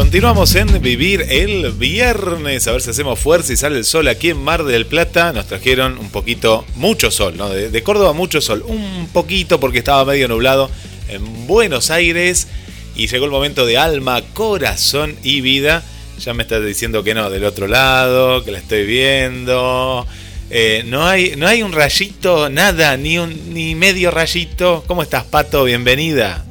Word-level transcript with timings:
Continuamos 0.00 0.54
en 0.54 0.80
Vivir 0.80 1.26
el 1.28 1.72
Viernes, 1.72 2.66
a 2.66 2.72
ver 2.72 2.80
si 2.80 2.88
hacemos 2.88 3.18
fuerza 3.20 3.52
y 3.52 3.56
sale 3.56 3.76
el 3.76 3.84
sol 3.84 4.08
aquí 4.08 4.30
en 4.30 4.38
Mar 4.38 4.64
del 4.64 4.86
Plata. 4.86 5.34
Nos 5.34 5.46
trajeron 5.46 5.98
un 5.98 6.08
poquito, 6.08 6.64
mucho 6.76 7.10
sol, 7.10 7.36
¿no? 7.36 7.50
De, 7.50 7.82
Córdoba 7.82 8.14
mucho 8.14 8.40
sol, 8.40 8.64
un 8.66 9.10
poquito 9.12 9.60
porque 9.60 9.78
estaba 9.78 10.06
medio 10.06 10.26
nublado 10.26 10.70
en 11.08 11.46
Buenos 11.46 11.90
Aires 11.90 12.48
y 12.96 13.08
llegó 13.08 13.26
el 13.26 13.30
momento 13.30 13.66
de 13.66 13.76
alma, 13.76 14.22
corazón 14.32 15.16
y 15.22 15.42
vida. 15.42 15.84
Ya 16.18 16.32
me 16.32 16.44
estás 16.44 16.64
diciendo 16.64 17.04
que 17.04 17.12
no, 17.12 17.28
del 17.28 17.44
otro 17.44 17.66
lado, 17.66 18.42
que 18.42 18.52
la 18.52 18.58
estoy 18.58 18.86
viendo. 18.86 20.06
Eh, 20.48 20.82
no, 20.86 21.06
hay, 21.06 21.34
no 21.36 21.46
hay 21.46 21.62
un 21.62 21.72
rayito, 21.72 22.48
nada, 22.48 22.96
ni, 22.96 23.18
un, 23.18 23.52
ni 23.52 23.74
medio 23.74 24.10
rayito. 24.10 24.82
¿Cómo 24.86 25.02
estás, 25.02 25.24
Pato? 25.24 25.64
Bienvenida. 25.64 26.46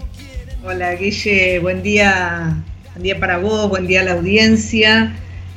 Hola, 0.64 0.94
Guille, 0.94 1.58
buen 1.58 1.82
día 1.82 2.64
Buen 3.00 3.06
día 3.06 3.20
para 3.22 3.38
vos, 3.38 3.70
buen 3.70 3.88
día 3.88 4.02
a 4.02 4.04
la 4.04 4.12
audiencia. 4.12 5.14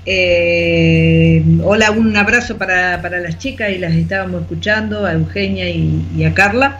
Eh, 0.07 1.43
hola, 1.65 1.91
un 1.91 2.17
abrazo 2.17 2.57
para, 2.57 3.01
las 3.01 3.39
chicas 3.39 3.71
y 3.73 3.79
las 3.79 3.95
estábamos 3.95 4.43
escuchando, 4.43 5.05
a 5.05 5.15
Eugenia 5.15 5.69
y, 5.69 6.23
a 6.25 6.33
Carla. 6.35 6.79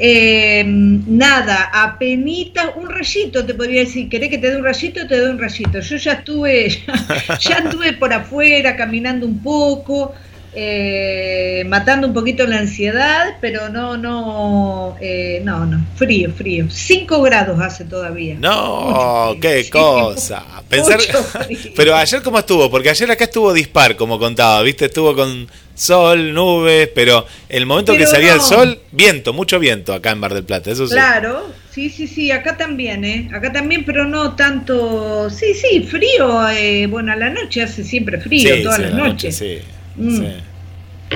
Eh, 0.00 0.64
nada, 0.66 1.70
apenita, 1.72 2.70
un 2.74 2.90
rayito 2.90 3.46
te 3.46 3.54
podría 3.54 3.82
decir, 3.82 4.08
¿querés 4.08 4.30
que 4.30 4.38
te 4.38 4.50
dé 4.50 4.56
un 4.56 4.64
rayito? 4.64 5.06
Te 5.06 5.16
doy 5.16 5.30
un 5.30 5.38
rayito. 5.38 5.78
Yo 5.78 5.96
ya 5.96 6.14
estuve, 6.14 6.68
ya 7.38 7.58
estuve 7.58 7.92
por 7.92 8.12
afuera 8.12 8.74
caminando 8.74 9.24
un 9.24 9.40
poco, 9.40 10.16
eh, 10.54 11.64
matando 11.66 12.06
un 12.06 12.12
poquito 12.12 12.46
la 12.46 12.58
ansiedad, 12.58 13.36
pero 13.40 13.70
no, 13.70 13.96
no, 13.96 14.96
eh, 15.00 15.40
no, 15.44 15.64
no, 15.64 15.84
frío, 15.96 16.30
frío. 16.30 16.66
5 16.70 17.22
grados 17.22 17.58
hace 17.60 17.86
todavía. 17.86 18.36
No, 18.38 19.34
qué 19.40 19.68
cosa. 19.70 20.44
Pensar, 20.68 21.00
pero 21.76 21.96
ayer 21.96 22.22
cómo 22.22 22.38
estuvo, 22.38 22.70
porque 22.70 22.90
ayer 22.90 23.10
acá 23.10 23.24
estuvo 23.24 23.52
dispar, 23.52 23.96
como 23.96 24.18
contaba, 24.18 24.62
viste, 24.62 24.86
estuvo 24.86 25.14
con 25.14 25.48
sol, 25.74 26.34
nubes, 26.34 26.88
pero 26.94 27.26
el 27.48 27.64
momento 27.64 27.96
que 27.96 28.06
salía 28.06 28.34
el 28.34 28.40
sol, 28.42 28.78
viento, 28.90 29.32
mucho 29.32 29.58
viento 29.58 29.94
acá 29.94 30.10
en 30.10 30.18
Mar 30.18 30.34
del 30.34 30.44
Plata, 30.44 30.70
eso 30.70 30.86
sí. 30.86 30.92
Claro, 30.92 31.50
sí, 31.70 31.88
sí, 31.88 32.06
sí, 32.06 32.30
acá 32.30 32.58
también, 32.58 33.06
¿eh? 33.06 33.30
Acá 33.32 33.52
también, 33.52 33.84
pero 33.86 34.04
no 34.04 34.36
tanto, 34.36 35.30
sí, 35.30 35.54
sí, 35.54 35.80
frío, 35.80 36.48
eh, 36.50 36.86
bueno, 36.88 37.12
a 37.12 37.16
la 37.16 37.30
noche 37.30 37.62
hace 37.62 37.84
siempre 37.84 38.20
frío, 38.20 38.62
todas 38.62 38.80
las 38.80 38.92
noches. 38.92 39.36
sí. 39.36 39.58
Mm. 39.96 40.40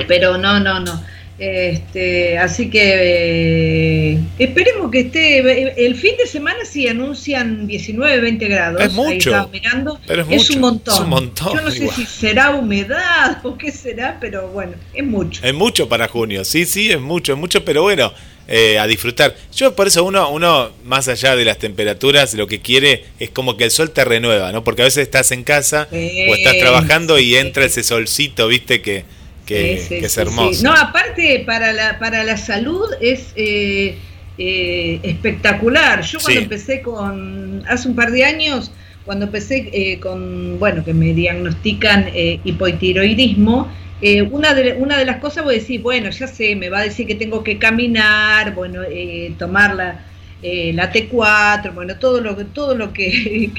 Pero 0.07 0.37
no, 0.37 0.59
no, 0.59 0.79
no. 0.79 1.03
Este, 1.39 2.35
así 2.39 2.67
que 2.67 4.13
eh, 4.13 4.19
esperemos 4.39 4.89
que 4.89 5.01
esté. 5.01 5.85
El 5.85 5.95
fin 5.95 6.17
de 6.17 6.25
semana 6.25 6.65
sí 6.65 6.87
anuncian 6.87 7.67
19, 7.67 8.21
20 8.21 8.47
grados. 8.47 8.81
Es 8.81 8.93
mucho. 8.93 9.47
mirando. 9.51 9.99
es, 10.07 10.49
un 10.49 10.61
montón. 10.61 11.27
Yo 11.53 11.61
no 11.61 11.69
sé 11.69 11.89
si 11.89 12.05
será 12.05 12.51
humedad 12.51 13.39
o 13.43 13.55
qué 13.55 13.71
será, 13.71 14.17
pero 14.19 14.47
bueno, 14.47 14.73
es 14.93 15.05
mucho. 15.05 15.45
Es 15.45 15.53
mucho 15.53 15.87
para 15.87 16.07
junio. 16.07 16.43
Sí, 16.43 16.65
sí, 16.65 16.91
es 16.91 16.99
mucho, 16.99 17.33
es 17.33 17.39
mucho, 17.39 17.63
pero 17.63 17.83
bueno. 17.83 18.11
Eh, 18.49 18.79
a 18.79 18.87
disfrutar. 18.87 19.35
Yo 19.53 19.75
por 19.75 19.87
eso 19.87 20.05
uno, 20.05 20.29
uno, 20.31 20.71
más 20.85 21.09
allá 21.09 21.35
de 21.35 21.43
las 21.43 21.57
temperaturas, 21.57 22.33
lo 22.33 22.47
que 22.47 22.61
quiere 22.61 23.03
es 23.19 23.29
como 23.29 23.57
que 23.57 23.65
el 23.65 23.71
sol 23.71 23.91
te 23.91 24.05
renueva, 24.05 24.53
¿no? 24.53 24.63
Porque 24.63 24.83
a 24.83 24.85
veces 24.85 25.03
estás 25.03 25.33
en 25.33 25.43
casa 25.43 25.89
o 25.91 25.95
estás 26.33 26.57
trabajando 26.57 27.19
y 27.19 27.35
entra 27.35 27.65
ese 27.65 27.83
solcito, 27.83 28.47
viste, 28.47 28.81
que, 28.81 29.03
que, 29.47 29.73
es 30.05 30.17
hermoso. 30.17 30.63
No, 30.63 30.73
aparte 30.73 31.43
para 31.45 31.73
la, 31.73 31.97
para 31.97 32.23
la 32.23 32.37
salud 32.37 32.87
es 33.01 33.33
eh, 33.35 33.97
eh, 34.37 34.99
espectacular. 35.01 36.03
Yo 36.03 36.19
cuando 36.19 36.41
empecé 36.41 36.81
con, 36.81 37.63
hace 37.67 37.87
un 37.87 37.95
par 37.95 38.11
de 38.11 38.23
años, 38.23 38.71
cuando 39.05 39.25
empecé 39.25 39.99
con, 39.99 40.59
bueno, 40.59 40.83
que 40.83 40.93
me 40.93 41.13
diagnostican 41.13 42.11
hipotiroidismo, 42.43 43.71
eh, 43.99 44.21
una, 44.21 44.53
de, 44.53 44.73
una 44.73 44.97
de 44.97 45.05
las 45.05 45.17
cosas 45.17 45.43
voy 45.43 45.55
a 45.55 45.57
decir, 45.57 45.81
bueno, 45.81 46.11
ya 46.11 46.27
sé, 46.27 46.55
me 46.55 46.69
va 46.69 46.79
a 46.79 46.83
decir 46.83 47.07
que 47.07 47.15
tengo 47.15 47.43
que 47.43 47.57
caminar, 47.57 48.53
bueno, 48.53 48.81
eh, 48.83 49.33
tomar 49.39 49.73
la, 49.73 50.05
eh, 50.41 50.71
la 50.73 50.91
T4, 50.91 51.73
bueno, 51.73 51.95
todo 51.97 52.21
lo, 52.21 52.35
todo 52.47 52.75
lo 52.75 52.93
que, 52.93 53.49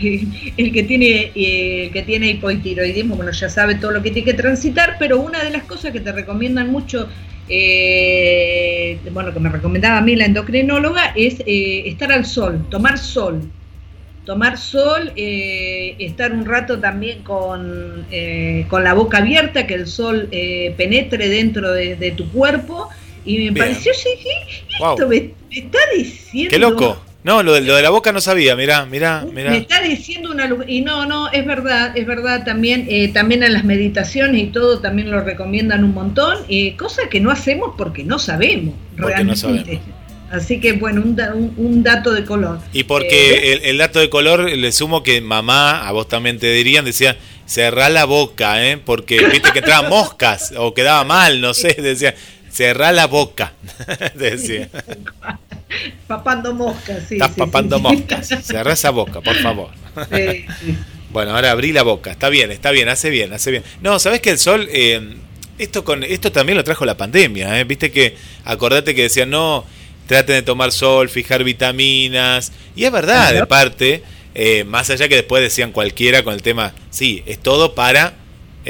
el 0.56 0.72
que 0.72 0.82
tiene 0.82 1.32
el 1.34 1.90
que 1.92 2.02
tiene 2.06 2.30
hipotiroidismo, 2.30 3.16
bueno, 3.16 3.32
ya 3.32 3.48
sabe 3.48 3.76
todo 3.76 3.92
lo 3.92 4.02
que 4.02 4.10
tiene 4.10 4.30
que 4.30 4.34
transitar, 4.34 4.96
pero 4.98 5.20
una 5.20 5.42
de 5.42 5.50
las 5.50 5.64
cosas 5.64 5.92
que 5.92 6.00
te 6.00 6.12
recomiendan 6.12 6.70
mucho, 6.70 7.08
bueno, 7.48 9.32
que 9.32 9.40
me 9.40 9.48
recomendaba 9.48 9.98
a 9.98 10.02
mí 10.02 10.16
la 10.16 10.26
endocrinóloga, 10.26 11.12
es 11.16 11.42
estar 11.46 12.12
al 12.12 12.26
sol, 12.26 12.66
tomar 12.70 12.98
sol 12.98 13.50
tomar 14.28 14.58
sol, 14.58 15.10
eh, 15.16 15.96
estar 15.98 16.34
un 16.34 16.44
rato 16.44 16.78
también 16.78 17.22
con, 17.22 18.04
eh, 18.10 18.66
con, 18.68 18.84
la 18.84 18.92
boca 18.92 19.18
abierta, 19.18 19.66
que 19.66 19.72
el 19.72 19.86
sol 19.86 20.28
eh, 20.32 20.74
penetre 20.76 21.30
dentro 21.30 21.72
de, 21.72 22.12
tu 22.14 22.30
cuerpo. 22.30 22.90
Y 23.28 23.50
me 23.50 23.58
pareció, 23.58 23.92
esto 23.92 25.08
me, 25.08 25.32
está 25.50 25.78
diciendo... 25.94 26.50
¡Qué 26.50 26.58
loco! 26.58 27.02
No, 27.24 27.42
lo 27.42 27.54
de, 27.54 27.60
lo 27.60 27.76
de 27.76 27.82
la 27.82 27.90
boca 27.90 28.10
no 28.10 28.20
sabía, 28.20 28.56
mirá, 28.56 28.86
mirá, 28.86 29.26
mirá. 29.30 29.50
Me 29.50 29.58
está 29.58 29.82
diciendo 29.82 30.30
una... 30.30 30.48
Y 30.66 30.80
no, 30.80 31.04
no, 31.04 31.30
es 31.30 31.44
verdad, 31.44 31.96
es 31.96 32.06
verdad 32.06 32.44
también, 32.44 32.88
también 33.12 33.42
en 33.42 33.52
las 33.52 33.64
meditaciones 33.64 34.42
y 34.42 34.46
todo 34.46 34.80
también 34.80 35.10
lo 35.10 35.20
recomiendan 35.20 35.84
un 35.84 35.92
montón, 35.92 36.38
cosa 36.78 37.08
que 37.10 37.20
no 37.20 37.30
hacemos 37.30 37.74
porque 37.76 38.02
no 38.02 38.18
sabemos, 38.18 38.74
porque 38.96 39.24
No 39.24 39.36
sabemos. 39.36 39.68
Así 40.30 40.60
que 40.60 40.72
bueno, 40.72 41.02
un, 41.56 41.82
dato 41.82 42.12
de 42.12 42.24
color. 42.24 42.60
Y 42.72 42.84
porque 42.84 43.52
eh, 43.54 43.60
el, 43.64 43.78
dato 43.78 43.98
de 43.98 44.10
color, 44.10 44.50
le 44.50 44.72
sumo 44.72 45.02
que 45.02 45.22
mamá, 45.22 45.86
a 45.86 45.92
vos 45.92 46.06
también 46.06 46.38
te 46.38 46.52
dirían, 46.52 46.84
decía, 46.84 47.16
cerrá 47.46 47.88
la 47.88 48.04
boca, 48.04 48.64
¿eh? 48.66 48.76
porque 48.76 49.24
viste 49.26 49.52
que 49.52 49.60
entraban 49.60 49.88
moscas 49.88 50.52
o 50.56 50.74
quedaba 50.74 51.02
mal, 51.04 51.40
no 51.40 51.54
sé, 51.54 51.74
decía, 51.78 52.14
cerrá 52.58 52.90
la 52.90 53.06
boca, 53.06 53.52
decía. 54.16 54.68
Papando 56.08 56.52
moscas, 56.54 57.04
sí. 57.08 57.14
Estás 57.14 57.30
papando 57.36 57.78
moscas, 57.78 58.26
cerrá 58.42 58.72
esa 58.72 58.90
boca, 58.90 59.20
por 59.20 59.36
favor. 59.36 59.70
bueno, 61.10 61.36
ahora 61.36 61.52
abrí 61.52 61.72
la 61.72 61.84
boca, 61.84 62.10
está 62.10 62.28
bien, 62.30 62.50
está 62.50 62.72
bien, 62.72 62.88
hace 62.88 63.10
bien, 63.10 63.32
hace 63.32 63.52
bien. 63.52 63.62
No, 63.80 63.98
¿sabés 64.00 64.20
que 64.20 64.30
el 64.30 64.38
sol... 64.38 64.68
Eh, 64.72 65.16
esto, 65.58 65.84
con, 65.84 66.04
esto 66.04 66.30
también 66.30 66.56
lo 66.56 66.62
trajo 66.62 66.84
la 66.84 66.96
pandemia, 66.96 67.58
¿eh? 67.58 67.64
viste 67.64 67.90
que 67.90 68.16
acordate 68.44 68.94
que 68.94 69.02
decían, 69.02 69.30
no, 69.30 69.64
traten 70.06 70.36
de 70.36 70.42
tomar 70.42 70.70
sol, 70.70 71.08
fijar 71.08 71.42
vitaminas. 71.42 72.52
Y 72.76 72.84
es 72.84 72.92
verdad, 72.92 73.32
de 73.34 73.44
parte, 73.46 74.04
eh, 74.34 74.64
más 74.64 74.88
allá 74.90 75.08
que 75.08 75.16
después 75.16 75.42
decían 75.42 75.72
cualquiera 75.72 76.22
con 76.22 76.32
el 76.32 76.42
tema, 76.42 76.74
sí, 76.90 77.24
es 77.26 77.38
todo 77.40 77.74
para 77.74 78.14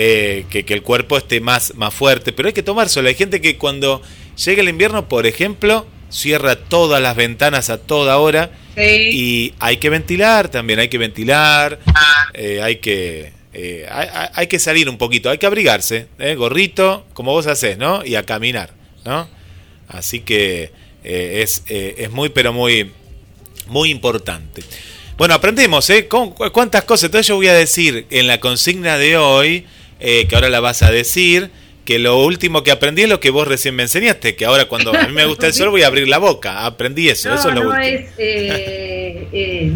eh, 0.00 0.44
que, 0.48 0.64
el 0.72 0.82
cuerpo 0.82 1.18
esté 1.18 1.40
más, 1.40 1.74
más 1.74 1.92
fuerte, 1.92 2.32
pero 2.32 2.46
hay 2.46 2.52
que 2.52 2.62
tomar 2.62 2.88
sol. 2.88 3.06
Hay 3.06 3.14
gente 3.14 3.40
que 3.40 3.56
cuando 3.56 4.00
llega 4.44 4.62
el 4.62 4.68
invierno, 4.68 5.08
por 5.08 5.26
ejemplo, 5.26 5.86
cierra 6.08 6.56
todas 6.56 7.02
las 7.02 7.16
ventanas 7.16 7.68
a 7.68 7.78
toda 7.78 8.18
hora 8.18 8.50
y 8.76 9.54
hay 9.58 9.78
que 9.78 9.90
ventilar 9.90 10.48
también, 10.48 10.78
hay 10.78 10.88
que 10.88 10.98
ventilar, 10.98 11.80
eh, 12.34 12.60
hay 12.62 12.76
que... 12.76 13.32
hay, 13.90 14.08
hay, 14.34 14.46
que 14.46 14.58
salir 14.60 14.88
un 14.88 14.98
poquito, 14.98 15.30
hay 15.30 15.38
que 15.38 15.46
abrigarse, 15.46 16.06
gorrito, 16.36 17.04
como 17.12 17.32
vos 17.32 17.48
haces, 17.48 17.76
¿no? 17.76 18.04
Y 18.04 18.14
a 18.14 18.22
caminar, 18.22 18.70
¿no? 19.04 19.28
Así 19.88 20.20
que 20.20 20.70
eh, 21.04 21.40
es, 21.42 21.62
eh, 21.68 21.94
es 21.98 22.10
muy, 22.10 22.28
pero 22.28 22.52
muy, 22.52 22.92
muy 23.66 23.90
importante. 23.90 24.62
Bueno, 25.16 25.34
aprendemos, 25.34 25.88
¿eh? 25.90 26.06
¿Cuántas 26.06 26.84
cosas? 26.84 27.04
Entonces 27.04 27.26
yo 27.26 27.36
voy 27.36 27.48
a 27.48 27.54
decir 27.54 28.06
en 28.10 28.26
la 28.26 28.38
consigna 28.38 28.98
de 28.98 29.16
hoy, 29.16 29.66
eh, 30.00 30.26
que 30.28 30.34
ahora 30.34 30.48
la 30.48 30.60
vas 30.60 30.82
a 30.82 30.90
decir, 30.90 31.50
que 31.84 31.98
lo 31.98 32.24
último 32.24 32.62
que 32.62 32.70
aprendí 32.70 33.02
es 33.02 33.08
lo 33.08 33.20
que 33.20 33.30
vos 33.30 33.48
recién 33.48 33.74
me 33.74 33.82
enseñaste, 33.84 34.36
que 34.36 34.44
ahora 34.44 34.66
cuando 34.66 34.94
a 34.94 35.06
mí 35.06 35.12
me 35.12 35.24
gusta 35.26 35.46
el 35.46 35.54
sol 35.54 35.70
voy 35.70 35.82
a 35.82 35.86
abrir 35.86 36.08
la 36.08 36.18
boca. 36.18 36.66
Aprendí 36.66 37.08
eso, 37.08 37.32
eso 37.34 37.48
es 37.48 37.54
lo 37.54 37.70
último. 37.70 37.76
Es, 37.82 39.72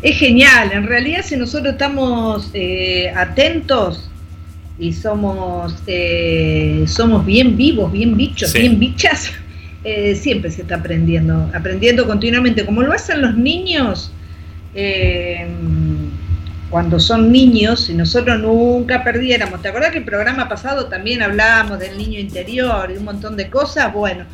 es 0.00 0.16
genial, 0.16 0.70
en 0.72 0.86
realidad 0.86 1.24
si 1.24 1.36
nosotros 1.36 1.72
estamos 1.72 2.52
atentos 3.16 4.10
y 4.78 4.92
somos, 4.92 5.74
somos 6.86 7.26
bien 7.26 7.56
vivos, 7.56 7.90
bien 7.90 8.16
bichos, 8.16 8.52
bien 8.52 8.78
bichas, 8.78 9.32
eh, 9.84 10.16
siempre 10.16 10.50
se 10.50 10.62
está 10.62 10.76
aprendiendo, 10.76 11.50
aprendiendo 11.54 12.06
continuamente, 12.06 12.66
como 12.66 12.82
lo 12.82 12.92
hacen 12.92 13.22
los 13.22 13.36
niños 13.36 14.10
eh, 14.74 15.46
cuando 16.70 17.00
son 17.00 17.32
niños, 17.32 17.86
si 17.86 17.94
nosotros 17.94 18.38
nunca 18.40 19.02
perdiéramos, 19.02 19.62
¿te 19.62 19.68
acuerdas 19.68 19.92
que 19.92 19.98
el 19.98 20.04
programa 20.04 20.48
pasado 20.48 20.86
también 20.86 21.22
hablábamos 21.22 21.78
del 21.78 21.96
niño 21.96 22.18
interior 22.20 22.90
y 22.90 22.98
un 22.98 23.04
montón 23.04 23.36
de 23.36 23.48
cosas? 23.48 23.92
Bueno, 23.92 24.24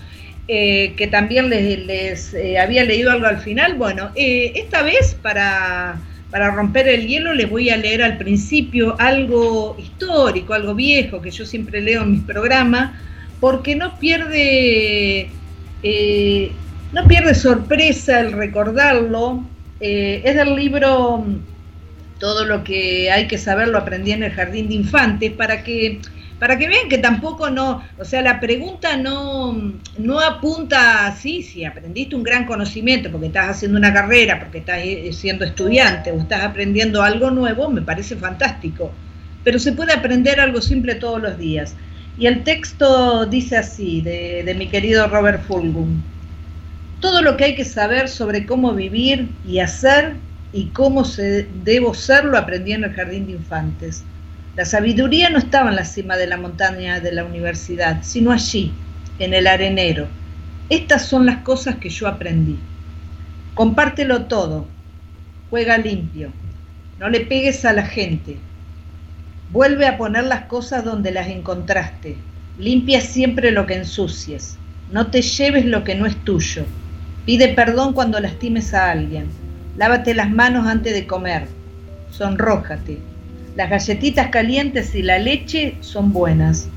eh, 0.49 0.95
que 0.97 1.07
también 1.07 1.49
les, 1.49 2.35
había 2.61 2.85
leído 2.85 3.11
algo 3.11 3.27
al 3.27 3.39
final, 3.39 3.75
bueno, 3.75 4.11
esta 4.15 4.83
vez 4.83 5.17
para 5.23 5.97
para 6.35 6.51
romper 6.51 6.89
el 6.89 7.07
hielo 7.07 7.33
les 7.33 7.49
voy 7.49 7.71
a 7.71 7.77
leer 7.77 8.03
al 8.03 8.19
principio 8.19 8.97
algo 8.99 9.77
histórico, 9.79 10.53
algo 10.53 10.75
viejo 10.75 11.23
que 11.23 11.31
yo 11.31 11.47
siempre 11.47 11.81
leo 11.81 12.03
en 12.03 12.11
mis 12.11 12.23
programas, 12.23 12.91
porque 13.39 13.77
no 13.77 14.01
pierde, 14.01 15.31
eh, 15.85 16.51
no 16.93 17.07
pierde 17.07 17.37
sorpresa 17.37 18.19
el 18.19 18.33
recordarlo. 18.33 19.45
Eh, 19.79 20.23
es 20.25 20.35
del 20.35 20.57
libro 20.57 21.25
todo 22.19 22.45
lo 22.45 22.65
que 22.65 23.11
hay 23.11 23.27
que 23.27 23.39
saber 23.39 23.69
lo 23.69 23.79
aprendí 23.79 24.13
en 24.13 24.23
el 24.23 24.33
jardín 24.33 24.69
de 24.69 24.75
infantes 24.75 25.33
para 25.33 25.63
que 25.63 26.01
para 26.39 26.59
que 26.59 26.69
vean 26.69 26.89
que 26.89 26.99
tampoco 26.99 27.49
no, 27.49 27.83
o 27.99 28.05
sea, 28.05 28.21
la 28.21 28.41
pregunta 28.41 28.97
no, 28.97 29.73
no 29.97 30.21
apunta 30.21 31.07
así, 31.07 31.43
si 31.43 31.65
aprendiste 31.65 32.17
un 32.17 32.23
gran 32.23 32.45
conocimiento 32.45 33.11
porque 33.11 33.29
estás 33.29 33.51
haciendo 33.51 33.79
una 33.79 33.95
carrera, 33.95 34.41
porque 34.41 34.59
estás 34.59 34.81
eh, 34.83 35.11
siendo 35.13 35.45
estudiante 35.45 36.11
o 36.11 36.19
estás 36.21 36.43
aprendiendo 36.43 37.03
algo 37.03 37.31
nuevo, 37.31 37.71
me 37.71 37.83
parece 37.83 38.17
fantástico. 38.17 38.93
Pero 39.45 39.59
se 39.59 39.73
puede 39.73 39.93
aprender 39.93 40.41
algo 40.41 40.61
simple 40.61 40.97
todos 40.97 41.23
los 41.23 41.39
días. 41.39 41.77
Y 42.19 42.27
el 42.27 42.45
texto 42.45 43.27
dice 43.27 43.57
así, 43.57 44.01
de, 44.01 44.43
de 44.45 44.55
mi 44.55 44.69
querido 44.69 45.07
Robert 45.07 45.43
Fulgum. 45.47 46.03
Todo 47.01 47.23
lo 47.23 47.37
que 47.37 47.45
hay 47.45 47.55
que 47.55 47.65
saber 47.65 48.09
sobre 48.09 48.45
cómo 48.45 48.73
vivir 48.73 49.29
y 49.47 49.61
hacer 49.61 50.17
y 50.55 50.69
cómo 50.69 51.05
se, 51.05 51.47
debo 51.65 51.93
ser 51.93 52.25
lo 52.25 52.39
aprendí 52.39 52.73
en 52.73 52.85
el 52.85 52.95
jardín 52.95 53.27
de 53.27 53.33
infantes 53.33 54.05
la 54.57 54.65
sabiduría 54.65 55.31
no 55.31 55.39
estaba 55.39 55.71
en 55.71 55.75
la 55.75 55.85
cima 55.85 56.17
de 56.17 56.29
la 56.29 56.37
montaña 56.37 57.01
de 57.01 57.11
la 57.11 57.25
universidad, 57.25 58.05
sino 58.05 58.31
allí, 58.31 58.73
en 59.19 59.35
el 59.35 59.49
arenero. 59.49 60.07
Estas 60.69 61.07
son 61.07 61.27
las 61.27 61.39
cosas 61.39 61.77
que 61.77 61.89
yo 61.89 62.07
aprendí. 62.07 62.57
Compártelo 63.55 64.27
todo. 64.27 64.69
Juega 65.51 65.77
limpio. 65.77 66.31
No 67.01 67.09
le 67.09 67.23
pegues 67.23 67.65
a 67.65 67.73
la 67.73 67.85
gente. 67.85 68.37
Vuelve 69.51 69.89
a 69.89 69.99
poner 69.99 70.23
las 70.23 70.45
cosas 70.45 70.85
donde 70.85 71.11
las 71.11 71.27
encontraste. 71.27 72.17
Limpia 72.57 73.01
siempre 73.01 73.51
lo 73.51 73.67
que 73.67 73.75
ensucies. 73.75 74.57
No 74.93 75.09
te 75.09 75.21
lleves 75.21 75.65
lo 75.65 75.83
que 75.83 75.97
no 75.97 76.07
es 76.07 76.17
tuyo. 76.23 76.65
Pide 77.27 77.49
perdón 77.49 77.93
cuando 77.93 78.21
lastimes 78.21 78.73
a 78.73 78.93
alguien. 78.93 79.27
Lávate 79.77 80.15
las 80.15 80.31
manos 80.31 80.67
antes 80.67 80.95
de 80.95 81.07
comer. 81.07 81.49
Sonrójate 82.11 82.99
las 83.57 83.71
galletitas 83.71 84.29
calientes 84.31 84.95
y 84.97 85.03
la 85.03 85.19
leche 85.19 85.77
son 85.81 86.13
buenas. 86.13 86.69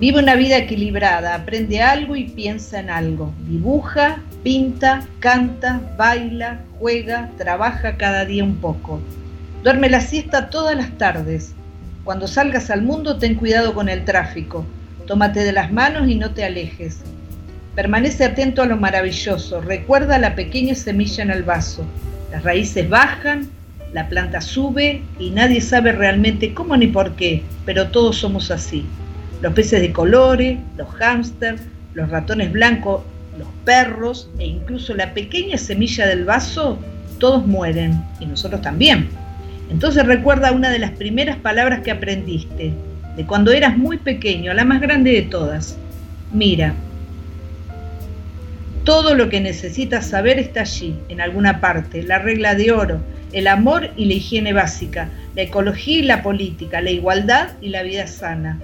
Vive 0.00 0.20
una 0.20 0.36
vida 0.36 0.56
equilibrada, 0.56 1.34
aprende 1.34 1.82
algo 1.82 2.16
y 2.16 2.24
piensa 2.24 2.80
en 2.80 2.88
algo. 2.88 3.32
Dibuja, 3.46 4.22
pinta, 4.42 5.06
canta, 5.20 5.82
baila, 5.98 6.62
juega, 6.78 7.30
trabaja 7.36 7.98
cada 7.98 8.24
día 8.24 8.42
un 8.42 8.56
poco. 8.56 9.00
Duerme 9.62 9.90
la 9.90 10.00
siesta 10.00 10.48
todas 10.48 10.74
las 10.74 10.96
tardes. 10.96 11.54
Cuando 12.04 12.26
salgas 12.26 12.70
al 12.70 12.80
mundo 12.80 13.18
ten 13.18 13.34
cuidado 13.34 13.74
con 13.74 13.90
el 13.90 14.06
tráfico. 14.06 14.64
Tómate 15.06 15.40
de 15.40 15.52
las 15.52 15.70
manos 15.72 16.08
y 16.08 16.14
no 16.14 16.30
te 16.32 16.44
alejes. 16.44 17.00
Permanece 17.74 18.24
atento 18.24 18.62
a 18.62 18.66
lo 18.66 18.78
maravilloso. 18.78 19.60
Recuerda 19.60 20.18
la 20.18 20.34
pequeña 20.34 20.74
semilla 20.74 21.22
en 21.22 21.30
el 21.30 21.42
vaso. 21.42 21.84
Las 22.34 22.42
raíces 22.42 22.88
bajan, 22.88 23.48
la 23.92 24.08
planta 24.08 24.40
sube 24.40 25.02
y 25.20 25.30
nadie 25.30 25.60
sabe 25.60 25.92
realmente 25.92 26.52
cómo 26.52 26.76
ni 26.76 26.88
por 26.88 27.12
qué, 27.12 27.44
pero 27.64 27.90
todos 27.90 28.16
somos 28.16 28.50
así. 28.50 28.84
Los 29.40 29.52
peces 29.52 29.80
de 29.80 29.92
colores, 29.92 30.58
los 30.76 30.88
hámsters, 30.98 31.62
los 31.94 32.10
ratones 32.10 32.50
blancos, 32.50 33.02
los 33.38 33.46
perros 33.64 34.28
e 34.40 34.46
incluso 34.46 34.94
la 34.94 35.14
pequeña 35.14 35.56
semilla 35.58 36.08
del 36.08 36.24
vaso, 36.24 36.76
todos 37.20 37.46
mueren 37.46 38.04
y 38.18 38.26
nosotros 38.26 38.60
también. 38.62 39.10
Entonces 39.70 40.04
recuerda 40.04 40.50
una 40.50 40.70
de 40.70 40.80
las 40.80 40.90
primeras 40.90 41.36
palabras 41.36 41.82
que 41.82 41.92
aprendiste, 41.92 42.72
de 43.16 43.26
cuando 43.26 43.52
eras 43.52 43.78
muy 43.78 43.98
pequeño, 43.98 44.52
la 44.54 44.64
más 44.64 44.80
grande 44.80 45.12
de 45.12 45.22
todas. 45.22 45.78
Mira, 46.32 46.74
todo 48.84 49.14
lo 49.14 49.30
que 49.30 49.40
necesitas 49.40 50.06
saber 50.06 50.38
está 50.38 50.60
allí, 50.60 50.94
en 51.08 51.22
alguna 51.22 51.60
parte, 51.60 52.02
la 52.02 52.18
regla 52.18 52.54
de 52.54 52.70
oro, 52.70 53.00
el 53.32 53.46
amor 53.46 53.90
y 53.96 54.04
la 54.04 54.14
higiene 54.14 54.52
básica, 54.52 55.08
la 55.34 55.42
ecología 55.42 55.98
y 55.98 56.02
la 56.02 56.22
política, 56.22 56.82
la 56.82 56.90
igualdad 56.90 57.48
y 57.62 57.70
la 57.70 57.82
vida 57.82 58.06
sana. 58.06 58.60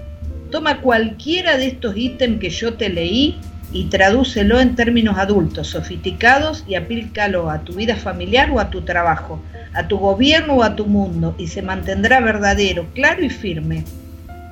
Toma 0.51 0.79
cualquiera 0.81 1.57
de 1.57 1.67
estos 1.67 1.97
ítems 1.97 2.39
que 2.39 2.51
yo 2.51 2.75
te 2.75 2.89
leí 2.89 3.39
y 3.73 3.85
tradúcelo 3.85 4.59
en 4.59 4.75
términos 4.75 5.17
adultos, 5.17 5.67
sofisticados 5.67 6.65
y 6.67 6.75
aplícalo 6.75 7.49
a 7.49 7.61
tu 7.61 7.73
vida 7.73 7.95
familiar 7.95 8.51
o 8.51 8.59
a 8.59 8.69
tu 8.69 8.81
trabajo, 8.81 9.41
a 9.73 9.87
tu 9.87 9.97
gobierno 9.97 10.57
o 10.57 10.63
a 10.63 10.75
tu 10.75 10.85
mundo 10.85 11.33
y 11.39 11.47
se 11.47 11.63
mantendrá 11.63 12.19
verdadero, 12.19 12.85
claro 12.93 13.23
y 13.23 13.29
firme. 13.29 13.85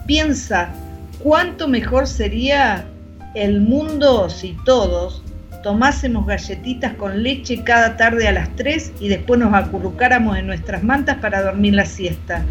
Piensa 0.08 0.74
cuánto 1.20 1.68
mejor 1.68 2.08
sería 2.08 2.86
el 3.36 3.62
mundo 3.62 4.30
si 4.30 4.58
todos, 4.66 5.22
tomásemos 5.64 6.26
galletitas 6.26 6.94
con 6.94 7.24
leche 7.24 7.64
cada 7.64 7.98
tarde 7.98 8.28
a 8.28 8.32
las 8.32 8.56
3 8.56 8.94
y 9.00 9.10
después 9.10 9.40
nos 9.40 9.54
acurrucáramos 9.54 10.38
en 10.38 10.48
nuestras 10.48 10.84
mantas 10.84 11.18
para 11.18 11.42
dormir 11.42 11.74
la 11.74 11.86
siesta. 11.86 12.44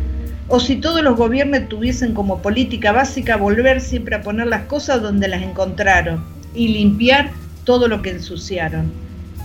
O 0.48 0.60
si 0.60 0.76
todos 0.76 1.02
los 1.02 1.16
gobiernos 1.16 1.68
tuviesen 1.68 2.14
como 2.14 2.40
política 2.40 2.92
básica 2.92 3.36
volver 3.36 3.80
siempre 3.80 4.16
a 4.16 4.22
poner 4.22 4.46
las 4.46 4.62
cosas 4.62 5.02
donde 5.02 5.28
las 5.28 5.42
encontraron 5.42 6.24
y 6.54 6.68
limpiar 6.68 7.30
todo 7.64 7.88
lo 7.88 8.00
que 8.00 8.10
ensuciaron. 8.10 8.90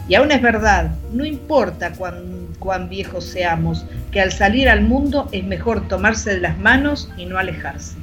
Y 0.07 0.15
aún 0.15 0.31
es 0.31 0.41
verdad, 0.41 0.95
no 1.13 1.25
importa 1.25 1.91
cuán, 1.93 2.47
cuán 2.59 2.89
viejos 2.89 3.25
seamos, 3.25 3.85
que 4.11 4.21
al 4.21 4.31
salir 4.31 4.69
al 4.69 4.81
mundo 4.81 5.29
es 5.31 5.43
mejor 5.43 5.87
tomarse 5.87 6.35
de 6.35 6.39
las 6.41 6.57
manos 6.57 7.09
y 7.17 7.25
no 7.25 7.37
alejarse. 7.37 7.95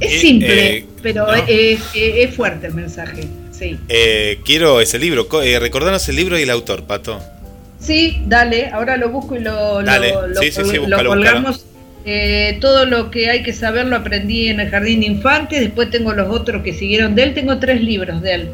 Es 0.00 0.12
eh, 0.12 0.18
simple, 0.18 0.76
eh, 0.76 0.84
pero 1.02 1.26
es, 1.32 1.80
fuerte 2.34 2.66
el 2.66 2.74
mensaje. 2.74 3.28
Sí. 3.50 3.78
Eh, 3.88 4.40
quiero 4.44 4.80
ese 4.80 4.98
libro. 4.98 5.26
recordanos 5.60 6.08
el 6.08 6.16
libro 6.16 6.38
y 6.38 6.42
el 6.42 6.50
autor, 6.50 6.84
Pato. 6.84 7.20
Sí, 7.80 8.22
dale. 8.26 8.68
Ahora 8.68 8.96
lo 8.96 9.10
busco 9.10 9.36
y 9.36 9.40
lo, 9.40 9.82
colgamos. 11.06 11.64
todo 12.60 12.84
lo 12.84 13.10
que 13.10 13.30
hay 13.30 13.42
que 13.42 13.52
saber 13.52 13.86
lo 13.86 13.96
aprendí 13.96 14.48
en 14.48 14.60
el 14.60 14.68
Jardín 14.68 15.00
de 15.00 15.06
Infantes. 15.06 15.60
Después 15.60 15.90
tengo 15.90 16.12
los 16.12 16.28
otros 16.28 16.62
que 16.62 16.74
siguieron 16.74 17.14
de 17.14 17.22
él. 17.22 17.34
Tengo 17.34 17.58
tres 17.58 17.80
libros 17.80 18.20
de 18.20 18.34
él. 18.34 18.50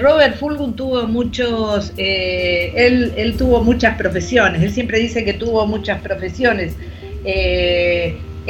Robert 0.00 0.36
Fulgun 0.38 0.74
tuvo 0.74 1.06
muchos, 1.06 1.92
él, 1.96 3.12
él, 3.16 3.34
tuvo 3.36 3.62
muchas 3.62 3.96
profesiones. 3.98 4.62
Él 4.62 4.72
siempre 4.72 4.98
dice 4.98 5.24
que 5.24 5.34
tuvo 5.34 5.66
muchas 5.66 6.00
profesiones. 6.00 6.74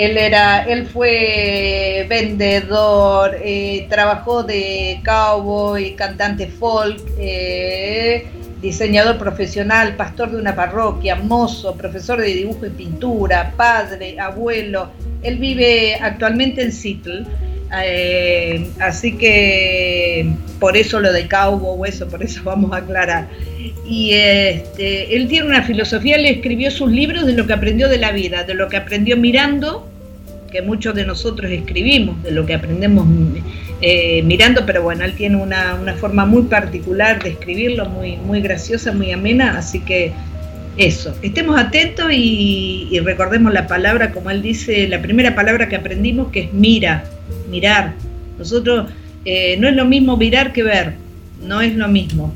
Él, 0.00 0.17
era, 0.17 0.64
él 0.64 0.87
fue 0.87 2.06
vendedor, 2.08 3.37
eh, 3.45 3.87
trabajó 3.90 4.42
de 4.42 4.99
cowboy, 5.04 5.95
cantante 5.95 6.47
folk, 6.47 7.02
eh, 7.19 8.25
diseñador 8.62 9.19
profesional, 9.19 9.97
pastor 9.97 10.30
de 10.30 10.38
una 10.38 10.57
parroquia, 10.57 11.16
mozo, 11.16 11.75
profesor 11.75 12.19
de 12.19 12.28
dibujo 12.28 12.64
y 12.64 12.71
pintura, 12.71 13.52
padre, 13.59 14.19
abuelo. 14.19 14.88
Él 15.23 15.37
vive 15.37 15.97
actualmente 15.97 16.62
en 16.62 16.73
Seattle, 16.73 17.26
eh, 17.85 18.71
así 18.80 19.19
que 19.19 20.33
por 20.59 20.78
eso 20.78 20.99
lo 20.99 21.12
de 21.12 21.28
cowboy, 21.28 21.90
eso, 21.90 22.09
por 22.09 22.23
eso 22.23 22.40
vamos 22.45 22.73
a 22.73 22.78
aclarar. 22.78 23.28
Y 23.87 24.12
este, 24.14 25.14
él 25.14 25.28
tiene 25.28 25.47
una 25.47 25.62
filosofía, 25.62 26.16
él 26.16 26.25
escribió 26.25 26.71
sus 26.71 26.90
libros 26.90 27.26
de 27.26 27.35
lo 27.35 27.47
que 27.47 27.52
aprendió 27.52 27.90
de 27.90 27.99
la 27.99 28.12
vida, 28.12 28.45
de 28.45 28.54
lo 28.54 28.71
que 28.71 28.78
aprendió 28.78 29.19
mirando, 29.19 29.89
que 30.50 30.62
muchos 30.62 30.95
de 30.95 31.04
nosotros 31.04 31.50
escribimos, 31.50 32.23
de 32.23 32.33
lo 32.33 32.45
que 32.45 32.54
aprendemos 32.54 33.07
eh, 33.80 34.23
mirando, 34.23 34.66
pero 34.66 34.83
bueno, 34.83 35.04
él 35.04 35.14
tiene 35.14 35.37
una, 35.37 35.76
forma 35.99 36.26
muy 36.26 36.42
particular 36.42 37.23
de 37.23 37.30
escribirlo, 37.30 37.87
muy, 37.87 38.16
muy 38.16 38.40
graciosa, 38.40 38.92
muy 38.92 39.12
amena, 39.12 39.57
así 39.59 39.80
que 39.80 40.12
eso, 40.76 41.14
estemos 41.23 41.59
atentos 41.59 42.11
y, 42.12 42.99
recordemos 43.04 43.52
la 43.52 43.66
palabra, 43.66 44.12
como 44.12 44.30
él 44.30 44.42
dice, 44.42 44.88
la 44.88 45.02
primera 45.02 45.35
palabra 45.35 45.69
que 45.69 45.76
aprendimos, 45.76 46.30
que 46.30 46.40
es 46.40 46.52
mira, 46.52 47.04
mirar. 47.50 47.95
Nosotros 48.38 48.90
eh, 49.25 49.57
no 49.59 49.69
es 49.69 49.75
lo 49.75 49.85
mismo 49.85 50.16
mirar 50.16 50.52
que 50.52 50.62
ver, 50.62 50.95
no 51.42 51.61
es 51.61 51.75
lo 51.75 51.88
mismo. 51.88 52.33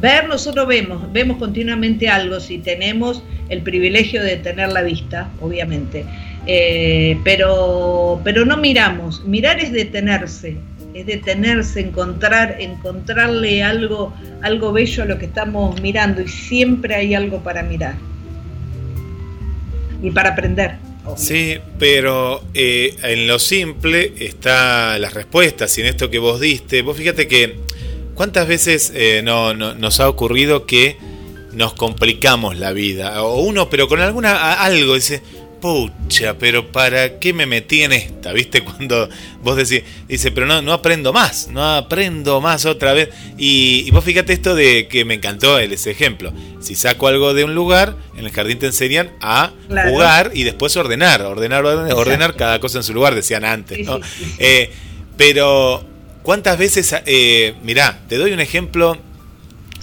Ver 0.00 0.28
nosotros 0.28 0.66
vemos, 0.66 1.12
vemos 1.12 1.36
continuamente 1.36 2.08
algo 2.08 2.40
si 2.40 2.58
tenemos 2.58 3.22
el 3.48 3.62
privilegio 3.62 4.22
de 4.22 4.36
tener 4.38 4.72
la 4.72 4.82
vista, 4.82 5.30
obviamente, 5.40 6.04
eh, 6.46 7.18
pero, 7.24 8.20
pero 8.24 8.44
no 8.44 8.56
miramos. 8.56 9.24
Mirar 9.24 9.60
es 9.60 9.72
detenerse, 9.72 10.56
es 10.94 11.06
detenerse, 11.06 11.80
encontrar, 11.80 12.56
encontrarle 12.60 13.62
algo, 13.62 14.14
algo 14.42 14.72
bello 14.72 15.02
a 15.02 15.06
lo 15.06 15.18
que 15.18 15.26
estamos 15.26 15.80
mirando 15.80 16.22
y 16.22 16.28
siempre 16.28 16.94
hay 16.94 17.14
algo 17.14 17.42
para 17.42 17.62
mirar 17.62 17.94
y 20.02 20.10
para 20.10 20.30
aprender. 20.30 20.76
Sí, 21.16 21.58
pero 21.78 22.42
eh, 22.54 22.96
en 23.02 23.26
lo 23.26 23.38
simple 23.38 24.14
está 24.20 24.98
las 24.98 25.12
respuestas 25.12 25.76
y 25.76 25.82
en 25.82 25.88
esto 25.88 26.08
que 26.08 26.18
vos 26.18 26.40
diste, 26.40 26.80
vos 26.80 26.96
fíjate 26.96 27.28
que 27.28 27.58
¿Cuántas 28.14 28.46
veces 28.46 28.92
eh, 28.94 29.22
no, 29.24 29.54
nos 29.54 30.00
ha 30.00 30.08
ocurrido 30.08 30.66
que 30.66 30.96
nos 31.52 31.74
complicamos 31.74 32.56
la 32.56 32.72
vida? 32.72 33.22
O 33.24 33.40
uno, 33.40 33.68
pero 33.68 33.88
con 33.88 34.00
alguna 34.00 34.54
algo, 34.54 34.94
dice, 34.94 35.20
pucha, 35.64 36.36
pero 36.36 36.70
¿para 36.70 37.18
qué 37.18 37.32
me 37.32 37.46
metí 37.46 37.84
en 37.84 37.92
esta? 37.92 38.32
¿Viste? 38.34 38.62
Cuando 38.62 39.08
vos 39.42 39.56
decís, 39.56 39.82
dice, 40.06 40.30
pero 40.30 40.44
no, 40.44 40.60
no 40.60 40.74
aprendo 40.74 41.10
más, 41.10 41.48
no 41.48 41.64
aprendo 41.76 42.42
más 42.42 42.66
otra 42.66 42.92
vez. 42.92 43.08
Y, 43.38 43.90
vos 43.90 44.04
fíjate 44.04 44.34
esto 44.34 44.54
de 44.54 44.88
que 44.88 45.06
me 45.06 45.14
encantó 45.14 45.58
ese 45.58 45.90
ejemplo. 45.90 46.34
Si 46.60 46.74
saco 46.74 47.08
algo 47.08 47.32
de 47.32 47.44
un 47.44 47.54
lugar, 47.54 47.96
en 48.14 48.26
el 48.26 48.30
jardín 48.30 48.58
te 48.58 48.66
enseñan 48.66 49.12
a 49.22 49.54
jugar 49.88 50.32
y 50.34 50.42
después 50.42 50.76
ordenar, 50.76 51.22
ordenar, 51.22 51.64
ordenar, 51.64 52.36
cada 52.36 52.60
cosa 52.60 52.78
en 52.78 52.84
su 52.84 52.92
lugar, 52.92 53.14
decían 53.14 53.46
antes, 53.46 53.86
¿no? 53.86 54.00
Eh, 54.38 54.70
pero, 55.16 55.82
¿cuántas 56.22 56.58
veces, 56.58 56.94
eh, 57.06 57.54
mirá, 57.62 58.02
te 58.06 58.18
doy 58.18 58.32
un 58.32 58.40
ejemplo 58.40 58.98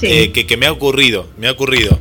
eh, 0.04 0.32
que, 0.32 0.46
que 0.46 0.58
me 0.58 0.68
ha 0.68 0.72
ocurrido, 0.72 1.28
me 1.40 1.48
ha 1.48 1.52
ocurrido 1.52 2.00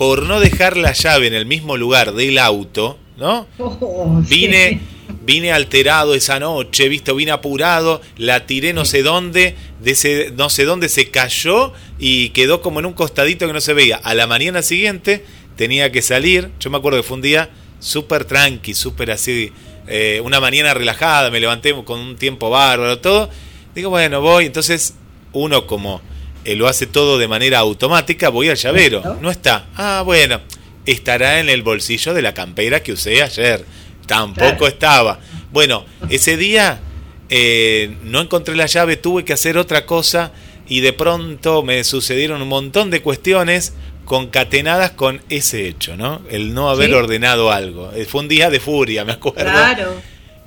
por 0.00 0.22
no 0.22 0.40
dejar 0.40 0.78
la 0.78 0.94
llave 0.94 1.26
en 1.26 1.34
el 1.34 1.44
mismo 1.44 1.76
lugar 1.76 2.14
del 2.14 2.38
auto, 2.38 2.98
¿no? 3.20 3.46
Oh, 3.58 4.20
vine, 4.26 4.80
vine 5.22 5.52
alterado 5.52 6.14
esa 6.14 6.40
noche, 6.40 6.88
visto, 6.88 7.14
vine 7.14 7.30
apurado, 7.30 8.00
la 8.16 8.46
tiré 8.46 8.72
no 8.72 8.86
sé 8.86 9.02
dónde, 9.02 9.54
de 9.80 9.90
ese, 9.90 10.32
no 10.34 10.48
sé 10.48 10.64
dónde 10.64 10.88
se 10.88 11.10
cayó 11.10 11.72
y 11.98 12.30
quedó 12.30 12.62
como 12.62 12.80
en 12.80 12.86
un 12.86 12.94
costadito 12.94 13.46
que 13.46 13.52
no 13.52 13.60
se 13.60 13.74
veía. 13.74 13.96
A 13.96 14.14
la 14.14 14.26
mañana 14.26 14.62
siguiente 14.62 15.24
tenía 15.54 15.92
que 15.92 16.00
salir, 16.00 16.50
yo 16.58 16.70
me 16.70 16.78
acuerdo 16.78 16.98
que 16.98 17.02
fue 17.02 17.16
un 17.16 17.22
día 17.22 17.50
súper 17.78 18.24
tranqui, 18.24 18.74
súper 18.74 19.10
así, 19.10 19.52
eh, 19.86 20.22
una 20.24 20.40
mañana 20.40 20.72
relajada, 20.72 21.30
me 21.30 21.40
levanté 21.40 21.74
con 21.84 22.00
un 22.00 22.16
tiempo 22.16 22.48
bárbaro, 22.48 22.98
todo. 22.98 23.28
Digo, 23.74 23.90
bueno, 23.90 24.20
voy, 24.22 24.46
entonces 24.46 24.94
uno 25.32 25.66
como 25.66 26.00
eh, 26.44 26.56
lo 26.56 26.68
hace 26.68 26.86
todo 26.86 27.18
de 27.18 27.28
manera 27.28 27.58
automática, 27.58 28.30
voy 28.30 28.48
al 28.48 28.56
llavero. 28.56 29.18
No 29.20 29.30
está. 29.30 29.66
Ah, 29.76 30.02
bueno, 30.04 30.40
estará 30.86 31.40
en 31.40 31.48
el 31.48 31.62
bolsillo 31.62 32.14
de 32.14 32.22
la 32.22 32.34
campera 32.34 32.82
que 32.82 32.92
usé 32.92 33.22
ayer. 33.22 33.64
Tampoco 34.06 34.66
estaba. 34.66 35.20
Bueno, 35.52 35.84
ese 36.08 36.36
día 36.36 36.80
eh, 37.28 37.96
no 38.04 38.20
encontré 38.20 38.56
la 38.56 38.66
llave, 38.66 38.96
tuve 38.96 39.24
que 39.24 39.32
hacer 39.32 39.56
otra 39.56 39.86
cosa 39.86 40.32
y 40.68 40.80
de 40.80 40.92
pronto 40.92 41.62
me 41.62 41.82
sucedieron 41.84 42.42
un 42.42 42.48
montón 42.48 42.90
de 42.90 43.02
cuestiones 43.02 43.74
concatenadas 44.04 44.90
con 44.92 45.20
ese 45.28 45.68
hecho, 45.68 45.96
¿no? 45.96 46.22
El 46.28 46.54
no 46.54 46.70
haber 46.70 46.94
ordenado 46.94 47.52
algo. 47.52 47.92
Eh, 47.92 48.04
fue 48.04 48.22
un 48.22 48.28
día 48.28 48.50
de 48.50 48.58
furia, 48.58 49.04
me 49.04 49.12
acuerdo. 49.12 49.42
Claro. 49.50 49.94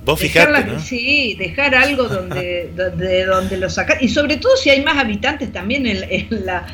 Vos 0.03 0.19
fijate, 0.19 0.79
Sí, 0.79 1.35
dejar 1.39 1.73
algo 1.75 2.09
donde, 2.09 2.71
donde, 2.75 3.25
donde 3.25 3.57
lo 3.57 3.69
sacar. 3.69 4.03
Y 4.03 4.09
sobre 4.09 4.35
todo 4.35 4.57
si 4.57 4.69
hay 4.69 4.81
más 4.81 4.97
habitantes 4.97 5.53
también 5.53 5.85
en, 5.87 6.45
la, 6.45 6.65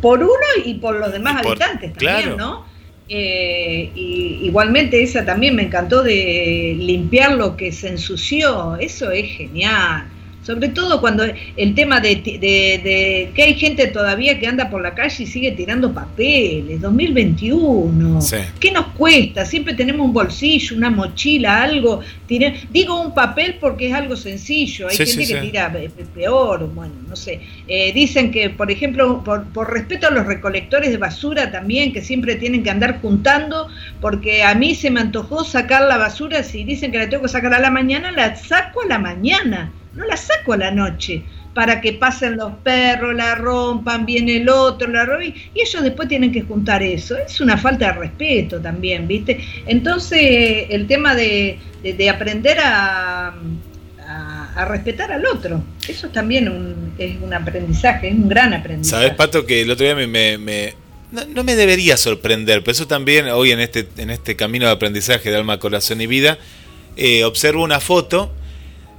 por 0.00 0.22
uno 0.22 0.34
y 0.64 0.74
por 0.74 0.96
los 0.96 1.12
demás 1.12 1.44
habitantes 1.44 1.92
también, 1.92 2.38
¿no? 2.38 2.69
Eh, 3.12 3.90
y 3.92 4.38
igualmente 4.44 5.02
esa 5.02 5.24
también 5.24 5.56
me 5.56 5.64
encantó 5.64 6.04
de 6.04 6.76
limpiar 6.78 7.32
lo 7.32 7.56
que 7.56 7.72
se 7.72 7.88
ensució, 7.88 8.76
eso 8.76 9.10
es 9.10 9.32
genial. 9.32 10.08
Sobre 10.42 10.68
todo 10.68 11.02
cuando 11.02 11.24
el 11.56 11.74
tema 11.74 12.00
de, 12.00 12.16
de, 12.16 13.30
que 13.34 13.42
hay 13.42 13.54
gente 13.54 13.88
todavía 13.88 14.38
que 14.38 14.46
anda 14.46 14.70
por 14.70 14.80
la 14.80 14.94
calle 14.94 15.24
y 15.24 15.26
sigue 15.26 15.52
tirando 15.52 15.92
papeles, 15.92 16.80
2021. 16.80 18.20
¿Qué 18.58 18.70
nos 18.72 18.86
cuesta? 18.88 19.44
Siempre 19.44 19.74
tenemos 19.74 20.06
un 20.06 20.14
bolsillo, 20.14 20.76
una 20.76 20.88
mochila, 20.88 21.62
algo. 21.62 22.00
digo 22.70 23.00
un 23.02 23.12
papel 23.12 23.56
porque 23.60 23.88
es 23.88 23.94
algo 23.94 24.16
sencillo. 24.16 24.88
Hay 24.88 24.96
gente 24.96 25.26
que 25.26 25.40
tira 25.40 25.70
peor, 26.14 26.70
bueno, 26.72 26.94
no 27.06 27.16
sé. 27.16 27.40
Eh, 27.68 27.92
dicen 27.92 28.30
que, 28.30 28.48
por 28.48 28.70
ejemplo, 28.70 29.22
por, 29.22 29.44
por 29.48 29.70
respeto 29.70 30.06
a 30.06 30.10
los 30.10 30.26
recolectores 30.26 30.90
de 30.90 30.96
basura 30.96 31.50
también, 31.50 31.92
que 31.92 32.00
siempre 32.00 32.36
tienen 32.36 32.62
que 32.62 32.70
andar 32.70 33.02
juntando, 33.02 33.68
porque 34.00 34.42
a 34.42 34.54
mí 34.54 34.74
se 34.74 34.90
me 34.90 35.00
antojó 35.00 35.44
sacar 35.44 35.82
la 35.82 35.98
basura, 35.98 36.42
si 36.42 36.64
dicen 36.64 36.92
que 36.92 36.98
la 36.98 37.10
tengo 37.10 37.24
que 37.24 37.28
sacar 37.28 37.52
a 37.52 37.60
la 37.60 37.70
mañana, 37.70 38.10
la 38.10 38.34
saco 38.36 38.80
a 38.82 38.86
la 38.86 38.98
mañana 38.98 39.70
no 40.00 40.06
la 40.06 40.16
saco 40.16 40.54
a 40.54 40.56
la 40.56 40.70
noche 40.70 41.22
para 41.54 41.80
que 41.80 41.94
pasen 41.94 42.36
los 42.36 42.52
perros, 42.62 43.14
la 43.14 43.34
rompan, 43.34 44.06
viene 44.06 44.36
el 44.36 44.48
otro, 44.48 44.88
la 44.88 45.04
rompan, 45.04 45.34
y 45.54 45.60
ellos 45.60 45.82
después 45.82 46.08
tienen 46.08 46.32
que 46.32 46.42
juntar 46.42 46.82
eso. 46.82 47.16
Es 47.18 47.40
una 47.40 47.56
falta 47.56 47.86
de 47.86 47.92
respeto 47.92 48.60
también, 48.60 49.08
¿viste? 49.08 49.40
Entonces, 49.66 50.66
el 50.70 50.86
tema 50.86 51.14
de, 51.14 51.58
aprender 52.08 52.58
a, 52.60 53.34
a, 54.54 54.64
respetar 54.66 55.10
al 55.10 55.26
otro, 55.26 55.62
eso 55.88 56.08
también 56.08 56.48
un, 56.48 56.94
es 56.98 57.16
un 57.20 57.34
aprendizaje, 57.34 58.08
es 58.08 58.14
un 58.14 58.28
gran 58.28 58.54
aprendizaje. 58.54 59.02
¿Sabes, 59.02 59.16
Pato, 59.16 59.44
que 59.44 59.62
el 59.62 59.70
otro 59.70 59.84
día 59.84 59.94
me... 59.94 60.38
me, 60.38 60.74
no, 61.10 61.42
me 61.42 61.56
debería 61.56 61.96
sorprender, 61.96 62.62
pero 62.62 62.70
eso 62.70 62.86
también 62.86 63.26
hoy 63.30 63.50
en 63.50 63.58
este, 63.58 63.88
en 63.96 64.10
este 64.10 64.36
camino 64.36 64.66
de 64.66 64.72
aprendizaje 64.72 65.28
de 65.28 65.36
alma, 65.36 65.58
corazón 65.58 66.00
y 66.00 66.06
vida, 66.06 66.38
eh, 66.96 67.24
observo 67.24 67.64
una 67.64 67.80
foto 67.80 68.32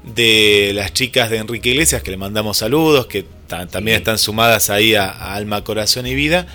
de 0.04 0.72
las 0.74 0.94
chicas 0.94 1.30
de 1.30 1.38
Enrique 1.38 1.70
Iglesias, 1.70 2.04
que 2.04 2.12
le 2.12 2.18
mandamos 2.18 2.58
saludos, 2.58 3.08
que 3.08 3.26
también 3.48 3.98
están 3.98 4.18
sumadas 4.18 4.70
ahí 4.70 4.96
a, 4.96 5.34
Alma, 5.36 5.64
Corazón 5.64 6.08
y 6.08 6.16
Vida, 6.16 6.48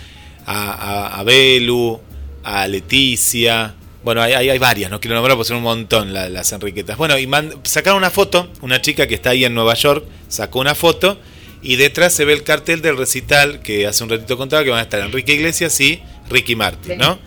a, 0.47 1.19
a, 1.19 1.23
Belu, 1.23 2.01
a 2.43 2.67
Leticia, 2.67 3.75
bueno, 4.07 4.23
hay, 4.23 4.35
hay, 4.35 4.59
varias, 4.59 4.89
no 4.89 5.01
quiero 5.01 5.17
nombrar 5.17 5.37
porque 5.37 5.49
son 5.49 5.57
un 5.57 5.65
montón 5.65 6.13
las 6.13 6.53
Enriquetas. 6.53 6.97
Bueno, 6.97 7.19
y 7.19 7.29
sacaron 7.65 7.99
una 7.99 8.11
foto, 8.11 8.49
una 8.61 8.81
chica 8.81 9.09
que 9.09 9.17
está 9.17 9.31
ahí 9.31 9.45
en 9.45 9.53
Nueva 9.53 9.75
York 9.75 10.05
sacó 10.29 10.61
una 10.61 10.77
foto 10.77 11.19
y 11.61 11.75
detrás 11.75 12.13
se 12.13 12.25
ve 12.25 12.33
el 12.33 12.45
cartel 12.45 12.83
del 12.83 12.97
recital 12.97 13.63
que 13.63 13.85
hace 13.85 14.05
un 14.05 14.11
ratito 14.11 14.37
contaba 14.37 14.63
que 14.63 14.71
van 14.71 14.79
a 14.79 14.83
estar 14.83 15.01
Enrique 15.01 15.35
Iglesias 15.35 15.81
y 15.81 16.01
Ricky 16.31 16.55
Martin, 16.55 16.99
¿no? 16.99 17.19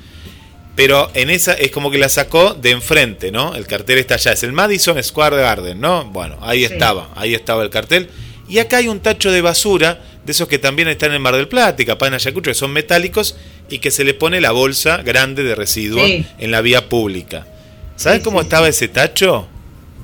Pero 0.79 1.11
en 1.13 1.29
esa 1.29 1.55
es 1.55 1.71
como 1.71 1.91
que 1.91 1.97
la 1.97 2.07
sacó 2.07 2.53
de 2.53 2.71
enfrente, 2.71 3.33
¿no? 3.33 3.53
El 3.53 3.67
cartel 3.67 3.97
está 3.97 4.13
allá, 4.13 4.31
es 4.31 4.43
el 4.43 4.53
Madison 4.53 5.03
Square 5.03 5.35
Garden, 5.35 5.81
¿no? 5.81 6.05
Bueno, 6.05 6.37
ahí 6.41 6.63
estaba, 6.63 7.09
ahí 7.17 7.33
estaba 7.33 7.63
el 7.63 7.69
cartel. 7.69 8.09
Y 8.47 8.59
acá 8.59 8.77
hay 8.77 8.87
un 8.87 9.01
tacho 9.01 9.29
de 9.29 9.41
basura, 9.41 10.01
de 10.23 10.31
esos 10.31 10.47
que 10.47 10.57
también 10.57 10.87
están 10.87 11.13
en 11.13 11.21
Mar 11.21 11.35
del 11.35 11.49
Plata 11.49 11.81
y 11.81 11.85
capaz 11.85 12.07
en 12.07 12.13
Ayacucho, 12.13 12.51
que 12.51 12.53
son 12.53 12.71
metálicos 12.71 13.35
y 13.69 13.79
que 13.79 13.91
se 13.91 14.05
le 14.05 14.13
pone 14.13 14.39
la 14.39 14.51
bolsa 14.51 15.01
grande 15.03 15.43
de 15.43 15.53
residuos 15.53 16.09
en 16.37 16.49
la 16.49 16.61
vía 16.61 16.87
pública. 16.87 17.45
¿Sabes 17.97 18.21
cómo 18.21 18.39
estaba 18.39 18.69
ese 18.69 18.87
tacho? 18.87 19.49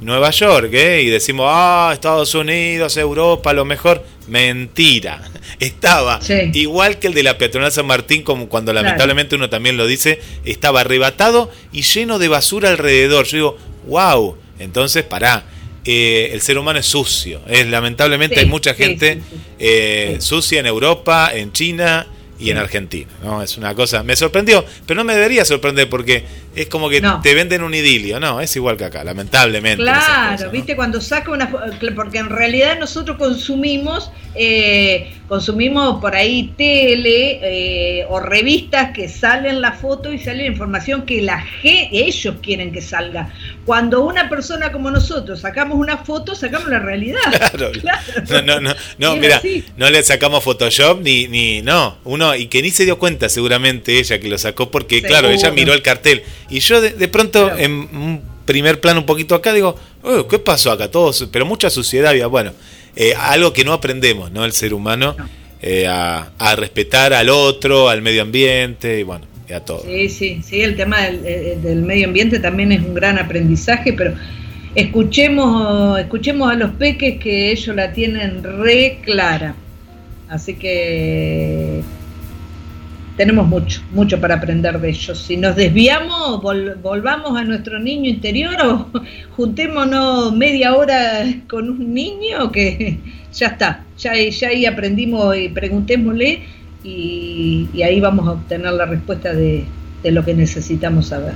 Nueva 0.01 0.32
York, 0.32 0.74
¿eh? 0.74 1.03
Y 1.03 1.10
decimos, 1.10 1.48
ah, 1.50 1.91
Estados 1.94 2.36
Unidos, 2.36 2.98
Europa, 2.98 3.53
lo 3.53 3.63
mejor. 3.63 4.03
Mentira. 4.27 5.22
Estaba 5.60 6.20
igual 6.53 7.00
que 7.00 7.08
el 7.08 7.13
de 7.13 7.24
la 7.24 7.38
peatonal 7.38 7.72
San 7.72 7.86
Martín, 7.86 8.24
como 8.24 8.50
cuando 8.50 8.74
lamentablemente 8.74 9.36
uno 9.36 9.50
también 9.50 9.77
lo 9.77 9.88
dice, 9.88 10.20
estaba 10.44 10.82
arrebatado 10.82 11.51
y 11.72 11.84
lleno 11.84 12.20
de 12.20 12.27
basura 12.27 12.70
alrededor. 12.70 13.25
Yo 13.25 13.38
digo, 13.38 13.58
wow, 13.88 14.38
entonces 14.60 15.03
pará. 15.03 15.46
Eh, 15.88 16.32
el 16.34 16.41
ser 16.41 16.58
humano 16.58 16.79
es 16.79 16.88
sucio. 16.88 17.41
Es, 17.48 17.67
lamentablemente 17.67 18.39
hay 18.39 18.48
mucha 18.48 18.74
gente 18.74 19.20
eh, 19.60 20.17
sucia 20.20 20.60
en 20.60 20.65
Europa, 20.65 21.29
en 21.32 21.51
China, 21.51 22.08
y 22.38 22.51
en 22.51 22.58
Argentina, 22.58 23.10
¿no? 23.24 23.41
Es 23.41 23.58
una 23.58 23.74
cosa, 23.74 24.03
me 24.03 24.15
sorprendió, 24.15 24.65
pero 24.86 24.98
no 24.98 25.03
me 25.05 25.13
debería 25.13 25.46
sorprender 25.46 25.89
porque 25.89 26.24
es 26.56 26.68
como 26.68 26.90
que 26.90 27.02
te 27.22 27.34
venden 27.34 27.64
un 27.64 27.74
idilio, 27.74 28.20
no, 28.20 28.42
es 28.42 28.56
igual 28.56 28.78
que 28.78 28.86
acá, 28.86 29.04
lamentablemente. 29.04 29.84
Claro, 29.84 30.50
viste, 30.52 30.76
cuando 30.76 31.02
saca 31.02 31.32
una, 31.32 31.50
porque 31.96 32.18
en 32.18 32.30
realidad 32.30 32.80
nosotros 32.80 33.18
consumimos, 33.18 34.12
eh, 34.36 35.14
consumimos 35.28 36.00
por 36.00 36.16
ahí 36.16 36.54
tele 36.58 37.40
eh, 37.42 38.06
o 38.10 38.20
revistas 38.20 38.92
que 38.92 39.10
salen 39.10 39.62
la 39.62 39.74
foto 39.74 40.14
y 40.14 40.20
sale 40.20 40.44
la 40.44 40.50
información 40.50 41.06
que 41.06 41.22
la 41.22 41.44
G, 41.44 41.90
ellos 41.92 42.36
quieren 42.42 42.72
que 42.72 42.82
salga. 42.82 43.34
Cuando 43.66 44.02
una 44.02 44.30
persona 44.30 44.72
como 44.72 44.92
nosotros 44.92 45.42
sacamos 45.42 45.78
una 45.78 45.98
foto, 45.98 46.36
sacamos 46.36 46.70
la 46.70 46.80
realidad. 46.80 47.20
Claro, 47.86 48.06
no, 48.30 48.42
no, 48.42 48.60
no, 48.60 48.76
no 48.98 49.16
mira, 49.16 49.42
no 49.78 49.90
le 49.90 50.02
sacamos 50.04 50.44
Photoshop 50.44 51.02
ni, 51.02 51.28
ni, 51.28 51.62
no, 51.62 51.98
uno, 52.04 52.36
y 52.36 52.48
que 52.48 52.62
ni 52.62 52.70
se 52.70 52.86
dio 52.86 52.98
cuenta 52.98 53.30
seguramente 53.30 54.00
ella 54.00 54.20
que 54.20 54.28
lo 54.28 54.38
sacó 54.38 54.72
porque, 54.72 55.02
claro, 55.02 55.30
ella 55.30 55.52
miró 55.52 55.74
el 55.74 55.82
cartel. 55.82 56.24
Y 56.50 56.60
yo 56.60 56.82
de, 56.82 57.08
pronto, 57.08 57.56
en 57.58 57.72
un 57.72 58.22
primer 58.46 58.80
plano 58.80 59.00
un 59.00 59.06
poquito 59.06 59.36
acá, 59.36 59.54
digo, 59.54 59.75
oh, 60.04 60.28
¿qué 60.28 60.40
pasó 60.40 60.72
acá? 60.72 60.90
Todos, 60.90 61.28
pero 61.32 61.46
mucha 61.46 61.70
suciedad 61.70 62.12
había, 62.12 62.28
bueno, 62.28 62.54
eh, 62.96 63.14
algo 63.18 63.52
que 63.54 63.64
no 63.64 63.74
aprendemos, 63.74 64.32
¿no? 64.32 64.46
El 64.46 64.52
ser 64.54 64.74
humano, 64.74 65.16
eh, 65.62 65.88
a, 65.88 66.32
a 66.38 66.56
respetar 66.56 67.14
al 67.14 67.30
otro, 67.30 67.90
al 67.90 68.02
medio 68.02 68.22
ambiente, 68.22 69.00
y 69.00 69.04
bueno 69.04 69.36
a 69.54 69.60
todo. 69.60 69.84
Sí, 69.86 70.10
sí, 70.10 70.42
sí, 70.44 70.62
el 70.62 70.75
tema 70.75 71.02
del, 71.02 71.62
del, 71.62 71.82
medio 71.84 72.08
ambiente 72.08 72.40
también 72.40 72.72
es 72.72 72.82
un 72.82 72.94
gran 72.94 73.20
aprendizaje, 73.20 73.94
pero 73.94 74.16
escuchemos, 74.74 76.00
escuchemos 76.00 76.52
a 76.52 76.56
los 76.56 76.72
peques 76.72 77.20
que 77.20 77.52
ellos 77.52 77.75
la 77.75 77.94
tienen 77.94 78.44
re 78.44 79.00
clara. 79.04 79.56
Así 80.30 80.56
que 80.56 81.82
tenemos 83.17 83.48
mucho, 83.48 83.81
mucho 83.91 84.19
para 84.19 84.36
aprender 84.36 84.79
de 84.79 84.89
ellos. 84.89 85.17
Si 85.17 85.38
nos 85.38 85.55
desviamos, 85.55 86.41
volvamos 86.41 87.38
a 87.38 87.43
nuestro 87.43 87.79
niño 87.79 88.10
interior 88.10 88.55
o 88.62 88.89
juntémonos 89.36 90.34
media 90.36 90.75
hora 90.75 91.25
con 91.48 91.69
un 91.69 91.93
niño 91.93 92.51
que 92.51 93.00
ya 93.34 93.48
está, 93.48 93.84
ya, 93.98 94.12
ahí 94.12 94.65
aprendimos 94.65 95.38
y 95.38 95.50
preguntémosle 95.50 96.43
y, 96.84 97.67
ahí 97.81 98.00
vamos 98.00 98.27
a 98.27 98.31
obtener 98.34 98.72
la 98.74 98.86
respuesta 98.86 99.34
de, 99.34 99.65
lo 100.03 100.24
que 100.24 100.36
necesitamos 100.36 101.07
saber. 101.07 101.34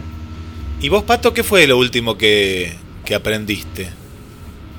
¿Y 0.79 0.89
vos, 0.89 1.03
Pato, 1.03 1.33
qué 1.33 1.43
fue 1.43 1.65
lo 1.65 1.77
último 1.79 2.17
que, 2.17 2.73
que 3.03 3.15
aprendiste? 3.15 3.87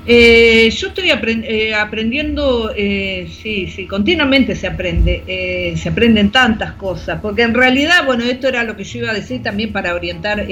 Eh, 0.07 0.71
yo 0.71 0.87
estoy 0.87 1.11
eh, 1.11 1.75
aprendiendo, 1.75 2.71
eh, 2.75 3.29
sí, 3.41 3.67
sí, 3.67 3.85
continuamente 3.85 4.55
se 4.55 4.65
aprende, 4.65 5.75
se 5.77 5.89
aprenden 5.89 6.31
tantas 6.31 6.73
cosas, 6.73 7.19
porque 7.21 7.43
en 7.43 7.53
realidad, 7.53 8.05
bueno, 8.05 8.23
esto 8.23 8.47
era 8.47 8.63
lo 8.63 8.75
que 8.75 8.83
yo 8.83 8.99
iba 8.99 9.11
a 9.11 9.13
decir 9.13 9.43
también 9.43 9.71
para 9.71 9.93
orientar 9.93 10.47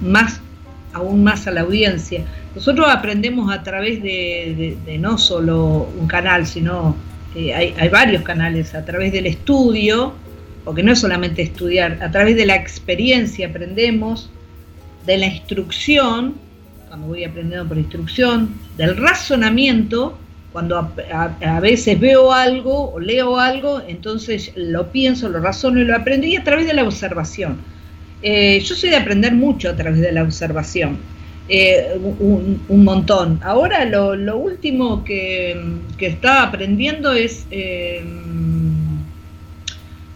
más, 0.00 0.40
aún 0.92 1.22
más 1.22 1.46
a 1.46 1.52
la 1.52 1.60
audiencia. 1.60 2.24
Nosotros 2.56 2.88
aprendemos 2.90 3.52
a 3.52 3.62
través 3.62 4.02
de, 4.02 4.76
no 4.98 5.16
solo 5.16 5.88
un 5.96 6.08
canal, 6.08 6.46
sino 6.46 6.96
hay, 7.36 7.74
hay 7.78 7.88
varios 7.88 8.22
canales, 8.22 8.74
a 8.74 8.84
través 8.84 9.12
del 9.12 9.26
estudio, 9.26 10.14
porque 10.64 10.82
no 10.82 10.92
es 10.92 10.98
solamente 10.98 11.42
estudiar, 11.42 11.98
a 12.02 12.10
través 12.10 12.34
de 12.34 12.46
la 12.46 12.56
experiencia 12.56 13.46
aprendemos, 13.46 14.30
de 15.06 15.18
la 15.18 15.26
instrucción, 15.26 16.34
cuando 16.94 17.08
voy 17.08 17.24
aprendiendo 17.24 17.66
por 17.66 17.76
instrucción, 17.76 18.54
del 18.76 18.96
razonamiento, 18.96 20.16
cuando 20.52 20.78
a, 20.78 21.58
veces 21.58 21.98
veo 21.98 22.32
algo 22.32 22.92
o 22.92 23.00
leo 23.00 23.36
algo, 23.36 23.82
entonces 23.88 24.52
lo 24.54 24.92
pienso, 24.92 25.28
lo 25.28 25.40
razono 25.40 25.80
y 25.80 25.84
lo 25.84 25.96
aprendo, 25.96 26.24
y 26.28 26.36
a 26.36 26.44
través 26.44 26.68
de 26.68 26.74
la 26.74 26.84
observación. 26.84 27.58
Eh, 28.22 28.60
yo 28.60 28.76
soy 28.76 28.90
de 28.90 28.96
aprender 28.96 29.32
mucho 29.32 29.70
a 29.70 29.74
través 29.74 30.00
de 30.00 30.12
la 30.12 30.22
observación, 30.22 30.98
eh, 31.48 31.98
un, 31.98 32.84
montón. 32.84 33.40
Ahora 33.42 33.84
lo, 33.86 34.38
último 34.38 35.02
que, 35.02 35.60
que, 35.98 36.06
estaba 36.06 36.44
aprendiendo 36.44 37.12
es... 37.12 37.44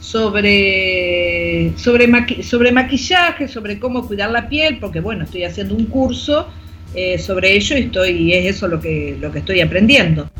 Sobre, 0.00 1.72
sobre, 1.76 2.42
sobre 2.42 2.72
maquillaje, 2.72 3.46
sobre 3.46 3.78
cómo 3.78 4.06
cuidar 4.06 4.30
la 4.30 4.48
piel, 4.48 4.78
porque 4.78 5.00
bueno, 5.00 5.24
estoy 5.24 5.44
haciendo 5.44 5.74
un 5.74 5.84
curso 5.84 6.48
eh, 6.94 7.18
sobre 7.18 7.54
ello 7.54 7.76
y, 7.76 7.80
estoy, 7.82 8.32
es 8.32 8.56
eso 8.56 8.68
lo 8.68 8.80
que, 8.80 9.16
lo 9.20 9.30
que 9.30 9.40
estoy 9.40 9.60
aprendiendo. 9.60 10.30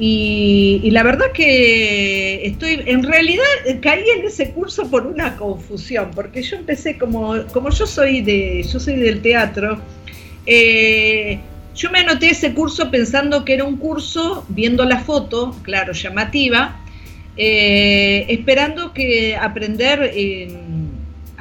Y, 0.00 0.88
la 0.92 1.02
verdad 1.02 1.32
que 1.34 2.46
estoy, 2.46 2.82
en 2.86 3.02
realidad 3.02 3.44
caí 3.82 4.04
en 4.16 4.24
ese 4.24 4.52
curso 4.52 4.88
por 4.88 5.06
una 5.06 5.36
confusión, 5.36 6.12
porque 6.14 6.42
yo 6.42 6.56
empecé 6.56 6.96
como, 6.96 7.34
como 7.52 7.70
yo 7.70 7.84
soy 7.84 8.20
de, 8.20 8.62
yo 8.62 8.78
soy 8.78 8.94
del 8.94 9.20
teatro, 9.20 9.80
eh, 10.46 11.40
yo 11.74 11.90
me 11.90 11.98
anoté 11.98 12.30
ese 12.30 12.54
curso 12.54 12.90
pensando 12.92 13.44
que 13.44 13.54
era 13.54 13.64
un 13.64 13.76
curso, 13.76 14.44
viendo 14.48 14.84
la 14.84 15.00
foto, 15.00 15.56
claro, 15.62 15.92
llamativa, 15.92 16.80
eh, 17.36 18.26
esperando 18.28 18.92
que 18.92 19.36
aprender 19.36 20.12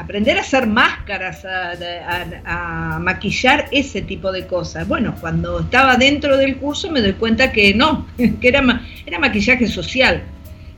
aprender 0.08 0.38
a 0.38 0.42
hacer 0.42 0.68
máscaras, 0.68 1.44
a, 1.44 2.98
maquillar 3.02 3.68
ese 3.72 4.02
tipo 4.02 4.32
de 4.32 4.48
cosas. 4.48 4.88
Bueno, 4.88 5.14
cuando 5.20 5.60
estaba 5.60 5.98
dentro 5.98 6.38
del 6.38 6.56
curso 6.56 6.90
me 6.90 7.02
doy 7.02 7.12
cuenta 7.12 7.52
que 7.52 7.74
no, 7.74 8.08
que 8.40 8.48
era, 8.48 8.82
era 9.06 9.20
maquillaje 9.20 9.68
social. 9.68 10.24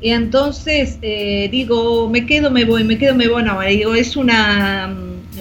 Y 0.01 0.09
entonces 0.09 0.98
eh, 1.03 1.48
digo, 1.51 2.09
me 2.09 2.25
quedo, 2.25 2.50
me 2.50 2.65
voy, 2.65 2.83
me 2.83 2.98
quedo, 2.98 3.13
me 3.13 3.27
voy. 3.27 3.43
No, 3.43 3.62
digo, 3.62 3.93
es 3.93 4.17
una, 4.17 4.91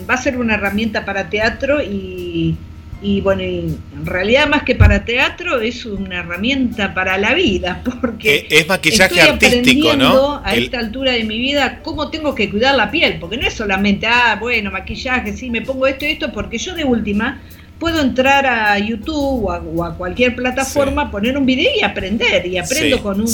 va 0.09 0.15
a 0.15 0.19
ser 0.19 0.37
una 0.37 0.55
herramienta 0.55 1.07
para 1.07 1.31
teatro 1.31 1.83
y, 1.83 2.59
y 3.01 3.21
bueno, 3.21 3.43
en 3.43 3.79
realidad 4.05 4.49
más 4.49 4.65
que 4.65 4.75
para 4.75 5.05
teatro 5.05 5.61
es 5.61 5.87
una 5.87 6.21
herramienta 6.21 6.95
para 6.95 7.17
la 7.17 7.35
vida, 7.35 7.83
porque 8.01 8.37
eh, 8.37 8.47
es 8.51 8.69
maquillaje 8.69 9.21
estoy 9.21 9.49
artístico, 9.49 9.97
¿no? 9.97 10.41
A 10.45 10.55
esta 10.55 10.81
altura 10.81 11.13
de 11.13 11.25
mi 11.25 11.39
vida, 11.39 11.81
cómo 11.83 12.11
tengo 12.11 12.35
que 12.35 12.51
cuidar 12.51 12.75
la 12.75 12.91
piel, 12.91 13.19
porque 13.21 13.37
no 13.37 13.47
es 13.47 13.55
solamente, 13.55 14.07
ah, 14.07 14.37
bueno, 14.41 14.71
maquillaje, 14.71 15.37
sí, 15.37 15.49
me 15.51 15.63
pongo 15.63 15.87
esto 15.87 16.05
y 16.05 16.13
esto, 16.13 16.33
porque 16.33 16.59
yo 16.59 16.75
de 16.75 16.85
última 16.85 17.41
puedo 17.79 18.01
entrar 18.01 18.45
a 18.45 18.77
YouTube 18.79 19.45
o 19.45 19.85
a, 19.85 19.95
cualquier 19.97 20.35
plataforma, 20.35 21.11
poner 21.11 21.39
un 21.39 21.47
video 21.47 21.71
y 21.79 21.85
aprender, 21.85 22.45
y 22.47 22.59
aprendo 22.59 23.01
con 23.01 23.21
un 23.21 23.29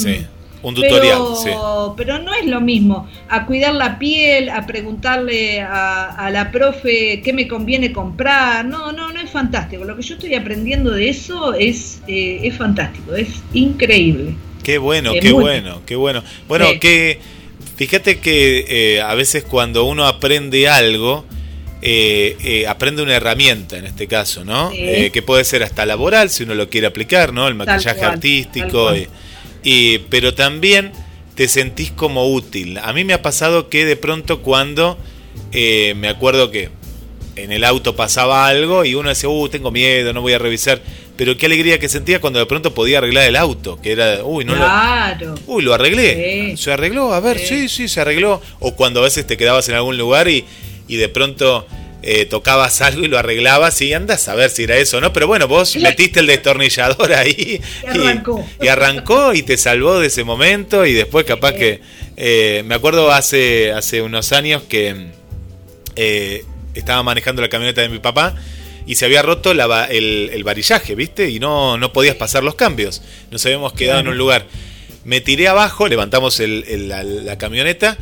un 0.65 0.73
tutorial, 0.73 1.21
pero, 1.43 1.93
Pero 1.95 2.19
no 2.19 2.33
es 2.33 2.47
lo 2.47 2.59
mismo 2.59 3.07
a 3.29 3.45
cuidar 3.45 3.75
la 3.75 3.99
piel, 3.99 4.49
a 4.49 4.65
preguntarle 4.65 5.61
a, 5.61 6.27
la 6.31 6.51
profe 6.51 7.21
qué 7.23 7.33
me 7.33 7.47
conviene 7.47 7.93
comprar. 7.93 8.65
No, 8.65 8.91
no, 8.91 9.13
no 9.13 9.21
es 9.21 9.29
fantástico. 9.29 9.83
Lo 9.83 9.95
que 9.95 10.01
yo 10.01 10.15
estoy 10.15 10.33
aprendiendo 10.33 10.89
de 10.89 11.09
eso 11.09 11.53
es, 11.53 12.01
eh, 12.07 12.39
es 12.41 12.57
fantástico, 12.57 13.13
es 13.13 13.43
increíble. 13.53 14.33
Qué 14.63 14.79
bueno, 14.79 15.13
qué 15.21 15.31
bueno, 15.31 15.81
qué 15.85 15.95
bueno. 15.95 16.23
Bueno, 16.47 16.65
que 16.81 17.19
fíjate 17.75 18.17
que 18.17 18.65
eh, 18.67 19.01
a 19.01 19.13
veces 19.13 19.43
cuando 19.43 19.85
uno 19.85 20.07
aprende 20.07 20.67
algo, 20.67 21.25
eh, 21.83 22.65
aprende 22.67 23.03
una 23.03 23.15
herramienta 23.15 23.77
en 23.77 23.85
este 23.85 24.07
caso, 24.07 24.43
¿no? 24.43 24.71
que 24.71 25.21
puede 25.23 25.43
ser 25.43 25.61
hasta 25.61 25.85
laboral 25.85 26.31
si 26.31 26.41
uno 26.41 26.55
lo 26.55 26.69
quiere 26.69 26.87
aplicar, 26.87 27.33
¿no? 27.33 27.47
El 27.47 27.53
maquillaje 27.53 28.03
artístico 28.03 28.91
pero 30.09 30.33
también 30.33 30.91
te 31.35 31.47
sentís 31.47 31.91
como 31.91 32.31
útil. 32.31 32.77
A 32.77 32.93
mí 32.93 33.03
me 33.03 33.13
ha 33.13 33.21
pasado 33.21 33.69
que 33.69 33.85
de 33.85 33.95
pronto 33.95 34.41
cuando 34.41 34.97
eh, 35.51 35.93
me 35.97 36.07
acuerdo 36.07 36.51
que 36.51 36.69
en 37.35 37.51
el 37.51 37.63
auto 37.63 37.95
pasaba 37.95 38.47
algo 38.47 38.85
y 38.85 38.95
uno 38.95 39.09
decía, 39.09 39.29
uh, 39.29 39.49
tengo 39.49 39.71
miedo, 39.71 40.13
no 40.13 40.21
voy 40.21 40.33
a 40.33 40.39
revisar. 40.39 40.81
Pero 41.17 41.37
qué 41.37 41.45
alegría 41.45 41.79
que 41.79 41.87
sentía 41.87 42.19
cuando 42.19 42.39
de 42.39 42.45
pronto 42.45 42.73
podía 42.73 42.97
arreglar 42.97 43.25
el 43.25 43.35
auto, 43.35 43.79
que 43.81 43.93
era, 43.93 44.23
uy, 44.23 44.43
no 44.43 44.53
claro. 44.53 45.35
lo. 45.47 45.53
Uy, 45.53 45.63
lo 45.63 45.73
arreglé. 45.73 46.55
Se 46.57 46.71
arregló, 46.71 47.13
a 47.13 47.19
ver, 47.21 47.39
sí. 47.39 47.69
sí, 47.69 47.87
se 47.87 48.01
arregló. 48.01 48.41
O 48.59 48.75
cuando 48.75 48.99
a 48.99 49.03
veces 49.03 49.25
te 49.25 49.37
quedabas 49.37 49.67
en 49.69 49.75
algún 49.75 49.97
lugar 49.97 50.27
y, 50.27 50.43
y 50.87 50.97
de 50.97 51.07
pronto 51.07 51.65
eh, 52.07 52.25
tocabas 52.25 52.81
algo 52.81 53.03
y 53.03 53.07
lo 53.07 53.17
arreglabas 53.17 53.81
y 53.81 53.91
andas 53.91 54.27
a 54.27 54.35
ver 54.35 54.51
si 54.51 54.63
era 54.63 54.77
eso 54.77 54.97
o 54.97 55.01
no. 55.01 55.11
Pero 55.11 55.25
bueno, 55.25 55.47
vos 55.47 55.75
metiste 55.77 56.19
el 56.19 56.27
destornillador 56.27 57.11
ahí 57.13 57.59
y 57.83 57.87
arrancó. 57.87 58.47
Y, 58.61 58.67
arrancó 58.67 59.33
y 59.33 59.41
te 59.41 59.57
salvó 59.57 59.99
de 59.99 60.07
ese 60.07 60.23
momento 60.23 60.85
y 60.85 60.93
después 60.93 61.25
capaz 61.25 61.53
que... 61.53 61.81
Eh, 62.17 62.63
me 62.65 62.75
acuerdo 62.75 63.11
hace, 63.11 63.73
hace 63.73 64.01
unos 64.01 64.31
años 64.31 64.63
que 64.69 65.07
eh, 65.95 66.45
estaba 66.73 67.03
manejando 67.03 67.41
la 67.41 67.49
camioneta 67.49 67.81
de 67.81 67.89
mi 67.89 67.99
papá 67.99 68.35
y 68.85 68.95
se 68.95 69.05
había 69.05 69.21
roto 69.21 69.51
el, 69.51 70.43
varillaje, 70.43 70.93
¿viste? 70.95 71.29
Y 71.29 71.39
no, 71.39 71.77
no 71.77 71.91
podías 71.91 72.15
pasar 72.15 72.43
los 72.43 72.55
cambios. 72.55 73.01
Nos 73.31 73.45
habíamos 73.45 73.73
quedado 73.73 73.99
en 73.99 74.07
un 74.07 74.17
lugar. 74.17 74.45
Me 75.03 75.21
tiré 75.21 75.47
abajo, 75.47 75.87
levantamos 75.87 76.39
la, 76.39 77.37
camioneta 77.37 77.97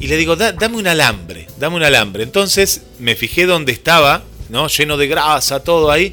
y 0.00 0.06
le 0.06 0.16
digo, 0.16 0.36
dame 0.36 0.76
un 0.76 0.86
alambre, 0.86 1.41
dame 1.62 1.76
un 1.76 1.84
alambre. 1.84 2.24
Entonces 2.24 2.82
me 2.98 3.14
fijé 3.14 3.46
dónde 3.46 3.70
estaba, 3.70 4.24
¿no? 4.48 4.66
Lleno 4.66 4.96
de 4.96 5.06
grasa, 5.06 5.62
todo 5.62 5.92
ahí. 5.92 6.12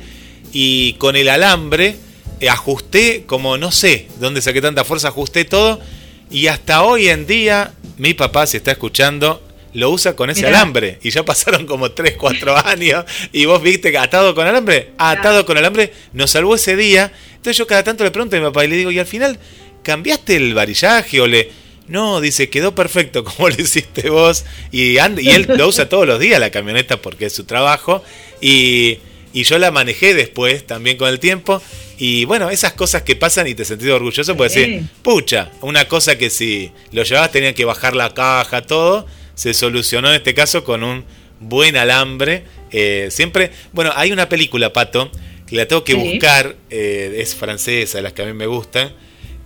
Y 0.53 0.93
con 0.93 1.15
el 1.15 1.27
alambre 1.27 1.95
eh, 2.39 2.49
ajusté, 2.49 3.23
como 3.25 3.57
no 3.57 3.71
sé 3.71 4.07
dónde 4.19 4.43
saqué 4.43 4.61
tanta 4.61 4.83
fuerza, 4.83 5.07
ajusté 5.07 5.45
todo. 5.45 5.81
Y 6.29 6.45
hasta 6.47 6.83
hoy 6.83 7.09
en 7.09 7.25
día, 7.25 7.73
mi 7.97 8.13
papá, 8.13 8.45
se 8.45 8.57
está 8.57 8.73
escuchando, 8.73 9.41
lo 9.73 9.89
usa 9.89 10.15
con 10.15 10.29
ese 10.29 10.45
alambre. 10.45 10.99
Y 11.01 11.09
ya 11.09 11.25
pasaron 11.25 11.65
como 11.65 11.89
3, 11.93 12.13
4 12.15 12.67
años. 12.67 13.05
Y 13.33 13.45
vos 13.45 13.59
viste 13.59 13.97
atado 13.97 14.35
con 14.35 14.45
alambre. 14.45 14.91
Atado 14.99 15.47
con 15.47 15.57
alambre. 15.57 15.91
Nos 16.13 16.29
salvó 16.29 16.53
ese 16.53 16.75
día. 16.75 17.11
Entonces 17.31 17.57
yo 17.57 17.65
cada 17.65 17.81
tanto 17.81 18.03
le 18.03 18.11
pregunto 18.11 18.35
a 18.35 18.39
mi 18.39 18.45
papá 18.45 18.65
y 18.65 18.67
le 18.67 18.75
digo, 18.75 18.91
¿y 18.91 18.99
al 18.99 19.07
final 19.07 19.39
cambiaste 19.81 20.35
el 20.35 20.53
varillaje 20.53 21.19
o 21.19 21.25
le 21.25 21.49
no, 21.89 22.21
dice, 22.21 22.49
quedó 22.49 22.75
perfecto 22.75 23.23
como 23.25 23.49
lo 23.49 23.55
hiciste 23.61 24.09
vos. 24.09 24.45
Y, 24.71 24.97
y 24.97 25.29
él 25.29 25.47
lo 25.47 25.67
usa 25.67 25.89
todos 25.89 26.07
los 26.07 26.19
días 26.19 26.39
la 26.39 26.51
camioneta 26.51 27.01
porque 27.01 27.25
es 27.25 27.33
su 27.33 27.43
trabajo. 27.43 28.03
Y, 28.39 28.99
yo 29.33 29.57
la 29.57 29.71
manejé 29.71 30.13
después 30.13 30.65
también 30.65 30.97
con 30.97 31.09
el 31.09 31.19
tiempo. 31.19 31.61
Y 31.97 32.25
bueno, 32.25 32.49
esas 32.49 32.73
cosas 32.73 33.03
que 33.03 33.15
pasan 33.15 33.47
y 33.47 33.55
te 33.55 33.65
sentís 33.65 33.89
orgulloso, 33.89 34.35
puedes 34.37 34.53
decir, 34.53 34.83
pucha, 35.01 35.51
una 35.61 35.87
cosa 35.87 36.17
que 36.17 36.29
si 36.29 36.71
lo 36.91 37.03
llevabas 37.03 37.31
tenían 37.31 37.53
que 37.53 37.65
bajar 37.65 37.95
la 37.95 38.13
caja, 38.13 38.61
todo, 38.61 39.05
se 39.35 39.53
solucionó 39.53 40.09
en 40.09 40.15
este 40.15 40.33
caso 40.33 40.63
con 40.63 40.83
un 40.83 41.03
buen 41.39 41.77
alambre. 41.77 42.43
Eh, 42.71 43.09
siempre, 43.11 43.51
bueno, 43.71 43.91
hay 43.95 44.11
una 44.11 44.29
película, 44.29 44.73
Pato, 44.73 45.11
que 45.45 45.55
la 45.55 45.67
tengo 45.67 45.83
que 45.83 45.93
buscar, 45.93 46.55
eh, 46.69 47.17
es 47.17 47.35
francesa, 47.35 48.01
las 48.01 48.13
que 48.13 48.21
a 48.21 48.25
mí 48.25 48.33
me 48.33 48.47
gustan 48.47 48.93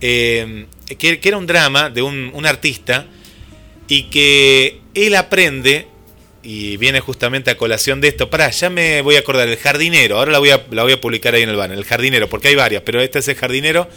eh, 0.06 0.66
que, 0.98 1.18
era 1.22 1.38
un 1.38 1.46
drama 1.46 1.88
de 1.88 2.02
un, 2.02 2.44
artista 2.44 3.06
y 3.88 4.10
que 4.10 4.80
él 4.92 5.14
aprende, 5.14 5.88
y 6.42 6.76
viene 6.76 7.00
justamente 7.00 7.50
a 7.50 7.56
colación 7.56 8.02
de 8.02 8.08
esto, 8.08 8.28
para, 8.28 8.50
ya 8.50 8.68
me 8.68 9.00
voy 9.00 9.16
a 9.16 9.20
acordar, 9.20 9.48
el 9.48 9.56
jardinero, 9.56 10.18
ahora 10.18 10.30
la 10.30 10.40
voy 10.40 10.50
a, 10.50 10.62
la 10.72 10.82
voy 10.82 10.92
a 10.92 11.00
publicar 11.00 11.34
ahí 11.34 11.42
en 11.42 11.48
el 11.48 11.56
banner, 11.56 11.78
el 11.78 11.86
jardinero, 11.86 12.28
porque 12.28 12.48
hay 12.48 12.54
varias, 12.54 12.82
pero 12.84 13.00
este 13.00 13.20
es 13.20 13.28
el 13.28 13.34
jardinero. 13.36 13.88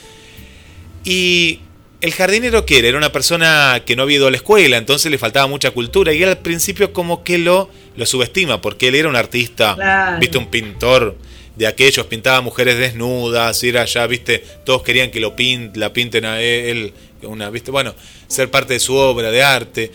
Y 1.04 1.60
el 2.00 2.14
jardinero 2.14 2.66
que 2.66 2.80
era, 2.80 2.88
era 2.88 2.98
una 2.98 3.12
persona 3.12 3.82
que 3.86 3.98
no 3.98 4.04
había 4.04 4.16
ido 4.16 4.28
a 4.28 4.32
la 4.32 4.38
escuela, 4.38 4.78
entonces 4.78 5.12
le 5.12 5.18
faltaba 5.18 5.48
mucha 5.48 5.72
cultura 5.72 6.14
y 6.14 6.24
él 6.24 6.30
al 6.30 6.38
principio 6.38 6.94
como 6.94 7.26
que 7.26 7.38
lo, 7.38 7.70
lo 7.98 8.06
subestima, 8.06 8.62
porque 8.62 8.88
él 8.88 8.96
era 8.96 9.10
un 9.10 9.18
artista, 9.18 10.18
viste, 10.22 10.38
un 10.38 10.50
pintor 10.50 11.18
de 11.58 11.68
aquellos, 11.68 12.06
pintaba 12.06 12.42
mujeres 12.42 12.78
desnudas, 12.78 13.64
ir 13.64 13.78
allá, 13.78 14.06
viste, 14.08 14.44
todos 14.64 14.84
querían 14.84 15.10
que 15.10 15.20
lo 15.20 15.36
la 15.74 15.92
pinten 15.92 16.26
a 16.26 16.42
él, 16.42 16.94
una, 17.24 17.50
viste, 17.50 17.72
bueno, 17.72 17.96
ser 18.28 18.52
parte 18.52 18.74
de 18.74 18.80
su 18.80 18.96
obra 18.96 19.32
de 19.32 19.44
arte. 19.44 19.92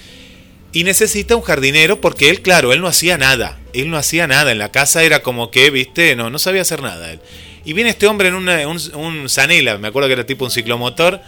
y 0.73 0.85
necesita 0.85 1.37
un 1.37 1.43
jardinero 1.43 2.01
porque 2.01 2.31
él, 2.31 2.41
claro, 2.41 2.73
él 2.73 2.81
no 2.81 2.89
hacía 2.89 3.19
nada. 3.19 3.59
Él 3.75 3.91
no 3.91 3.97
hacía 3.97 4.27
nada. 4.27 4.53
En 4.53 4.59
la 4.59 4.71
casa 4.71 5.03
era 5.03 5.23
como 5.23 5.51
que, 5.51 5.71
viste, 5.71 6.17
no, 6.17 6.31
no 6.31 6.39
sabía 6.39 6.63
hacer 6.63 6.83
nada 6.83 7.13
él. 7.13 7.21
Y 7.65 7.75
viene 7.75 7.91
este 7.91 8.07
hombre 8.07 8.29
en 8.29 8.35
un, 8.35 8.49
un 8.95 9.29
Zanela, 9.29 9.79
me 9.79 9.89
acuerdo 9.89 10.09
que 10.09 10.15
era 10.15 10.27
tipo 10.27 10.45
un 10.45 10.51
ciclomotor, 10.51 11.21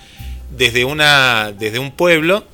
desde, 0.51 0.85
una, 0.85 1.53
desde 1.53 1.79
un 1.79 1.93
pueblo. 1.93 2.45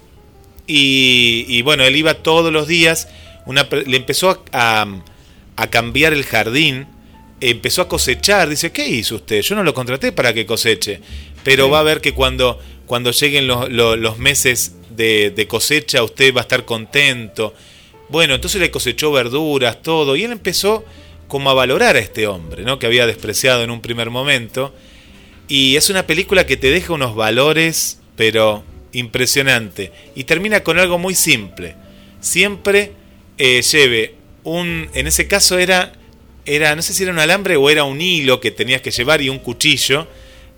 Y, 0.67 1.63
bueno, 1.63 1.85
él 1.85 1.97
iba 1.97 2.15
todos 2.15 2.53
los 2.53 2.69
días. 2.69 3.09
Una, 3.47 3.67
le 3.87 3.97
empezó 3.97 4.45
a, 4.53 4.87
a, 5.57 5.67
cambiar 5.69 6.13
el 6.13 6.25
jardín. 6.25 6.87
Empezó 7.41 7.83
a 7.83 7.89
cosechar. 7.89 8.49
Dice, 8.49 8.71
¿qué 8.73 8.87
hizo 8.89 9.17
usted? 9.17 9.41
Yo 9.43 9.55
no 9.55 9.63
lo 9.63 9.75
contraté 9.75 10.13
para 10.13 10.35
que 10.35 10.47
coseche. 10.47 11.01
Pero 11.43 11.71
va 11.71 11.81
a 11.81 11.85
ver 11.85 12.01
que 12.01 12.13
cuando, 12.13 12.59
cuando 12.87 13.13
lleguen 13.13 13.47
los, 13.47 13.71
los 13.71 14.19
meses 14.19 14.75
de, 14.91 15.47
cosecha, 15.49 16.03
usted 16.03 16.35
va 16.35 16.41
a 16.41 16.43
estar 16.43 16.65
contento. 16.65 17.55
Bueno, 18.09 18.35
entonces 18.35 18.61
le 18.61 18.71
cosechó 18.71 19.13
verduras, 19.13 19.83
todo, 19.83 20.17
y 20.17 20.25
él 20.25 20.33
empezó 20.33 20.85
como 21.29 21.51
a 21.51 21.55
valorar 21.55 21.97
a 21.97 22.01
este 22.01 22.27
hombre, 22.27 22.65
¿no? 22.65 22.79
Que 22.79 22.87
había 22.87 23.07
despreciado 23.07 23.63
en 23.63 23.71
un 23.71 23.81
primer 23.81 24.11
momento. 24.11 24.75
Y 25.49 25.77
es 25.77 25.91
una 25.91 26.07
película 26.07 26.45
que 26.45 26.57
te 26.57 26.71
deja 26.71 26.93
unos 26.93 27.15
valores, 27.15 28.01
pero 28.17 28.65
impresionante. 28.93 29.93
Y 30.15 30.25
termina 30.25 30.63
con 30.63 30.79
algo 30.79 30.99
muy 30.99 31.15
simple. 31.15 31.77
Siempre 32.21 32.93
eh, 33.39 33.63
lleve 33.63 34.15
un. 34.45 34.91
En 34.95 35.07
ese 35.07 35.27
caso 35.27 35.59
era. 35.59 35.93
Era. 36.55 36.75
No 36.77 36.83
sé 36.83 36.93
si 36.93 37.03
era 37.03 37.13
un 37.13 37.19
alambre 37.19 37.57
o 37.57 37.71
era 37.71 37.85
un 37.85 38.01
hilo 38.01 38.41
que 38.41 38.51
tenías 38.51 38.83
que 38.83 38.91
llevar 38.91 39.23
y 39.23 39.29
un 39.29 39.39
cuchillo. 39.39 40.07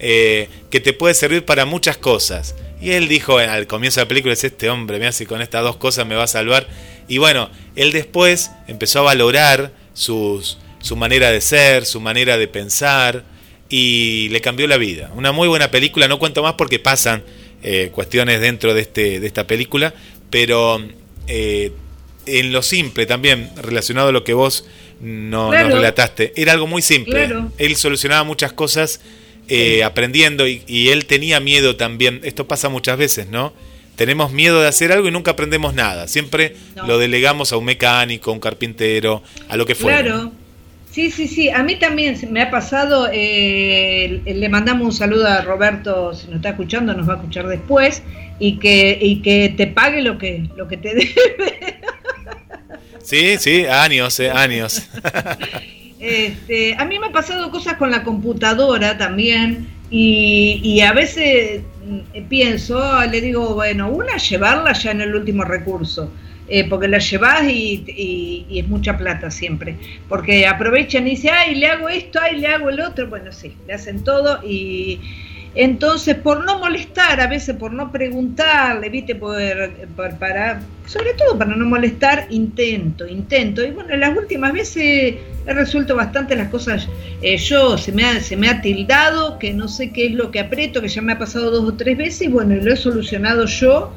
Eh, 0.05 0.49
que 0.69 0.81
te 0.81 0.95
puede 0.95 1.15
servir 1.15 1.45
para 1.45 1.65
muchas 1.65 1.97
cosas. 1.97 2.57
Y 2.81 2.91
él 2.91 3.07
dijo 3.07 3.39
al 3.39 3.69
comienzo 3.69 4.01
de 4.01 4.07
la 4.07 4.09
película, 4.09 4.33
es 4.35 4.43
este 4.43 4.69
hombre, 4.69 4.99
me 4.99 5.07
hace 5.07 5.27
con 5.27 5.41
estas 5.41 5.63
dos 5.63 5.77
cosas 5.77 6.05
me 6.09 6.17
va 6.17 6.25
a 6.25 6.27
salvar. 6.27 6.67
Y 7.07 7.19
bueno, 7.19 7.51
él 7.77 7.93
después 7.93 8.51
empezó 8.67 8.99
a 8.99 9.03
valorar 9.03 9.73
sus, 9.95 10.59
su 10.81 10.97
manera 10.97 11.31
de 11.31 11.41
ser, 11.41 11.87
su 11.87 12.01
manera 12.01 12.37
de 12.37 12.49
pensar, 12.49 13.23
y 13.69 14.29
le 14.31 14.41
cambió 14.41 14.67
la 14.67 14.77
vida. 14.77 15.11
Una 15.15 15.31
muy 15.31 15.47
buena 15.47 15.71
película, 15.71 16.09
no 16.09 16.19
cuento 16.19 16.43
más 16.43 16.55
porque 16.55 16.79
pasan 16.79 17.23
eh, 17.63 17.91
cuestiones 17.93 18.41
dentro 18.41 18.75
de, 18.75 18.83
este, 18.83 19.21
de 19.21 19.27
esta 19.27 19.47
película, 19.47 19.95
pero 20.31 20.83
eh, 21.29 21.73
en 22.27 22.53
lo 22.53 22.63
simple 22.63 23.07
también, 23.07 23.51
relacionado 23.57 24.09
a 24.09 24.13
lo 24.13 24.25
que 24.25 24.35
vos 24.35 24.67
no, 25.03 25.53
nos 25.53 25.73
relataste, 25.73 26.33
era 26.37 26.53
algo 26.53 26.67
muy 26.67 26.81
simple. 26.81 27.29
Él 27.59 27.77
solucionaba 27.77 28.23
muchas 28.23 28.53
cosas 28.53 29.01
eh, 29.49 29.83
aprendiendo 29.83 30.47
y, 30.47 30.89
él 30.89 31.07
tenía 31.07 31.41
miedo 31.41 31.77
también. 31.77 32.21
Esto 32.23 32.47
pasa 32.47 32.69
muchas 32.69 32.97
veces, 32.97 33.29
¿no? 33.29 33.53
Tenemos 33.97 34.33
miedo 34.33 34.63
de 34.63 34.69
hacer 34.69 34.93
algo 34.93 35.09
y 35.09 35.11
nunca 35.11 35.33
aprendemos 35.33 35.75
nada. 35.75 36.07
Siempre 36.07 36.57
lo 36.87 36.99
delegamos 36.99 37.53
a 37.53 37.57
un 37.57 37.65
mecánico, 37.65 38.31
a 38.31 38.35
un 38.35 38.41
carpintero, 38.41 39.23
a 39.49 39.57
lo 39.57 39.67
que 39.67 39.75
fuera. 39.75 40.03
Claro. 40.03 40.33
Sí, 40.93 41.11
sí, 41.11 41.27
sí. 41.27 41.51
A 41.51 41.63
mí 41.63 41.77
también 41.77 42.17
me 42.31 42.43
ha 42.43 42.51
pasado. 42.51 43.09
Eh, 43.13 44.23
le 44.25 44.49
mandamos 44.49 44.87
un 44.87 44.93
saludo 44.93 45.27
a 45.27 45.41
Roberto, 45.41 46.15
si 46.15 46.27
nos 46.27 46.37
está 46.37 46.51
escuchando, 46.51 46.95
nos 46.95 47.09
va 47.09 47.15
a 47.15 47.17
escuchar 47.17 47.49
después 47.49 48.03
y 48.39 48.59
que 48.59 48.99
y 49.01 49.23
que 49.23 49.55
te 49.57 49.67
pague 49.67 50.03
lo 50.03 50.19
que 50.19 50.49
lo 50.57 50.69
que 50.69 50.77
te 50.77 50.95
debe. 50.95 51.81
Sí, 53.03 53.37
sí, 53.39 53.67
años, 53.67 54.19
eh, 54.21 54.31
años. 54.31 54.89
Este, 56.03 56.75
a 56.77 56.85
mí 56.85 56.99
me 56.99 57.07
han 57.07 57.13
pasado 57.13 57.49
cosas 57.53 57.75
con 57.75 57.93
la 57.93 58.03
computadora 58.03 58.99
también 58.99 59.69
y, 59.89 60.81
a 60.81 60.93
veces 60.93 61.61
mm, 61.87 62.27
pienso, 62.29 63.01
le 63.05 63.21
digo, 63.21 63.55
bueno, 63.55 63.89
una, 63.89 64.17
llevarla 64.17 64.73
ya 64.73 64.91
en 64.91 65.03
el 65.03 65.15
último 65.15 65.45
recurso. 65.45 66.11
Eh, 66.49 66.69
porque 66.69 66.89
la 66.89 66.99
llevas 66.99 67.45
y, 67.49 68.47
es 68.51 68.67
mucha 68.67 68.99
plata 68.99 69.31
siempre. 69.31 69.77
Porque 70.09 70.45
aprovechan 70.45 71.07
y 71.07 71.11
dicen, 71.11 71.31
ay, 71.35 71.55
le 71.55 71.69
hago 71.69 71.89
esto, 71.89 72.19
ay, 72.21 72.41
le 72.41 72.49
hago 72.49 72.69
el 72.69 72.81
otro. 72.81 73.09
Bueno, 73.09 73.31
sí, 73.31 73.55
le 73.69 73.75
hacen 73.75 74.03
todo 74.03 74.41
y, 74.45 75.01
entonces, 75.55 76.15
por 76.15 76.45
no 76.45 76.59
molestar, 76.59 77.21
a 77.21 77.27
veces 77.27 77.57
por 77.57 77.73
no 77.73 77.93
preguntarle, 77.93 78.89
¿viste? 78.89 79.15
Por, 79.15 79.37
para, 80.19 80.63
sobre 80.87 81.13
todo 81.15 81.39
para 81.39 81.55
no 81.55 81.67
molestar, 81.67 82.27
intento, 82.31 83.07
intento. 83.07 83.63
Y 83.63 83.71
bueno, 83.71 83.95
las 83.97 84.17
últimas 84.17 84.55
veces 84.55 85.17
he 85.47 85.53
resuelto 85.53 85.95
bastante 85.95 86.37
las 86.37 86.49
cosas 86.49 86.89
eh, 87.21 87.37
yo, 87.37 87.77
se 87.77 87.93
me, 87.93 88.05
ha, 88.05 88.21
se 88.21 88.37
me 88.37 88.49
ha 88.49 88.63
tildado, 88.63 89.39
que 89.39 89.53
no 89.53 89.69
sé 89.69 89.91
qué 89.91 90.07
es 90.07 90.13
lo 90.13 90.31
que 90.31 90.41
aprieto, 90.41 90.81
que 90.81 90.89
ya 90.89 91.03
me 91.03 91.13
ha 91.13 91.19
pasado 91.19 91.51
dos 91.51 91.69
o 91.69 91.75
tres 91.75 91.99
veces, 91.99 92.23
y 92.23 92.29
bueno, 92.29 92.55
lo 92.55 92.73
he 92.73 92.77
solucionado 92.77 93.45
yo 93.45 93.93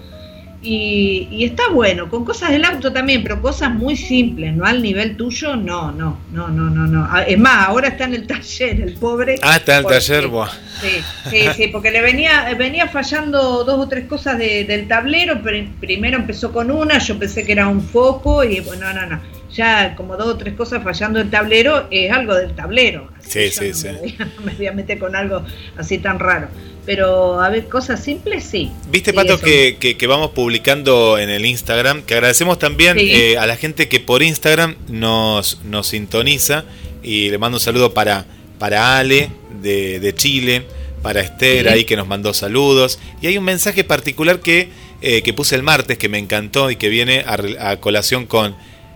y, 0.61 1.43
está 1.43 1.69
bueno, 1.69 2.09
con 2.09 2.25
cosas 2.25 2.51
del 2.51 2.65
auto 2.65 2.91
también, 2.91 3.23
pero 3.23 3.41
cosas 3.41 3.71
muy 3.71 3.95
simples, 3.95 4.53
no 4.55 4.65
al 4.65 4.81
nivel 4.81 5.15
tuyo, 5.15 5.55
no, 5.55 5.91
no, 5.91 6.19
no, 6.31 6.47
no, 6.47 6.69
no, 6.69 6.87
no. 6.87 7.07
Ah, 7.09 7.23
es 7.23 7.37
más, 7.37 7.67
ahora 7.67 7.89
está 7.89 8.05
en 8.05 8.15
el 8.15 8.27
taller, 8.27 8.81
el 8.81 8.93
pobre. 8.95 9.35
Ah, 9.41 9.57
está 9.57 9.77
en 9.77 9.85
el 9.85 9.91
taller, 9.91 10.27
buah. 10.27 10.49
Sí, 10.81 11.01
sí, 11.29 11.47
sí, 11.55 11.67
porque 11.67 11.91
le 11.91 12.01
venía, 12.01 12.53
venía 12.57 12.87
fallando 12.87 13.63
dos 13.63 13.79
o 13.79 13.87
tres 13.87 14.07
cosas 14.07 14.37
del 14.37 14.87
tablero, 14.87 15.39
pero 15.43 15.67
primero 15.79 16.17
empezó 16.17 16.51
con 16.51 16.71
una, 16.71 16.97
yo 16.97 17.17
pensé 17.17 17.45
que 17.45 17.51
era 17.51 17.67
un 17.67 17.81
foco 17.81 18.43
y 18.43 18.59
bueno, 18.59 18.93
no, 18.93 19.05
no. 19.05 19.34
Ya 19.55 19.95
como 19.95 20.17
dos 20.17 20.27
o 20.27 20.37
tres 20.37 20.53
cosas 20.53 20.83
fallando 20.83 21.19
el 21.19 21.29
tablero, 21.29 21.87
es 21.89 22.11
algo 22.11 22.35
del 22.35 22.53
tablero. 22.53 23.09
sí, 23.19 23.49
sí, 23.49 23.73
sí. 23.73 23.87
no 24.19 24.45
me 24.45 24.53
voy 24.53 24.67
a 24.67 24.71
meter 24.79 24.99
con 24.99 25.15
algo 25.15 25.43
así 25.77 25.97
tan 25.97 26.19
raro 26.19 26.49
pero 26.85 27.41
a 27.41 27.49
ver, 27.49 27.67
cosas 27.67 28.03
simples 28.03 28.43
sí. 28.43 28.71
Viste, 28.89 29.11
Pato, 29.11 29.39
que, 29.39 29.77
que, 29.77 30.07
vamos 30.07 30.31
publicando 30.31 31.17
en 31.17 31.29
el 31.29 31.45
Instagram, 31.45 32.03
que 32.03 32.13
agradecemos 32.13 32.59
también 32.59 32.97
eh, 32.99 33.37
a 33.37 33.47
la 33.47 33.57
gente 33.57 33.89
que 33.89 33.99
por 33.99 34.21
Instagram 34.21 34.75
nos, 34.87 35.61
nos 35.63 35.87
sintoniza 35.87 36.65
y 37.01 37.29
le 37.29 37.37
mando 37.37 37.57
un 37.57 37.61
saludo 37.61 37.93
para, 37.93 38.25
para 38.59 38.97
Ale 38.97 39.29
de, 39.61 40.13
Chile, 40.15 40.63
para 41.01 41.21
Esther 41.21 41.69
ahí 41.69 41.85
que 41.85 41.95
nos 41.95 42.07
mandó 42.07 42.33
saludos. 42.33 42.99
Y 43.21 43.27
hay 43.27 43.37
un 43.37 43.43
mensaje 43.43 43.83
particular 43.83 44.39
que, 44.39 44.69
eh, 45.01 45.23
que 45.23 45.33
puse 45.33 45.55
el 45.55 45.63
martes 45.63 45.97
que 45.97 46.07
me 46.07 46.19
encantó 46.19 46.69
y 46.69 46.75
que 46.75 46.89
viene 46.89 47.21
a, 47.25 47.71
a 47.71 47.77
colación 47.77 48.27
con 48.27 48.55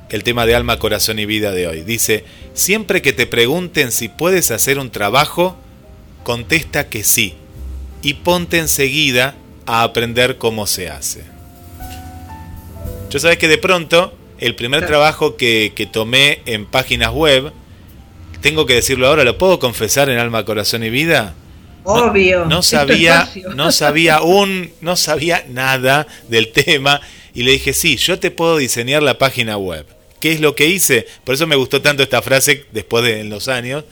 el 0.10 0.24
tema 0.24 0.46
de 0.46 0.56
alma, 0.56 0.80
corazón 0.80 1.20
y 1.20 1.26
vida 1.26 1.52
de 1.52 1.68
hoy. 1.68 1.82
Dice, 1.82 2.26
siempre 2.54 3.02
que 3.02 3.14
te 3.14 3.28
pregunten 3.28 3.92
si 3.92 4.10
puedes 4.10 4.52
hacer 4.52 4.80
un 4.80 4.90
trabajo, 4.90 5.56
contesta 6.24 6.90
que 6.90 7.04
sí 7.04 7.36
y 8.02 8.16
ponte 8.16 8.58
enseguida 8.58 9.36
a 9.66 9.84
aprender 9.84 10.38
cómo 10.38 10.68
se 10.68 10.90
hace. 10.90 11.24
Yo 13.10 13.20
sabes 13.20 13.38
que 13.38 13.48
de 13.48 13.58
pronto 13.58 14.14
el 14.40 14.56
primer 14.56 14.86
trabajo 14.86 15.36
que, 15.36 15.90
tomé 15.92 16.42
en 16.46 16.66
páginas 16.66 17.12
web, 17.12 17.52
tengo 18.42 18.66
que 18.66 18.76
decirlo 18.76 19.08
ahora, 19.08 19.24
lo 19.24 19.38
puedo 19.38 19.60
confesar 19.60 20.10
en 20.10 20.18
alma, 20.18 20.46
corazón 20.46 20.84
y 20.84 20.90
vida. 20.90 21.36
Obvio. 21.84 22.46
No, 22.46 22.62
sabía, 22.62 23.30
no 23.56 23.72
sabía 23.72 24.22
un, 24.22 24.72
no 24.82 24.96
sabía 24.96 25.46
nada 25.50 26.08
del 26.28 26.52
tema 26.54 27.02
y 27.34 27.44
le 27.44 27.52
dije 27.52 27.74
sí, 27.74 27.98
yo 27.98 28.20
te 28.20 28.32
puedo 28.32 28.58
diseñar 28.58 29.04
la 29.04 29.18
página 29.18 29.58
web. 29.58 29.86
¿Qué 30.20 30.32
es 30.34 30.42
lo 30.42 30.56
que 30.56 30.68
hice? 30.68 31.08
Por 31.24 31.36
eso 31.36 31.48
me 31.48 31.56
gustó 31.56 31.82
tanto 31.82 32.04
esta 32.04 32.22
frase 32.22 32.66
después 32.72 33.04
de 33.04 33.24
los 33.24 33.48
años. 33.48 33.86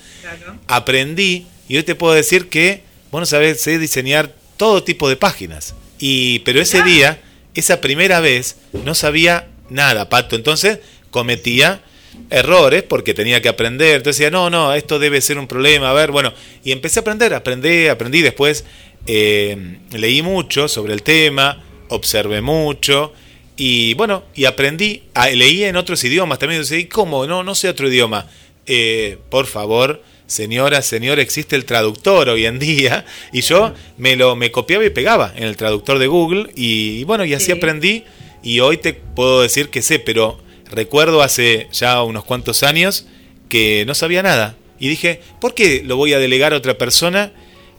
Aprendí 0.68 1.48
y 1.70 1.78
hoy 1.78 1.84
te 1.84 1.96
puedo 1.96 2.14
decir 2.14 2.50
que 2.50 2.84
vos 3.12 3.22
no 3.22 3.26
sabés 3.26 3.62
sé 3.62 3.80
diseñar 3.80 4.34
todo 4.58 4.84
tipo 4.84 5.10
de 5.10 5.16
páginas. 5.16 5.76
Y, 6.00 6.40
pero 6.40 6.62
ese 6.62 6.84
día, 6.84 7.22
esa 7.56 7.82
primera 7.82 8.20
vez, 8.20 8.58
no 8.84 8.96
sabía 8.96 9.48
nada, 9.70 10.10
Pato. 10.10 10.36
Entonces 10.36 10.80
cometía 11.12 11.82
errores 12.30 12.84
porque 12.84 13.14
tenía 13.14 13.42
que 13.42 13.50
aprender. 13.50 13.98
Entonces 13.98 14.20
decía, 14.20 14.32
no, 14.32 14.50
no, 14.50 14.74
esto 14.74 15.00
debe 15.00 15.22
ser 15.22 15.40
un 15.40 15.48
problema. 15.48 15.90
A 15.90 15.94
ver, 15.94 16.12
bueno, 16.12 16.34
y 16.64 16.72
empecé 16.72 17.00
a 17.00 17.02
aprender, 17.02 17.34
aprendí, 17.34 17.88
aprendí. 17.88 18.22
Después 18.22 18.66
eh, 19.06 19.78
leí 19.92 20.22
mucho 20.22 20.68
sobre 20.68 20.94
el 20.94 21.04
tema, 21.04 21.64
observé 21.90 22.42
mucho. 22.42 23.14
Y 23.58 23.96
bueno, 23.96 24.24
y 24.36 24.46
aprendí, 24.46 25.04
leí 25.34 25.64
en 25.64 25.76
otros 25.76 26.04
idiomas 26.04 26.38
también. 26.38 26.64
¿y 26.72 26.86
cómo? 26.86 27.26
No, 27.26 27.44
no 27.44 27.56
sé 27.56 27.68
otro 27.68 27.90
idioma. 27.90 28.28
Eh, 28.68 29.18
por 29.30 29.48
favor, 29.48 30.04
señora, 30.28 30.84
señor, 30.84 31.20
existe 31.20 31.56
el 31.56 31.66
traductor 31.66 32.30
hoy 32.30 32.46
en 32.46 32.60
día, 32.60 33.06
y 33.34 33.42
yo 33.42 33.74
me 33.98 34.16
lo 34.16 34.36
me 34.36 34.52
copiaba 34.52 34.86
y 34.86 34.92
pegaba 34.92 35.34
en 35.36 35.46
el 35.46 35.58
traductor 35.58 35.98
de 35.98 36.08
Google, 36.08 36.52
y, 36.56 37.04
bueno, 37.06 37.26
y 37.26 37.34
así 37.34 37.52
aprendí, 37.52 38.04
y 38.44 38.60
hoy 38.60 38.78
te 38.78 38.94
puedo 38.94 39.42
decir 39.42 39.70
que 39.70 39.82
sé, 39.82 40.00
pero 40.00 40.40
recuerdo 40.70 41.24
hace 41.24 41.68
ya 41.72 42.04
unos 42.04 42.26
cuantos 42.26 42.62
años 42.62 43.08
que 43.50 43.86
no 43.88 43.96
sabía 43.96 44.22
nada, 44.22 44.56
y 44.80 44.90
dije, 44.90 45.22
¿por 45.40 45.56
qué 45.56 45.82
lo 45.84 45.96
voy 45.96 46.14
a 46.14 46.20
delegar 46.20 46.54
a 46.54 46.58
otra 46.58 46.78
persona 46.78 47.32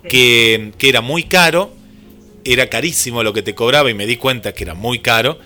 que, 0.08 0.72
que 0.78 0.88
era 0.88 1.02
muy 1.02 1.24
caro, 1.24 1.70
era 2.44 2.68
carísimo 2.68 3.22
lo 3.22 3.34
que 3.34 3.42
te 3.42 3.54
cobraba, 3.54 3.90
y 3.90 3.94
me 3.94 4.06
di 4.06 4.16
cuenta 4.16 4.54
que 4.54 4.64
era 4.64 4.74
muy 4.74 5.00
caro 5.00 5.38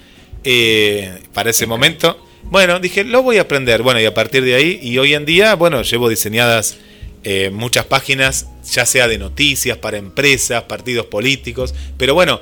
eh, 0.45 1.19
para 1.33 1.51
ese 1.51 1.67
momento? 1.67 2.19
Bueno, 2.45 2.81
dije, 2.81 3.05
lo 3.05 3.23
voy 3.23 3.39
a 3.39 3.43
aprender. 3.43 3.83
Bueno, 3.83 4.01
y 4.01 4.05
a 4.05 4.15
partir 4.15 4.45
de 4.45 4.55
ahí, 4.55 4.79
y 4.83 4.99
hoy 4.99 5.15
en 5.15 5.25
día, 5.25 5.55
bueno, 5.55 5.83
llevo 5.83 6.09
diseñadas 6.09 6.79
eh, 7.25 7.51
muchas 7.51 7.87
páginas, 7.87 8.49
ya 8.71 8.85
sea 8.85 9.07
de 9.07 9.19
noticias, 9.19 9.79
para 9.79 9.97
empresas, 9.97 10.65
partidos 10.65 11.07
políticos, 11.07 11.75
pero 11.97 12.15
bueno, 12.15 12.41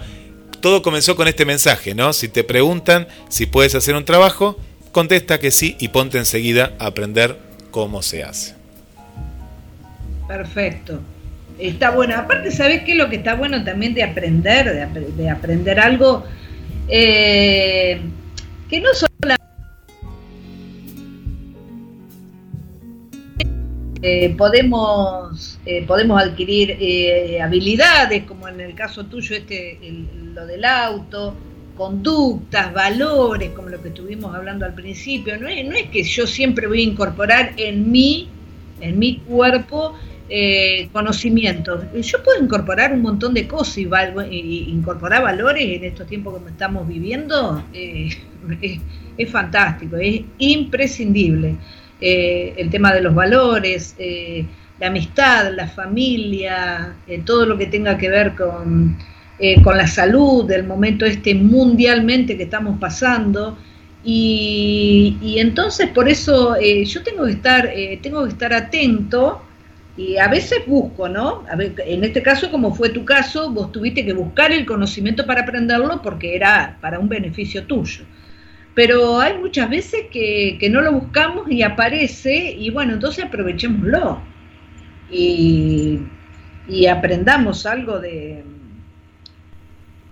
todo 0.61 0.83
comenzó 0.83 1.17
con 1.17 1.29
este 1.29 1.45
mensaje, 1.45 1.95
¿no? 1.95 2.13
Si 2.13 2.29
te 2.29 2.45
preguntan 2.45 3.07
si 3.29 3.47
puedes 3.47 3.75
hacer 3.75 3.95
un 3.95 4.05
trabajo, 4.05 4.59
contesta 4.93 5.39
que 5.39 5.51
sí 5.51 5.77
y 5.79 5.89
ponte 5.89 6.19
enseguida 6.19 6.75
a 6.79 6.87
aprender 6.87 7.37
cómo 7.71 8.03
se 8.03 8.25
hace. 8.25 8.55
Perfecto. 10.27 11.01
Está 11.59 11.91
bueno. 11.91 12.15
Aparte, 12.17 12.51
¿sabes 12.51 12.83
qué 12.85 12.95
lo 12.95 13.11
que 13.11 13.17
está 13.17 13.35
bueno 13.35 13.65
también 13.65 13.95
de 13.95 14.03
aprender? 14.03 14.89
De, 15.17 15.29
aprender 15.29 15.81
algo 15.81 16.25
eh, 16.91 18.01
que 18.69 18.81
no 18.81 18.93
solo 18.95 19.11
Eh, 24.03 24.35
podemos, 24.39 25.59
eh, 25.67 25.85
podemos 25.87 26.23
adquirir 26.23 26.79
habilidades, 27.43 28.25
como 28.25 28.49
en 28.49 28.59
el 28.59 28.75
caso 28.75 29.05
tuyo, 29.05 29.37
este, 29.37 29.79
lo 30.35 30.47
del 30.47 30.65
auto, 30.65 31.35
conductas, 31.77 32.73
valores, 32.73 33.51
como 33.51 33.69
lo 33.69 33.83
que 33.83 33.89
estuvimos 33.89 34.35
hablando 34.35 34.65
al 34.65 34.75
principio. 34.75 35.39
No 35.39 35.49
es, 35.49 35.67
no 35.67 35.75
es 35.75 35.91
que 35.91 36.03
yo 36.03 36.27
siempre 36.27 36.67
voy 36.67 36.81
a 36.81 36.85
incorporar 36.85 37.53
en 37.59 37.91
mí, 37.93 38.29
en 38.81 38.99
mi 38.99 39.17
cuerpo, 39.19 39.95
conocimientos. 40.93 41.85
Yo 42.03 42.23
puedo 42.23 42.43
incorporar 42.43 42.93
un 42.93 43.03
montón 43.03 43.35
de 43.35 43.49
cosas 43.49 43.79
y, 43.79 44.67
incorporar 44.69 45.23
valores 45.23 45.65
en 45.65 45.85
estos 45.85 46.07
tiempos 46.07 46.41
que 46.43 46.51
estamos 46.51 46.87
viviendo. 46.87 47.65
es, 47.73 48.17
es 49.17 49.31
fantástico, 49.31 49.97
es 49.97 50.23
imprescindible. 50.39 51.57
Eh, 52.01 52.55
el 52.57 52.71
tema 52.71 52.93
de 52.95 53.03
los 53.03 53.15
valores, 53.15 53.95
eh, 53.99 54.47
la 54.79 54.87
amistad, 54.87 55.53
la 55.55 55.69
familia, 55.69 56.95
eh, 57.07 57.23
todo 57.25 57.45
lo 57.45 57.59
que 57.59 57.67
tenga 57.67 57.99
que 57.99 58.09
ver 58.09 58.35
con, 58.35 58.97
con 59.63 59.77
la 59.77 59.87
salud, 59.87 60.47
del 60.47 60.67
momento 60.67 61.07
este 61.07 61.35
mundialmente 61.35 62.37
que 62.37 62.45
estamos 62.45 62.79
pasando. 62.79 63.59
Y, 64.03 65.37
entonces 65.39 65.89
por 65.91 66.09
eso 66.09 66.57
yo 66.61 67.03
tengo 67.03 67.27
que 67.27 67.33
estar, 67.33 67.71
tengo 68.03 68.25
que 68.25 68.31
estar 68.31 68.53
atento 68.53 69.43
y 69.97 70.17
a 70.17 70.29
veces 70.29 70.61
busco, 70.67 71.09
¿no? 71.09 71.45
en 71.51 72.05
este 72.05 72.23
caso, 72.23 72.51
como 72.51 72.75
fue 72.75 72.91
tu 72.91 73.05
caso, 73.05 73.51
vos 73.51 73.73
tuviste 73.73 74.05
que 74.05 74.13
buscar 74.13 74.53
el 74.53 74.65
conocimiento 74.65 75.27
para 75.27 75.43
aprenderlo 75.43 76.01
porque 76.03 76.37
era 76.37 76.79
para 76.81 76.99
un 76.99 77.09
beneficio 77.09 77.65
tuyo 77.65 78.05
pero 78.75 79.21
hay 79.21 79.37
muchas 79.39 79.69
veces 79.69 80.07
que, 80.11 80.69
no 80.71 80.81
lo 80.81 80.93
buscamos 80.93 81.51
y 81.51 81.63
aparece 81.63 82.53
y 82.53 82.71
bueno, 82.71 82.95
entonces 82.95 83.25
aprovechémoslo 83.25 84.21
y, 85.11 86.01
aprendamos 86.89 87.67
algo 87.67 87.99
de, 87.99 88.45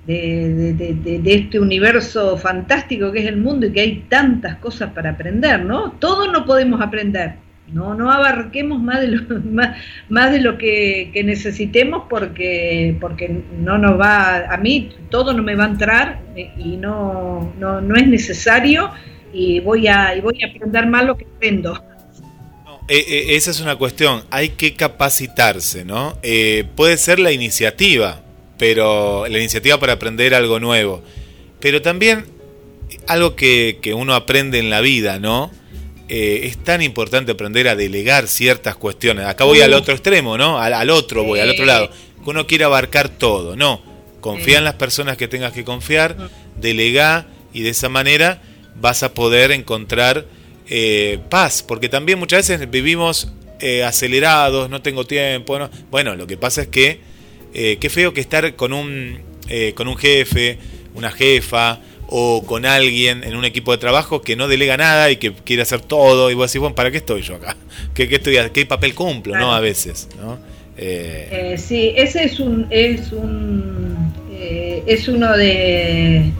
de, 0.06 1.22
este 1.24 1.60
universo 1.60 2.36
fantástico 2.36 3.12
que 3.12 3.20
es 3.20 3.26
el 3.26 3.36
mundo 3.36 3.66
y 3.66 3.72
que 3.72 3.80
hay 3.80 3.96
tantas 4.08 4.56
cosas 4.56 4.92
para 4.92 5.10
aprender, 5.10 5.64
¿no? 5.64 5.92
Todo 5.92 6.30
no 6.32 6.44
podemos 6.44 6.80
aprender, 6.80 7.36
no, 7.72 7.94
no 7.94 8.10
abarquemos 8.10 8.80
más 8.80 9.00
de 9.00 9.08
lo, 9.08 9.22
más, 10.08 10.32
de 10.32 10.40
lo 10.40 10.58
que, 10.58 11.10
necesitemos 11.24 12.04
porque, 12.08 12.96
porque 13.00 13.42
no 13.58 13.78
nos 13.78 14.00
va, 14.00 14.52
a 14.52 14.56
mí 14.56 14.90
todo 15.10 15.32
no 15.32 15.42
me 15.42 15.54
va 15.54 15.64
a 15.64 15.68
entrar 15.68 16.20
eh, 16.36 16.50
y 16.56 16.76
no, 16.76 17.52
no, 17.58 17.80
no 17.80 17.96
es 17.96 18.06
necesario 18.06 18.90
y 19.32 19.60
voy 19.60 19.88
a, 19.88 20.16
y 20.16 20.20
voy 20.20 20.42
a 20.42 20.48
aprender 20.48 20.86
más 20.86 21.04
lo 21.04 21.16
que 21.16 21.26
aprendo. 21.36 21.84
Eh, 22.88 23.04
eh, 23.06 23.36
esa 23.36 23.50
es 23.50 23.60
una 23.60 23.76
cuestión, 23.76 24.22
hay 24.30 24.50
que 24.50 24.74
capacitarse, 24.74 25.84
¿no? 25.84 26.18
puede 26.74 26.96
ser 26.96 27.18
la 27.18 27.32
iniciativa, 27.32 28.22
pero 28.56 29.26
la 29.28 29.38
iniciativa 29.38 29.78
para 29.78 29.94
aprender 29.94 30.34
algo 30.34 30.58
nuevo, 30.58 31.02
pero 31.60 31.82
también 31.82 32.24
algo 33.06 33.36
que, 33.36 33.78
que 33.82 33.92
uno 33.92 34.14
aprende 34.14 34.58
en 34.58 34.70
la 34.70 34.80
vida, 34.80 35.18
¿no? 35.18 35.50
Eh, 36.10 36.46
es 36.46 36.56
tan 36.64 36.80
importante 36.80 37.32
aprender 37.32 37.68
a 37.68 37.76
delegar 37.76 38.28
ciertas 38.28 38.76
cuestiones. 38.76 39.26
Acá 39.26 39.44
voy 39.44 39.60
al 39.60 39.74
otro 39.74 39.92
extremo, 39.92 40.38
¿no? 40.38 40.58
Al, 40.58 40.88
otro 40.88 41.22
voy, 41.22 41.40
al 41.40 41.50
otro 41.50 41.66
lado. 41.66 41.90
Que 41.90 42.30
uno 42.30 42.46
quiere 42.46 42.64
abarcar 42.64 43.10
todo. 43.10 43.56
No, 43.56 43.82
confía 44.20 44.58
en 44.58 44.64
las 44.64 44.74
personas 44.74 45.18
que 45.18 45.28
tengas 45.28 45.52
que 45.52 45.64
confiar, 45.64 46.30
delega 46.56 47.26
y 47.52 47.60
de 47.60 47.70
esa 47.70 47.90
manera 47.90 48.40
vas 48.80 49.02
a 49.02 49.12
poder 49.12 49.52
encontrar 49.52 50.24
eh, 50.70 51.18
paz. 51.28 51.62
Porque 51.62 51.90
también 51.90 52.18
muchas 52.18 52.48
veces 52.48 52.70
vivimos 52.70 53.30
eh, 53.60 53.84
acelerados, 53.84 54.70
no 54.70 54.80
tengo 54.80 55.04
tiempo. 55.04 55.58
¿no? 55.58 55.68
Bueno, 55.90 56.16
lo 56.16 56.26
que 56.26 56.38
pasa 56.38 56.62
es 56.62 56.68
que 56.68 57.00
qué 57.52 57.90
feo 57.90 58.14
que 58.14 58.20
estar 58.20 58.56
con 58.56 58.72
un, 58.72 59.20
con 59.74 59.88
un 59.88 59.96
jefe, 59.96 60.58
una 60.94 61.10
jefa, 61.10 61.80
o 62.10 62.42
con 62.44 62.64
alguien 62.64 63.22
en 63.22 63.36
un 63.36 63.44
equipo 63.44 63.70
de 63.72 63.78
trabajo 63.78 64.22
que 64.22 64.34
no 64.34 64.48
delega 64.48 64.76
nada 64.78 65.10
y 65.10 65.16
que 65.16 65.32
quiere 65.32 65.62
hacer 65.62 65.82
todo 65.82 66.30
y 66.30 66.34
vos 66.34 66.50
decís, 66.50 66.60
bueno, 66.60 66.74
¿para 66.74 66.90
qué 66.90 66.96
estoy 66.96 67.20
yo 67.22 67.36
acá? 67.36 67.56
¿Qué, 67.94 68.08
qué, 68.08 68.16
estoy, 68.16 68.36
qué 68.52 68.66
papel 68.66 68.94
cumplo, 68.94 69.36
no? 69.36 69.54
A 69.54 69.60
veces, 69.60 70.08
¿no? 70.18 70.38
Eh... 70.76 71.28
Eh, 71.30 71.58
sí, 71.58 71.92
ese 71.96 72.24
es 72.24 72.40
un, 72.40 72.66
es 72.70 73.12
un, 73.12 74.12
eh, 74.32 74.82
es 74.86 75.06
uno 75.08 75.36
de, 75.36 76.30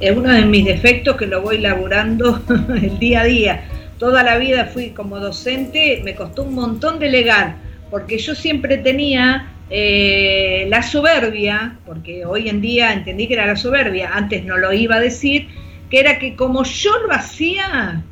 es 0.00 0.16
uno 0.16 0.30
de 0.30 0.44
mis 0.44 0.64
defectos 0.64 1.16
que 1.16 1.26
lo 1.26 1.42
voy 1.42 1.58
laburando 1.58 2.40
el 2.80 2.98
día 2.98 3.22
a 3.22 3.24
día. 3.24 3.64
Toda 3.98 4.22
la 4.22 4.38
vida 4.38 4.66
fui 4.66 4.90
como 4.90 5.18
docente, 5.18 6.02
me 6.04 6.14
costó 6.14 6.42
un 6.44 6.54
montón 6.54 6.98
delegar, 6.98 7.56
porque 7.90 8.18
yo 8.18 8.34
siempre 8.34 8.76
tenía 8.76 9.55
eh, 9.68 10.66
la 10.68 10.82
soberbia, 10.82 11.78
porque 11.84 12.24
hoy 12.24 12.48
en 12.48 12.60
día 12.60 12.92
entendí 12.92 13.26
que 13.26 13.34
era 13.34 13.46
la 13.46 13.56
soberbia, 13.56 14.10
antes 14.12 14.44
no 14.44 14.56
lo 14.56 14.72
iba 14.72 14.96
a 14.96 15.00
decir, 15.00 15.48
que 15.90 15.98
era 15.98 16.18
que 16.18 16.36
como 16.36 16.64
yo 16.64 16.96
lo 17.00 17.12
hacía, 17.12 18.02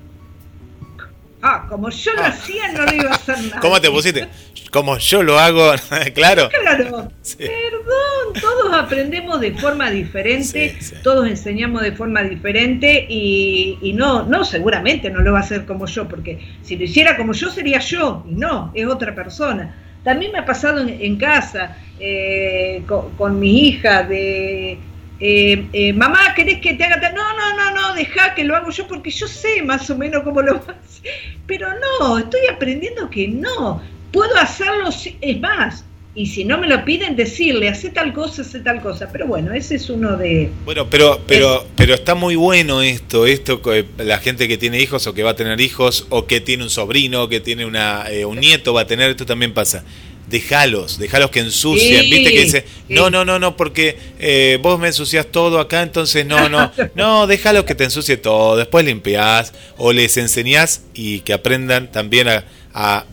ah, 1.42 1.66
como 1.68 1.90
yo 1.90 2.12
lo 2.14 2.22
ah. 2.22 2.26
hacía 2.26 2.72
no 2.72 2.84
lo 2.84 2.94
iba 2.94 3.10
a 3.10 3.14
hacer 3.14 3.38
nada. 3.44 3.60
¿Cómo 3.60 3.80
te 3.80 3.88
pusiste? 3.88 4.28
Como 4.72 4.98
yo 4.98 5.22
lo 5.22 5.38
hago, 5.38 5.72
claro. 6.14 6.48
Claro, 6.48 7.08
perdón, 7.38 8.40
todos 8.40 8.74
aprendemos 8.74 9.40
de 9.40 9.52
forma 9.52 9.88
diferente, 9.92 10.76
todos 11.04 11.28
enseñamos 11.28 11.82
de 11.82 11.92
forma 11.92 12.24
diferente 12.24 13.06
y, 13.08 13.78
y, 13.80 13.92
no, 13.92 14.24
no, 14.24 14.44
seguramente 14.44 15.08
no 15.10 15.20
lo 15.20 15.32
va 15.32 15.38
a 15.38 15.42
hacer 15.42 15.66
como 15.66 15.86
yo, 15.86 16.08
porque 16.08 16.40
si 16.62 16.76
lo 16.76 16.82
hiciera 16.82 17.16
como 17.16 17.32
yo 17.32 17.48
sería 17.50 17.78
yo, 17.78 18.24
y 18.28 18.34
no, 18.34 18.72
es 18.74 18.88
otra 18.88 19.14
persona. 19.14 19.83
También 20.04 20.32
me 20.32 20.38
ha 20.38 20.44
pasado 20.44 20.86
en, 20.86 21.16
casa 21.16 21.76
eh, 21.98 22.82
con, 22.86 23.40
mi 23.40 23.68
hija 23.68 24.02
de, 24.02 24.78
eh, 25.18 25.66
eh, 25.72 25.92
mamá, 25.94 26.34
¿querés 26.36 26.60
que 26.60 26.74
te 26.74 26.84
haga? 26.84 27.10
No, 27.10 27.36
no, 27.36 27.56
no, 27.56 27.70
no, 27.74 27.94
deja 27.94 28.34
que 28.34 28.44
lo 28.44 28.54
hago 28.54 28.70
yo 28.70 28.86
porque 28.86 29.10
yo 29.10 29.26
sé 29.26 29.62
más 29.62 29.88
o 29.88 29.96
menos 29.96 30.22
cómo 30.22 30.42
lo 30.42 30.56
hace. 30.68 31.02
Pero 31.46 31.68
no, 31.98 32.18
estoy 32.18 32.42
aprendiendo 32.52 33.08
que 33.08 33.28
no. 33.28 33.80
Puedo 34.12 34.36
hacerlo, 34.36 34.90
es 35.20 35.40
más, 35.40 35.84
y 36.16 36.26
si 36.26 36.44
no 36.44 36.58
me 36.58 36.68
lo 36.68 36.84
piden, 36.84 37.16
decirle, 37.16 37.68
hace 37.68 37.90
tal 37.90 38.12
cosa, 38.12 38.42
hace 38.42 38.60
tal 38.60 38.80
cosa. 38.80 39.08
Pero 39.10 39.26
bueno, 39.26 39.52
ese 39.52 39.74
es 39.76 39.90
uno 39.90 40.16
de... 40.16 40.50
Bueno, 40.64 40.88
pero, 40.88 41.20
pero, 41.26 41.66
pero 41.76 41.94
está 41.94 42.14
muy 42.14 42.36
bueno 42.36 42.82
esto, 42.82 43.26
esto, 43.26 43.60
la 43.98 44.18
gente 44.18 44.46
que 44.46 44.56
tiene 44.56 44.80
hijos 44.80 45.06
o 45.08 45.14
que 45.14 45.24
va 45.24 45.30
a 45.30 45.36
tener 45.36 45.60
hijos, 45.60 46.06
o 46.10 46.26
que 46.26 46.40
tiene 46.40 46.62
un 46.62 46.70
sobrino, 46.70 47.28
que 47.28 47.40
tiene 47.40 47.66
una, 47.66 48.08
eh, 48.10 48.24
un 48.24 48.38
nieto, 48.38 48.72
va 48.72 48.82
a 48.82 48.86
tener, 48.86 49.10
esto 49.10 49.26
también 49.26 49.52
pasa. 49.52 49.84
Dejalos, 50.28 50.98
dejalos 50.98 51.30
que 51.30 51.40
ensucien, 51.40 52.08
viste 52.08 52.32
que 52.32 52.40
dice, 52.40 52.64
no, 52.88 53.10
no, 53.10 53.24
no, 53.24 53.38
no, 53.38 53.56
porque 53.56 53.98
eh, 54.18 54.58
vos 54.62 54.78
me 54.78 54.86
ensucias 54.86 55.26
todo 55.26 55.60
acá, 55.60 55.82
entonces 55.82 56.24
no, 56.24 56.48
no, 56.48 56.72
no, 56.94 57.26
déjalos 57.26 57.64
que 57.64 57.74
te 57.74 57.84
ensucie 57.84 58.16
todo, 58.16 58.56
después 58.56 58.86
limpiás 58.86 59.52
o 59.76 59.92
les 59.92 60.16
enseñás 60.16 60.82
y 60.94 61.20
que 61.20 61.34
aprendan 61.34 61.92
también 61.92 62.28
a 62.28 62.44
a 62.74 63.04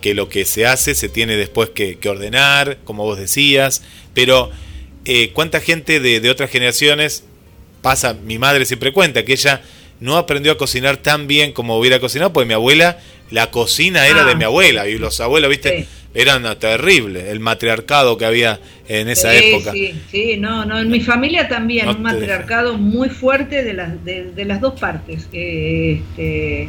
que 0.00 0.14
lo 0.14 0.28
que 0.28 0.44
se 0.44 0.66
hace 0.66 0.94
se 0.94 1.08
tiene 1.08 1.36
después 1.36 1.70
que, 1.70 1.98
ordenar, 2.08 2.78
como 2.84 3.02
vos 3.04 3.18
decías, 3.18 3.82
pero 4.14 4.50
eh, 5.04 5.30
cuánta 5.32 5.60
gente 5.60 6.00
de, 6.00 6.30
otras 6.30 6.50
generaciones 6.50 7.24
pasa, 7.82 8.14
mi 8.14 8.38
madre 8.38 8.64
siempre 8.66 8.92
cuenta 8.92 9.24
que 9.24 9.32
ella 9.32 9.62
no 10.00 10.16
aprendió 10.16 10.52
a 10.52 10.58
cocinar 10.58 10.96
tan 10.98 11.26
bien 11.26 11.52
como 11.52 11.78
hubiera 11.78 11.98
cocinado, 11.98 12.32
porque 12.32 12.46
mi 12.46 12.54
abuela, 12.54 12.98
la 13.30 13.50
cocina 13.50 14.06
era 14.06 14.24
de 14.24 14.32
ah. 14.32 14.36
mi 14.36 14.44
abuela 14.44 14.86
y 14.88 14.96
los 14.96 15.20
abuelos, 15.20 15.50
viste, 15.50 15.86
eran 16.14 16.44
terribles, 16.58 17.24
el 17.24 17.40
matriarcado 17.40 18.16
que 18.16 18.24
había 18.24 18.60
en 18.88 19.08
esa 19.08 19.34
época. 19.34 19.72
Sí, 19.72 19.94
sí, 20.10 20.36
no, 20.36 20.64
no, 20.64 20.78
en 20.78 20.88
mi 20.88 21.00
familia 21.00 21.48
también, 21.48 21.88
un 21.88 22.02
matriarcado 22.02 22.78
muy 22.78 23.08
fuerte 23.08 23.64
de 23.64 23.72
las, 23.72 24.04
de, 24.04 24.44
las 24.44 24.60
dos 24.60 24.78
partes. 24.78 25.24
este, 25.32 26.68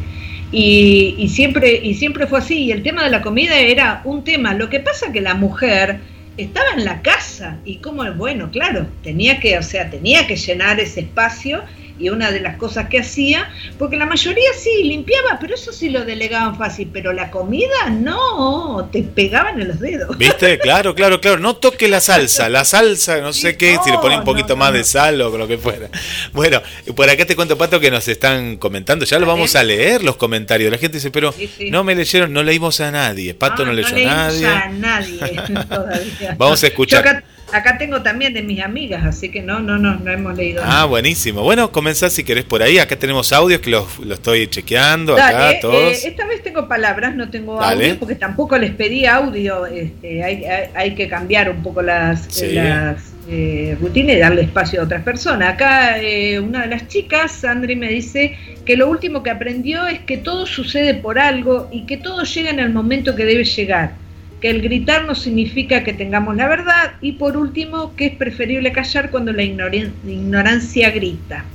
y, 0.57 1.27
siempre, 1.27 1.81
y 1.83 1.95
siempre 1.95 2.27
fue 2.27 2.39
así. 2.39 2.63
Y 2.63 2.71
el 2.71 2.81
tema 2.81 3.03
de 3.03 3.09
la 3.09 3.21
comida 3.21 3.59
era 3.59 4.01
un 4.05 4.23
tema. 4.23 4.53
Lo 4.53 4.69
que 4.69 4.79
pasa 4.79 5.11
que 5.11 5.19
la 5.19 5.35
mujer 5.35 5.99
estaba 6.37 6.67
en 6.77 6.85
la 6.85 7.01
casa 7.01 7.57
y 7.65 7.77
como, 7.77 8.09
bueno, 8.13 8.49
claro, 8.51 8.87
tenía 9.03 9.39
que, 9.39 9.57
o 9.57 9.63
sea, 9.63 9.89
tenía 9.89 10.27
que 10.27 10.37
llenar 10.37 10.79
ese 10.79 11.01
espacio 11.01 11.61
y 11.97 12.09
una 12.09 12.31
de 12.31 12.41
las 12.41 12.57
cosas 12.57 12.89
que 12.89 12.99
hacía, 12.99 13.49
porque 13.77 13.95
la 13.95 14.05
mayoría 14.05 14.49
sí 14.57 14.83
limpiaba, 14.83 15.37
pero 15.39 15.55
eso 15.55 15.71
sí 15.71 15.89
lo 15.89 16.05
delegaban 16.05 16.57
fácil, 16.57 16.89
pero 16.91 17.13
la 17.13 17.31
comida 17.31 17.89
no, 17.89 18.89
te 18.91 19.03
pegaban 19.03 19.61
en 19.61 19.69
los 19.69 19.79
dedos. 19.79 20.17
¿Viste? 20.17 20.59
Claro, 20.59 20.95
claro, 20.95 21.21
claro, 21.21 21.39
no 21.39 21.55
toque 21.55 21.87
la 21.87 22.01
salsa, 22.01 22.49
la 22.49 22.65
salsa, 22.65 23.21
no 23.21 23.33
sé 23.33 23.57
qué, 23.57 23.77
si 23.83 23.91
le 23.91 23.97
pones 23.99 24.19
un 24.19 24.25
poquito 24.25 24.55
más 24.55 24.73
de 24.73 24.83
sal 24.83 25.21
o 25.21 25.37
lo 25.37 25.47
que 25.47 25.57
fuera. 25.57 25.89
Bueno, 26.33 26.61
por 26.95 27.09
acá 27.09 27.25
te 27.25 27.35
cuento, 27.35 27.57
Pato, 27.57 27.79
que 27.79 27.91
nos 27.91 28.07
están 28.07 28.57
comentando, 28.57 29.05
ya 29.05 29.19
lo 29.19 29.25
vamos 29.25 29.55
a 29.55 29.63
leer 29.63 30.03
los 30.03 30.17
comentarios, 30.17 30.71
la 30.71 30.77
gente 30.77 30.97
dice, 30.97 31.11
pero 31.11 31.33
no 31.71 31.83
me 31.83 31.95
leyeron, 31.95 32.33
no 32.33 32.43
leímos 32.43 32.81
a 32.81 32.91
nadie, 32.91 33.33
Pato 33.33 33.65
no, 33.65 33.73
leyó 33.73 33.95
a 33.95 33.99
nadie. 33.99 34.47
A 34.47 34.69
nadie 34.71 35.17
todavía. 35.69 36.35
Vamos 36.37 36.63
a 36.63 36.67
escuchar. 36.67 37.23
Acá 37.51 37.77
tengo 37.77 38.01
también 38.01 38.33
de 38.33 38.41
mis 38.41 38.61
amigas, 38.61 39.05
así 39.05 39.29
que 39.29 39.41
no, 39.41 39.59
no, 39.59 39.77
no, 39.77 39.95
no 39.95 40.11
hemos 40.11 40.35
leído. 40.35 40.63
Ah, 40.65 40.85
buenísimo. 40.85 41.41
Bueno, 41.43 41.71
comenzá 41.71 42.09
si 42.09 42.23
querés 42.23 42.43
por 42.43 42.63
ahí. 42.63 42.79
Acá 42.79 42.97
tenemos 42.97 43.31
audios 43.31 43.61
que 43.61 43.69
los, 43.69 43.85
estoy 44.09 44.47
chequeando. 44.47 45.13
acá, 45.13 45.51
eh, 45.51 45.59
todos. 45.61 46.03
esta 46.03 46.25
vez 46.25 46.41
tengo 46.41 46.67
palabras, 46.67 47.15
no 47.15 47.29
tengo 47.29 47.61
audio, 47.61 47.99
porque 47.99 48.15
tampoco 48.15 48.57
les 48.57 48.71
pedí 48.71 49.05
audio. 49.05 49.65
Este, 49.67 50.23
hay, 50.23 50.43
hay, 50.73 50.95
que 50.95 51.07
cambiar 51.07 51.49
un 51.51 51.61
poco 51.61 51.81
las, 51.81 52.41
las 52.41 53.13
eh, 53.29 53.77
rutinas 53.79 54.15
y 54.15 54.19
darle 54.19 54.41
espacio 54.41 54.81
a 54.81 54.85
otras 54.85 55.03
personas. 55.03 55.53
Acá 55.53 56.01
eh, 56.01 56.39
una 56.39 56.63
de 56.63 56.67
las 56.67 56.87
chicas, 56.87 57.31
Sandri, 57.31 57.75
me 57.75 57.89
dice 57.89 58.35
que 58.65 58.75
lo 58.75 58.89
último 58.89 59.21
que 59.21 59.29
aprendió 59.29 59.85
es 59.87 59.99
que 59.99 60.17
todo 60.17 60.47
sucede 60.47 60.95
por 60.95 61.19
algo 61.19 61.69
y 61.71 61.85
que 61.85 61.97
todo 61.97 62.23
llega 62.23 62.49
en 62.49 62.59
el 62.59 62.71
momento 62.71 63.15
que 63.15 63.25
debe 63.25 63.43
llegar 63.43 64.04
que 64.45 64.51
el 64.51 64.61
gritar 64.61 65.05
no 65.05 65.15
significa 65.15 65.83
que 65.83 65.91
tengamos 65.91 66.35
la 66.35 66.47
verdad 66.47 66.97
y 67.01 67.13
por 67.13 67.35
último 67.35 67.95
que 67.95 68.05
es 68.05 68.15
preferible 68.15 68.71
callar 68.71 69.09
cuando 69.09 69.33
la 69.33 69.41
ignorancia 69.41 70.91
grita. 70.91 71.45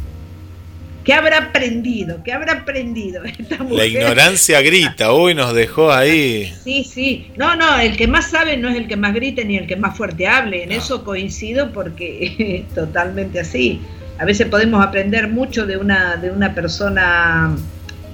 ¿Qué 1.05 1.15
habrá 1.15 1.39
aprendido? 1.39 2.21
¿Qué 2.25 2.33
habrá 2.33 2.55
aprendido 2.55 3.23
La 3.71 3.87
ignorancia 3.87 4.61
grita, 4.61 5.13
uy, 5.13 5.37
nos 5.37 5.55
dejó 5.55 5.93
ahí. 5.93 6.53
Sí, 6.65 6.83
sí. 6.83 7.31
No, 7.37 7.55
no, 7.55 7.79
el 7.79 7.97
que 7.97 8.09
más 8.09 8.29
sabe 8.29 8.57
no 8.57 8.69
es 8.69 8.77
el 8.77 8.89
que 8.89 8.97
más 8.97 9.15
grite 9.15 9.45
ni 9.45 9.57
el 9.57 9.69
que 9.69 9.77
más 9.77 9.97
fuerte 9.97 10.27
hable. 10.27 10.65
En 10.65 10.73
eso 10.73 11.05
coincido 11.05 11.71
porque 11.71 12.65
es 12.67 12.75
totalmente 12.75 13.39
así. 13.39 13.81
A 14.19 14.25
veces 14.25 14.49
podemos 14.49 14.85
aprender 14.85 15.29
mucho 15.29 15.65
de 15.65 15.77
una, 15.77 16.17
de 16.17 16.33
una 16.33 16.57
persona, 16.57 17.55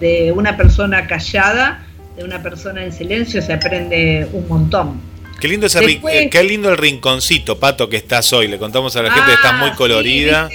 de 0.00 0.32
una 0.32 0.54
persona 0.58 1.06
callada 1.06 1.86
de 2.16 2.24
una 2.24 2.42
persona 2.42 2.84
en 2.84 2.92
silencio 2.92 3.42
se 3.42 3.52
aprende 3.52 4.28
un 4.32 4.48
montón. 4.48 5.00
Qué 5.40 5.48
lindo, 5.48 5.66
ese 5.66 5.84
eh, 5.84 6.30
qué 6.30 6.42
lindo 6.44 6.70
el 6.70 6.78
rinconcito, 6.78 7.58
Pato, 7.58 7.88
que 7.90 7.96
estás 7.98 8.32
hoy. 8.32 8.48
Le 8.48 8.58
contamos 8.58 8.96
a 8.96 9.02
la 9.02 9.10
gente 9.10 9.26
que 9.26 9.34
está 9.34 9.52
muy 9.52 9.70
ah, 9.70 9.74
colorida. 9.76 10.48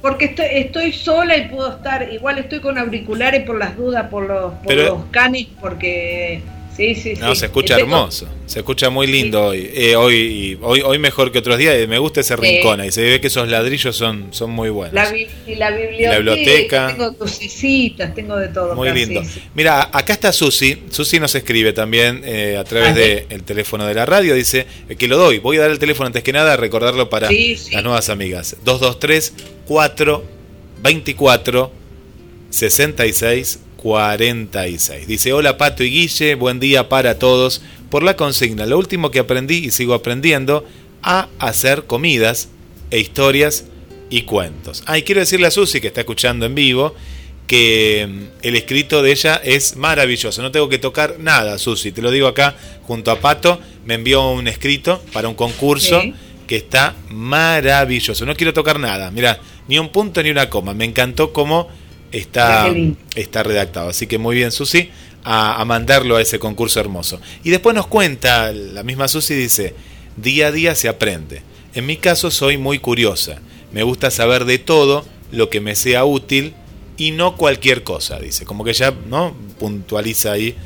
porque 0.00 0.26
estoy, 0.26 0.46
estoy 0.52 0.92
sola 0.92 1.36
y 1.36 1.48
puedo 1.48 1.76
estar, 1.76 2.12
igual 2.12 2.38
estoy 2.38 2.60
con 2.60 2.78
auriculares 2.78 3.44
por 3.44 3.58
las 3.58 3.76
dudas, 3.76 4.08
por 4.08 4.26
los, 4.26 4.54
por 4.54 4.74
los 4.74 5.04
canis, 5.10 5.48
porque 5.60 6.42
Sí, 6.80 6.94
sí, 6.94 7.12
no, 7.20 7.34
se 7.34 7.44
escucha 7.44 7.76
hermoso, 7.76 8.26
se 8.46 8.60
escucha 8.60 8.88
muy 8.88 9.06
lindo 9.06 9.48
hoy. 9.48 9.70
Eh, 9.74 9.96
hoy, 9.96 10.58
hoy. 10.62 10.80
Hoy 10.80 10.98
mejor 10.98 11.30
que 11.30 11.40
otros 11.40 11.58
días, 11.58 11.86
me 11.86 11.98
gusta 11.98 12.22
ese 12.22 12.34
rincón 12.36 12.82
y 12.82 12.90
se 12.90 13.02
ve 13.02 13.20
que 13.20 13.26
esos 13.26 13.46
ladrillos 13.48 13.94
son, 13.94 14.28
son 14.30 14.50
muy 14.50 14.70
buenos. 14.70 14.94
La, 14.94 15.14
y 15.14 15.56
la 15.56 15.72
biblioteca, 15.72 16.94
tengo 16.96 17.14
crucecitas, 17.18 18.14
tengo 18.14 18.34
de 18.38 18.48
todo. 18.48 18.74
Muy 18.74 18.90
lindo. 18.92 19.22
Mira, 19.54 19.90
acá 19.92 20.14
está 20.14 20.32
Susi, 20.32 20.84
Susi 20.88 21.20
nos 21.20 21.34
escribe 21.34 21.74
también 21.74 22.22
eh, 22.24 22.56
a 22.56 22.64
través 22.64 22.94
del 22.94 23.42
teléfono 23.42 23.86
de 23.86 23.92
la 23.92 24.06
radio, 24.06 24.34
dice 24.34 24.66
eh, 24.88 24.96
que 24.96 25.06
lo 25.06 25.18
doy, 25.18 25.38
voy 25.38 25.58
a 25.58 25.60
dar 25.60 25.70
el 25.72 25.78
teléfono 25.78 26.06
antes 26.06 26.22
que 26.22 26.32
nada, 26.32 26.54
a 26.54 26.56
recordarlo 26.56 27.10
para 27.10 27.28
las 27.30 27.84
nuevas 27.84 28.08
amigas. 28.08 28.56
223 28.64 29.34
4 29.66 30.24
24 30.82 31.72
66 32.48 33.60
46. 33.80 35.06
Dice, 35.06 35.32
hola 35.32 35.56
Pato 35.56 35.82
y 35.82 35.90
Guille, 35.90 36.34
buen 36.34 36.60
día 36.60 36.90
para 36.90 37.18
todos. 37.18 37.62
Por 37.88 38.02
la 38.02 38.14
consigna, 38.14 38.66
lo 38.66 38.76
último 38.76 39.10
que 39.10 39.20
aprendí 39.20 39.56
y 39.56 39.70
sigo 39.70 39.94
aprendiendo, 39.94 40.66
a 41.02 41.28
hacer 41.38 41.84
comidas 41.84 42.50
e 42.90 43.00
historias 43.00 43.64
y 44.10 44.22
cuentos. 44.22 44.82
Ah, 44.84 44.98
y 44.98 45.02
quiero 45.02 45.20
decirle 45.20 45.46
a 45.46 45.50
Susi, 45.50 45.80
que 45.80 45.86
está 45.86 46.00
escuchando 46.00 46.44
en 46.44 46.54
vivo, 46.54 46.94
que 47.46 48.06
mm, 48.06 48.24
el 48.42 48.56
escrito 48.56 49.02
de 49.02 49.12
ella 49.12 49.40
es 49.42 49.76
maravilloso. 49.76 50.42
No 50.42 50.52
tengo 50.52 50.68
que 50.68 50.78
tocar 50.78 51.18
nada, 51.18 51.56
Susi. 51.56 51.90
Te 51.90 52.02
lo 52.02 52.10
digo 52.10 52.26
acá 52.26 52.54
junto 52.82 53.10
a 53.10 53.18
Pato. 53.18 53.60
Me 53.86 53.94
envió 53.94 54.30
un 54.30 54.46
escrito 54.46 55.02
para 55.14 55.26
un 55.26 55.34
concurso 55.34 56.02
que 56.46 56.56
está 56.56 56.96
maravilloso. 57.08 58.26
No 58.26 58.36
quiero 58.36 58.52
tocar 58.52 58.78
nada. 58.78 59.10
Mira, 59.10 59.40
ni 59.68 59.78
un 59.78 59.88
punto 59.88 60.22
ni 60.22 60.28
una 60.28 60.50
coma. 60.50 60.74
Me 60.74 60.84
encantó 60.84 61.32
cómo 61.32 61.68
está, 62.12 62.72
está 63.14 63.42
redactado. 63.42 63.90
Así 63.90 64.06
que 64.06 64.18
muy 64.18 64.36
bien, 64.36 64.52
Susi, 64.52 64.90
a, 65.24 65.64
mandarlo 65.64 66.16
a 66.16 66.22
ese 66.22 66.38
concurso 66.38 66.80
hermoso. 66.80 67.20
Y 67.44 67.50
después 67.50 67.74
nos 67.74 67.86
cuenta, 67.86 68.52
la 68.52 68.82
misma 68.82 69.08
Susi 69.08 69.34
dice, 69.34 69.74
día 70.16 70.48
a 70.48 70.52
día 70.52 70.74
se 70.74 70.88
aprende. 70.88 71.42
En 71.74 71.86
mi 71.86 71.96
caso 71.96 72.30
soy 72.30 72.58
muy 72.58 72.78
curiosa. 72.78 73.40
Me 73.72 73.82
gusta 73.82 74.10
saber 74.10 74.44
de 74.44 74.58
todo 74.58 75.04
lo 75.30 75.50
que 75.50 75.60
me 75.60 75.76
sea 75.76 76.04
útil 76.04 76.54
y 76.96 77.12
no 77.12 77.36
cualquier 77.36 77.84
cosa, 77.84 78.18
dice. 78.18 78.44
Como 78.44 78.64
que 78.64 78.72
ya 78.72 78.92
no 79.08 79.34
puntualiza 79.58 80.32
ahí 80.32 80.56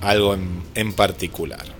algo 0.00 0.34
en, 0.34 0.62
en 0.74 0.92
particular 0.92 1.75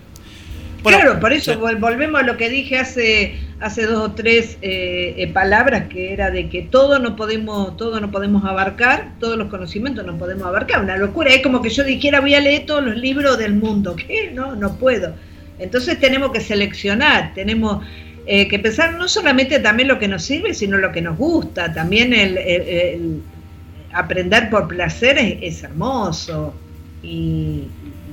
claro, 0.87 1.21
por 1.21 1.33
eso 1.33 1.59
volvemos 1.59 2.21
a 2.21 2.25
lo 2.25 2.37
que 2.37 2.49
dije 2.49 2.79
hace, 2.79 3.37
hace 3.61 3.87
dos 3.87 4.11
o 4.11 4.13
tres 4.13 4.59
eh, 4.63 5.15
eh, 5.17 5.33
palabras, 5.33 5.89
que 5.89 6.13
era 6.13 6.31
de 6.31 6.49
que 6.49 6.63
todo 6.63 6.99
no 6.99 7.17
podemos, 7.17 7.77
todo 7.77 8.01
no 8.01 8.11
podemos 8.11 8.45
abarcar, 8.45 9.13
todos 9.21 9.37
los 9.37 9.49
conocimientos 9.49 10.07
no 10.07 10.17
podemos 10.19 10.47
abarcar, 10.47 10.83
una 10.83 10.97
locura. 10.97 11.31
Es 11.31 11.43
como 11.43 11.63
que 11.63 11.71
yo 11.71 11.85
dijera 11.85 12.21
voy 12.21 12.35
a 12.35 12.41
leer 12.41 12.67
todos 12.67 12.85
los 12.85 12.97
libros 12.97 13.39
del 13.39 13.55
mundo, 13.55 13.97
¿qué? 14.07 14.31
No, 14.33 14.57
no 14.57 14.77
puedo. 14.77 15.15
Entonces 15.59 15.99
tenemos 15.99 16.33
que 16.33 16.41
seleccionar, 16.41 17.33
tenemos 17.35 17.85
eh, 18.27 18.49
que 18.49 18.59
pensar 18.59 18.95
no 18.95 19.09
solamente 19.09 19.59
también 19.61 19.89
lo 19.89 19.99
que 19.99 20.09
nos 20.09 20.23
sirve, 20.23 20.55
sino 20.55 20.79
lo 20.79 20.93
que 20.93 21.01
nos 21.01 21.17
gusta. 21.17 21.73
También 21.73 22.13
el, 22.13 23.23
aprender 23.93 24.51
por 24.51 24.69
placer 24.69 25.17
es 25.41 25.63
hermoso 25.63 26.55
y, 27.03 27.69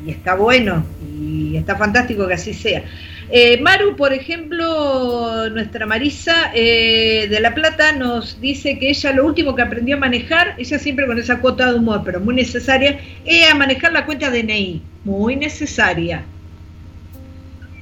y 0.05 0.11
está 0.11 0.35
bueno 0.35 0.85
y 1.17 1.55
está 1.57 1.75
fantástico 1.75 2.27
que 2.27 2.33
así 2.33 2.53
sea. 2.53 2.83
Eh, 3.29 3.59
Maru, 3.61 3.95
por 3.95 4.13
ejemplo, 4.13 5.49
nuestra 5.49 5.85
Marisa 5.85 6.51
eh, 6.53 7.27
de 7.29 7.39
La 7.39 7.53
Plata 7.53 7.93
nos 7.93 8.39
dice 8.41 8.77
que 8.77 8.89
ella 8.89 9.13
lo 9.13 9.25
último 9.25 9.55
que 9.55 9.61
aprendió 9.61 9.95
a 9.95 9.99
manejar, 9.99 10.55
ella 10.57 10.77
siempre 10.77 11.07
con 11.07 11.17
esa 11.17 11.39
cuota 11.39 11.71
de 11.71 11.79
humor, 11.79 12.01
pero 12.05 12.19
muy 12.19 12.35
necesaria, 12.35 12.99
es 13.25 13.49
a 13.49 13.55
manejar 13.55 13.93
la 13.93 14.05
cuenta 14.05 14.29
DNI, 14.29 14.81
muy 15.03 15.35
necesaria. 15.35 16.23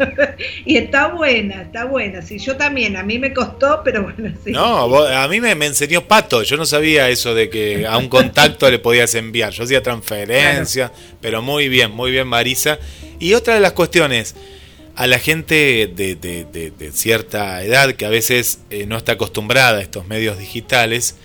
y 0.66 0.78
está 0.78 1.08
buena, 1.08 1.64
está 1.64 1.86
buena. 1.86 2.22
Sí, 2.22 2.38
yo 2.40 2.56
también, 2.56 2.96
a 2.98 3.04
mí 3.04 3.20
me 3.20 3.34
costó, 3.34 3.82
pero 3.84 4.04
bueno, 4.04 4.34
sí. 4.44 4.52
No, 4.52 5.06
a 5.08 5.28
mí 5.28 5.42
me, 5.42 5.52
enseñó 5.52 6.02
Pato, 6.02 6.44
yo 6.44 6.58
no 6.58 6.66
sabía 6.66 7.10
eso 7.10 7.34
de 7.34 7.50
que 7.50 7.86
a 7.86 7.98
un 7.98 8.10
contacto 8.10 8.70
le 8.70 8.80
podías 8.80 9.14
enviar. 9.16 9.52
Yo 9.52 9.64
hacía 9.64 9.82
transferencias, 9.82 10.92
pero 11.22 11.42
muy 11.42 11.70
bien, 11.70 11.92
muy 11.92 12.12
bien, 12.12 12.28
Marisa. 12.28 12.80
Y 13.20 13.34
otra 13.34 13.54
de 13.56 13.60
las 13.60 13.74
cuestiones, 13.74 14.36
a 14.96 15.08
la 15.08 15.20
gente 15.20 15.92
de, 15.94 16.92
cierta 16.94 17.64
edad 17.64 17.94
que 17.94 18.06
a 18.06 18.10
veces 18.10 18.62
eh, 18.70 18.86
no 18.86 18.98
está 18.98 19.14
acostumbrada 19.14 19.80
a 19.80 19.82
estos 19.82 20.08
medios 20.08 20.38
digitales, 20.38 21.16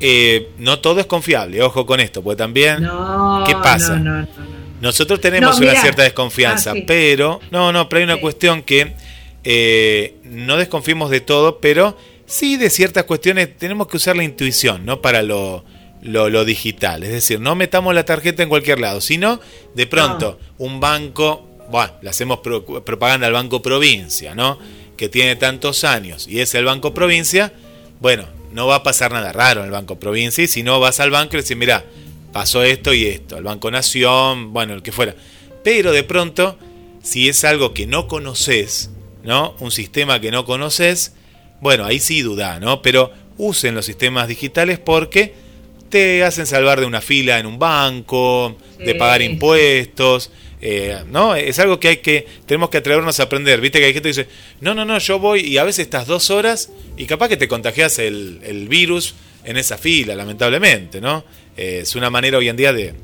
eh, 0.00 0.50
no 0.58 0.80
todo 0.80 1.00
es 1.00 1.06
confiable, 1.06 1.62
ojo 1.62 1.86
con 1.86 2.00
esto, 2.00 2.22
porque 2.22 2.36
también, 2.36 2.78
¿qué 3.46 3.54
pasa? 3.62 3.96
No, 3.96 4.20
no, 4.20 4.53
nosotros 4.80 5.20
tenemos 5.20 5.58
una 5.58 5.74
cierta 5.80 6.02
desconfianza, 6.02 6.72
ah, 6.72 6.82
pero 6.86 7.40
no, 7.50 7.72
no, 7.72 7.88
pero 7.88 7.98
hay 7.98 8.04
una 8.04 8.20
cuestión 8.20 8.62
que 8.62 8.94
eh, 9.44 10.16
no 10.24 10.56
desconfiemos 10.56 11.10
de 11.10 11.20
todo, 11.20 11.60
pero 11.60 11.96
sí 12.26 12.56
de 12.56 12.70
ciertas 12.70 13.04
cuestiones 13.04 13.56
tenemos 13.56 13.86
que 13.88 13.96
usar 13.96 14.16
la 14.16 14.24
intuición, 14.24 14.84
¿no? 14.84 15.00
Para 15.00 15.22
lo, 15.22 15.64
lo, 16.02 16.44
digital. 16.44 17.02
Es 17.02 17.12
decir, 17.12 17.40
no 17.40 17.54
metamos 17.54 17.94
la 17.94 18.04
tarjeta 18.04 18.42
en 18.42 18.48
cualquier 18.48 18.80
lado, 18.80 19.00
sino 19.00 19.40
de 19.74 19.86
pronto 19.86 20.38
un 20.58 20.80
banco, 20.80 21.48
bueno, 21.70 21.92
le 22.02 22.10
hacemos 22.10 22.40
propaganda 22.40 23.26
al 23.26 23.32
Banco 23.32 23.62
Provincia, 23.62 24.34
¿no? 24.34 24.58
Que 24.96 25.08
tiene 25.08 25.36
tantos 25.36 25.84
años 25.84 26.28
y 26.28 26.40
es 26.40 26.54
el 26.54 26.64
Banco 26.64 26.94
Provincia, 26.94 27.52
bueno, 28.00 28.26
no 28.52 28.66
va 28.66 28.76
a 28.76 28.82
pasar 28.82 29.12
nada 29.12 29.32
raro 29.32 29.60
en 29.60 29.66
el 29.66 29.72
Banco 29.72 29.98
Provincia 29.98 30.44
y 30.44 30.48
si 30.48 30.62
no 30.62 30.78
vas 30.78 31.00
al 31.00 31.10
banco 31.10 31.34
y 31.34 31.36
le 31.38 31.42
dices, 31.42 31.56
mira, 31.56 31.84
pasó 32.34 32.64
esto 32.64 32.92
y 32.92 33.06
esto, 33.06 33.38
el 33.38 33.44
Banco 33.44 33.70
Nación, 33.70 34.52
bueno, 34.52 34.74
el 34.74 34.82
que 34.82 34.90
fuera. 34.90 35.14
Pero 35.62 35.92
de 35.92 36.02
pronto, 36.02 36.58
si 37.00 37.28
es 37.28 37.44
algo 37.44 37.72
que 37.72 37.86
no 37.86 38.08
conoces, 38.08 38.90
¿no? 39.22 39.54
Un 39.60 39.70
sistema 39.70 40.20
que 40.20 40.32
no 40.32 40.44
conoces, 40.44 41.14
bueno, 41.60 41.84
ahí 41.84 42.00
sí 42.00 42.22
duda, 42.22 42.58
¿no? 42.58 42.82
Pero 42.82 43.12
usen 43.38 43.76
los 43.76 43.86
sistemas 43.86 44.26
digitales 44.26 44.80
porque 44.80 45.32
te 45.90 46.24
hacen 46.24 46.46
salvar 46.46 46.80
de 46.80 46.86
una 46.86 47.00
fila 47.00 47.38
en 47.38 47.46
un 47.46 47.60
banco, 47.60 48.56
de 48.78 48.96
pagar 48.96 49.22
impuestos, 49.22 50.32
eh, 50.60 51.04
¿no? 51.12 51.36
Es 51.36 51.60
algo 51.60 51.78
que 51.78 51.86
hay 51.86 51.96
que, 51.98 52.26
tenemos 52.46 52.68
que 52.68 52.78
atrevernos 52.78 53.20
a 53.20 53.22
aprender. 53.22 53.60
Viste 53.60 53.78
que 53.78 53.84
hay 53.84 53.92
gente 53.92 54.10
que 54.10 54.22
dice, 54.22 54.28
no, 54.60 54.74
no, 54.74 54.84
no, 54.84 54.98
yo 54.98 55.20
voy 55.20 55.42
y 55.42 55.58
a 55.58 55.62
veces 55.62 55.84
estás 55.84 56.08
dos 56.08 56.30
horas 56.30 56.72
y 56.96 57.06
capaz 57.06 57.28
que 57.28 57.36
te 57.36 57.46
contagias 57.46 58.00
el, 58.00 58.40
el 58.42 58.66
virus 58.66 59.14
en 59.44 59.56
esa 59.56 59.78
fila, 59.78 60.16
lamentablemente, 60.16 61.00
¿no? 61.00 61.24
Eh, 61.56 61.80
es 61.82 61.94
una 61.94 62.10
manera 62.10 62.38
hoy 62.38 62.48
en 62.48 62.56
día 62.56 62.72
de, 62.72 62.94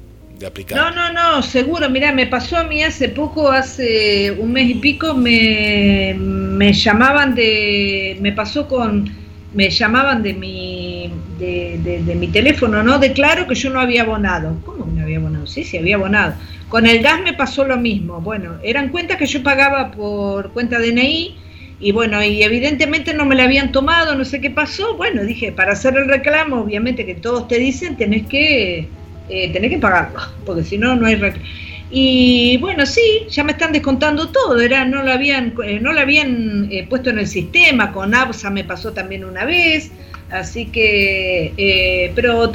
aplicar. 0.46 0.78
No, 0.78 0.90
no, 0.90 1.12
no, 1.12 1.42
seguro. 1.42 1.88
Mira, 1.90 2.12
me 2.12 2.26
pasó 2.26 2.56
a 2.56 2.64
mí 2.64 2.82
hace 2.82 3.10
poco, 3.10 3.50
hace 3.50 4.30
un 4.32 4.52
mes 4.52 4.70
y 4.70 4.74
pico, 4.74 5.14
me, 5.14 6.14
me 6.18 6.72
llamaban 6.72 7.34
de, 7.34 8.16
me 8.20 8.32
pasó 8.32 8.66
con, 8.66 9.10
me 9.52 9.68
llamaban 9.68 10.22
de 10.22 10.32
mi, 10.34 11.12
de, 11.38 12.16
mi 12.18 12.28
teléfono, 12.28 12.82
¿no? 12.82 12.98
Declaro 12.98 13.46
que 13.46 13.54
yo 13.54 13.70
no 13.70 13.80
había 13.80 14.02
abonado. 14.02 14.56
¿Cómo 14.64 14.86
que 14.86 14.92
no 14.92 15.02
había 15.02 15.18
abonado? 15.18 15.46
Sí, 15.46 15.64
sí, 15.64 15.76
había 15.76 15.96
abonado. 15.96 16.34
Con 16.68 16.86
el 16.86 17.02
gas 17.02 17.20
me 17.22 17.34
pasó 17.34 17.64
lo 17.64 17.76
mismo. 17.76 18.20
Bueno, 18.20 18.58
eran 18.62 18.90
cuentas 18.90 19.16
que 19.16 19.26
yo 19.26 19.42
pagaba 19.42 19.90
por 19.90 20.52
cuenta 20.52 20.78
DNI 20.78 21.36
y 21.80 21.92
bueno, 21.92 22.22
y 22.22 22.42
evidentemente 22.42 23.14
no 23.14 23.24
me 23.24 23.34
la 23.34 23.44
habían 23.44 23.72
tomado, 23.72 24.14
no 24.14 24.24
sé 24.24 24.40
qué 24.40 24.50
pasó. 24.50 24.96
Bueno, 24.96 25.24
dije, 25.24 25.50
para 25.50 25.72
hacer 25.72 25.96
el 25.96 26.08
reclamo, 26.08 26.60
obviamente 26.60 27.06
que 27.06 27.14
todos 27.14 27.48
te 27.48 27.58
dicen, 27.58 27.96
tenés 27.96 28.26
que, 28.26 28.86
eh, 29.30 29.52
tenés 29.52 29.70
que 29.70 29.78
pagarlo, 29.78 30.20
porque 30.44 30.62
si 30.62 30.76
no, 30.76 30.94
no 30.94 31.06
hay 31.06 31.14
reclamo. 31.14 31.48
Y 31.90 32.58
bueno, 32.58 32.86
sí, 32.86 33.26
ya 33.30 33.42
me 33.42 33.52
están 33.52 33.72
descontando 33.72 34.28
todo, 34.28 34.60
era, 34.60 34.84
no 34.84 35.02
lo 35.02 35.10
habían, 35.10 35.54
eh, 35.64 35.80
no 35.80 35.90
habían 35.90 36.68
eh, 36.70 36.86
puesto 36.88 37.10
en 37.10 37.18
el 37.18 37.26
sistema, 37.26 37.92
con 37.92 38.14
ABSA 38.14 38.50
me 38.50 38.62
pasó 38.62 38.92
también 38.92 39.24
una 39.24 39.44
vez, 39.44 39.90
así 40.30 40.66
que, 40.66 41.52
eh, 41.56 42.12
pero 42.14 42.52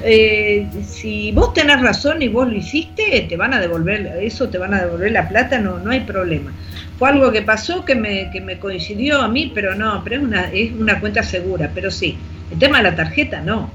si 0.87 1.31
vos 1.31 1.53
tenés 1.53 1.81
razón 1.81 2.21
y 2.21 2.27
vos 2.27 2.47
lo 2.47 2.55
hiciste, 2.55 3.25
te 3.27 3.37
van 3.37 3.53
a 3.53 3.59
devolver, 3.59 4.17
eso 4.21 4.49
te 4.49 4.57
van 4.57 4.73
a 4.73 4.81
devolver 4.81 5.11
la 5.11 5.27
plata, 5.27 5.59
no, 5.59 5.79
no 5.79 5.91
hay 5.91 6.01
problema. 6.01 6.51
Fue 6.97 7.09
algo 7.09 7.31
que 7.31 7.41
pasó 7.41 7.83
que 7.83 7.95
me, 7.95 8.29
que 8.31 8.41
me 8.41 8.57
coincidió 8.57 9.21
a 9.21 9.27
mí, 9.27 9.51
pero 9.53 9.75
no, 9.75 10.01
pero 10.03 10.17
es 10.17 10.23
una, 10.23 10.51
es 10.51 10.71
una 10.71 10.99
cuenta 10.99 11.23
segura, 11.23 11.71
pero 11.73 11.91
sí, 11.91 12.17
el 12.51 12.59
tema 12.59 12.77
de 12.77 12.83
la 12.83 12.95
tarjeta 12.95 13.41
no, 13.41 13.71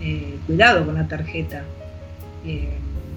eh, 0.00 0.36
cuidado 0.46 0.84
con 0.86 0.94
la 0.94 1.06
tarjeta, 1.06 1.62
eh, 2.46 2.68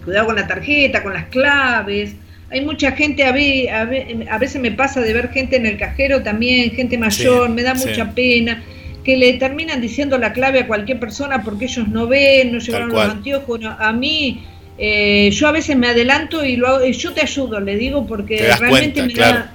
cuidado 0.03 0.27
con 0.27 0.35
la 0.35 0.47
tarjeta, 0.47 1.01
con 1.01 1.13
las 1.13 1.25
claves, 1.25 2.15
hay 2.49 2.63
mucha 2.63 2.91
gente, 2.91 3.23
a, 3.23 3.81
a, 3.81 4.37
veces 4.37 4.61
me 4.61 4.71
pasa 4.71 5.01
de 5.01 5.13
ver 5.13 5.29
gente 5.29 5.55
en 5.55 5.65
el 5.65 5.77
cajero 5.77 6.21
también, 6.21 6.71
gente 6.71 6.97
mayor, 6.97 7.49
me 7.49 7.63
da 7.63 7.73
mucha 7.73 8.11
pena, 8.11 8.63
que 9.05 9.15
le 9.15 9.33
terminan 9.33 9.79
diciendo 9.79 10.17
la 10.17 10.33
clave 10.33 10.61
a 10.61 10.67
cualquier 10.67 10.99
persona 10.99 11.43
porque 11.43 11.65
ellos 11.65 11.87
no 11.87 12.07
ven, 12.07 12.51
no 12.51 12.57
llevaron 12.57 12.89
los 12.89 13.07
anteojos, 13.07 13.61
a 13.63 13.93
mí 13.93 14.43
eh, 14.79 15.29
yo 15.31 15.47
a 15.47 15.51
veces 15.51 15.77
me 15.77 15.87
adelanto 15.87 16.43
y 16.43 16.55
lo 16.55 16.67
hago, 16.67 16.85
yo 16.85 17.13
te 17.13 17.21
ayudo, 17.21 17.59
le 17.59 17.77
digo, 17.77 18.07
porque 18.07 18.39
realmente 18.59 19.03
me, 19.03 19.13
da, 19.13 19.53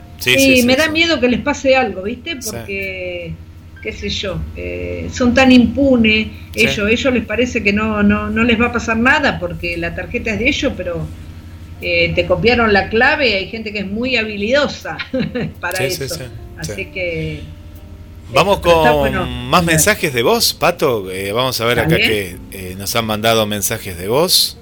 me 0.65 0.77
da 0.77 0.89
miedo 0.89 1.19
que 1.19 1.29
les 1.29 1.41
pase 1.41 1.75
algo, 1.75 2.03
¿viste? 2.03 2.37
Porque, 2.37 3.33
qué 3.83 3.93
sé 3.93 4.09
yo, 4.09 4.41
eh, 4.57 5.09
son 5.13 5.35
tan 5.35 5.51
impunes, 5.51 6.29
ellos, 6.55 6.89
ellos 6.89 7.13
les 7.13 7.25
parece 7.25 7.61
que 7.61 7.73
no, 7.73 8.05
no, 8.05 8.31
no 8.31 8.45
les 8.45 8.59
va 8.59 8.67
a 8.67 8.73
pasar 8.73 8.99
nada 8.99 9.41
porque 9.41 9.77
la 9.77 9.97
tarjeta 9.97 10.31
es 10.31 10.39
de 10.39 10.49
ellos, 10.49 10.73
pero 10.77 11.05
eh, 11.83 12.13
te 12.15 12.25
copiaron 12.25 12.73
la 12.73 12.89
clave, 12.89 13.35
hay 13.35 13.49
gente 13.49 13.73
que 13.73 13.81
es 13.81 13.87
muy 13.87 14.15
habilidosa 14.15 14.97
para 15.61 15.85
eso. 15.85 16.15
Así 16.57 16.87
que... 16.87 17.41
Vamos 18.33 18.61
con 18.61 19.49
más 19.49 19.65
mensajes 19.65 20.13
de 20.13 20.23
voz, 20.23 20.55
Pato. 20.55 21.05
vamos 21.35 21.61
a 21.61 21.65
ver 21.65 21.81
acá 21.81 21.97
que 21.97 22.37
nos 22.79 22.95
han 22.97 23.07
mandado 23.07 23.47
mensajes 23.47 23.99
de 23.99 24.09
voz. 24.09 24.57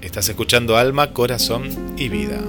Estás 0.00 0.28
escuchando 0.28 0.76
Alma, 0.76 1.12
Corazón 1.12 1.94
y 1.96 2.08
Vida. 2.08 2.40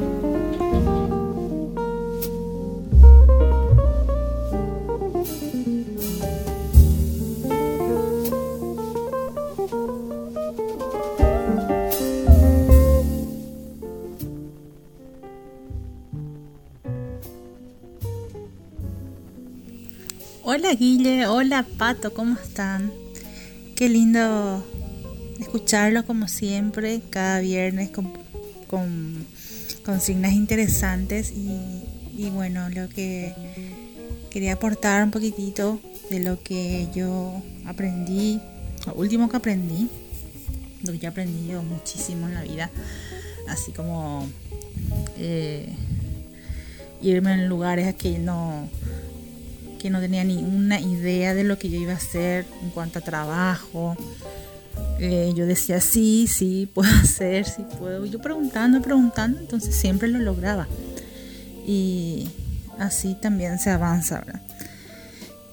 Guille, 20.76 21.28
hola 21.28 21.68
Pato, 21.78 22.16
¿cómo 22.16 22.36
están? 22.36 22.92
Qué 23.76 23.90
lindo 23.90 24.66
escucharlo 25.40 26.04
como 26.04 26.28
siempre, 26.28 27.02
cada 27.12 27.42
viernes 27.42 27.92
con, 27.92 28.12
con 28.68 29.24
consignas 29.86 30.34
interesantes 30.34 31.32
y, 31.32 32.30
bueno, 32.32 32.70
lo 32.72 32.90
que 32.90 33.36
quería 34.32 34.54
aportar 34.54 35.04
un 35.04 35.12
poquitito 35.12 35.80
de 36.10 36.22
lo 36.22 36.42
que 36.42 36.88
yo 36.96 37.44
aprendí, 37.68 38.42
lo 38.88 38.96
último 38.96 39.30
que 39.30 39.38
aprendí, 39.38 39.90
lo 40.84 40.92
que 40.92 40.98
yo 40.98 41.10
aprendí 41.10 41.50
yo 41.50 41.62
muchísimo 41.62 42.28
en 42.28 42.34
la 42.34 42.42
vida, 42.42 42.72
así 43.48 43.72
como 43.74 44.28
eh, 45.18 45.70
irme 47.00 47.34
en 47.34 47.48
lugares 47.48 47.94
que 47.94 48.18
no 48.18 48.68
que 49.84 49.90
no 49.90 50.00
tenía 50.00 50.24
ni 50.24 50.38
una 50.38 50.80
idea 50.80 51.34
de 51.34 51.44
lo 51.44 51.60
que 51.60 51.70
yo 51.70 51.78
iba 51.78 51.92
a 51.92 51.98
hacer 51.98 52.46
en 52.64 52.70
cuanto 52.70 53.00
a 53.00 53.02
trabajo, 53.02 53.98
eh, 54.98 55.34
yo 55.36 55.46
decía, 55.46 55.82
sí, 55.82 56.26
sí, 56.26 56.70
puedo 56.74 56.90
hacer, 57.04 57.44
sí 57.44 57.66
puedo. 57.78 58.06
Yo 58.06 58.20
preguntando, 58.20 58.82
preguntando, 58.82 59.42
entonces 59.42 59.76
siempre 59.76 60.08
lo 60.08 60.20
lograba. 60.20 60.70
Y 61.68 62.30
así 62.80 63.16
también 63.16 63.60
se 63.60 63.72
avanza, 63.72 64.20
¿verdad? 64.20 64.42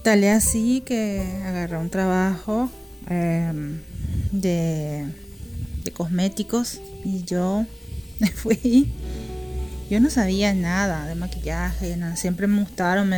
Tal 0.04 0.22
es 0.22 0.46
así 0.46 0.80
que 0.86 1.42
agarré 1.44 1.76
un 1.76 1.90
trabajo 1.90 2.70
em, 3.08 3.80
de, 4.30 5.06
de 5.82 5.90
cosméticos 5.90 6.80
y 7.04 7.24
yo 7.24 7.66
fui. 8.36 8.92
Yo 9.90 9.98
no 9.98 10.08
sabía 10.08 10.54
nada 10.54 11.04
de 11.06 11.16
maquillaje, 11.16 11.98
siempre 12.14 12.46
me 12.46 12.60
gustaron, 12.60 13.10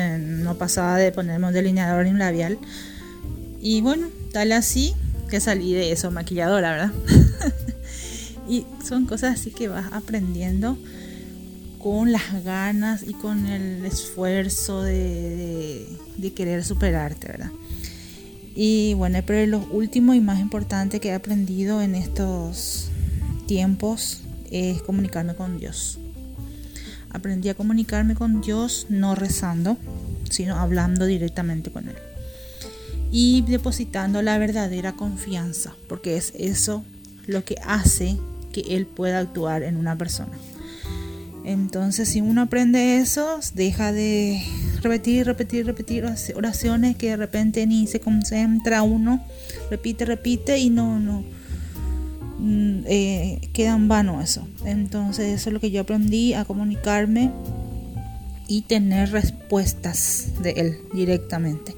no 0.43 0.57
pasaba 0.57 0.97
de 0.97 1.13
ponerme 1.13 1.49
un 1.49 1.53
delineador 1.53 2.07
ni 2.07 2.13
un 2.13 2.19
labial. 2.19 2.59
Y 3.61 3.83
bueno, 3.83 4.09
tal 4.33 4.53
así 4.53 4.95
que 5.29 5.39
salí 5.39 5.75
de 5.75 5.93
eso, 5.93 6.11
maquilladora, 6.11 6.71
¿verdad? 6.71 6.93
y 8.49 8.65
son 8.83 9.05
cosas 9.05 9.39
así 9.39 9.51
que 9.51 9.69
vas 9.69 9.93
aprendiendo 9.93 10.79
con 11.79 12.11
las 12.11 12.43
ganas 12.43 13.03
y 13.03 13.13
con 13.13 13.47
el 13.47 13.85
esfuerzo 13.85 14.83
de, 14.83 15.87
querer 16.35 16.65
superarte, 16.65 17.29
¿verdad? 17.29 17.51
Y 18.55 18.95
bueno, 18.95 19.19
pero 19.27 19.47
lo 19.47 19.59
último 19.73 20.15
y 20.15 20.21
más 20.23 20.41
importante 20.41 21.01
que 21.01 21.09
he 21.09 21.15
aprendido 21.15 21.83
en 21.83 21.97
estos 21.97 22.89
tiempos 23.47 24.23
es 24.51 24.81
comunicarme 24.81 25.35
con 25.35 25.59
Dios. 25.59 25.99
Aprendí 27.13 27.49
a 27.49 27.55
comunicarme 27.55 28.15
con 28.15 28.41
Dios 28.41 28.87
no 28.89 29.15
rezando, 29.15 29.77
sino 30.31 30.57
hablando 30.57 31.07
directamente 31.07 31.71
con 31.71 31.89
Él 31.89 31.97
y 33.13 33.43
depositando 33.43 34.23
la 34.23 34.39
verdadera 34.39 34.95
confianza, 34.95 35.75
porque 35.87 36.17
es 36.17 36.33
eso 36.39 36.83
lo 37.27 37.45
que 37.45 37.57
hace 37.65 38.17
que 38.53 38.63
Él 38.75 38.87
pueda 38.87 39.19
actuar 39.19 39.63
en 39.63 39.77
una 39.77 39.97
persona. 39.97 40.33
Entonces, 41.45 42.09
si 42.09 42.23
uno 42.23 42.43
aprende 42.43 42.99
eso, 42.99 43.41
deja 43.55 43.93
de 43.93 44.43
repetir, 44.81 45.27
repetir, 45.27 45.67
repetir 45.67 46.07
oraciones 46.35 46.97
que 46.97 47.11
de 47.11 47.17
repente 47.17 47.67
ni 47.67 47.87
se 47.87 48.01
concentra 48.01 48.83
uno, 48.83 49.23
repite, 49.71 50.07
repite 50.07 50.59
y 50.59 50.71
no, 50.71 50.99
no, 50.99 51.23
eh, 52.87 53.49
queda 53.53 53.75
en 53.75 53.89
vano 53.89 54.21
eso. 54.21 54.47
Entonces, 54.65 55.27
eso 55.41 55.51
es 55.51 55.55
lo 55.55 55.61
que 55.61 55.71
yo 55.71 55.83
aprendí 55.83 56.35
a 56.35 56.45
comunicarme 56.45 57.31
y 58.49 58.63
tener 58.63 59.11
respuestas 59.13 60.33
de 60.43 60.51
Él 60.51 60.79
directamente 60.93 61.75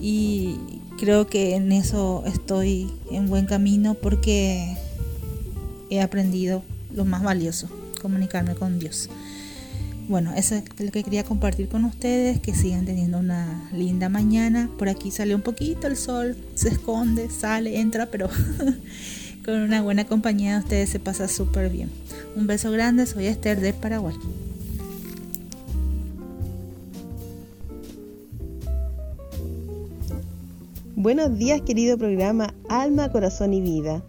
y 0.00 0.56
creo 0.98 1.26
que 1.26 1.56
en 1.56 1.72
eso 1.72 2.22
estoy 2.26 2.90
en 3.10 3.28
buen 3.28 3.46
camino 3.46 3.94
porque 3.94 4.76
he 5.90 6.00
aprendido 6.00 6.62
lo 6.94 7.04
más 7.04 7.22
valioso, 7.22 7.68
comunicarme 8.00 8.54
con 8.54 8.78
Dios. 8.78 9.08
Bueno, 10.08 10.32
eso 10.34 10.54
es 10.54 10.64
lo 10.78 10.90
que 10.90 11.02
quería 11.02 11.22
compartir 11.22 11.68
con 11.68 11.84
ustedes, 11.84 12.40
que 12.40 12.54
sigan 12.54 12.86
teniendo 12.86 13.18
una 13.18 13.68
linda 13.74 14.08
mañana. 14.08 14.70
Por 14.78 14.88
aquí 14.88 15.10
sale 15.10 15.34
un 15.34 15.42
poquito 15.42 15.86
el 15.86 15.98
sol, 15.98 16.34
se 16.54 16.70
esconde, 16.70 17.28
sale, 17.28 17.78
entra, 17.78 18.06
pero 18.06 18.30
con 19.44 19.60
una 19.60 19.82
buena 19.82 20.04
compañía 20.04 20.54
de 20.54 20.58
ustedes 20.58 20.90
se 20.90 21.00
pasa 21.00 21.28
súper 21.28 21.70
bien. 21.70 21.90
Un 22.36 22.46
beso 22.46 22.70
grande, 22.70 23.06
soy 23.06 23.26
Esther 23.26 23.60
de 23.60 23.72
Paraguay. 23.72 24.14
Buenos 30.96 31.38
días 31.38 31.60
querido 31.62 31.96
programa 31.96 32.52
Alma, 32.68 33.10
Corazón 33.12 33.54
y 33.54 33.60
Vida. 33.60 34.02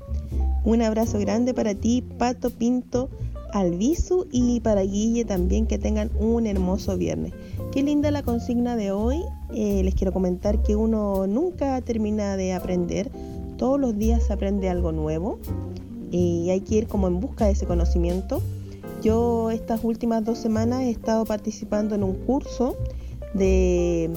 Un 0.63 0.81
abrazo 0.81 1.19
grande 1.19 1.53
para 1.53 1.75
ti, 1.75 2.03
Pato 2.17 2.49
Pinto, 2.49 3.09
Alvisu 3.53 4.27
y 4.31 4.59
para 4.59 4.81
Guille 4.81 5.25
también 5.25 5.67
que 5.67 5.77
tengan 5.77 6.11
un 6.19 6.47
hermoso 6.47 6.97
viernes. 6.97 7.33
Qué 7.71 7.83
linda 7.83 8.11
la 8.11 8.23
consigna 8.23 8.75
de 8.75 8.91
hoy. 8.91 9.21
Eh, 9.53 9.83
les 9.83 9.95
quiero 9.95 10.11
comentar 10.11 10.61
que 10.63 10.75
uno 10.75 11.27
nunca 11.27 11.79
termina 11.81 12.35
de 12.37 12.53
aprender. 12.53 13.11
Todos 13.59 13.77
los 13.77 13.97
días 13.97 14.23
se 14.23 14.33
aprende 14.33 14.69
algo 14.69 14.93
nuevo 14.93 15.37
y 16.11 16.49
hay 16.49 16.61
que 16.61 16.75
ir 16.75 16.87
como 16.87 17.07
en 17.07 17.19
busca 17.19 17.45
de 17.45 17.51
ese 17.51 17.67
conocimiento. 17.67 18.41
Yo 19.03 19.51
estas 19.51 19.83
últimas 19.83 20.23
dos 20.23 20.37
semanas 20.39 20.81
he 20.83 20.89
estado 20.89 21.25
participando 21.25 21.93
en 21.93 22.03
un 22.03 22.15
curso 22.15 22.77
de 23.33 24.09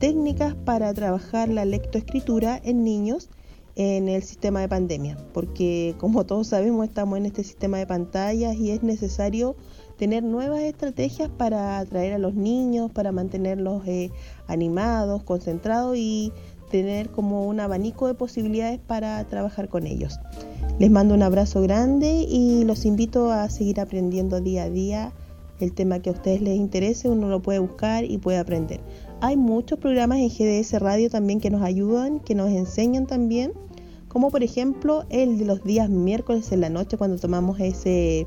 técnicas 0.00 0.54
para 0.54 0.92
trabajar 0.94 1.50
la 1.50 1.66
lectoescritura 1.66 2.58
en 2.64 2.84
niños 2.84 3.28
en 3.76 4.08
el 4.08 4.22
sistema 4.22 4.60
de 4.60 4.68
pandemia, 4.68 5.18
porque 5.34 5.94
como 5.98 6.24
todos 6.24 6.46
sabemos 6.46 6.88
estamos 6.88 7.18
en 7.18 7.26
este 7.26 7.44
sistema 7.44 7.76
de 7.76 7.86
pantallas 7.86 8.56
y 8.56 8.70
es 8.70 8.82
necesario 8.82 9.56
tener 9.98 10.22
nuevas 10.22 10.60
estrategias 10.60 11.28
para 11.28 11.78
atraer 11.78 12.14
a 12.14 12.18
los 12.18 12.34
niños, 12.34 12.90
para 12.90 13.12
mantenerlos 13.12 13.86
eh, 13.86 14.10
animados, 14.46 15.22
concentrados 15.22 15.98
y 15.98 16.32
tener 16.70 17.10
como 17.10 17.46
un 17.46 17.60
abanico 17.60 18.06
de 18.06 18.14
posibilidades 18.14 18.78
para 18.78 19.22
trabajar 19.24 19.68
con 19.68 19.86
ellos. 19.86 20.18
Les 20.78 20.90
mando 20.90 21.14
un 21.14 21.22
abrazo 21.22 21.62
grande 21.62 22.26
y 22.28 22.64
los 22.64 22.84
invito 22.84 23.30
a 23.30 23.48
seguir 23.48 23.80
aprendiendo 23.80 24.40
día 24.40 24.64
a 24.64 24.70
día 24.70 25.12
el 25.60 25.72
tema 25.72 26.00
que 26.00 26.10
a 26.10 26.12
ustedes 26.12 26.42
les 26.42 26.56
interese, 26.56 27.08
uno 27.08 27.28
lo 27.28 27.40
puede 27.40 27.58
buscar 27.58 28.04
y 28.04 28.18
puede 28.18 28.38
aprender. 28.38 28.80
Hay 29.20 29.36
muchos 29.36 29.78
programas 29.78 30.18
en 30.18 30.28
GDS 30.28 30.78
Radio 30.80 31.08
también 31.08 31.40
que 31.40 31.50
nos 31.50 31.62
ayudan, 31.62 32.20
que 32.20 32.34
nos 32.34 32.50
enseñan 32.50 33.06
también, 33.06 33.52
como 34.08 34.30
por 34.30 34.42
ejemplo 34.42 35.04
el 35.08 35.38
de 35.38 35.46
los 35.46 35.64
días 35.64 35.88
miércoles 35.88 36.52
en 36.52 36.60
la 36.60 36.70
noche 36.70 36.98
cuando 36.98 37.18
tomamos 37.18 37.58
ese, 37.60 38.26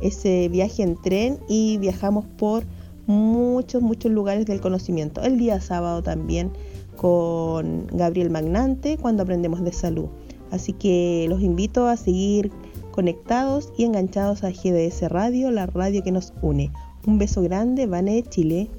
ese 0.00 0.48
viaje 0.48 0.82
en 0.82 1.00
tren 1.00 1.38
y 1.48 1.78
viajamos 1.78 2.26
por 2.36 2.64
muchos, 3.06 3.82
muchos 3.82 4.10
lugares 4.10 4.46
del 4.46 4.60
conocimiento. 4.60 5.22
El 5.22 5.38
día 5.38 5.60
sábado 5.60 6.02
también 6.02 6.50
con 6.96 7.86
Gabriel 7.88 8.30
Magnante 8.30 8.98
cuando 8.98 9.22
aprendemos 9.22 9.62
de 9.62 9.72
salud. 9.72 10.06
Así 10.50 10.72
que 10.72 11.26
los 11.28 11.42
invito 11.42 11.86
a 11.86 11.96
seguir 11.96 12.50
conectados 12.90 13.72
y 13.76 13.84
enganchados 13.84 14.42
a 14.42 14.50
GDS 14.50 15.08
Radio, 15.10 15.50
la 15.50 15.66
radio 15.66 16.02
que 16.02 16.12
nos 16.12 16.32
une. 16.40 16.72
Un 17.06 17.18
beso 17.18 17.42
grande, 17.42 17.86
Vane 17.86 18.14
de 18.14 18.22
Chile. 18.22 18.70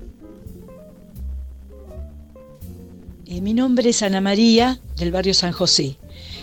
Eh, 3.26 3.41
mi 3.41 3.53
nombre 3.53 3.89
es 3.89 4.01
Ana 4.01 4.22
María 4.22 4.80
del 4.97 5.11
barrio 5.11 5.34
San 5.34 5.51
José. 5.51 5.97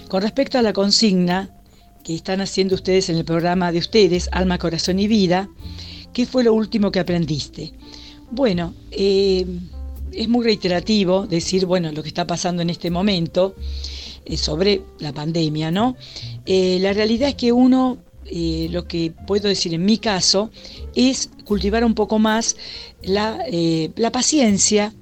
Con 0.08 0.22
respecto 0.22 0.58
a 0.58 0.62
la 0.62 0.72
consigna 0.72 1.50
que 2.04 2.14
están 2.14 2.40
haciendo 2.40 2.74
ustedes 2.74 3.08
en 3.08 3.16
el 3.16 3.24
programa 3.24 3.72
de 3.72 3.78
ustedes, 3.78 4.28
Alma, 4.32 4.58
Corazón 4.58 4.98
y 4.98 5.08
Vida, 5.08 5.48
¿qué 6.12 6.26
fue 6.26 6.44
lo 6.44 6.52
último 6.52 6.92
que 6.92 7.00
aprendiste? 7.00 7.72
Bueno, 8.30 8.74
eh, 8.90 9.46
es 10.16 10.28
muy 10.28 10.44
reiterativo 10.44 11.26
decir, 11.26 11.66
bueno, 11.66 11.92
lo 11.92 12.02
que 12.02 12.08
está 12.08 12.26
pasando 12.26 12.62
en 12.62 12.70
este 12.70 12.90
momento 12.90 13.54
eh, 14.24 14.36
sobre 14.36 14.82
la 14.98 15.12
pandemia, 15.12 15.70
¿no? 15.70 15.96
Eh, 16.46 16.78
la 16.80 16.92
realidad 16.92 17.28
es 17.28 17.34
que 17.34 17.52
uno, 17.52 17.98
eh, 18.26 18.68
lo 18.70 18.86
que 18.86 19.12
puedo 19.26 19.48
decir 19.48 19.74
en 19.74 19.84
mi 19.84 19.98
caso, 19.98 20.50
es 20.94 21.30
cultivar 21.44 21.84
un 21.84 21.94
poco 21.94 22.18
más 22.18 22.56
la, 23.02 23.38
la 23.96 24.12
paciencia 24.12 24.94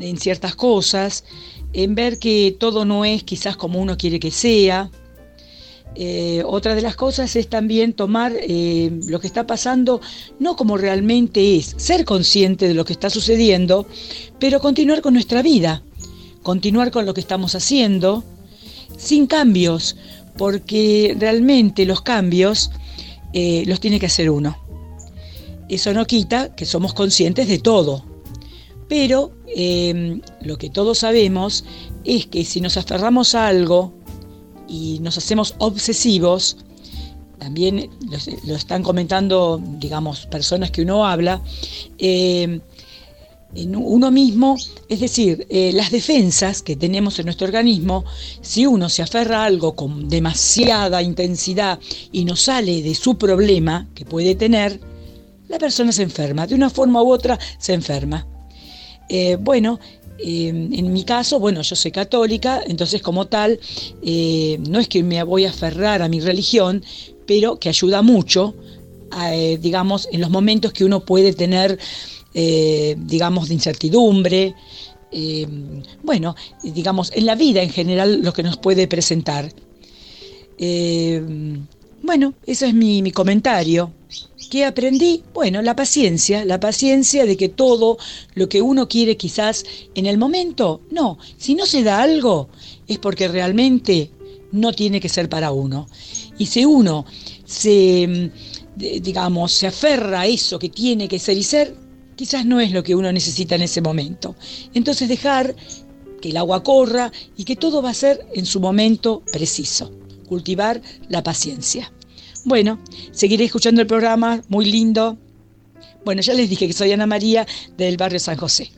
en 0.00 0.16
ciertas 0.16 0.54
cosas, 0.54 1.24
en 1.72 1.94
ver 1.94 2.18
que 2.18 2.56
todo 2.58 2.84
no 2.84 3.04
es 3.04 3.24
quizás 3.24 3.56
como 3.56 3.80
uno 3.80 3.98
quiere 3.98 4.18
que 4.18 4.30
sea, 4.30 4.90
eh, 6.00 6.44
otra 6.46 6.76
de 6.76 6.80
las 6.80 6.94
cosas 6.94 7.34
es 7.34 7.48
también 7.48 7.92
tomar 7.92 8.32
eh, 8.32 9.00
lo 9.08 9.18
que 9.18 9.26
está 9.26 9.48
pasando 9.48 10.00
no 10.38 10.54
como 10.54 10.76
realmente 10.76 11.56
es, 11.56 11.74
ser 11.76 12.04
consciente 12.04 12.68
de 12.68 12.74
lo 12.74 12.84
que 12.84 12.92
está 12.92 13.10
sucediendo, 13.10 13.84
pero 14.38 14.60
continuar 14.60 15.00
con 15.00 15.14
nuestra 15.14 15.42
vida, 15.42 15.82
continuar 16.44 16.92
con 16.92 17.04
lo 17.04 17.14
que 17.14 17.20
estamos 17.20 17.56
haciendo, 17.56 18.22
sin 18.96 19.26
cambios, 19.26 19.96
porque 20.36 21.16
realmente 21.18 21.84
los 21.84 22.00
cambios 22.00 22.70
eh, 23.32 23.64
los 23.66 23.80
tiene 23.80 23.98
que 23.98 24.06
hacer 24.06 24.30
uno. 24.30 24.56
Eso 25.68 25.92
no 25.94 26.06
quita 26.06 26.54
que 26.54 26.64
somos 26.64 26.94
conscientes 26.94 27.48
de 27.48 27.58
todo, 27.58 28.04
pero 28.88 29.32
lo 30.42 30.58
que 30.58 30.70
todos 30.70 30.98
sabemos 30.98 31.64
es 32.04 32.26
que 32.26 32.44
si 32.44 32.60
nos 32.60 32.76
aferramos 32.76 33.34
a 33.34 33.48
algo, 33.48 33.97
y 34.68 34.98
nos 35.00 35.18
hacemos 35.18 35.54
obsesivos, 35.58 36.58
también 37.38 37.90
lo, 38.44 38.56
están 38.56 38.82
comentando, 38.82 39.60
digamos, 39.62 40.26
personas 40.26 40.70
que 40.70 40.82
uno 40.82 41.06
habla, 41.06 41.40
eh, 41.98 42.60
en 43.54 43.76
uno 43.76 44.10
mismo, 44.10 44.56
es 44.88 45.00
decir, 45.00 45.46
eh, 45.48 45.72
las 45.72 45.90
defensas 45.90 46.62
que 46.62 46.76
tenemos 46.76 47.18
en 47.18 47.26
nuestro 47.26 47.46
organismo, 47.46 48.04
si 48.42 48.66
uno 48.66 48.88
se 48.88 49.02
aferra 49.02 49.42
a 49.42 49.44
algo 49.46 49.74
con 49.74 50.08
demasiada 50.08 51.02
intensidad 51.02 51.78
y 52.12 52.24
no 52.24 52.36
sale 52.36 52.82
de 52.82 52.94
su 52.94 53.16
problema 53.16 53.88
que 53.94 54.04
puede 54.04 54.34
tener, 54.34 54.80
la 55.48 55.58
persona 55.58 55.92
se 55.92 56.02
enferma, 56.02 56.46
de 56.46 56.54
una 56.54 56.68
forma 56.68 57.02
u 57.02 57.10
otra 57.10 57.38
se 57.58 57.72
enferma. 57.72 58.26
Eh, 59.08 59.36
bueno, 59.40 59.80
eh, 60.18 60.48
en 60.48 60.92
mi 60.92 61.04
caso, 61.04 61.38
bueno, 61.38 61.62
yo 61.62 61.76
soy 61.76 61.92
católica, 61.92 62.62
entonces 62.66 63.00
como 63.02 63.26
tal, 63.26 63.60
eh, 64.02 64.58
no 64.68 64.80
es 64.80 64.88
que 64.88 65.02
me 65.02 65.22
voy 65.22 65.44
a 65.44 65.50
aferrar 65.50 66.02
a 66.02 66.08
mi 66.08 66.20
religión, 66.20 66.82
pero 67.26 67.58
que 67.58 67.68
ayuda 67.68 68.02
mucho, 68.02 68.54
eh, 69.30 69.58
digamos, 69.60 70.08
en 70.10 70.20
los 70.20 70.30
momentos 70.30 70.72
que 70.72 70.84
uno 70.84 71.00
puede 71.00 71.32
tener, 71.32 71.78
digamos, 72.34 73.48
de 73.48 73.54
incertidumbre, 73.54 74.54
bueno, 76.04 76.36
digamos, 76.62 77.10
en 77.14 77.26
la 77.26 77.34
vida 77.34 77.62
en 77.62 77.70
general 77.70 78.22
lo 78.22 78.32
que 78.32 78.44
nos 78.44 78.58
puede 78.58 78.86
presentar. 78.86 79.52
bueno, 82.02 82.34
ese 82.46 82.68
es 82.68 82.74
mi 82.74 83.10
comentario. 83.12 83.92
¿Qué 84.50 84.64
aprendí? 84.64 85.22
Bueno, 85.34 85.60
la 85.60 85.76
paciencia, 85.76 86.44
la 86.46 86.58
paciencia 86.58 87.26
de 87.26 87.36
que 87.36 87.50
todo 87.50 87.98
lo 88.34 88.48
que 88.48 88.62
uno 88.62 88.88
quiere 88.88 89.18
quizás 89.18 89.64
en 89.94 90.06
el 90.06 90.16
momento, 90.16 90.80
no, 90.90 91.18
si 91.36 91.54
no 91.54 91.66
se 91.66 91.82
da 91.82 92.02
algo 92.02 92.48
es 92.86 92.98
porque 92.98 93.28
realmente 93.28 94.10
no 94.52 94.72
tiene 94.72 95.00
que 95.00 95.10
ser 95.10 95.28
para 95.28 95.52
uno. 95.52 95.86
Y 96.38 96.46
si 96.46 96.64
uno 96.64 97.04
se, 97.44 98.30
digamos, 98.76 99.52
se 99.52 99.66
aferra 99.66 100.22
a 100.22 100.26
eso 100.26 100.58
que 100.58 100.70
tiene 100.70 101.08
que 101.08 101.18
ser 101.18 101.36
y 101.36 101.42
ser, 101.42 101.76
quizás 102.16 102.46
no 102.46 102.58
es 102.58 102.72
lo 102.72 102.82
que 102.82 102.94
uno 102.94 103.12
necesita 103.12 103.54
en 103.54 103.62
ese 103.62 103.82
momento. 103.82 104.34
Entonces 104.72 105.10
dejar 105.10 105.54
que 106.22 106.30
el 106.30 106.38
agua 106.38 106.62
corra 106.62 107.12
y 107.36 107.44
que 107.44 107.56
todo 107.56 107.82
va 107.82 107.90
a 107.90 107.94
ser 107.94 108.26
en 108.32 108.46
su 108.46 108.60
momento 108.60 109.22
preciso. 109.30 109.92
Cultivar 110.26 110.80
la 111.08 111.22
paciencia. 111.22 111.92
Bueno, 112.44 112.78
seguiré 113.12 113.44
escuchando 113.44 113.80
el 113.80 113.86
programa, 113.86 114.42
muy 114.48 114.64
lindo. 114.64 115.18
Bueno, 116.04 116.22
ya 116.22 116.32
les 116.34 116.48
dije 116.48 116.66
que 116.66 116.72
soy 116.72 116.92
Ana 116.92 117.06
María 117.06 117.46
del 117.76 117.96
barrio 117.96 118.18
San 118.18 118.36
José. 118.36 118.70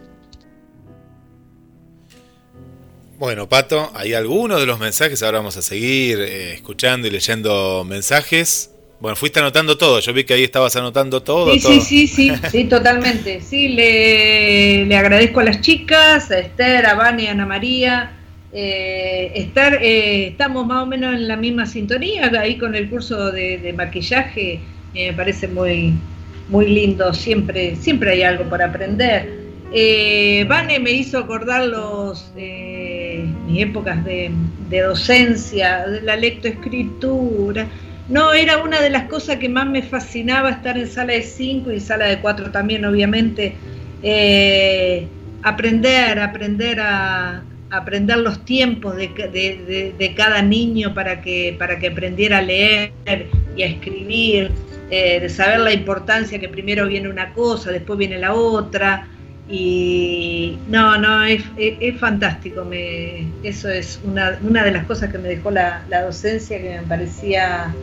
Bueno, 3.19 3.49
Pato, 3.49 3.91
hay 3.95 4.15
algunos 4.15 4.61
de 4.61 4.67
los 4.67 4.81
mensajes, 4.81 5.23
ahora 5.23 5.39
vamos 5.39 5.57
a 5.59 5.63
seguir 5.63 6.19
eh, 6.21 6.55
escuchando 6.55 7.07
y 7.07 7.11
leyendo 7.11 7.85
mensajes. 7.87 8.71
Bueno, 8.99 9.15
fuiste 9.15 9.41
anotando 9.41 9.77
todo, 9.77 10.01
yo 10.01 10.13
vi 10.13 10.25
que 10.25 10.35
ahí 10.35 10.43
estabas 10.43 10.75
anotando 10.77 11.23
todo. 11.23 11.53
Sí, 11.53 11.61
sí, 11.61 11.81
sí, 11.81 12.07
sí, 12.07 12.33
sí, 12.51 12.65
totalmente. 12.65 13.43
Sí, 13.43 13.69
le, 13.69 14.87
le 14.87 14.97
agradezco 14.97 15.41
a 15.41 15.45
las 15.45 15.61
chicas, 15.61 16.31
a 16.31 16.39
Esther, 16.39 16.87
a 16.87 16.93
a 16.93 17.09
Ana 17.09 17.47
María, 17.47 18.20
eh, 18.53 19.31
estar, 19.37 19.75
eh, 19.81 20.29
estamos 20.29 20.67
más 20.67 20.83
o 20.83 20.87
menos 20.87 21.15
en 21.15 21.29
la 21.29 21.37
misma 21.37 21.67
sintonía, 21.67 22.31
ahí 22.41 22.59
con 22.59 22.75
el 22.75 22.91
curso 22.91 23.31
de, 23.31 23.73
maquillaje, 23.77 24.61
me 24.93 25.13
parece 25.13 25.47
muy, 25.47 25.95
muy 26.49 26.67
lindo, 26.67 27.15
siempre, 27.15 27.77
siempre 27.77 28.13
hay 28.13 28.23
algo 28.23 28.45
por 28.45 28.63
aprender. 28.63 29.41
Eh, 29.73 30.45
Vane 30.49 30.81
me 30.81 30.91
hizo 30.91 31.19
acordar 31.19 31.67
los, 31.67 32.33
eh, 32.37 33.25
mis 33.47 33.63
épocas 33.63 34.05
de, 34.05 34.33
docencia, 34.69 35.87
de 35.87 36.03
la 36.03 36.17
lectoescritura. 36.17 37.69
No, 38.09 38.33
era 38.33 38.59
una 38.59 38.81
de 38.81 38.91
las 38.91 39.05
cosas 39.05 39.37
que 39.37 39.49
más 39.49 39.67
me 39.69 39.83
fascinaba 39.83 40.51
estar 40.51 40.77
en 40.77 40.89
sala 40.89 41.13
de 41.13 41.23
5 41.23 41.71
y 41.71 41.79
sala 41.79 42.07
de 42.07 42.19
4 42.19 42.51
también, 42.51 42.85
obviamente. 42.85 43.55
aprender, 45.43 46.19
aprender 46.19 46.81
a, 46.81 47.45
aprender 47.71 48.19
los 48.19 48.45
tiempos 48.45 48.97
de, 48.97 50.15
cada 50.17 50.43
niño 50.43 50.93
para 50.95 51.23
que, 51.23 51.57
para 51.59 51.79
que 51.79 51.89
aprendiera 51.89 52.39
a 52.39 52.43
leer 52.43 52.93
y 53.57 53.63
a 53.63 53.67
escribir, 53.67 54.51
eh, 54.91 55.21
de 55.21 55.29
saber 55.29 55.61
la 55.61 55.73
importancia 55.73 56.39
que 56.41 56.49
primero 56.49 56.87
viene 56.89 57.09
una 57.09 57.33
cosa, 57.33 57.71
después 57.71 57.99
viene 57.99 58.19
la 58.19 58.35
otra. 58.35 59.07
Y 59.49 60.59
no, 60.69 60.97
no, 60.99 61.25
es, 61.25 61.43
fantástico. 61.99 62.65
Me, 62.65 63.27
eso 63.43 63.69
es 63.69 64.01
una, 64.05 64.33
de 64.33 64.71
las 64.71 64.85
cosas 64.87 65.11
que 65.11 65.19
me 65.19 65.29
dejó 65.29 65.51
la, 65.51 65.85
docencia 66.05 66.61
que 66.61 66.81
me 66.81 66.83
parecía 66.83 67.75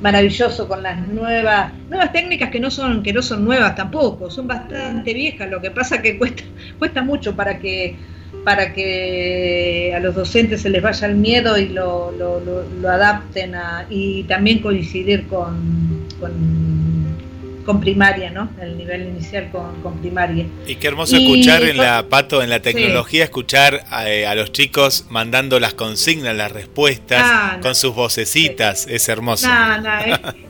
maravilloso 0.00 0.68
con 0.68 0.80
las 0.84 1.08
nuevas 1.08 1.72
nuevas 1.88 2.12
técnicas 2.12 2.50
que 2.50 2.60
no 2.60 2.70
son 2.70 3.02
que 3.02 3.12
no 3.12 3.20
son 3.20 3.44
nuevas 3.44 3.74
tampoco 3.74 4.30
son 4.30 4.46
bastante 4.46 5.12
viejas 5.12 5.50
lo 5.50 5.60
que 5.60 5.72
pasa 5.72 6.00
que 6.00 6.16
cuesta 6.16 6.44
cuesta 6.78 7.02
mucho 7.02 7.34
para 7.34 7.58
que 7.58 7.96
para 8.44 8.72
que 8.72 9.92
a 9.94 10.00
los 10.00 10.14
docentes 10.14 10.62
se 10.62 10.70
les 10.70 10.82
vaya 10.82 11.06
el 11.06 11.16
miedo 11.16 11.58
y 11.58 11.68
lo, 11.68 12.12
lo, 12.12 12.88
adapten 12.88 13.54
a, 13.54 13.86
y 13.90 14.24
también 14.24 14.60
coincidir 14.60 15.26
con, 15.26 16.06
con, 16.20 17.80
primaria, 17.80 18.30
¿no? 18.30 18.48
El 18.62 18.78
nivel 18.78 19.08
inicial 19.08 19.50
con, 19.50 19.98
primaria. 19.98 20.46
Y 20.66 20.76
qué 20.76 20.88
hermoso 20.88 21.16
escuchar 21.16 21.62
en 21.64 21.76
la 21.76 22.08
Pato, 22.08 22.42
en 22.42 22.48
la 22.48 22.60
tecnología, 22.60 23.24
escuchar 23.24 23.84
eh, 24.06 24.26
a, 24.26 24.34
los 24.34 24.52
chicos 24.52 25.04
mandando 25.10 25.60
las 25.60 25.74
consignas, 25.74 26.34
las 26.34 26.50
respuestas, 26.50 27.22
ah, 27.22 27.58
con 27.60 27.74
sus 27.74 27.94
vocecitas, 27.94 28.86
es 28.88 29.08
hermoso. 29.10 29.46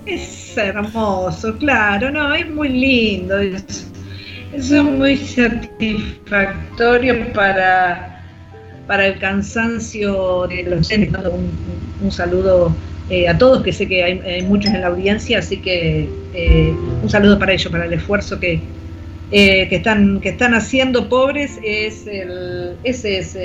es, 0.07 0.57
hermoso, 0.57 1.59
claro, 1.59 2.11
no, 2.11 2.33
es 2.35 2.49
muy 2.49 2.69
lindo. 2.69 3.37
Eso 4.53 4.77
es 4.77 4.83
muy 4.83 5.17
satisfactorio 5.17 7.33
para, 7.33 8.23
para 8.87 9.07
el 9.07 9.19
cansancio 9.19 10.47
de 10.47 10.65
los 10.65 10.91
Un, 10.91 11.51
un 12.03 12.11
saludo 12.11 12.75
eh, 13.11 13.27
a 13.27 13.39
todos, 13.39 13.63
que 13.63 13.73
sé 13.73 13.89
que 13.89 14.05
hay, 14.05 14.43
muchos 14.43 14.73
en 14.75 14.83
la 14.83 14.89
audiencia, 14.89 15.39
así 15.39 15.59
que 15.59 16.09
eh, 16.35 16.75
un 17.03 17.09
saludo 17.09 17.39
para 17.39 17.53
ellos, 17.53 17.73
para 17.73 17.87
el 17.87 17.93
esfuerzo 17.95 18.39
que, 18.39 18.61
eh, 19.31 19.67
que, 19.69 19.77
están, 19.77 20.21
que 20.21 20.31
están 20.31 20.55
haciendo 20.55 21.09
pobres. 21.09 21.59
Es 21.63 22.07
el, 22.07 22.77
ese 22.85 23.19
es, 23.19 23.37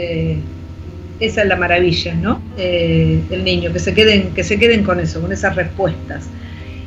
esa 1.19 1.41
es 1.41 1.47
la 1.47 1.55
maravilla, 1.55 2.13
¿no? 2.15 2.41
el 2.57 3.43
niño, 3.43 3.71
que 3.71 3.79
se, 3.79 3.93
queden, 3.93 4.33
que 4.33 4.43
se 4.43 4.59
queden 4.59 4.83
con 4.83 4.99
eso, 4.99 5.21
con 5.21 5.31
esas 5.31 5.55
respuestas. 5.55 6.27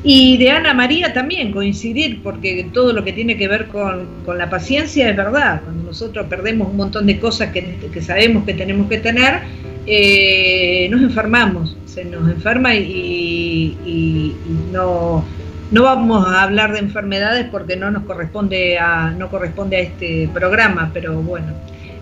Y 0.08 0.36
de 0.36 0.52
Ana 0.52 0.72
María 0.72 1.12
también 1.12 1.50
coincidir, 1.50 2.22
porque 2.22 2.68
todo 2.72 2.92
lo 2.92 3.02
que 3.02 3.12
tiene 3.12 3.36
que 3.36 3.48
ver 3.48 3.66
con, 3.66 4.06
la 4.38 4.48
paciencia 4.48 5.10
es 5.10 5.16
verdad. 5.16 5.62
Cuando 5.64 5.82
nosotros 5.82 6.28
perdemos 6.28 6.68
un 6.68 6.76
montón 6.76 7.06
de 7.06 7.18
cosas 7.18 7.50
que, 7.50 8.00
sabemos 8.00 8.44
que 8.44 8.54
tenemos 8.54 8.88
que 8.88 8.98
tener, 8.98 9.40
eh, 9.84 10.86
nos 10.92 11.02
enfermamos, 11.02 11.76
se 11.86 12.04
nos 12.04 12.30
enferma 12.30 12.76
y, 12.76 14.36
no, 14.72 15.24
no 15.72 15.82
vamos 15.82 16.24
a 16.28 16.44
hablar 16.44 16.74
de 16.74 16.78
enfermedades 16.78 17.48
porque 17.50 17.74
no 17.74 17.90
nos 17.90 18.04
corresponde 18.04 18.78
a, 18.78 19.10
no 19.10 19.28
corresponde 19.28 19.76
a 19.76 19.80
este 19.80 20.30
programa, 20.32 20.92
pero 20.94 21.20
bueno. 21.20 21.48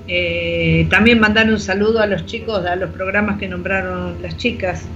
Eh, 0.08 0.86
también 0.90 1.20
mandar 1.20 1.48
un 1.48 1.58
saludo 1.58 2.00
a 2.00 2.06
los 2.06 2.26
chicos, 2.26 2.66
a 2.66 2.76
los 2.76 2.90
programas 2.90 3.38
que 3.38 3.48
nombraron 3.48 4.20
las 4.20 4.36
chicas, 4.36 4.86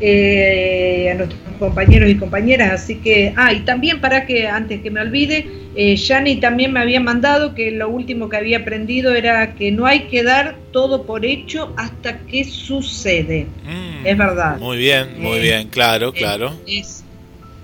eh, 0.00 1.10
a 1.10 1.14
nuestros 1.14 1.40
compañeros 1.58 2.10
y 2.10 2.16
compañeras. 2.16 2.82
Así 2.82 2.96
que, 2.96 3.32
ah, 3.36 3.52
y 3.52 3.60
también 3.60 4.00
para 4.00 4.26
que 4.26 4.48
antes 4.48 4.80
que 4.80 4.90
me 4.90 5.00
olvide, 5.00 5.46
eh, 5.76 5.96
también 6.40 6.72
me 6.72 6.80
había 6.80 7.00
mandado 7.00 7.54
que 7.54 7.70
lo 7.70 7.88
último 7.88 8.28
que 8.28 8.36
había 8.36 8.58
aprendido 8.58 9.14
era 9.14 9.54
que 9.54 9.70
no 9.70 9.86
hay 9.86 10.00
que 10.04 10.22
dar 10.22 10.56
todo 10.72 11.04
por 11.04 11.24
hecho 11.24 11.72
hasta 11.76 12.18
que 12.20 12.44
sucede. 12.44 13.46
Mm, 13.64 14.06
es 14.06 14.18
verdad. 14.18 14.58
Muy 14.58 14.78
bien, 14.78 15.20
muy 15.20 15.38
eh, 15.38 15.42
bien, 15.42 15.68
claro, 15.68 16.12
claro. 16.12 16.52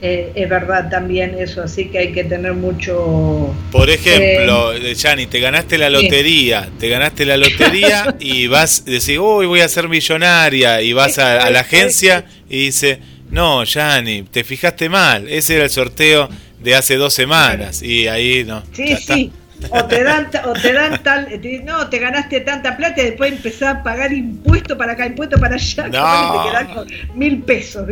Eh, 0.03 0.33
es 0.35 0.49
verdad 0.49 0.91
también 0.91 1.37
eso, 1.39 1.63
así 1.63 1.87
que 1.87 1.99
hay 1.99 2.13
que 2.13 2.25
tener 2.25 2.53
mucho... 2.53 3.55
Por 3.73 3.89
ejemplo, 3.89 4.75
eh, 4.75 4.95
Yani, 4.95 5.27
te 5.27 5.41
ganaste 5.41 5.79
la 5.79 5.89
lotería, 5.89 6.69
te 6.79 6.89
ganaste 6.91 7.25
la 7.25 7.39
lotería 7.39 8.15
y 8.21 8.47
vas, 8.47 8.85
decís, 8.85 9.19
uy, 9.19 9.47
voy 9.47 9.61
a 9.61 9.69
ser 9.69 9.89
millonaria, 9.89 10.83
y 10.83 10.93
vas 10.93 11.19
a, 11.19 11.49
la 11.51 11.61
agencia 11.61 12.27
y 12.51 12.67
dice, 12.67 12.99
no, 13.31 13.65
Yani, 13.65 14.25
te 14.25 14.45
fijaste 14.45 14.91
mal, 14.91 15.29
ese 15.29 15.55
era 15.55 15.65
el 15.65 15.71
sorteo 15.71 16.29
de 16.63 16.75
hace 16.75 16.97
dos 16.97 17.15
semanas, 17.15 17.83
y 17.83 18.07
ahí 18.07 18.45
no. 18.45 18.63
Sí, 18.73 18.97
sí 18.97 19.33
o 19.71 19.85
te 19.85 20.05
dan 20.05 20.31
o 20.45 20.53
te 20.53 20.73
dan 20.73 21.03
tal 21.03 21.29
no 21.65 21.89
te 21.89 21.99
ganaste 21.99 22.41
tanta 22.41 22.77
plata 22.77 23.01
y 23.01 23.07
después 23.07 23.33
empezás 23.33 23.77
a 23.77 23.83
pagar 23.83 24.13
impuesto 24.13 24.77
para 24.77 24.93
acá 24.93 25.07
impuesto 25.07 25.39
para 25.39 25.55
allá 25.55 25.89
no. 25.89 26.43
te 26.43 26.49
quedas 26.51 26.75
con 26.75 26.89
mil 27.19 27.43
pesos 27.43 27.89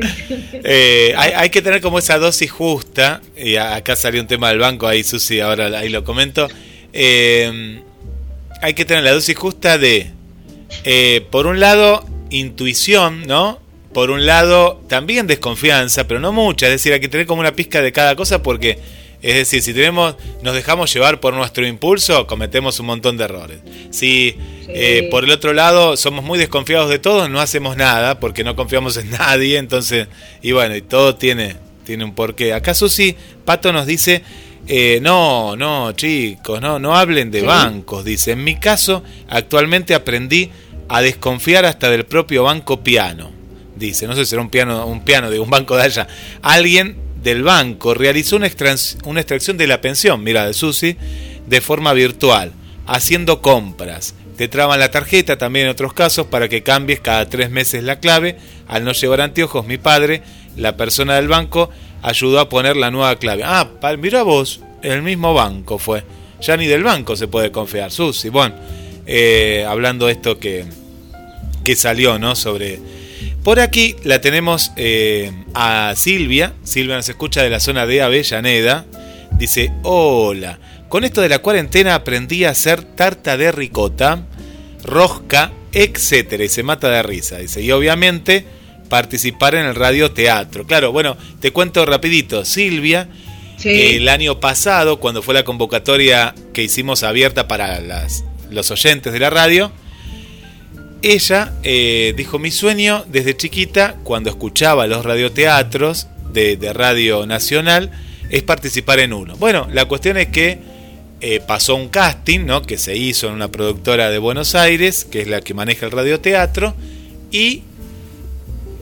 eh, 0.53 1.15
hay, 1.17 1.51
que 1.51 1.62
tener 1.62 1.81
como 1.81 1.99
esa 1.99 2.19
dosis 2.19 2.51
justa 2.51 3.21
y 3.37 3.57
acá 3.57 3.97
salió 3.97 4.21
un 4.21 4.27
tema 4.27 4.51
del 4.51 4.59
banco 4.59 4.87
ahí 4.87 5.03
Susi 5.03 5.41
ahora 5.41 5.67
ahí 5.79 5.89
lo 5.89 6.05
comento 6.05 6.49
eh, 6.93 7.81
hay 8.61 8.75
que 8.75 8.85
tener 8.85 9.03
la 9.03 9.12
dosis 9.12 9.37
justa 9.37 9.79
de 9.79 10.11
eh, 10.85 11.27
por 11.31 11.47
un 11.47 11.61
lado 11.61 12.05
intuición 12.31 13.27
no 13.27 13.61
por 13.93 14.11
un 14.11 14.27
lado 14.27 14.83
también 14.89 15.27
desconfianza 15.27 16.07
pero 16.07 16.21
no 16.21 16.33
mucha 16.33 16.67
es 16.67 16.73
decir 16.73 16.93
hay 16.93 17.01
que 17.01 17.09
tener 17.09 17.27
como 17.27 17.41
una 17.41 17.53
pizca 17.53 17.81
de 17.81 17.93
cada 17.93 18.17
cosa 18.17 18.43
porque 18.43 18.79
es 19.25 19.35
decir, 19.37 19.62
si 19.62 19.72
tenemos, 19.72 20.16
nos 20.43 20.55
dejamos 20.55 20.93
llevar 20.93 21.18
por 21.18 21.33
nuestro 21.33 21.66
impulso, 21.66 22.27
cometemos 22.27 22.79
un 22.79 22.85
montón 22.85 23.16
de 23.16 23.25
errores. 23.25 23.61
Si 23.89 24.37
eh, 24.68 25.09
por 25.11 25.25
el 25.25 25.31
otro 25.31 25.55
lado 25.55 25.97
somos 25.97 26.22
muy 26.22 26.39
desconfiados 26.39 26.91
de 26.91 26.99
todo, 26.99 27.27
no 27.31 27.41
hacemos 27.41 27.79
nada 27.79 28.20
porque 28.20 28.45
no 28.45 28.55
confiamos 28.55 28.99
en 28.99 29.11
nadie. 29.18 29.57
Entonces, 29.57 30.09
y 30.43 30.53
bueno, 30.53 30.77
y 30.77 30.83
todo 30.83 31.16
tiene, 31.16 31.57
tiene 31.87 32.05
un 32.05 32.14
porqué. 32.14 32.53
Acá 32.53 32.75
Susi 32.75 33.16
Pato 33.47 33.72
nos 33.72 33.87
dice, 33.87 34.22
eh, 34.66 34.99
no, 35.01 35.57
no, 35.57 35.93
chicos, 35.93 36.61
no, 36.61 36.79
no 36.79 36.95
hablen 36.95 37.31
de 37.31 37.41
bancos. 37.41 38.05
Dice, 38.05 38.33
en 38.33 38.45
mi 38.45 38.57
caso, 38.57 39.03
actualmente 39.31 39.95
aprendí 39.95 40.51
a 40.91 41.01
desconfiar 41.01 41.64
hasta 41.64 41.89
del 41.89 42.05
propio 42.05 42.43
banco 42.43 42.85
piano. 42.85 43.31
Dice, 43.75 44.07
no 44.07 44.14
sé 44.14 44.27
si 44.27 44.31
será 44.33 44.43
un 44.43 44.51
piano, 44.51 44.85
un 44.87 45.03
piano 45.03 45.31
de 45.31 45.39
un 45.39 45.49
banco 45.49 45.77
de 45.77 45.85
allá. 45.85 46.09
Alguien 46.43 47.03
del 47.25 47.43
banco 47.43 47.95
realizó 47.95 48.37
una, 48.37 48.47
extracción 48.47 49.57
de 49.57 49.66
la 49.66 49.81
pensión, 49.81 50.22
mira, 50.22 50.47
de 50.47 50.53
Susi, 50.53 50.97
de 51.47 51.61
forma 51.62 51.95
virtual, 51.95 52.53
haciendo 52.87 53.41
compras. 53.41 54.14
Te 54.37 54.47
traban 54.47 54.79
la 54.79 54.91
tarjeta 54.91 55.39
también 55.39 55.66
en 55.66 55.72
otros 55.72 55.95
casos 55.95 56.27
para 56.27 56.49
que 56.49 56.62
cambies 56.62 57.01
cada 57.01 57.29
tres 57.29 57.51
meses 57.51 57.83
la 57.83 57.99
clave. 57.99 58.37
Al 58.68 58.85
no 58.85 58.93
llevar 58.93 59.22
anteojos, 59.22 59.66
mi 59.66 59.79
padre, 59.79 60.22
la 60.57 60.77
persona 60.77 61.14
del 61.14 61.29
banco, 61.29 61.70
ayudó 62.03 62.41
a 62.41 62.51
poner 62.51 62.77
la 62.77 62.91
nueva 62.91 63.16
clave. 63.16 63.43
Ah, 63.45 63.70
mira 63.99 64.22
vos, 64.22 64.61
el 64.83 65.03
mismo 65.03 65.33
banco 65.33 65.79
fue. 65.79 66.05
Ya 66.43 66.59
ni 66.59 66.66
del 66.66 66.83
banco 66.83 67.16
se 67.16 67.27
puede 67.27 67.51
confiar, 67.51 67.91
Susi. 67.91 68.29
Bueno, 68.29 68.55
eh, 69.07 69.64
hablando 69.66 70.07
de 70.07 70.12
esto 70.12 70.39
que, 70.39 70.66
que 71.64 71.75
salió, 71.75 72.18
¿no? 72.18 72.37
Sobre 72.37 72.81
por 73.45 73.61
aquí 73.61 73.95
la 74.05 74.20
tenemos 74.22 74.72
eh, 74.76 75.30
a 75.53 75.92
Silvia. 75.97 76.55
Silvia 76.64 76.97
nos 76.97 77.09
escucha 77.09 77.42
de 77.42 77.51
la 77.51 77.61
zona 77.61 77.86
de 77.86 78.03
Avellaneda. 78.03 78.86
Dice, 79.32 79.70
hola, 79.82 80.59
con 80.88 81.05
esto 81.05 81.20
de 81.20 81.28
la 81.28 81.40
cuarentena 81.40 81.95
aprendí 81.95 82.45
a 82.45 82.51
hacer 82.51 82.82
tarta 82.82 83.36
de 83.36 83.53
ricota, 83.53 84.22
rosca, 84.82 85.53
etc. 85.72 86.40
Y 86.40 86.49
se 86.49 86.62
mata 86.62 86.88
de 86.88 87.03
risa. 87.03 87.38
Dice, 87.38 87.61
y 87.61 87.70
obviamente 87.70 88.47
participar 88.88 89.55
en 89.57 89.66
el 89.66 89.74
radioteatro. 89.74 90.66
Claro, 90.66 90.90
bueno, 90.90 91.18
te 91.40 91.53
cuento 91.53 91.84
rapidito. 91.84 92.47
Silvia, 92.47 93.09
el 93.62 94.09
año 94.09 94.40
pasado, 94.40 95.01
cuando 95.01 95.20
fue 95.20 95.34
la 95.34 95.45
convocatoria 95.45 96.34
que 96.55 96.62
hicimos 96.62 97.03
abierta 97.03 97.47
para 97.47 97.80
las, 97.80 98.24
los 98.51 98.70
oyentes 98.70 99.12
de 99.12 99.18
la 99.18 99.28
radio, 99.28 99.70
ella 101.05 101.52
eh, 101.62 102.14
dijo, 102.16 102.38
mi 102.38 102.50
sueño 102.50 103.05
desde 103.09 103.36
chiquita, 103.36 103.96
cuando 104.05 104.30
escuchaba 104.30 104.86
los 104.86 105.05
radioteatros 105.05 106.09
de, 106.32 106.57
Radio 106.72 107.26
Nacional, 107.26 107.90
es 108.30 108.42
participar 108.42 109.00
en 109.00 109.12
uno. 109.12 109.36
Bueno, 109.36 109.68
la 109.70 109.84
cuestión 109.84 110.16
es 110.16 110.28
que 110.28 110.59
eh, 111.20 111.40
pasó 111.46 111.74
un 111.76 111.90
casting, 111.90 112.46
¿no? 112.46 112.62
Que 112.62 112.78
se 112.78 112.96
hizo 112.96 113.28
en 113.28 113.34
una 113.34 113.52
productora 113.52 114.11
de 114.11 114.18
Buenos 114.18 114.55
Aires, 114.55 115.05
que 115.05 115.20
es 115.20 115.28
la 115.28 115.42
que 115.42 115.52
maneja 115.52 115.84
el 115.84 115.92
radioteatro, 115.92 116.74
y 117.30 117.62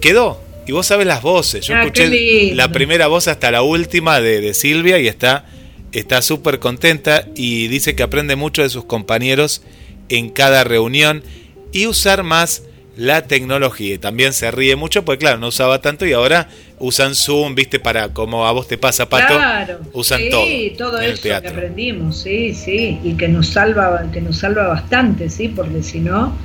quedó. 0.00 0.40
Y 0.66 0.70
vos 0.70 0.86
sabes 0.86 1.08
las 1.08 1.22
voces. 1.22 1.66
Yo 1.66 1.74
ah, 1.74 1.82
escuché 1.82 2.54
la 2.54 2.70
primera 2.70 3.08
voz 3.08 3.26
hasta 3.26 3.50
la 3.50 3.62
última 3.62 4.20
de, 4.20 4.40
de 4.40 4.54
Silvia 4.54 5.00
y 5.00 5.08
está 5.08 6.22
súper 6.22 6.60
contenta 6.60 7.26
y 7.34 7.66
dice 7.66 7.96
que 7.96 8.04
aprende 8.04 8.36
mucho 8.36 8.62
de 8.62 8.70
sus 8.70 8.84
compañeros 8.84 9.62
en 10.08 10.30
cada 10.30 10.62
reunión 10.62 11.24
y 11.72 11.86
usar 11.86 12.22
más 12.22 12.62
la 12.96 13.26
tecnología. 13.26 13.98
También 13.98 14.32
se 14.32 14.50
ríe 14.50 14.76
mucho, 14.76 15.04
porque 15.04 15.20
claro, 15.20 15.38
no 15.38 15.48
usaba 15.48 15.80
tanto 15.80 16.06
y 16.06 16.12
ahora 16.12 16.48
usan 16.78 17.14
Zoom, 17.14 17.54
viste, 17.54 17.80
para 17.80 18.08
como 18.10 18.46
a 18.46 18.52
vos 18.52 18.68
te 18.68 18.76
pasa, 18.76 19.08
Pato, 19.08 19.34
claro, 19.34 19.80
usan 19.92 20.20
todo. 20.30 20.46
Sí, 20.46 20.74
todo 20.76 21.00
eso 21.00 21.22
que 21.22 21.32
aprendimos, 21.32 22.18
sí, 22.18 22.54
sí, 22.54 22.98
y 23.02 23.14
que 23.14 23.28
nos 23.28 23.48
salva, 23.48 24.04
que 24.12 24.20
nos 24.20 24.38
salva 24.38 24.66
bastante, 24.68 25.30
sí, 25.30 25.48
porque 25.48 25.82
si 25.82 26.00
no, 26.00 26.36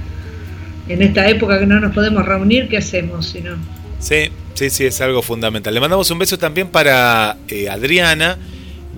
en 0.88 1.02
esta 1.02 1.28
época 1.28 1.60
que 1.60 1.66
no 1.66 1.80
nos 1.80 1.94
podemos 1.94 2.26
reunir, 2.26 2.70
¿qué 2.70 2.78
hacemos 2.78 3.28
si 3.28 3.42
no? 3.42 3.58
Sí, 4.00 4.30
sí, 4.54 4.70
sí, 4.70 4.86
es 4.86 5.02
algo 5.02 5.22
fundamental. 5.22 5.74
Le 5.74 5.80
mandamos 5.80 6.10
un 6.12 6.20
beso 6.20 6.38
también 6.38 6.70
para 6.70 7.38
eh, 7.48 7.68
Adriana, 7.68 8.38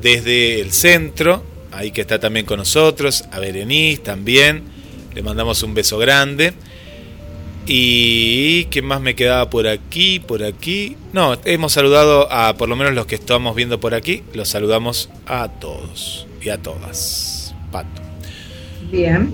desde 0.02 0.60
el 0.60 0.72
centro, 0.72 1.44
ahí 1.72 1.92
que 1.92 2.02
está 2.02 2.20
también 2.20 2.46
con 2.46 2.60
nosotros, 2.60 3.24
a 3.32 3.40
Berenice 3.40 4.02
también 4.02 4.79
le 5.14 5.24
mandamos 5.24 5.64
un 5.64 5.74
beso 5.74 5.98
grande. 5.98 6.54
¿Y 7.66 8.66
qué 8.66 8.82
más 8.82 9.00
me 9.00 9.16
quedaba 9.16 9.50
por 9.50 9.68
aquí? 9.68 10.20
Por 10.20 10.44
aquí. 10.44 10.98
No, 11.14 11.38
hemos 11.46 11.74
saludado 11.74 12.32
a 12.32 12.56
por 12.56 12.68
lo 12.68 12.76
menos 12.76 12.94
los 12.94 13.06
que 13.06 13.16
estamos 13.16 13.56
viendo 13.56 13.80
por 13.80 13.94
aquí. 13.94 14.24
Los 14.34 14.50
saludamos 14.50 15.10
a 15.28 15.50
todos 15.50 16.26
y 16.42 16.50
a 16.50 16.58
todas. 16.58 17.54
Pato. 17.72 18.02
Bien. 18.92 19.34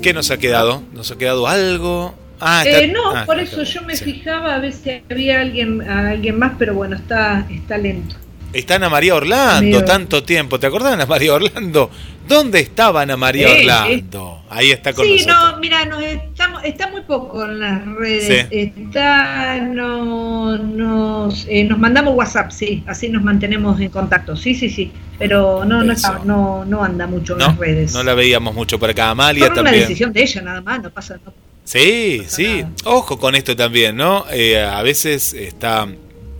¿Qué 0.00 0.14
nos 0.14 0.30
ha 0.30 0.38
quedado? 0.38 0.82
¿Nos 0.92 1.10
ha 1.10 1.18
quedado 1.18 1.48
algo? 1.48 2.14
Ah, 2.40 2.62
eh, 2.64 2.86
no, 2.86 3.10
ah, 3.14 3.26
por 3.26 3.38
eso 3.38 3.64
yo 3.64 3.82
me 3.82 3.94
fijaba 3.94 4.54
a 4.54 4.58
ver 4.60 4.72
si 4.72 5.02
había 5.10 5.42
alguien, 5.42 5.82
alguien 5.82 6.38
más, 6.38 6.52
pero 6.58 6.72
bueno, 6.72 6.96
está, 6.96 7.46
está 7.50 7.76
lento. 7.76 8.16
Está 8.52 8.76
Ana 8.76 8.88
María 8.88 9.14
Orlando, 9.14 9.84
tanto 9.84 10.22
tiempo. 10.24 10.58
¿Te 10.58 10.66
acordás 10.66 10.90
de 10.90 10.94
Ana 10.94 11.06
María 11.06 11.34
Orlando? 11.34 11.90
¿Dónde 12.30 12.60
estaba 12.60 13.02
Ana 13.02 13.16
María 13.16 13.50
Orlando? 13.50 14.44
Ahí 14.48 14.70
está 14.70 14.92
con 14.92 15.04
sí, 15.04 15.26
no, 15.26 15.58
mira, 15.58 15.84
nos 15.84 16.00
estamos, 16.00 16.62
está 16.62 16.86
muy 16.86 17.00
poco 17.00 17.44
en 17.44 17.58
las 17.58 17.84
redes. 17.84 18.46
Está, 18.52 19.58
no, 19.58 20.56
nos, 20.56 21.44
eh, 21.48 21.64
nos 21.64 21.76
mandamos 21.80 22.14
WhatsApp, 22.14 22.52
sí, 22.52 22.84
así 22.86 23.08
nos 23.08 23.24
mantenemos 23.24 23.80
en 23.80 23.88
contacto. 23.88 24.36
Sí, 24.36 24.54
sí, 24.54 24.70
sí. 24.70 24.92
Pero 25.18 25.64
no, 25.64 25.82
no, 25.82 25.92
no, 26.24 26.64
no, 26.64 26.84
anda 26.84 27.08
mucho 27.08 27.32
en 27.32 27.40
las 27.40 27.58
redes. 27.58 27.94
No 27.94 28.04
la 28.04 28.14
veíamos 28.14 28.54
mucho 28.54 28.78
por 28.78 28.90
acá. 28.90 29.10
Amalia 29.10 29.46
también. 29.46 29.66
una 29.66 29.72
decisión 29.72 30.12
de 30.12 30.22
ella, 30.22 30.42
nada 30.42 30.60
más, 30.60 30.80
no 30.84 30.90
pasa. 30.90 31.16
nada. 31.16 31.32
sí, 31.64 32.22
sí. 32.28 32.64
Ojo 32.84 33.18
con 33.18 33.34
esto 33.34 33.56
también, 33.56 33.96
¿no? 33.96 34.24
Eh, 34.30 34.62
a 34.62 34.82
veces 34.82 35.34
está. 35.34 35.88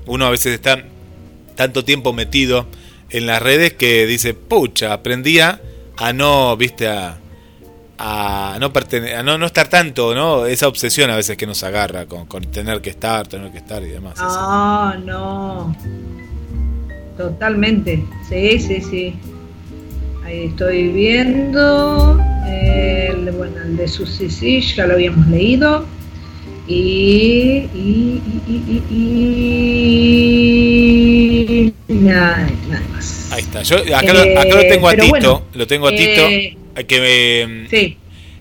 Uno 0.06 0.24
a 0.24 0.30
veces 0.30 0.54
está 0.54 0.84
tanto 1.56 1.84
tiempo 1.84 2.12
metido 2.12 2.68
en 3.10 3.26
las 3.26 3.42
redes 3.42 3.72
que 3.72 4.06
dice, 4.06 4.34
pucha, 4.34 4.92
aprendía 4.92 5.60
a 6.00 6.12
no, 6.12 6.56
viste, 6.56 6.88
a, 6.88 7.18
a 7.98 8.56
no, 8.58 8.66
a 8.66 9.22
no, 9.22 9.38
no 9.38 9.46
estar 9.46 9.68
tanto, 9.68 10.14
¿no? 10.14 10.46
Esa 10.46 10.66
obsesión 10.66 11.10
a 11.10 11.16
veces 11.16 11.36
que 11.36 11.46
nos 11.46 11.62
agarra 11.62 12.06
con, 12.06 12.26
con 12.26 12.42
tener 12.44 12.80
que 12.80 12.90
estar, 12.90 13.26
tener 13.28 13.52
que 13.52 13.58
estar 13.58 13.82
y 13.82 13.88
demás. 13.88 14.18
No, 14.18 14.94
no. 14.98 15.76
Totalmente. 17.18 18.02
Sí, 18.28 18.58
sí, 18.58 18.80
sí. 18.80 19.14
Ahí 20.24 20.46
estoy 20.46 20.88
viendo. 20.88 22.18
El, 22.46 23.30
bueno, 23.32 23.60
el 23.62 23.76
de 23.76 23.86
Susi, 23.86 24.30
sí, 24.30 24.62
ya 24.62 24.86
lo 24.86 24.94
habíamos 24.94 25.26
leído. 25.26 25.84
Y, 26.66 27.66
nada, 31.94 32.48
nada 32.68 32.86
más. 32.92 33.28
Ahí 33.32 33.42
está. 33.42 33.62
Yo 33.62 33.76
acá, 33.76 34.12
lo, 34.12 34.20
acá 34.20 34.54
lo 34.54 34.60
tengo 34.62 34.88
a 34.88 34.94
Tito. 34.94 35.46
lo 35.54 35.66
tengo 35.66 35.88
a 35.88 35.90
Tito. 35.90 36.28
Eh, 36.28 36.56
que 36.86 37.66
sí. 37.70 37.96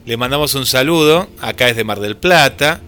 le 0.06 0.18
mandamos 0.18 0.56
un 0.56 0.66
saludo. 0.66 1.30
Acá 1.42 1.70
es 1.70 1.76
de 1.76 1.84
Mar 1.84 2.00
del 2.00 2.18
Plata. 2.18 2.82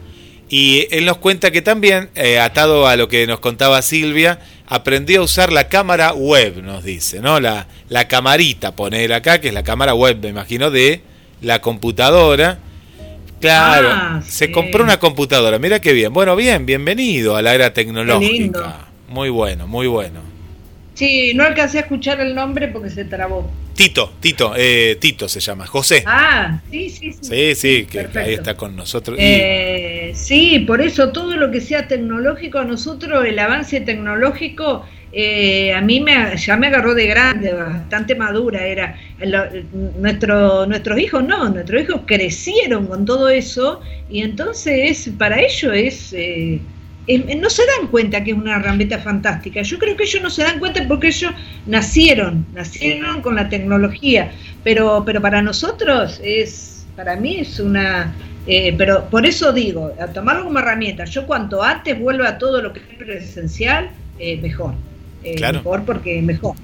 Y 0.49 0.87
él 0.91 1.05
nos 1.05 1.17
cuenta 1.17 1.51
que 1.51 1.61
también, 1.61 2.09
eh, 2.15 2.37
atado 2.37 2.85
a 2.85 2.97
lo 2.97 3.07
que 3.07 3.25
nos 3.25 3.39
contaba 3.39 3.81
Silvia, 3.81 4.39
aprendió 4.67 5.21
a 5.21 5.23
usar 5.23 5.51
la 5.53 5.69
cámara 5.69 6.13
web, 6.13 6.61
nos 6.61 6.83
dice, 6.83 7.21
¿no? 7.21 7.39
La, 7.39 7.67
la 7.87 8.09
camarita, 8.09 8.75
poner 8.75 9.13
acá, 9.13 9.39
que 9.39 9.47
es 9.47 9.53
la 9.53 9.63
cámara 9.63 9.93
web, 9.93 10.19
me 10.21 10.27
imagino, 10.27 10.69
de 10.69 11.03
la 11.41 11.61
computadora 11.61 12.59
Claro, 13.41 13.89
ah, 13.91 14.21
se 14.25 14.51
compró 14.51 14.83
una 14.83 14.99
computadora, 14.99 15.57
mira 15.57 15.81
qué 15.81 15.93
bien. 15.93 16.13
Bueno, 16.13 16.35
bien, 16.35 16.67
bienvenido 16.67 17.35
a 17.35 17.41
la 17.41 17.55
era 17.55 17.73
tecnológica. 17.73 18.87
Muy 19.09 19.29
bueno, 19.29 19.65
muy 19.67 19.87
bueno. 19.87 20.21
Sí, 20.93 21.33
no 21.33 21.43
alcancé 21.43 21.77
a 21.77 21.81
escuchar 21.81 22.19
el 22.19 22.35
nombre 22.35 22.67
porque 22.67 22.89
se 22.89 23.05
trabó. 23.05 23.49
Tito, 23.75 24.13
Tito, 24.19 24.53
eh, 24.55 24.97
Tito 24.99 25.27
se 25.27 25.39
llama, 25.39 25.65
José. 25.65 26.03
Ah, 26.05 26.59
sí, 26.69 26.89
sí, 26.89 27.13
sí. 27.13 27.19
Sí, 27.21 27.55
sí, 27.55 27.85
que 27.85 28.07
ahí 28.19 28.33
está 28.33 28.55
con 28.55 28.75
nosotros. 28.75 29.17
Eh, 29.19 30.11
sí, 30.13 30.59
por 30.59 30.81
eso 30.81 31.11
todo 31.11 31.37
lo 31.37 31.49
que 31.49 31.61
sea 31.61 31.87
tecnológico, 31.87 32.59
a 32.59 32.65
nosotros 32.65 33.25
el 33.25 33.39
avance 33.39 33.79
tecnológico 33.81 34.85
eh, 35.13 35.73
a 35.73 35.81
mí 35.81 35.99
me, 35.99 36.37
ya 36.37 36.55
me 36.55 36.67
agarró 36.67 36.93
de 36.93 37.05
grande, 37.07 37.51
bastante 37.51 38.15
madura 38.15 38.65
era. 38.65 38.97
nuestro, 39.97 40.65
nuestros 40.65 40.99
hijos 40.99 41.23
no, 41.25 41.49
nuestros 41.49 41.83
hijos 41.83 42.01
crecieron 42.05 42.87
con 42.87 43.05
todo 43.05 43.27
eso 43.29 43.81
y 44.09 44.21
entonces 44.21 45.09
para 45.17 45.41
ellos 45.41 46.13
eh, 46.13 46.59
no 47.07 47.49
se 47.49 47.63
dan 47.65 47.87
cuenta 47.87 48.23
que 48.23 48.31
es 48.31 48.37
una 48.37 48.57
herramienta 48.57 48.99
fantástica. 48.99 49.61
Yo 49.61 49.79
creo 49.79 49.95
que 49.95 50.03
ellos 50.03 50.21
no 50.21 50.29
se 50.29 50.43
dan 50.43 50.59
cuenta 50.59 50.85
porque 50.87 51.07
ellos 51.07 51.31
nacieron, 51.65 52.45
nacieron 52.53 53.21
con 53.21 53.35
la 53.35 53.49
tecnología, 53.49 54.31
pero, 54.63 55.03
pero 55.05 55.21
para 55.21 55.41
nosotros 55.41 56.19
es, 56.23 56.85
para 56.95 57.15
mí 57.15 57.37
es 57.37 57.59
una... 57.59 58.13
Eh, 58.47 58.73
pero 58.75 59.05
por 59.09 59.25
eso 59.25 59.53
digo, 59.53 59.93
a 59.99 60.07
tomarlo 60.07 60.45
como 60.45 60.57
herramienta, 60.57 61.05
yo 61.05 61.27
cuanto 61.27 61.61
antes 61.61 61.99
vuelva 61.99 62.27
a 62.29 62.37
todo 62.39 62.59
lo 62.61 62.73
que 62.73 62.79
es 62.79 62.97
presencial, 62.97 63.91
mejor 64.41 64.73
eh, 65.23 65.39
mejor 65.39 65.85
porque 65.85 66.21
mejor. 66.21 66.55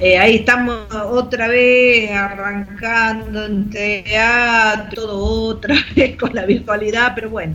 Eh, 0.00 0.18
ahí 0.18 0.36
estamos 0.36 0.86
otra 0.92 1.48
vez 1.48 2.10
arrancando 2.10 3.46
en 3.46 3.70
teatro, 3.70 5.02
todo 5.02 5.48
otra 5.48 5.76
vez 5.96 6.16
con 6.16 6.34
la 6.34 6.44
virtualidad, 6.44 7.12
pero 7.14 7.30
bueno, 7.30 7.54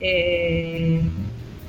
eh, 0.00 1.00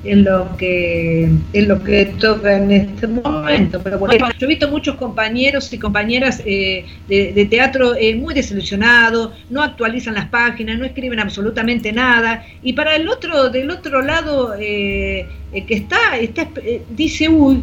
es 0.04 0.18
lo 0.18 0.56
que 0.56 1.30
es 1.52 1.68
lo 1.68 1.82
que 1.82 2.06
toca 2.18 2.56
en 2.56 2.70
este 2.72 3.06
momento. 3.06 3.80
Pero 3.82 3.98
bueno, 3.98 4.28
yo 4.38 4.46
he 4.46 4.48
visto 4.48 4.68
muchos 4.68 4.96
compañeros 4.96 5.72
y 5.72 5.78
compañeras 5.78 6.42
eh, 6.44 6.84
de, 7.08 7.46
teatro 7.46 7.94
muy 8.16 8.34
desilusionados, 8.34 9.32
no 9.50 9.62
actualizan 9.62 10.14
las 10.14 10.28
páginas, 10.28 10.78
no 10.78 10.84
escriben 10.84 11.20
absolutamente 11.20 11.92
nada, 11.92 12.44
y 12.62 12.72
para 12.72 12.96
el 12.96 13.08
otro, 13.08 13.50
del 13.50 13.70
otro 13.70 14.02
lado 14.02 14.54
que 14.56 15.26
está, 15.52 16.18
está 16.18 16.48
dice, 16.90 17.28
uy, 17.28 17.62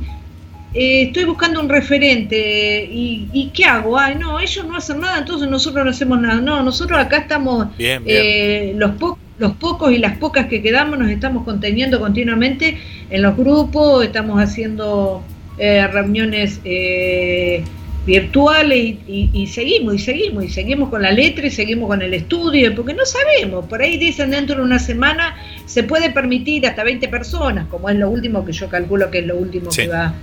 eh, 0.74 1.04
estoy 1.08 1.26
buscando 1.26 1.60
un 1.60 1.68
referente 1.68 2.88
y, 2.92 3.52
¿qué 3.56 3.66
hago? 3.66 3.98
Ay, 3.98 4.16
no, 4.16 4.40
ellos 4.40 4.66
no 4.66 4.76
hacen 4.76 5.00
nada, 5.00 5.18
entonces 5.18 5.50
nosotros 5.50 5.84
no 5.84 5.92
hacemos 5.92 6.22
nada. 6.22 6.42
No, 6.42 6.62
nosotros 6.62 7.00
acá 7.00 7.18
estamos, 7.18 7.70
eh, 7.80 8.74
los, 8.76 8.92
los 9.40 9.54
pocos 9.54 9.92
y 9.92 9.98
las 9.98 10.18
pocas 10.18 10.48
que 10.48 10.62
quedamos 10.62 11.00
nos 11.00 11.10
estamos 11.10 11.44
conteniendo 11.44 12.00
continuamente 12.00 12.78
en 13.10 13.22
los 13.22 13.36
grupos, 13.36 14.06
estamos 14.06 14.42
haciendo 14.42 15.24
eh, 15.58 15.88
reuniones 15.88 16.62
virtuales 18.06 18.96
y, 19.08 19.30
y, 19.34 19.48
seguimos 19.48 19.96
y 19.96 20.00
seguimos 20.00 20.44
y 20.46 20.50
seguimos 20.50 20.90
con 20.90 21.02
la 21.02 21.12
letra 21.12 21.46
y 21.48 21.52
seguimos 21.52 21.88
con 21.88 22.02
el 22.02 22.14
estudio, 22.14 22.74
porque 22.76 22.94
no 22.94 23.06
sabemos, 23.06 23.66
por 23.66 23.82
ahí 23.82 23.98
dicen 23.98 24.32
dentro 24.32 24.56
de 24.56 24.62
una 24.64 24.80
semana 24.80 25.36
se 25.66 25.84
puede 25.84 26.10
permitir 26.10 26.66
hasta 26.66 26.84
20 26.84 27.08
personas, 27.10 27.68
como 27.68 27.90
es 27.90 27.98
lo 27.98 28.10
último 28.10 28.46
que 28.46 28.52
yo 28.52 28.68
calculo 28.70 29.12
que 29.12 29.20
es 29.20 29.28
lo 29.28 29.38
último 29.38 29.70
que 29.70 29.88
va 29.88 30.14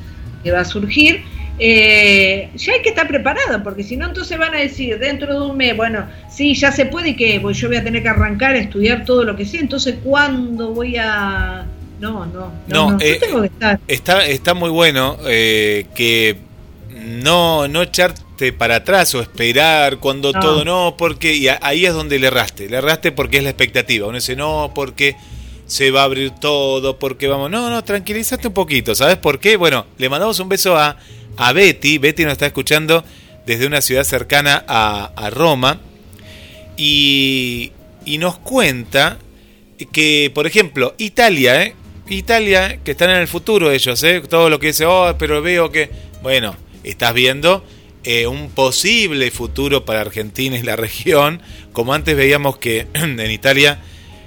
que 0.43 0.53
va 0.53 0.61
a 0.61 0.65
surgir, 0.65 1.23
eh, 1.59 2.51
ya 2.55 2.73
hay 2.75 2.83
que 2.83 2.91
estar 2.91 3.09
preparado, 3.09 3.63
porque 3.63 3.83
si 3.83 3.97
no, 3.97 4.07
entonces 4.07 4.39
van 4.39 4.55
a 4.55 4.59
decir 4.59 4.99
dentro 4.99 5.33
de 5.33 5.51
un 5.51 5.57
mes, 5.57 5.77
bueno, 5.77 6.07
sí, 6.31 6.55
ya 6.55 6.71
se 6.71 6.87
puede 6.87 7.11
y 7.11 7.17
que 7.17 7.39
pues 7.41 7.59
yo 7.59 7.69
voy 7.69 7.79
a 7.79 7.85
tener 7.85 8.03
que 8.03 8.09
arrancar 8.09 8.55
a 8.55 8.59
estudiar 8.59 9.05
todo 9.05 9.25
lo 9.25 9.37
que 9.37 9.47
sé, 9.47 9.59
entonces 9.59 9.97
¿cuándo 10.03 10.73
voy 10.73 10.97
a...? 10.97 11.67
No, 11.99 12.27
no, 12.27 12.53
no, 12.69 12.91
no, 12.91 12.99
eh, 13.01 13.17
tengo 13.19 13.41
que 13.41 13.47
estar. 13.47 13.81
Está, 13.89 14.27
está 14.27 14.53
muy 14.53 14.69
bueno 14.69 15.17
eh, 15.27 15.87
que 15.95 16.37
no, 16.91 17.69
no 17.69 17.81
echarte 17.81 18.53
para 18.53 18.77
atrás 18.77 19.15
o 19.15 19.23
esperar 19.23 19.97
cuando 19.97 20.33
todo 20.33 20.63
no, 20.63 20.95
porque 20.99 21.35
y 21.35 21.49
ahí 21.49 21.87
es 21.87 21.95
donde 21.95 22.19
le 22.19 22.27
erraste, 22.27 22.69
le 22.69 22.77
erraste 22.77 23.13
porque 23.13 23.39
es 23.39 23.45
la 23.45 23.51
expectativa, 23.51 24.07
uno 24.07 24.17
dice 24.17 24.37
no, 24.37 24.73
porque 24.75 25.17
se 25.67 25.91
va 25.91 26.03
a 26.03 26.05
abrir 26.05 26.31
todo, 26.33 26.99
porque 26.99 27.29
vamos, 27.29 27.51
no, 27.51 27.71
no, 27.71 27.83
tranquilízate 27.83 28.49
un 28.49 28.55
poquito, 28.55 28.95
¿sabes 28.95 29.17
por 29.17 29.41
qué? 29.41 29.57
Bueno, 29.57 29.87
le 29.97 30.09
mandamos 30.11 30.39
un 30.39 30.51
beso 30.51 30.77
a, 30.77 30.97
a 31.37 31.53
Betty, 31.53 31.99
Betty 31.99 32.25
nos 32.25 32.33
está 32.33 32.47
escuchando 32.47 33.05
desde 33.47 33.67
una 33.67 33.81
ciudad 33.81 34.05
cercana 34.05 34.65
a, 34.67 35.31
Roma, 35.31 35.81
y, 36.77 37.73
y, 38.05 38.19
nos 38.19 38.39
cuenta 38.39 39.19
que, 39.93 40.31
por 40.35 40.47
ejemplo, 40.47 40.95
Italia, 40.99 41.63
¿eh? 41.63 41.75
Italia, 42.09 42.81
que 42.85 42.93
están 42.93 43.11
en 43.11 43.17
el 43.17 43.29
futuro 43.29 43.71
ellos, 43.71 44.03
¿eh? 44.03 44.23
todo 44.29 44.51
lo 44.51 44.61
que 44.61 44.69
dice, 44.69 44.87
oh, 44.87 45.15
pero 45.19 45.43
veo 45.43 45.71
que, 45.71 45.91
bueno, 46.23 46.57
estás 46.85 47.15
viendo 47.15 47.65
eh, 48.05 48.27
un 48.27 48.51
posible 48.51 49.31
futuro 49.31 49.85
para 49.85 50.01
Argentina 50.01 50.57
y 50.57 50.63
la 50.63 50.77
región, 50.77 51.43
como 51.73 51.93
antes 51.93 52.17
veíamos 52.17 52.59
que 52.59 52.87
en 52.95 53.31
Italia 53.31 53.81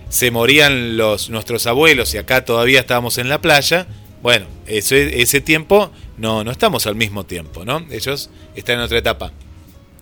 se 0.10 0.32
morían 0.32 0.97
los, 0.97 1.30
nuestros 1.30 1.68
abuelos 1.68 2.14
y 2.14 2.18
acá 2.18 2.43
todavía 2.43 2.82
estábamos 2.82 3.18
en 3.18 3.30
la 3.30 3.41
playa, 3.41 3.88
bueno, 4.22 4.45
ese, 4.67 5.41
tiempo 5.41 5.91
no, 6.17 6.43
no 6.43 6.51
estamos 6.51 6.86
al 6.88 6.95
mismo 6.95 7.26
tiempo, 7.26 7.65
¿no? 7.65 7.86
Ellos 7.89 8.30
están 8.55 8.76
en 8.76 8.82
otra 8.82 8.97
etapa. 8.97 9.32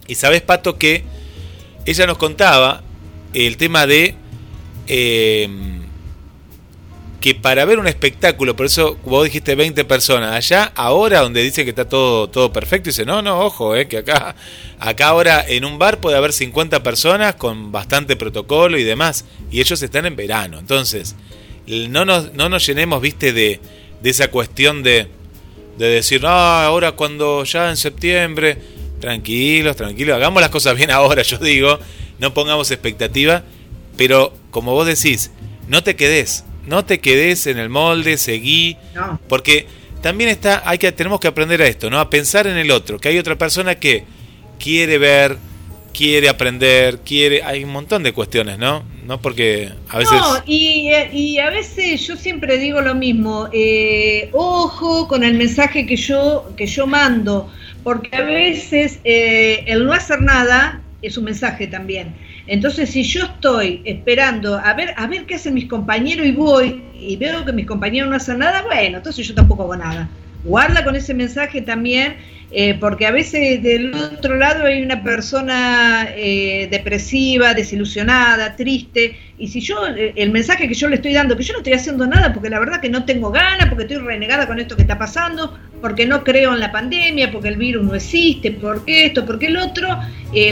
Y 0.08 0.16
sabes, 0.16 0.42
Pato, 0.42 0.78
que 0.78 1.04
ella 1.86 2.08
nos 2.08 2.18
contaba 2.18 2.84
el 3.34 3.58
tema 3.58 3.86
de 3.86 4.16
eh, 4.88 5.50
que 7.20 7.34
para 7.36 7.66
ver 7.66 7.80
un 7.80 7.88
espectáculo, 7.88 8.56
por 8.56 8.68
eso 8.68 8.98
vos 9.04 9.24
dijiste 9.26 9.56
20 9.56 9.86
personas, 9.86 10.34
allá 10.34 10.72
ahora 10.76 11.22
donde 11.22 11.42
dice 11.42 11.64
que 11.64 11.72
está 11.72 11.90
todo, 11.90 12.30
todo 12.30 12.54
perfecto, 12.54 12.90
dice, 12.90 13.06
no, 13.06 13.22
no, 13.22 13.40
ojo, 13.40 13.76
eh, 13.76 13.88
que 13.88 13.98
acá, 13.98 14.36
acá 14.80 15.08
ahora 15.08 15.44
en 15.48 15.66
un 15.66 15.80
bar 15.80 16.00
puede 16.00 16.18
haber 16.18 16.32
50 16.32 16.84
personas 16.84 17.36
con 17.36 17.72
bastante 17.72 18.16
protocolo 18.16 18.78
y 18.78 18.84
demás, 18.84 19.26
y 19.52 19.62
ellos 19.62 19.82
están 19.82 20.06
en 20.06 20.16
verano, 20.16 20.60
entonces, 20.60 21.16
no 21.68 22.06
nos, 22.06 22.34
no 22.34 22.50
nos 22.50 22.66
llenemos, 22.66 23.02
viste, 23.02 23.34
de, 23.34 23.60
de 24.02 24.10
esa 24.10 24.30
cuestión 24.30 24.84
de, 24.84 25.08
de 25.78 25.88
decir, 25.88 26.22
no, 26.22 26.30
ahora 26.30 26.94
cuando 26.94 27.44
ya 27.44 27.70
en 27.70 27.78
septiembre, 27.78 28.58
tranquilos, 29.00 29.76
tranquilos, 29.76 30.16
hagamos 30.16 30.42
las 30.42 30.50
cosas 30.50 30.76
bien 30.76 30.92
ahora, 30.92 31.22
yo 31.22 31.38
digo, 31.38 31.80
no 32.20 32.34
pongamos 32.34 32.72
expectativa, 32.72 33.44
pero 33.96 34.34
como 34.52 34.74
vos 34.74 34.88
decís, 34.88 35.32
no 35.68 35.84
te 35.84 35.96
quedes, 35.96 36.44
no 36.66 36.86
te 36.86 37.00
quedes 37.00 37.48
en 37.48 37.58
el 37.58 37.70
molde, 37.70 38.18
seguí, 38.18 38.78
porque 39.28 39.68
también 40.02 40.30
está, 40.30 40.64
hay 40.66 40.78
que, 40.78 40.92
tenemos 40.92 41.20
que 41.20 41.28
aprender 41.28 41.62
a 41.62 41.68
esto, 41.68 41.90
¿no? 41.90 42.00
A 42.00 42.10
pensar 42.10 42.48
en 42.48 42.58
el 42.58 42.72
otro, 42.72 43.00
que 43.00 43.10
hay 43.10 43.18
otra 43.18 43.36
persona 43.36 43.76
que 43.76 44.04
quiere 44.60 44.98
ver, 44.98 45.38
quiere 45.94 46.30
aprender, 46.30 47.00
quiere, 47.00 47.44
hay 47.44 47.64
un 47.64 47.72
montón 47.72 48.04
de 48.04 48.14
cuestiones, 48.14 48.58
¿no? 48.58 48.84
No 49.08 49.22
porque 49.22 49.72
a 49.88 50.00
veces... 50.00 50.20
No, 50.20 50.44
y, 50.46 51.38
a 51.40 51.50
veces 51.50 52.06
yo 52.06 52.18
siempre 52.18 52.58
digo 52.58 52.82
lo 52.82 52.94
mismo, 52.94 53.48
eh, 53.54 54.30
ojo 54.34 55.08
con 55.08 55.24
el 55.24 55.36
mensaje 55.36 55.86
que 55.86 55.96
yo, 55.96 56.52
que 56.58 56.68
yo 56.68 56.86
mando, 56.86 57.50
porque 57.86 58.14
a 58.14 58.22
veces 58.22 59.00
eh, 59.06 59.64
el 59.66 59.86
no 59.86 59.94
hacer 59.94 60.22
nada 60.22 60.82
es 61.02 61.18
un 61.18 61.24
mensaje 61.24 61.68
también. 61.68 62.14
Entonces, 62.48 62.90
si 62.90 63.04
yo 63.04 63.24
estoy 63.24 63.82
esperando 63.86 64.58
a 64.58 64.74
ver, 64.74 64.94
a 64.98 65.08
ver 65.08 65.26
qué 65.26 65.36
hacen 65.36 65.54
mis 65.54 65.68
compañeros 65.68 66.28
y 66.28 66.34
voy 66.34 66.84
y 67.00 67.16
veo 67.16 67.46
que 67.46 67.54
mis 67.54 67.66
compañeros 67.66 68.10
no 68.10 68.18
hacen 68.18 68.40
nada, 68.40 68.64
bueno, 68.64 68.98
entonces 68.98 69.26
yo 69.26 69.34
tampoco 69.34 69.64
hago 69.64 69.78
nada. 69.78 70.10
Guarda 70.44 70.84
con 70.84 70.98
ese 70.98 71.14
mensaje 71.14 71.62
también 71.62 72.18
eh, 72.50 72.78
porque 72.80 73.06
a 73.06 73.12
veces 73.12 73.62
del 73.62 73.94
otro 73.94 74.38
lado 74.38 74.66
hay 74.66 74.82
una 74.82 75.04
persona 75.04 76.08
eh, 76.16 76.70
depresiva, 76.72 77.54
desilusionada, 77.54 78.56
triste, 78.56 79.18
y 79.38 79.50
si 79.50 79.60
yo, 79.60 79.86
eh, 79.88 80.14
el 80.16 80.32
mensaje 80.32 80.66
que 80.66 80.74
yo 80.74 80.88
le 80.88 80.96
estoy 80.96 81.14
dando, 81.14 81.36
que 81.36 81.44
yo 81.44 81.52
no 81.52 81.60
estoy 81.60 81.74
haciendo 81.74 82.08
nada 82.08 82.34
porque 82.34 82.50
la 82.50 82.60
verdad 82.60 82.80
que 82.80 82.90
no 82.90 83.04
tengo 83.04 83.32
ganas, 83.32 83.68
porque 83.68 83.84
estoy 83.84 83.98
renegada 83.98 84.48
con 84.48 84.60
esto 84.60 84.78
que 84.78 84.84
está 84.84 84.98
pasando, 84.98 85.60
porque 85.82 86.06
no 86.06 86.24
creo 86.24 86.54
en 86.54 86.62
la 86.62 86.72
pandemia, 86.72 87.34
porque 87.34 87.50
el 87.50 87.58
virus 87.58 87.84
no 87.84 87.96
existe, 87.96 88.52
porque 88.52 89.08
esto, 89.08 89.26
porque 89.26 89.48
el 89.48 89.58
otro, 89.58 90.00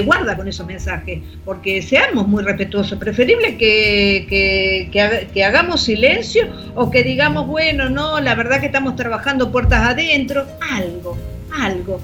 guarda 0.04 0.36
con 0.36 0.48
esos 0.48 0.68
mensajes, 0.68 1.22
porque 1.46 1.82
seamos 1.82 2.28
muy 2.28 2.44
respetuosos, 2.44 3.00
preferible 3.00 3.58
que, 3.58 4.90
que 5.34 5.44
hagamos 5.44 5.84
silencio 5.84 6.48
o 6.76 6.92
que 6.92 7.04
digamos, 7.04 7.48
bueno, 7.48 7.90
no, 7.90 8.20
la 8.20 8.36
verdad 8.36 8.60
que 8.60 8.68
estamos 8.68 8.96
trabajando 8.96 9.52
puertas 9.52 9.82
adentro, 9.82 10.46
algo 10.72 11.18
algo. 11.62 12.02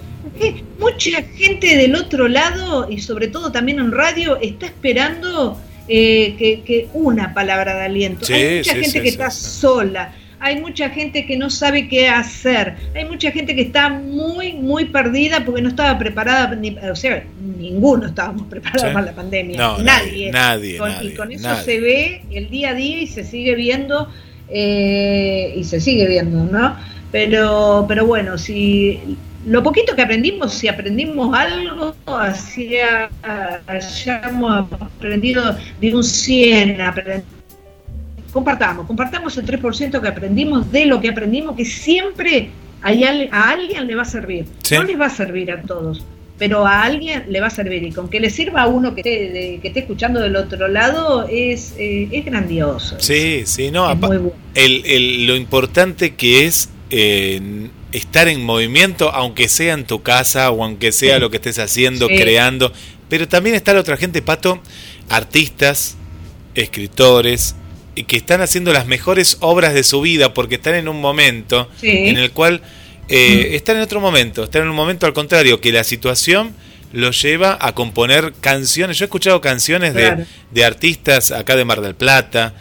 mucha 0.80 1.22
gente 1.24 1.76
del 1.78 1.96
otro 1.96 2.28
lado, 2.28 2.90
y 2.90 3.00
sobre 3.00 3.28
todo 3.28 3.52
también 3.52 3.80
en 3.80 3.92
radio, 3.92 4.38
está 4.42 4.66
esperando 4.66 5.58
eh, 5.88 6.36
que, 6.66 6.88
una 6.94 7.34
palabra 7.34 7.76
de 7.76 7.86
aliento. 7.86 8.26
hay 8.34 8.58
mucha 8.58 8.76
gente 8.76 9.02
que 9.02 9.10
está 9.10 9.32
sola, 9.32 10.14
hay 10.40 10.60
mucha 10.60 10.90
gente 10.90 11.26
que 11.26 11.38
no 11.38 11.50
sabe 11.50 11.88
qué 11.88 12.10
hacer, 12.10 12.76
hay 12.96 13.06
mucha 13.06 13.32
gente 13.32 13.56
que 13.56 13.62
está 13.62 13.90
muy, 13.90 14.54
muy 14.54 14.86
perdida 14.86 15.46
porque 15.46 15.62
no 15.62 15.70
estaba 15.70 15.98
preparada, 16.00 16.56
ni, 16.56 16.76
o 16.78 16.96
sea, 16.96 17.24
ninguno 17.60 18.08
estábamos 18.08 18.48
preparados 18.48 18.92
para 18.92 19.06
la 19.06 19.12
pandemia, 19.14 19.58
nadie. 19.84 20.32
Nadie, 20.32 20.80
Y 21.04 21.14
con 21.14 21.32
eso 21.32 21.56
se 21.64 21.80
ve 21.80 22.24
el 22.32 22.50
día 22.50 22.70
a 22.70 22.74
día 22.74 23.02
y 23.02 23.08
se 23.08 23.24
sigue 23.24 23.54
viendo, 23.56 24.10
eh, 24.50 25.54
y 25.56 25.64
se 25.64 25.80
sigue 25.80 26.08
viendo, 26.08 26.44
¿no? 26.46 26.76
Pero, 27.12 27.86
pero 27.88 28.06
bueno, 28.06 28.38
si 28.38 29.00
lo 29.46 29.64
poquito 29.64 29.96
que 29.96 30.04
aprendimos, 30.04 30.54
si 30.54 30.68
aprendimos 30.68 31.36
algo, 31.36 31.96
así 32.06 32.76
hayamos 33.68 34.68
aprendido 34.72 35.58
de 35.80 35.96
un 35.96 36.04
100, 36.04 36.78
compartamos, 38.32 38.86
compartamos 38.86 39.38
el 39.38 39.46
3% 39.46 40.00
que 40.00 40.08
aprendimos 40.08 40.72
de 40.72 40.86
lo 40.86 41.02
que 41.02 41.10
aprendimos, 41.10 41.56
que 41.56 41.66
siempre 41.66 42.50
hay, 42.82 43.04
a 43.04 43.50
alguien 43.50 43.88
le 43.88 43.96
va 43.96 44.04
a 44.04 44.06
servir. 44.06 44.46
No 44.72 44.84
les 44.84 45.00
va 45.00 45.08
a 45.08 45.10
servir 45.10 45.52
a 45.52 45.62
todos, 45.62 46.04
pero 46.38 46.66
a 46.66 46.84
alguien 46.84 47.26
le 47.28 47.42
va 47.42 47.48
a 47.48 47.52
servir. 47.52 47.84
Y 47.84 47.92
con 47.92 48.10
que 48.10 48.20
le 48.20 48.30
sirva 48.30 48.64
a 48.64 48.68
uno 48.68 48.94
que 48.94 49.02
esté, 49.02 49.60
que 49.60 49.68
esté 49.68 49.82
escuchando 49.82 50.20
del 50.20 50.36
otro 50.36 50.68
lado 50.68 51.28
es, 51.28 51.74
eh, 51.78 52.10
es 52.12 52.26
grandioso. 52.26 52.98
Sí, 53.00 53.44
sí, 53.46 53.72
no, 53.72 53.92
el, 54.54 54.84
el, 54.86 55.26
lo 55.26 55.36
importante 55.36 56.16
que 56.16 56.46
es... 56.46 56.70
Eh, 56.92 57.70
estar 57.92 58.28
en 58.28 58.44
movimiento, 58.44 59.10
aunque 59.14 59.50
sea 59.50 59.74
en 59.74 59.86
tu 59.86 60.02
casa 60.02 60.50
o 60.52 60.64
aunque 60.64 60.92
sea 60.92 61.20
lo 61.20 61.30
que 61.30 61.38
estés 61.38 61.60
haciendo, 61.60 62.08
creando. 62.08 62.72
Pero 63.10 63.28
también 63.28 63.56
está 63.56 63.74
la 63.74 63.82
otra 63.82 63.98
gente, 63.98 64.22
Pato, 64.22 64.62
artistas, 65.10 65.98
escritores, 66.56 67.56
que 68.08 68.18
están 68.18 68.42
haciendo 68.42 68.72
las 68.72 68.88
mejores 68.88 69.38
obras 69.42 69.74
de 69.74 69.84
su 69.84 70.02
vida 70.02 70.34
porque 70.34 70.56
están 70.56 70.76
en 70.76 70.88
un 70.88 71.02
momento 71.02 71.70
en 71.82 72.18
el 72.18 72.32
cual 72.32 72.62
eh, 73.10 73.50
mm. 73.50 73.56
están 73.56 73.76
en 73.78 73.84
otro 73.84 74.00
momento, 74.00 74.46
están 74.46 74.64
en 74.64 74.70
un 74.70 74.76
momento 74.76 75.06
al 75.06 75.14
contrario, 75.14 75.60
que 75.60 75.72
la 75.72 75.84
situación 75.84 76.56
los 76.94 77.22
lleva 77.22 77.58
a 77.60 77.74
componer 77.74 78.34
canciones. 78.40 78.98
Yo 78.98 79.06
he 79.06 79.08
escuchado 79.08 79.42
canciones 79.42 79.94
de, 79.94 80.26
de, 80.52 80.66
artistas 80.66 81.32
acá 81.32 81.56
de 81.56 81.66
Mar 81.66 81.82
del 81.82 81.96
Plata, 81.96 82.54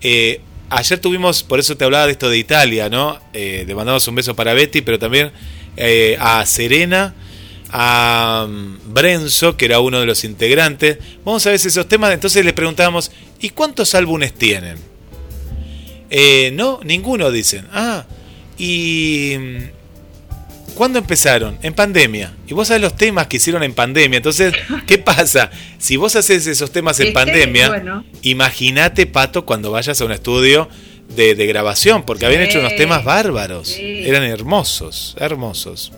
eh, 0.00 0.40
ayer 0.70 0.98
tuvimos, 0.98 1.42
por 1.42 1.58
eso 1.58 1.76
te 1.76 1.84
hablaba 1.84 2.06
de 2.06 2.12
esto 2.12 2.30
de 2.30 2.38
Italia, 2.38 2.88
¿no? 2.88 3.18
Eh, 3.32 3.64
le 3.66 3.74
mandamos 3.74 4.06
un 4.08 4.14
beso 4.14 4.34
para 4.34 4.54
Betty, 4.54 4.80
pero 4.80 4.98
también 4.98 5.32
eh, 5.76 6.16
a 6.20 6.44
Serena, 6.46 7.14
a 7.70 8.46
mm, 8.48 8.92
Brenzo, 8.92 9.56
que 9.56 9.66
era 9.66 9.80
uno 9.80 10.00
de 10.00 10.06
los 10.06 10.24
integrantes. 10.24 10.98
Vamos 11.24 11.46
a 11.46 11.50
ver 11.50 11.56
esos 11.56 11.88
temas, 11.88 12.12
entonces 12.12 12.44
le 12.44 12.52
preguntábamos, 12.52 13.10
¿y 13.40 13.50
cuántos 13.50 13.94
álbumes 13.94 14.32
tienen? 14.34 14.76
Eh, 16.10 16.50
no, 16.54 16.80
ninguno 16.84 17.30
dicen. 17.30 17.66
Ah, 17.72 18.06
y 18.58 19.34
mm, 19.38 19.56
¿Cuándo 20.76 20.98
empezaron? 20.98 21.58
En 21.62 21.72
pandemia. 21.72 22.34
Y 22.46 22.52
vos 22.52 22.68
sabés 22.68 22.82
los 22.82 22.96
temas 22.96 23.28
que 23.28 23.38
hicieron 23.38 23.62
en 23.62 23.72
pandemia. 23.72 24.18
Entonces, 24.18 24.54
¿qué 24.86 24.98
pasa? 25.12 25.50
Si 25.78 25.96
vos 25.96 26.14
haces 26.16 26.46
esos 26.46 26.70
temas 26.70 27.00
en 27.00 27.14
pandemia, 27.14 28.04
imagínate, 28.20 29.06
Pato, 29.06 29.46
cuando 29.46 29.70
vayas 29.70 29.98
a 30.02 30.04
un 30.04 30.12
estudio 30.12 30.68
de, 31.08 31.34
grabación, 31.46 32.04
porque 32.04 32.26
habían 32.26 32.42
hecho 32.42 32.60
unos 32.60 32.76
temas 32.76 33.04
bárbaros. 33.04 33.74
Eran 33.78 34.22
hermosos, 34.24 35.16
hermosos. 35.18 35.92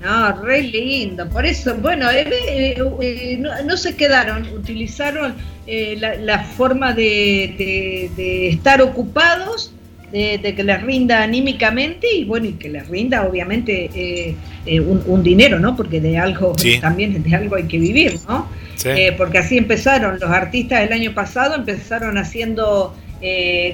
No, 0.00 0.40
re 0.42 0.62
lindo. 0.62 1.28
Por 1.28 1.44
eso, 1.44 1.74
bueno, 1.74 2.08
eh, 2.10 2.24
eh, 2.30 2.76
eh, 3.02 3.36
no, 3.64 3.76
se 3.76 3.96
quedaron, 3.96 4.46
utilizaron 4.54 5.34
la, 5.66 6.44
forma 6.44 6.92
de 6.92 8.48
estar 8.52 8.80
ocupados 8.80 9.72
de, 10.12 10.54
que 10.54 10.64
les 10.64 10.82
rinda 10.82 11.22
anímicamente 11.22 12.06
y 12.12 12.24
bueno, 12.24 12.46
y 12.46 12.52
que 12.52 12.68
les 12.68 12.88
rinda 12.88 13.24
obviamente 13.24 13.90
eh, 13.94 14.34
eh, 14.66 14.80
un, 14.80 15.22
dinero, 15.22 15.58
¿no? 15.58 15.76
Porque 15.76 16.00
de 16.00 16.18
algo 16.18 16.54
también 16.80 17.22
de 17.22 17.34
algo 17.34 17.56
hay 17.56 17.64
que 17.64 17.78
vivir, 17.78 18.18
¿no? 18.28 18.48
Eh, 18.84 19.14
porque 19.16 19.38
así 19.38 19.58
empezaron 19.58 20.18
los 20.18 20.30
artistas 20.30 20.80
el 20.80 20.92
año 20.92 21.12
pasado, 21.12 21.54
empezaron 21.54 22.18
haciendo 22.18 22.94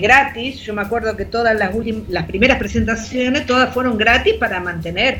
gratis. 0.00 0.60
Yo 0.62 0.74
me 0.74 0.82
acuerdo 0.82 1.16
que 1.16 1.24
todas 1.24 1.56
las, 1.56 1.70
las 2.08 2.26
primeras 2.26 2.58
presentaciones, 2.58 3.46
todas 3.46 3.72
fueron 3.72 3.96
gratis 3.96 4.34
para 4.34 4.58
mantener 4.58 5.18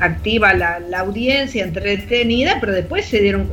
activa 0.00 0.54
la, 0.54 0.80
audiencia, 1.00 1.64
entretenida, 1.64 2.58
pero 2.60 2.72
después 2.72 3.04
se 3.04 3.20
dieron, 3.20 3.50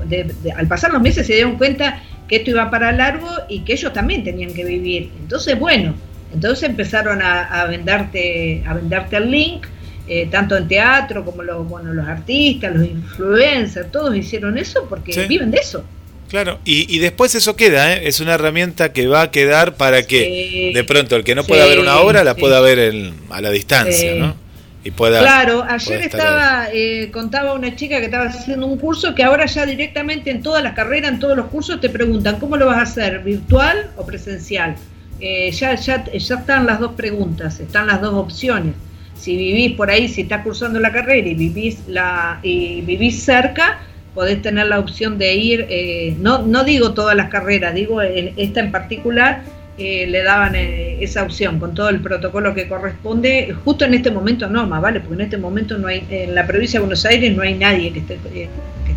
al 0.56 0.68
pasar 0.68 0.92
los 0.94 1.02
meses 1.02 1.26
se 1.26 1.34
dieron 1.34 1.58
cuenta 1.58 2.04
que 2.28 2.36
esto 2.38 2.52
iba 2.52 2.70
para 2.70 2.92
largo 2.92 3.28
y 3.50 3.62
que 3.62 3.74
ellos 3.74 3.92
también 3.92 4.24
tenían 4.24 4.54
que 4.54 4.64
vivir. 4.64 5.10
Entonces, 5.20 5.58
bueno, 5.60 5.96
entonces 6.34 6.70
empezaron 6.70 7.22
a, 7.22 7.66
venderte, 7.66 8.64
a 8.68 8.74
venderte 8.74 9.18
el 9.18 9.32
link, 9.32 9.66
eh, 10.08 10.28
tanto 10.32 10.58
en 10.58 10.68
teatro 10.68 11.24
como 11.24 11.44
los, 11.44 11.68
bueno, 11.68 11.94
los 11.94 12.08
artistas, 12.08 12.76
los 12.76 12.86
influencers, 12.86 13.92
todos 13.92 14.16
hicieron 14.16 14.58
eso 14.58 14.86
porque 14.90 15.28
viven 15.28 15.52
de 15.52 15.58
eso. 15.58 15.84
Claro, 16.30 16.60
y, 16.64 17.00
después 17.00 17.34
eso 17.34 17.56
queda, 17.56 17.94
¿eh? 17.94 18.08
es 18.08 18.20
una 18.20 18.36
herramienta 18.36 18.94
que 18.94 19.08
va 19.08 19.24
a 19.24 19.32
quedar 19.32 19.78
para 19.78 20.04
que 20.04 20.72
de 20.76 20.84
pronto 20.84 21.16
el 21.16 21.24
que 21.24 21.34
no 21.34 21.44
pueda 21.44 21.66
ver 21.66 21.80
una 21.80 22.00
obra 22.00 22.24
la 22.24 22.36
pueda 22.36 22.62
ver 22.62 23.14
a 23.32 23.42
la 23.42 23.50
distancia, 23.50 24.14
¿no? 24.16 24.36
Y 24.84 24.92
pueda, 24.92 25.20
claro, 25.20 25.66
ayer 25.68 26.02
estaba, 26.04 26.68
eh, 26.72 27.10
contaba 27.12 27.54
una 27.54 27.76
chica 27.76 28.00
que 28.00 28.06
estaba 28.06 28.26
haciendo 28.26 28.66
un 28.66 28.78
curso 28.78 29.14
que 29.14 29.24
ahora 29.24 29.46
ya 29.46 29.66
directamente 29.66 30.30
en 30.32 30.42
todas 30.42 30.64
las 30.64 30.74
carreras, 30.74 31.12
en 31.12 31.20
todos 31.20 31.36
los 31.36 31.48
cursos 31.48 31.82
te 31.82 31.90
preguntan, 31.90 32.40
¿cómo 32.40 32.56
lo 32.56 32.68
vas 32.68 32.78
a 32.78 32.82
hacer? 32.84 33.20
¿Virtual 33.20 33.90
o 33.98 34.06
presencial? 34.06 34.76
Eh, 35.20 35.52
ya, 35.52 35.76
ya, 35.76 36.06
ya 36.06 36.36
están 36.36 36.66
las 36.66 36.80
dos 36.80 36.94
preguntas, 36.94 37.60
están 37.60 37.88
las 37.88 38.02
dos 38.02 38.14
opciones. 38.14 38.74
Si 39.16 39.36
vivís 39.36 39.74
por 39.74 39.90
ahí, 39.90 40.08
si 40.08 40.22
estás 40.22 40.44
cursando 40.44 40.80
la 40.80 40.94
carrera 40.94 41.28
y 41.28 41.34
vivís, 41.34 41.88
la, 41.88 42.40
y 42.42 42.82
vivís 42.82 43.22
cerca, 43.22 43.80
podés 44.16 44.42
tener 44.42 44.68
la 44.68 44.80
opción 44.80 45.18
de 45.18 45.36
ir, 45.36 45.66
eh, 45.70 46.16
no, 46.20 46.40
no 46.40 46.64
digo 46.64 46.94
todas 46.94 47.16
las 47.16 47.30
carreras, 47.30 47.74
digo 47.74 48.02
esta 48.02 48.62
en 48.62 48.72
particular, 48.72 49.44
eh, 49.80 50.06
le 50.08 50.24
daban 50.24 50.56
esa 50.56 51.24
opción 51.24 51.60
con 51.60 51.74
todo 51.74 51.90
el 51.90 52.02
protocolo 52.02 52.54
que 52.54 52.68
corresponde. 52.68 53.56
Justo 53.64 53.86
en 53.86 53.94
este 53.94 54.12
momento 54.12 54.48
no, 54.50 54.68
más 54.68 54.82
vale, 54.82 55.00
porque 55.00 55.16
en 55.16 55.22
este 55.22 55.38
momento 55.38 55.78
no 55.78 55.88
hay, 55.88 56.06
en 56.10 56.36
la 56.36 56.46
provincia 56.46 56.80
de 56.80 56.86
Buenos 56.86 57.06
Aires 57.06 57.36
no 57.36 57.42
hay 57.42 57.56
nadie 57.56 57.92
que 57.94 58.00
esté 58.00 58.18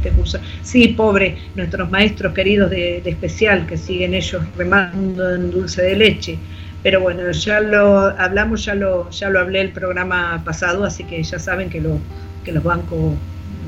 este 0.02 0.10
curso. 0.10 0.38
Sí, 0.62 0.88
pobre, 0.88 1.36
nuestros 1.54 1.90
maestros 1.90 2.34
queridos 2.34 2.70
de, 2.70 3.02
especial 3.04 3.66
que 3.66 3.76
siguen 3.76 4.14
ellos 4.14 4.42
remando 4.56 5.34
en 5.34 5.50
dulce 5.50 5.82
de 5.82 5.96
leche. 5.96 6.38
Pero 6.82 7.00
bueno, 7.00 7.30
ya 7.30 7.60
lo 7.60 7.98
hablamos, 8.18 8.64
ya 8.64 8.74
lo, 8.74 9.08
ya 9.10 9.30
lo 9.30 9.38
hablé 9.38 9.60
el 9.60 9.70
programa 9.70 10.42
pasado, 10.44 10.84
así 10.84 11.04
que 11.04 11.22
ya 11.22 11.38
saben 11.38 11.70
que, 11.70 11.80
lo, 11.80 11.98
que 12.44 12.50
los 12.50 12.64
bancos 12.64 13.14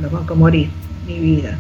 los 0.02 0.10
banco 0.10 0.34
morir, 0.34 0.68
mi 1.06 1.20
vida. 1.20 1.56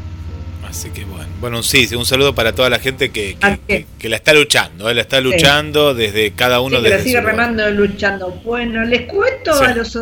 Así 0.74 0.90
que 0.90 1.04
bueno, 1.04 1.28
bueno, 1.40 1.62
sí, 1.62 1.88
un 1.94 2.04
saludo 2.04 2.34
para 2.34 2.52
toda 2.52 2.68
la 2.68 2.80
gente 2.80 3.12
que, 3.12 3.36
que, 3.68 4.08
la 4.08 4.16
está 4.16 4.34
luchando, 4.34 4.90
¿eh? 4.90 4.94
la 4.94 5.02
está 5.02 5.20
luchando 5.20 5.94
desde 5.94 6.32
cada 6.32 6.60
uno 6.60 6.82
de 6.82 6.90
los. 6.90 7.02
sigue 7.02 7.20
remando, 7.20 7.70
luchando. 7.70 8.30
Bueno, 8.44 8.82
les 8.82 9.02
cuento 9.02 9.52
a 9.54 9.72
los. 9.72 9.96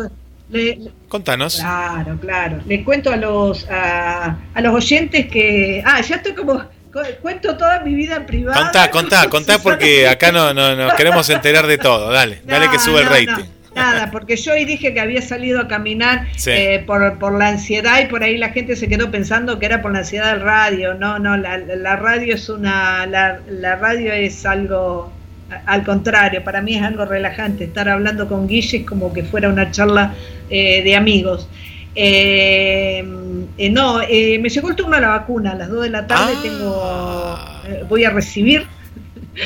Contanos. 1.07 1.57
Claro, 1.57 2.17
claro. 2.19 2.59
Les 2.65 2.83
cuento 2.83 3.11
a 3.11 3.17
los 3.17 3.69
a, 3.69 4.35
a 4.51 4.61
los 4.61 4.73
oyentes 4.73 5.27
que. 5.27 5.83
Ah, 5.85 6.01
ya 6.01 6.15
estoy 6.15 6.33
como 6.33 6.63
cuento 7.21 7.55
toda 7.55 7.81
mi 7.81 7.93
vida 7.93 8.15
en 8.15 8.25
privado. 8.25 8.59
Contá, 8.59 8.89
contá, 8.89 9.29
contá 9.29 9.59
porque 9.63 10.07
acá 10.07 10.31
no, 10.31 10.55
no, 10.55 10.75
nos 10.75 10.93
queremos 10.95 11.29
enterar 11.29 11.67
de 11.67 11.77
todo. 11.77 12.11
Dale, 12.11 12.41
dale 12.45 12.67
que 12.71 12.79
sube 12.79 13.01
el 13.01 13.09
rating. 13.09 13.45
Nada, 13.75 14.11
porque 14.11 14.35
yo 14.35 14.53
hoy 14.53 14.65
dije 14.65 14.93
que 14.93 14.99
había 14.99 15.21
salido 15.21 15.59
a 15.59 15.67
caminar 15.67 16.27
eh, 16.45 16.83
por, 16.85 17.17
por 17.17 17.37
la 17.37 17.49
ansiedad 17.49 18.01
y 18.01 18.05
por 18.05 18.23
ahí 18.23 18.37
la 18.37 18.49
gente 18.49 18.75
se 18.75 18.87
quedó 18.87 19.09
pensando 19.09 19.59
que 19.59 19.65
era 19.65 19.81
por 19.81 19.91
la 19.91 19.99
ansiedad 19.99 20.33
del 20.33 20.41
radio. 20.41 20.93
No, 20.93 21.19
no, 21.19 21.37
la, 21.37 21.57
la 21.57 21.95
radio 21.95 22.35
es 22.35 22.49
una, 22.49 23.05
la, 23.05 23.39
la, 23.49 23.75
radio 23.75 24.13
es 24.13 24.45
algo, 24.45 25.11
al 25.65 25.83
contrario, 25.83 26.43
para 26.43 26.61
mí 26.61 26.75
es 26.75 26.83
algo 26.83 27.05
relajante. 27.05 27.63
Estar 27.63 27.89
hablando 27.89 28.27
con 28.27 28.47
Guille 28.47 28.79
es 28.79 28.85
como 28.85 29.11
que 29.11 29.23
fuera 29.23 29.49
una 29.49 29.71
charla 29.71 30.13
eh, 30.49 30.83
de 30.83 30.95
amigos. 30.95 31.47
Eh, 31.95 33.03
no, 33.71 33.99
me 33.99 34.49
llegó 34.49 34.69
el 34.69 34.75
turno 34.75 34.95
a 34.95 35.01
la 35.01 35.09
vacuna, 35.09 35.51
a 35.51 35.55
las 35.55 35.69
2 35.69 35.83
de 35.83 35.89
la 35.89 36.07
tarde 36.07 36.33
ah. 36.35 37.61
tengo, 37.63 37.87
voy 37.87 38.03
a 38.03 38.09
recibir 38.09 38.65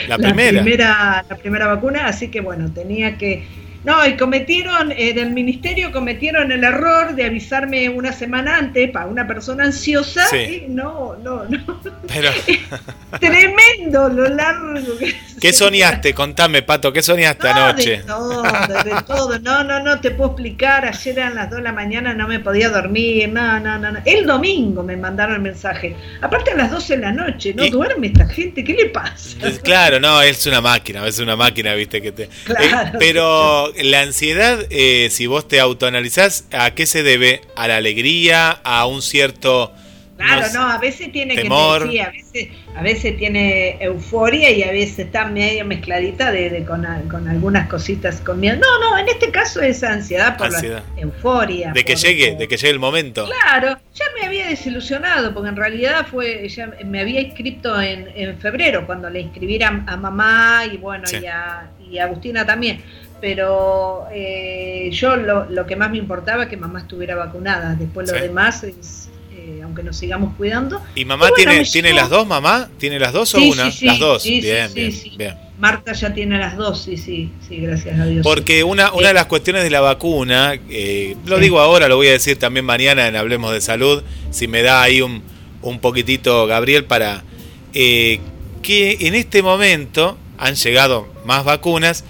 la 0.08 0.18
primera. 0.18 1.26
la 1.30 1.36
primera 1.36 1.68
vacuna, 1.68 2.08
así 2.08 2.30
que 2.30 2.42
bueno, 2.42 2.72
tenía 2.72 3.18
que 3.18 3.46
no, 3.84 4.06
y 4.06 4.18
cometieron, 4.18 4.92
eh, 4.92 5.14
del 5.14 5.32
ministerio 5.32 5.92
cometieron 5.92 6.52
el 6.52 6.64
error 6.64 7.16
de 7.16 7.26
avisarme 7.26 7.90
una 7.90 8.12
semana 8.12 8.58
antes 8.58 8.92
para 8.92 9.08
una 9.08 9.28
persona 9.28 9.66
ansiosa. 9.66 10.26
Sí. 10.28 10.66
no, 10.68 11.16
no, 11.24 11.46
no. 11.46 11.82
Pero... 12.08 12.32
Tremendo 13.20 14.10
lo 14.10 14.28
largo 14.28 14.98
que 15.00 15.16
¿Qué 15.40 15.54
soñaste? 15.54 16.14
Contame, 16.14 16.64
Pato, 16.64 16.92
¿qué 16.92 17.02
soñaste 17.02 17.48
anoche? 17.48 17.98
De 17.98 18.04
todo, 18.04 18.44
de 18.44 19.02
todo. 19.08 19.40
No, 19.40 19.64
no, 19.64 19.80
no 19.82 20.00
te 20.02 20.12
puedo 20.12 20.32
explicar. 20.32 20.86
Ayer 20.86 21.20
eran 21.20 21.36
las 21.36 21.50
2 21.50 21.58
de 21.58 21.64
la 21.64 21.74
mañana, 21.74 22.14
no 22.14 22.28
me 22.28 22.40
podía 22.40 22.70
dormir. 22.70 23.30
No, 23.30 23.60
no, 23.60 23.78
no. 23.78 24.00
El 24.06 24.26
domingo 24.26 24.84
me 24.84 24.98
mandaron 24.98 25.36
el 25.36 25.42
mensaje. 25.42 25.96
Aparte 26.22 26.52
a 26.52 26.56
las 26.56 26.72
12 26.72 26.96
de 26.96 27.02
la 27.02 27.12
noche, 27.12 27.54
¿no? 27.54 27.68
Duerme 27.70 28.08
esta 28.08 28.28
gente, 28.28 28.64
¿qué 28.64 28.74
le 28.74 28.86
pasa? 28.88 29.38
Claro, 29.64 30.00
no, 30.00 30.22
es 30.22 30.46
una 30.48 30.62
máquina, 30.62 31.06
es 31.06 31.20
una 31.20 31.36
máquina, 31.36 31.74
viste, 31.76 32.02
que 32.02 32.12
te. 32.12 32.24
Eh, 32.24 32.30
claro, 32.94 33.66
pero 33.74 33.89
la 33.89 34.01
ansiedad, 34.01 34.59
eh, 34.70 35.09
si 35.11 35.28
vos 35.28 35.47
te 35.47 35.59
autoanalizás, 35.59 36.45
¿a 36.51 36.74
qué 36.76 36.86
se 36.86 37.03
debe? 37.03 37.41
¿A 37.55 37.68
la 37.68 37.78
alegría? 37.78 38.51
¿A 38.63 38.86
un 38.86 39.01
cierto... 39.01 39.74
Claro, 40.18 40.47
no, 40.51 40.68
a 40.68 40.80
veces 40.80 41.11
tiene 41.11 41.36
temor. 41.36 41.91
que 41.91 42.01
a 42.01 42.09
veces, 42.09 42.47
a 42.76 42.82
veces 42.82 43.15
tiene 43.18 43.78
euforia 43.80 44.49
y 44.49 44.63
a 44.63 44.72
veces 44.72 44.97
está 44.97 45.26
medio 45.26 45.63
mezcladita 45.63 46.32
de, 46.32 46.65
con, 46.65 46.88
algunas 47.28 47.70
cositas 47.70 48.20
con 48.22 48.39
miedo. 48.39 48.57
No, 48.57 48.80
no, 48.80 48.97
en 48.97 49.07
este 49.09 49.30
caso 49.30 49.61
es 49.61 49.84
ansiedad 49.84 50.36
por 50.36 50.51
la 50.51 50.84
euforia. 50.97 51.72
De 51.72 51.86
que 51.86 51.95
llegue, 51.95 52.36
de 52.36 52.47
que 52.47 52.57
llegue 52.57 52.72
el 52.72 52.80
momento. 52.80 53.28
Claro, 53.28 53.78
ya 53.93 54.05
me 54.20 54.26
había 54.26 54.47
desilusionado, 54.47 55.36
porque 55.36 55.49
en 55.49 55.55
realidad 55.55 56.07
fue, 56.09 56.49
ya 56.49 56.72
me 56.84 56.99
había 56.99 57.22
inscrito 57.22 57.80
en, 57.80 58.07
en 58.15 58.39
febrero, 58.39 58.88
cuando 58.88 59.11
le 59.11 59.20
inscribí 59.20 59.61
a, 59.61 59.70
mamá 59.70 60.63
y 60.65 60.78
bueno, 60.78 61.03
y, 61.11 61.28
a, 61.28 61.70
y 61.91 61.99
a 61.99 62.05
Agustina 62.05 62.43
también 62.43 62.82
pero 63.20 64.07
eh, 64.11 64.89
yo 64.91 65.15
lo, 65.15 65.49
lo, 65.49 65.65
que 65.65 65.76
más 65.76 65.91
me 65.91 65.97
importaba 65.97 66.43
es 66.43 66.49
que 66.49 66.57
mamá 66.57 66.80
estuviera 66.80 67.15
vacunada. 67.15 67.76
Después 67.76 68.11
lo 68.11 68.20
demás 68.20 68.63
es, 68.63 69.09
eh, 69.32 69.61
aunque 69.63 69.84
nos 69.84 69.97
sigamos 69.97 70.36
cuidando. 70.36 70.82
¿Y 70.95 71.05
mamá 71.05 71.30
tiene, 71.36 71.63
tiene 71.63 71.93
las 71.93 72.09
dos, 72.09 72.28
mamá? 72.28 72.70
¿Tiene 72.78 72.99
las 72.99 73.13
dos 73.13 73.34
o 73.36 73.39
una? 73.39 73.65
las 73.65 73.99
dos. 73.99 74.24
bien, 74.24 74.74
bien, 74.74 74.93
bien. 75.18 75.36
Marta 75.59 75.93
ya 75.93 76.13
tiene 76.13 76.38
las 76.38 76.55
dos, 76.55 76.84
sí, 76.84 76.97
sí, 76.97 77.32
sí, 77.47 77.57
gracias 77.57 77.99
a 77.99 78.05
Dios. 78.05 78.24
Porque 78.24 78.63
una, 78.63 78.93
una 78.93 79.07
de 79.07 79.13
las 79.15 79.26
cuestiones 79.26 79.63
de 79.63 79.72
la 79.72 79.82
vacuna, 79.82 80.53
eh, 80.70 81.15
lo 81.26 81.39
digo 81.39 81.59
ahora, 81.59 81.88
lo 81.88 81.95
voy 81.95 82.09
a 82.09 82.11
decir 82.11 82.38
también 82.38 82.63
mañana 82.63 83.07
en 83.07 83.15
Hablemos 83.15 83.51
de 83.51 83.61
Salud, 83.61 84.03
si 84.30 84.47
me 84.47 84.61
da 84.61 84.84
ahí 84.84 85.01
un, 85.01 85.24
un 85.63 85.80
poquitito, 85.80 86.45
Gabriel, 86.45 86.86
para 86.86 87.24
que 87.74 88.97
en 89.01 89.15
este 89.15 89.41
momento 89.41 90.18
han 90.38 90.55
llegado 90.55 91.07
más 91.26 91.43
vacunas, 91.43 92.03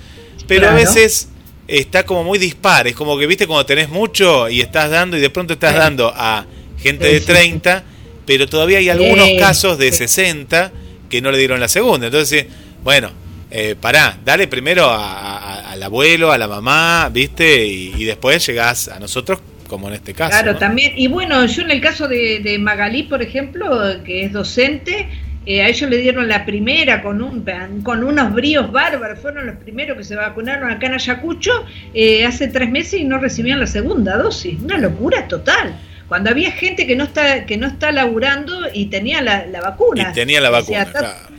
pero 0.47 0.69
a 0.69 0.73
veces 0.73 1.29
está 1.67 2.05
como 2.05 2.23
muy 2.23 2.39
dispar, 2.39 2.87
es 2.87 2.95
como 2.95 3.17
que 3.17 3.27
viste 3.27 3.45
cuando 3.45 3.65
tenés 3.65 3.89
mucho 3.89 4.49
y 4.49 4.61
estás 4.61 4.89
dando 4.89 5.17
y 5.17 5.19
de 5.19 5.29
pronto 5.29 5.53
estás 5.53 5.75
dando 5.75 6.11
a 6.15 6.45
gente 6.79 7.05
de 7.07 7.19
30, 7.19 7.83
pero 8.25 8.47
todavía 8.47 8.77
hay 8.79 8.89
algunos 8.89 9.29
casos 9.39 9.77
de 9.77 9.91
60 9.91 10.71
que 11.09 11.21
no 11.21 11.31
le 11.31 11.37
dieron 11.37 11.59
la 11.59 11.67
segunda. 11.67 12.07
Entonces, 12.07 12.45
bueno, 12.83 13.11
eh, 13.49 13.75
pará, 13.79 14.17
dale 14.23 14.47
primero 14.47 14.89
al 14.89 15.81
abuelo, 15.81 16.31
a 16.31 16.37
la 16.37 16.47
mamá, 16.47 17.09
viste, 17.11 17.65
y, 17.65 18.03
después 18.03 18.45
llegás 18.45 18.87
a 18.87 18.99
nosotros 18.99 19.39
como 19.67 19.89
en 19.89 19.95
este 19.95 20.13
caso. 20.13 20.31
Claro, 20.31 20.57
también. 20.57 20.93
Y 20.95 21.07
bueno, 21.07 21.45
yo 21.45 21.61
en 21.61 21.71
el 21.71 21.81
caso 21.81 22.07
de, 22.07 22.39
de 22.39 22.57
Magalí, 22.57 23.03
por 23.03 23.21
ejemplo, 23.21 23.67
que 24.05 24.23
es 24.23 24.31
docente, 24.31 25.09
eh, 25.47 25.63
a 25.63 25.69
ellos 25.69 25.89
le 25.89 25.97
dieron 25.97 26.27
la 26.27 26.45
primera 26.45 27.01
con, 27.01 27.21
un, 27.21 27.45
con 27.81 28.03
unos 28.03 28.33
bríos 28.33 28.69
bárbaros, 28.69 29.17
fueron 29.19 29.45
los 29.45 29.55
primeros 29.55 29.97
que 29.97 30.03
se 30.03 30.13
vacunaron 30.13 30.69
acá 30.69 30.87
en 30.87 30.95
Ayacucho 30.95 31.65
eh, 31.93 32.25
hace 32.25 32.49
tres 32.49 32.69
meses 32.69 32.99
y 32.99 33.05
no 33.05 33.17
recibían 33.17 33.61
la 33.61 33.67
segunda 33.67 34.17
dosis. 34.17 34.61
Una 34.61 34.77
locura 34.77 35.25
total. 35.29 35.73
Cuando 36.09 36.29
había 36.29 36.51
gente 36.51 36.85
que 36.85 36.97
no 36.97 37.05
está, 37.05 37.45
que 37.45 37.55
no 37.55 37.67
está 37.67 37.93
laburando 37.93 38.59
y 38.73 38.87
tenía 38.87 39.21
la, 39.21 39.45
vacuna. 39.61 40.09
Y 40.11 40.13
tenía 40.13 40.41
la 40.41 40.49
vacuna, 40.49 40.85
Claro, 40.85 41.36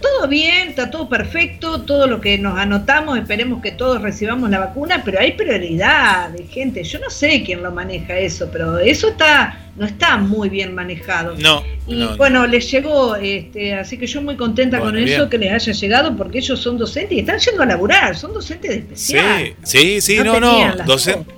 todo 0.00 0.28
bien, 0.28 0.68
está 0.68 0.90
todo 0.90 1.08
perfecto, 1.08 1.82
todo 1.82 2.06
lo 2.06 2.20
que 2.20 2.38
nos 2.38 2.58
anotamos, 2.58 3.18
esperemos 3.18 3.62
que 3.62 3.72
todos 3.72 4.00
recibamos 4.02 4.50
la 4.50 4.58
vacuna, 4.58 5.02
pero 5.04 5.20
hay 5.20 5.32
prioridad 5.32 6.30
de 6.30 6.44
gente. 6.44 6.82
Yo 6.84 6.98
no 6.98 7.10
sé 7.10 7.42
quién 7.44 7.62
lo 7.62 7.70
maneja 7.70 8.18
eso, 8.18 8.48
pero 8.50 8.78
eso 8.78 9.08
está 9.08 9.58
no 9.74 9.86
está 9.86 10.18
muy 10.18 10.50
bien 10.50 10.74
manejado. 10.74 11.34
No. 11.38 11.64
Y 11.86 12.04
bueno, 12.18 12.46
les 12.46 12.70
llegó, 12.70 13.16
este, 13.16 13.74
así 13.74 13.96
que 13.96 14.06
yo 14.06 14.20
muy 14.20 14.36
contenta 14.36 14.78
con 14.78 14.96
eso 14.98 15.28
que 15.28 15.38
les 15.38 15.52
haya 15.52 15.72
llegado, 15.72 16.16
porque 16.16 16.38
ellos 16.38 16.60
son 16.60 16.76
docentes 16.76 17.16
y 17.16 17.20
están 17.20 17.38
yendo 17.38 17.62
a 17.62 17.66
laburar, 17.66 18.16
son 18.16 18.34
docentes 18.34 18.70
de 18.70 18.76
especial. 18.78 19.54
Sí, 19.62 20.00
sí, 20.00 20.16
sí, 20.16 20.18
no, 20.22 20.38
no. 20.38 20.74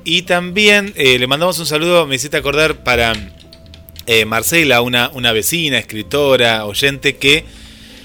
y 0.05 0.23
también 0.23 0.93
eh, 0.97 1.19
le 1.19 1.27
mandamos 1.27 1.59
un 1.61 1.67
saludo, 1.67 2.07
me 2.07 2.17
hiciste 2.17 2.37
acordar 2.37 2.83
para 2.83 3.12
eh, 4.07 4.25
Marcela, 4.25 4.83
una, 4.83 5.11
una 5.11 5.33
vecina, 5.33 5.79
escritora, 5.79 6.67
oyente 6.67 7.17
que 7.17 7.45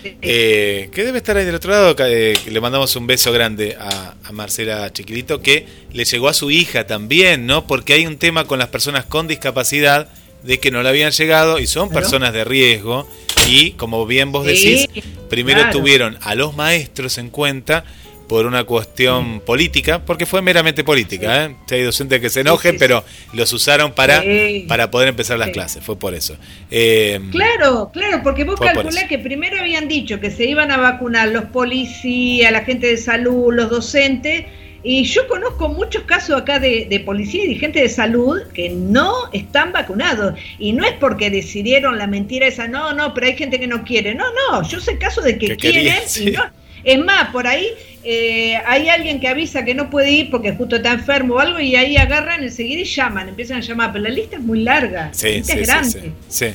eh, 0.03 0.89
que 0.93 1.03
debe 1.03 1.17
estar 1.17 1.37
ahí 1.37 1.45
del 1.45 1.55
otro 1.55 1.71
lado. 1.71 1.95
Eh, 1.99 2.37
le 2.49 2.61
mandamos 2.61 2.95
un 2.95 3.07
beso 3.07 3.31
grande 3.31 3.75
a, 3.79 4.15
Marcela 4.31 4.93
Chiquilito, 4.93 5.41
que 5.41 5.65
le 5.91 6.05
llegó 6.05 6.29
a 6.29 6.33
su 6.33 6.51
hija 6.51 6.85
también, 6.85 7.47
¿no? 7.47 7.65
Porque 7.65 7.93
hay 7.93 8.05
un 8.05 8.17
tema 8.17 8.45
con 8.45 8.59
las 8.59 8.67
personas 8.67 9.05
con 9.05 9.27
discapacidad 9.27 10.07
de 10.43 10.59
que 10.59 10.71
no 10.71 10.83
le 10.83 10.89
habían 10.89 11.11
llegado 11.11 11.59
y 11.59 11.67
son 11.67 11.89
personas 11.89 12.31
de 12.31 12.43
riesgo. 12.43 13.09
Y 13.47 13.71
como 13.71 14.05
bien 14.05 14.31
vos 14.31 14.45
decís, 14.45 14.87
primero 15.29 15.69
tuvieron 15.71 16.17
a 16.21 16.35
los 16.35 16.55
maestros 16.55 17.17
en 17.17 17.29
cuenta 17.31 17.83
por 18.29 18.45
una 18.45 18.63
cuestión 18.63 19.41
política, 19.41 20.05
porque 20.05 20.27
fue 20.27 20.41
meramente 20.41 20.83
política. 20.83 21.45
¿eh? 21.45 21.55
Hay 21.71 21.81
docentes 21.81 22.21
que 22.21 22.29
se 22.29 22.41
enojen, 22.41 22.77
pero 22.77 23.03
los 23.33 23.51
usaron 23.51 23.91
para, 23.91 24.23
para 24.67 24.91
poder 24.91 25.09
empezar 25.09 25.39
las 25.39 25.49
clases, 25.49 25.83
fue 25.83 25.97
por 25.97 26.13
eso. 26.13 26.37
Eh, 26.69 27.19
claro, 27.31 27.89
claro, 27.91 28.21
porque 28.23 28.43
vos 28.43 28.59
calculás 28.59 29.05
que 29.05 29.17
primero 29.17 29.59
habían 29.59 29.87
dicho 29.87 30.19
que 30.19 30.29
se 30.29 30.45
iban 30.45 30.71
a 30.71 30.77
vacunar 30.77 31.29
los 31.29 31.45
policías, 31.45 32.51
la 32.51 32.63
gente 32.63 32.87
de 32.87 32.97
salud, 32.97 33.51
los 33.51 33.71
docentes, 33.71 34.45
y 34.83 35.03
yo 35.03 35.27
conozco 35.27 35.67
muchos 35.67 36.03
casos 36.03 36.39
acá 36.39 36.59
de, 36.59 36.85
de 36.87 36.99
policía 36.99 37.43
y 37.43 37.55
de 37.55 37.55
gente 37.55 37.81
de 37.81 37.89
salud 37.89 38.43
que 38.53 38.69
no 38.69 39.11
están 39.33 39.73
vacunados. 39.73 40.39
Y 40.57 40.71
no 40.71 40.85
es 40.85 40.93
porque 40.93 41.29
decidieron 41.29 41.97
la 41.97 42.07
mentira 42.07 42.45
esa, 42.47 42.67
no, 42.67 42.93
no, 42.93 43.13
pero 43.13 43.27
hay 43.27 43.35
gente 43.35 43.59
que 43.59 43.67
no 43.67 43.83
quiere. 43.83 44.13
No, 44.13 44.25
no, 44.49 44.63
yo 44.69 44.79
sé 44.79 44.97
casos 44.99 45.23
de 45.25 45.37
que, 45.37 45.57
quieren 45.57 45.97
y 46.21 46.31
no. 46.31 46.43
Es 46.83 46.97
más, 46.97 47.29
por 47.31 47.47
ahí 47.47 47.67
eh, 48.01 48.55
hay 48.65 48.87
alguien 48.87 49.19
que 49.19 49.27
avisa 49.27 49.65
que 49.65 49.75
no 49.75 49.89
puede 49.89 50.11
ir 50.11 50.29
porque 50.29 50.53
justo 50.53 50.77
está 50.77 50.93
enfermo 50.93 51.35
o 51.35 51.39
algo 51.39 51.59
y 51.59 51.75
ahí 51.75 51.97
agarran 51.97 52.43
enseguida 52.43 52.81
y 52.81 52.85
llaman, 52.85 53.27
empiezan 53.29 53.57
a 53.57 53.59
llamar, 53.59 53.91
pero 53.91 54.03
la 54.05 54.09
lista 54.09 54.37
es 54.37 54.41
muy 54.41 54.63
larga, 54.63 55.11
la 55.21 55.29
lista 55.29 55.53
es 55.53 55.67
grande. 55.67 56.11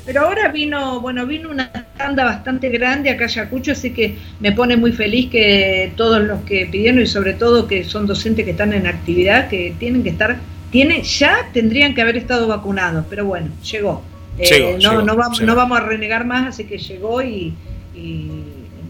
pero 0.06 0.22
ahora 0.22 0.48
vino, 0.48 1.00
bueno, 1.00 1.26
vino 1.26 1.50
una 1.50 1.70
tanda 1.98 2.24
bastante 2.24 2.70
grande 2.70 3.10
acá 3.10 3.26
Ayacucho, 3.26 3.72
así 3.72 3.90
que 3.90 4.16
me 4.40 4.52
pone 4.52 4.76
muy 4.76 4.92
feliz 4.92 5.30
que 5.30 5.92
todos 5.96 6.22
los 6.22 6.40
que 6.42 6.66
pidieron 6.66 7.02
y 7.02 7.06
sobre 7.06 7.34
todo 7.34 7.66
que 7.66 7.84
son 7.84 8.06
docentes 8.06 8.46
que 8.46 8.52
están 8.52 8.72
en 8.72 8.86
actividad, 8.86 9.48
que 9.48 9.74
tienen 9.78 10.02
que 10.02 10.10
estar, 10.10 10.38
tienen, 10.70 11.02
ya 11.02 11.50
tendrían 11.52 11.94
que 11.94 12.00
haber 12.00 12.16
estado 12.16 12.48
vacunados, 12.48 13.04
pero 13.10 13.26
bueno, 13.26 13.48
llegó. 13.70 14.02
Eh, 14.38 14.78
no, 14.82 15.02
no, 15.02 15.14
vamos, 15.14 15.40
no 15.42 15.54
vamos 15.54 15.78
a 15.78 15.82
renegar 15.82 16.24
más, 16.24 16.48
así 16.48 16.64
que 16.64 16.78
llegó 16.78 17.22
y 17.22 17.54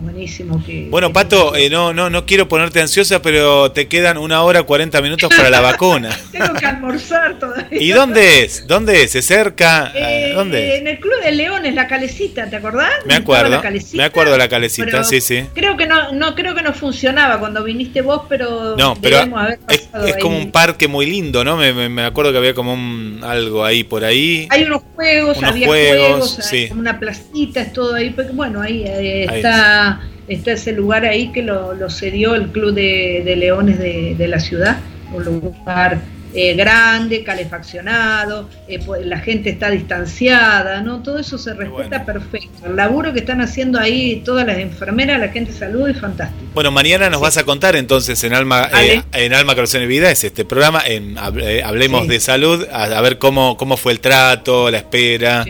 buenísimo. 0.04 0.62
Que, 0.64 0.88
bueno, 0.90 1.12
Pato, 1.12 1.56
eh, 1.56 1.68
no, 1.70 1.92
no, 1.92 2.10
no 2.10 2.26
quiero 2.26 2.48
ponerte 2.48 2.80
ansiosa, 2.80 3.20
pero 3.22 3.72
te 3.72 3.88
quedan 3.88 4.18
una 4.18 4.42
hora 4.42 4.62
40 4.62 5.00
minutos 5.02 5.30
para 5.34 5.50
la 5.50 5.60
vacuna. 5.60 6.10
Tengo 6.32 6.54
que 6.54 6.66
almorzar 6.66 7.38
todavía. 7.38 7.82
¿Y 7.82 7.90
dónde 7.90 8.42
es? 8.42 8.66
¿Dónde 8.66 9.02
es? 9.02 9.12
¿Se 9.12 9.22
cerca? 9.22 9.90
Eh, 9.94 10.32
¿Dónde? 10.34 10.76
En 10.76 10.86
el 10.86 11.00
Club 11.00 11.20
de 11.22 11.32
Leones, 11.32 11.74
la 11.74 11.88
calecita, 11.88 12.48
¿te 12.48 12.56
acordás? 12.56 12.90
Me 13.06 13.14
acuerdo. 13.14 13.62
Me 13.94 14.04
acuerdo 14.04 14.32
de 14.32 14.38
la 14.38 14.48
calecita, 14.48 15.02
sí, 15.04 15.20
sí. 15.20 15.44
Creo 15.54 15.76
que 15.76 15.86
no, 15.86 16.12
no, 16.12 16.34
creo 16.34 16.54
que 16.54 16.62
no 16.62 16.72
funcionaba 16.72 17.38
cuando 17.40 17.64
viniste 17.64 18.02
vos, 18.02 18.22
pero. 18.28 18.76
No, 18.76 18.96
pero 19.00 19.20
es, 19.68 19.88
es 20.06 20.16
como 20.18 20.38
un 20.38 20.52
parque 20.52 20.88
muy 20.88 21.06
lindo, 21.06 21.44
¿no? 21.44 21.56
Me, 21.56 21.88
me, 21.88 22.04
acuerdo 22.04 22.32
que 22.32 22.38
había 22.38 22.54
como 22.54 22.74
un 22.74 23.20
algo 23.22 23.64
ahí 23.64 23.84
por 23.84 24.04
ahí. 24.04 24.46
Hay 24.50 24.64
unos 24.64 24.82
juegos, 24.94 25.42
había 25.42 25.66
juegos, 25.66 26.38
sí. 26.42 26.68
una 26.70 26.98
placita, 26.98 27.62
es 27.62 27.72
todo 27.72 27.94
ahí. 27.94 28.14
Bueno, 28.32 28.60
ahí, 28.60 28.84
eh, 28.86 29.24
está 29.24 29.93
está 30.28 30.52
ese 30.52 30.72
lugar 30.72 31.04
ahí 31.04 31.32
que 31.32 31.42
lo, 31.42 31.90
cedió 31.90 32.34
el 32.34 32.48
Club 32.48 32.74
de, 32.74 33.34
Leones 33.36 33.78
de, 33.78 34.14
de, 34.16 34.28
la 34.28 34.40
ciudad, 34.40 34.78
un 35.12 35.24
lugar 35.24 36.00
eh, 36.36 36.54
grande, 36.54 37.22
calefaccionado, 37.22 38.48
eh, 38.66 38.80
pues, 38.84 39.06
la 39.06 39.20
gente 39.20 39.50
está 39.50 39.70
distanciada, 39.70 40.80
¿no? 40.80 41.00
Todo 41.00 41.20
eso 41.20 41.38
se 41.38 41.54
respeta 41.54 42.04
perfecto. 42.04 42.66
El 42.66 42.74
laburo 42.74 43.12
que 43.12 43.20
están 43.20 43.40
haciendo 43.40 43.78
ahí 43.78 44.20
todas 44.24 44.44
las 44.44 44.58
enfermeras, 44.58 45.20
la 45.20 45.28
gente 45.28 45.52
de 45.52 45.58
salud 45.58 45.88
es 45.88 46.00
fantástico. 46.00 46.44
Bueno, 46.52 46.72
mañana 46.72 47.08
nos 47.08 47.20
vas 47.20 47.36
a 47.36 47.44
contar 47.44 47.76
entonces 47.76 48.24
en 48.24 48.34
Alma, 48.34 48.68
eh, 48.82 49.00
en 49.12 49.32
Alma 49.32 49.54
Corazón 49.54 49.82
y 49.82 49.86
Vida, 49.86 50.10
es 50.10 50.24
este 50.24 50.44
programa, 50.44 50.82
en 50.84 51.16
Hablemos 51.18 52.08
de 52.08 52.18
Salud, 52.18 52.66
a, 52.72 53.00
ver 53.00 53.18
cómo, 53.18 53.56
cómo 53.56 53.76
fue 53.76 53.92
el 53.92 54.00
trato, 54.00 54.72
la 54.72 54.78
espera, 54.78 55.44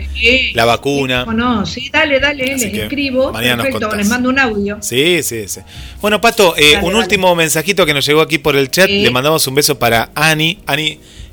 la 0.53 0.65
vacuna. 0.65 1.25
no, 1.25 1.65
sí, 1.65 1.89
dale, 1.91 2.19
dale, 2.19 2.45
les 2.45 2.61
escribo. 2.63 3.33
Perfecto, 3.33 3.95
les 3.95 4.07
mando 4.07 4.29
un 4.29 4.37
audio. 4.37 4.77
Sí, 4.81 5.23
sí, 5.23 5.47
sí. 5.47 5.61
Bueno, 5.99 6.21
Pato, 6.21 6.53
un 6.83 6.93
último 6.93 7.35
mensajito 7.35 7.87
que 7.87 7.93
nos 7.95 8.05
llegó 8.05 8.21
aquí 8.21 8.37
por 8.37 8.55
el 8.55 8.69
chat, 8.69 8.87
le 8.87 9.09
mandamos 9.09 9.47
un 9.47 9.55
beso 9.55 9.79
para 9.79 10.11
Ani 10.13 10.59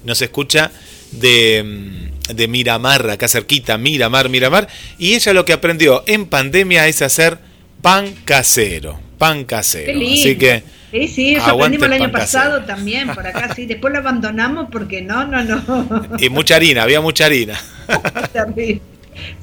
nos 0.05 0.23
escucha 0.23 0.71
de, 1.13 1.63
mm, 1.65 2.35
de 2.35 2.49
Miramar, 2.49 3.09
acá 3.11 3.29
cerquita, 3.29 3.79
Miramar, 3.79 4.29
Miramar, 4.29 4.69
y 4.99 5.15
ella 5.15 5.33
lo 5.33 5.45
que 5.45 5.53
aprendió 5.53 6.03
en 6.07 6.27
pandemia 6.27 6.87
es 6.89 7.03
hacer 7.03 7.39
pan 7.81 8.15
casero, 8.25 8.99
pan 9.19 9.45
casero. 9.45 9.99
Así 9.99 10.37
que... 10.37 10.63
Sí, 10.93 11.09
sí, 11.09 11.35
eso 11.37 11.53
aprendimos 11.53 11.87
el 11.87 11.95
año 11.95 12.13
pasado 12.13 12.65
también, 12.65 13.09
por 13.15 13.27
acá, 13.27 13.55
sí. 13.55 13.65
Después 13.65 13.95
lo 13.95 14.01
abandonamos 14.01 14.69
porque 14.71 15.01
no, 15.01 15.25
no, 15.25 15.43
no. 15.43 16.03
Y 16.19 16.29
mucha 16.29 16.57
harina, 16.57 16.83
había 16.83 17.01
mucha 17.01 17.27
harina. 17.27 17.59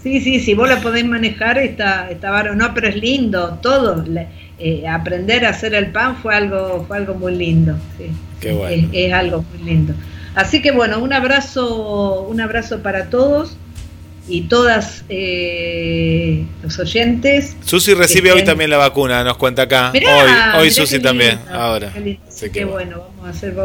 Sí, 0.02 0.20
sí, 0.20 0.39
sí, 0.39 0.54
vos 0.54 0.70
la 0.70 0.82
podés 0.82 1.06
manejar, 1.06 1.58
está, 1.58 2.10
está 2.10 2.43
no, 2.54 2.74
pero 2.74 2.88
es 2.88 2.95
lindo, 2.95 3.60
todo. 3.62 4.04
Eh, 4.60 4.86
aprender 4.88 5.45
a 5.45 5.49
hacer 5.49 5.74
el 5.74 5.88
pan 5.88 6.18
fue 6.18 6.36
algo, 6.36 6.84
fue 6.88 6.97
algo 6.97 7.16
muy 7.16 7.34
lindo. 7.36 7.76
Sí. 7.97 8.12
Qué 8.41 8.51
bueno. 8.51 8.89
es, 8.91 9.14
algo 9.14 9.45
muy 9.53 9.64
lindo. 9.64 9.93
Así 10.36 10.62
que 10.62 10.72
bueno, 10.72 10.99
un 10.99 11.14
abrazo, 11.14 12.22
un 12.24 12.41
abrazo 12.41 12.82
para 12.82 13.10
todos 13.10 13.57
y 14.28 14.41
todas 14.41 15.03
eh, 15.10 16.45
los 16.62 16.78
oyentes. 16.78 17.55
Susi 17.66 17.93
recibe 17.93 18.32
hoy 18.32 18.43
también 18.43 18.70
la 18.70 18.78
vacuna, 18.78 19.24
nos 19.24 19.38
cuenta 19.38 19.64
acá. 19.64 19.91
hoy, 19.93 20.62
hoy 20.62 20.72
Susi 20.72 20.99
también, 20.99 21.39
ahora. 21.51 21.91
Qué, 22.53 22.66
bueno, 22.66 23.07
vamos 23.16 23.28
a 23.28 23.30
hacer. 23.30 23.55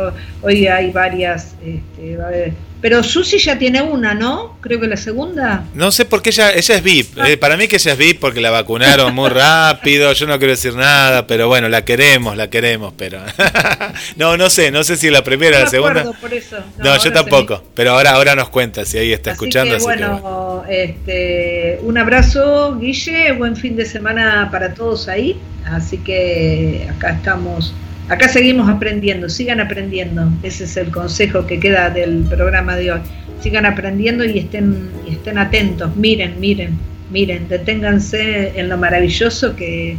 Hoy 0.43 0.67
hay 0.67 0.91
varias. 0.91 1.55
Este, 1.65 2.17
va 2.17 2.25
a 2.25 2.29
haber, 2.29 2.53
pero 2.85 3.03
Susi 3.03 3.39
ya 3.39 3.59
tiene 3.59 3.81
una, 3.81 4.13
¿no? 4.13 4.59
Creo 4.61 4.79
que 4.79 4.87
la 4.87 4.99
segunda. 4.99 5.65
No 5.73 5.91
sé 5.91 6.05
por 6.05 6.21
qué 6.21 6.29
ella, 6.29 6.53
ella 6.53 6.75
es 6.75 6.83
VIP. 6.83 7.19
Ah. 7.19 7.31
Eh, 7.31 7.39
para 7.39 7.57
mí 7.57 7.67
que 7.67 7.77
ella 7.77 7.93
es 7.93 7.97
VIP 7.97 8.21
porque 8.21 8.43
la 8.43 8.51
vacunaron 8.51 9.15
muy 9.15 9.31
rápido. 9.31 10.13
Yo 10.13 10.27
no 10.27 10.37
quiero 10.37 10.51
decir 10.51 10.75
nada, 10.75 11.27
pero 11.27 11.49
bueno, 11.49 11.71
la 11.71 11.83
queremos, 11.87 12.37
la 12.37 12.51
queremos, 12.51 12.93
pero. 12.95 13.21
no, 14.17 14.37
no 14.37 14.51
sé, 14.51 14.71
no 14.71 14.85
sé 14.85 14.99
si 14.99 15.09
la 15.09 15.25
primera 15.25 15.57
o 15.57 15.61
la 15.63 15.67
segunda. 15.67 16.13
Por 16.13 16.35
eso. 16.35 16.59
No, 16.77 17.03
yo 17.03 17.11
tampoco. 17.11 17.65
Pero 17.75 17.93
ahora, 17.93 18.11
ahora 18.11 18.35
nos 18.35 18.51
cuenta 18.51 18.85
si 18.85 18.99
ahí 18.99 19.15
está 19.15 19.31
escuchando. 19.31 19.79
bueno, 19.79 20.63
Este, 20.69 21.79
un 21.85 21.97
abrazo, 21.97 22.77
Guille. 22.79 23.33
Buen 23.33 23.57
fin 23.57 23.77
de 23.77 23.87
semana 23.87 24.51
para 24.53 24.75
todos 24.75 25.09
ahí. 25.09 25.41
Así 25.65 25.97
que 25.97 26.87
acá 26.95 27.13
estamos 27.13 27.73
Acá 28.09 28.29
seguimos 28.29 28.69
aprendiendo, 28.69 29.29
sigan 29.29 29.61
aprendiendo. 29.61 30.31
Ese 30.43 30.65
es 30.65 30.77
el 30.77 30.91
consejo 30.91 31.47
que 31.47 31.59
queda 31.59 31.89
del 31.91 32.25
programa 32.25 32.77
de 32.77 32.93
hoy. 32.93 33.01
Sigan 33.43 33.65
aprendiendo 33.65 34.25
y 34.25 34.39
estén, 34.39 34.91
estén 35.11 35.39
atentos. 35.39 35.97
Miren, 35.97 36.39
miren, 36.39 36.79
miren, 37.11 37.49
deténganse 37.49 38.59
en 38.59 38.69
lo 38.69 38.77
maravilloso 38.77 39.57
que, 39.57 39.97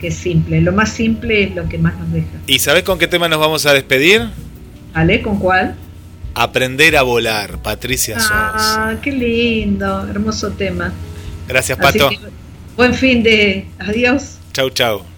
es 0.00 0.14
simple. 0.16 0.60
Lo 0.60 0.72
más 0.72 0.90
simple 0.90 1.44
es 1.44 1.54
lo 1.54 1.68
que 1.68 1.78
más 1.78 1.96
nos 1.96 2.10
deja. 2.10 2.26
¿Y 2.48 2.58
sabes 2.58 2.82
con 2.82 2.98
qué 2.98 3.06
tema 3.06 3.28
nos 3.28 3.38
vamos 3.38 3.66
a 3.66 3.72
despedir? 3.72 4.30
¿Vale? 4.92 5.22
¿Con 5.22 5.38
cuál? 5.38 5.76
Aprender 6.34 6.96
a 6.96 7.02
volar, 7.02 7.58
Patricia 7.58 8.16
Ah, 8.18 8.96
qué 9.00 9.12
lindo, 9.12 10.08
hermoso 10.08 10.50
tema. 10.50 10.92
Gracias, 11.46 11.78
Pato. 11.78 12.10
buen 12.76 12.94
fin 12.94 13.22
de. 13.22 13.66
Adiós. 13.78 14.38
Chau, 14.52 14.70
chau. 14.70 15.11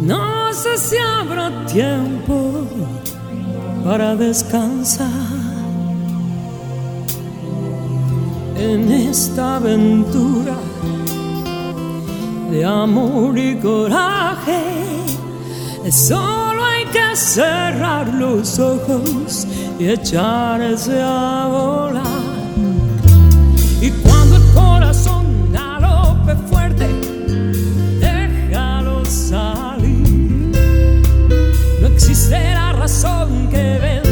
No 0.00 0.52
sé 0.52 0.78
si 0.78 0.96
habrá 0.96 1.66
tiempo 1.66 2.64
para 3.84 4.14
descansar 4.14 5.08
en 8.56 8.92
esta 8.92 9.56
aventura 9.56 10.56
de 12.52 12.64
amor 12.64 13.36
y 13.36 13.56
coraje. 13.56 14.62
Solo 15.90 16.64
hay 16.64 16.84
que 16.86 17.16
cerrar 17.16 18.06
los 18.14 18.58
ojos 18.58 19.46
y 19.78 19.88
echarse 19.88 21.00
a 21.02 21.48
volar. 21.50 22.17
Será 32.28 32.72
razón 32.72 33.48
que 33.50 33.78
venza 33.78 34.07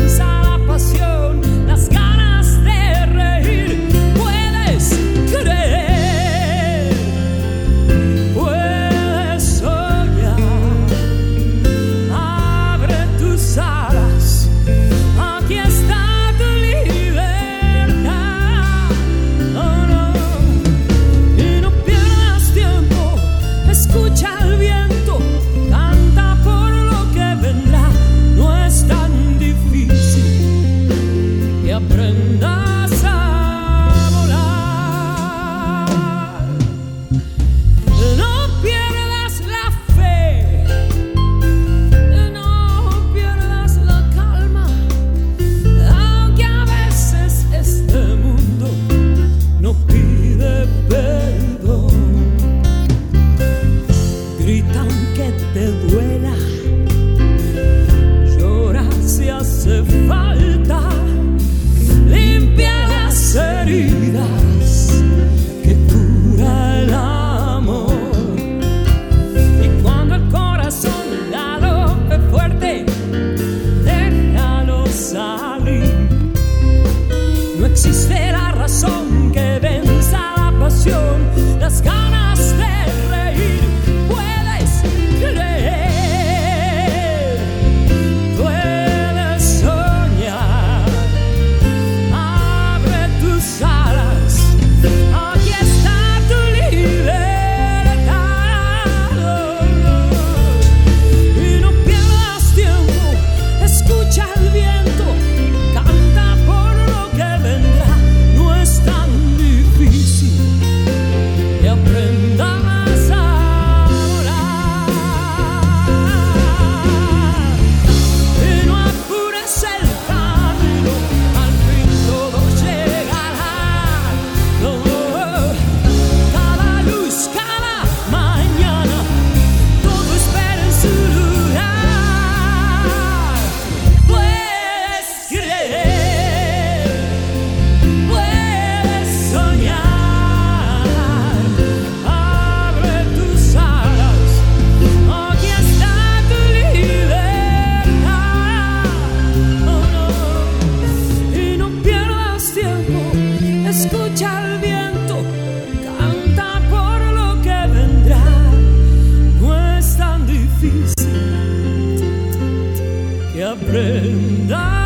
que 163.36 163.42
aprenda. 163.42 164.85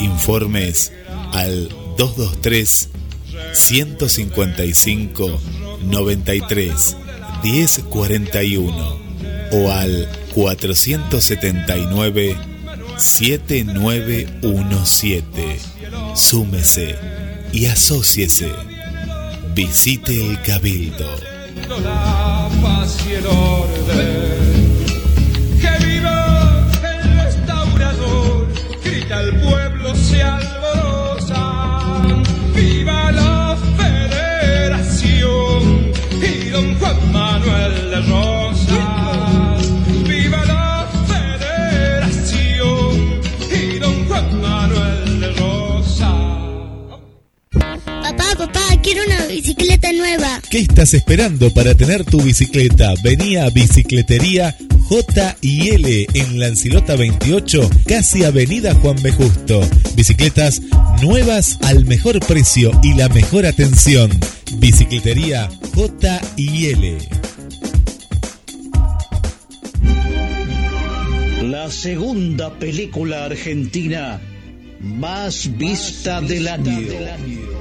Informes 0.00 0.92
al 1.32 1.68
223 1.96 2.90
155 3.52 5.40
93 5.82 6.96
1041 7.42 8.98
o 9.52 9.70
al 9.70 10.08
479 10.34 12.36
7917. 12.96 15.58
Súmese 16.14 16.96
y 17.52 17.66
asóciese. 17.66 18.50
Visite 19.54 20.30
el 20.30 20.40
Cabildo. 20.42 21.10
¿Qué 50.52 50.58
estás 50.58 50.92
esperando 50.92 51.48
para 51.54 51.74
tener 51.74 52.04
tu 52.04 52.20
bicicleta? 52.20 52.92
Vení 53.02 53.36
a 53.36 53.48
Bicicletería 53.48 54.54
J 54.82 55.34
y 55.40 55.70
L 55.70 56.06
en 56.12 56.38
Lancilota 56.38 56.94
28, 56.94 57.70
casi 57.86 58.24
Avenida 58.24 58.74
Juan 58.74 58.96
B. 59.02 59.12
Justo. 59.12 59.66
Bicicletas 59.94 60.60
nuevas 61.00 61.56
al 61.62 61.86
mejor 61.86 62.20
precio 62.20 62.70
y 62.82 62.92
la 62.92 63.08
mejor 63.08 63.46
atención. 63.46 64.10
Bicicletería 64.58 65.48
J 65.74 66.20
La 71.62 71.70
segunda 71.70 72.58
película 72.58 73.26
argentina 73.26 74.20
más 74.80 75.56
vista 75.56 76.20
del 76.20 76.48
año. 76.48 76.88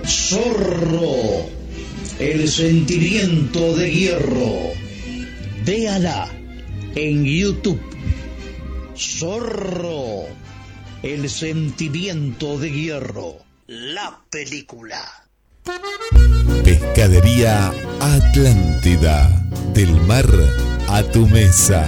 Zorro, 0.08 1.48
el 2.18 2.50
sentimiento 2.50 3.76
de 3.76 3.92
hierro. 3.92 4.74
Véala 5.64 6.28
en 6.96 7.26
YouTube. 7.26 7.80
Zorro, 8.98 10.24
el 11.04 11.30
sentimiento 11.30 12.58
de 12.58 12.72
hierro. 12.72 13.38
La 13.68 14.20
película. 14.32 15.04
Pescadería 16.64 17.72
Atlántida. 18.00 19.48
Del 19.76 19.92
mar 20.02 20.26
a 20.88 21.04
tu 21.04 21.28
mesa. 21.28 21.88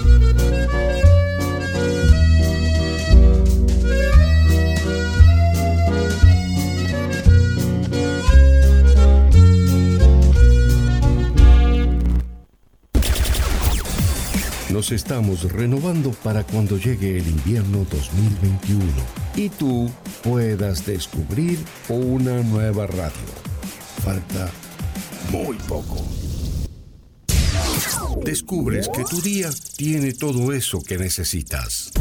Nos 14.71 14.93
estamos 14.93 15.51
renovando 15.51 16.11
para 16.23 16.45
cuando 16.45 16.77
llegue 16.77 17.17
el 17.17 17.27
invierno 17.27 17.85
2021 17.91 18.81
y 19.35 19.49
tú 19.49 19.91
puedas 20.23 20.85
descubrir 20.85 21.59
una 21.89 22.41
nueva 22.41 22.87
radio. 22.87 23.11
Falta 24.01 24.49
muy 25.29 25.57
poco. 25.67 25.97
Descubres 28.23 28.87
que 28.87 29.03
tu 29.03 29.21
día 29.21 29.49
tiene 29.75 30.13
todo 30.13 30.53
eso 30.53 30.81
que 30.81 30.97
necesitas. 30.97 31.91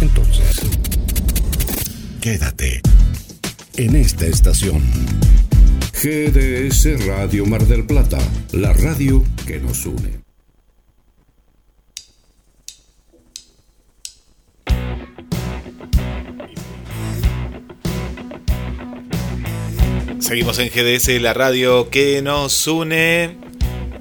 Entonces, 0.00 0.60
quédate 2.22 2.80
en 3.76 3.94
esta 3.94 4.24
estación. 4.24 4.82
GDS 6.02 7.06
Radio 7.06 7.46
Mar 7.46 7.62
del 7.62 7.86
Plata, 7.86 8.18
la 8.52 8.74
radio 8.74 9.24
que 9.46 9.58
nos 9.58 9.86
une. 9.86 10.20
Seguimos 20.20 20.58
en 20.58 20.68
GDS, 20.68 21.18
la 21.22 21.32
radio 21.32 21.88
que 21.88 22.20
nos 22.20 22.66
une. 22.66 23.38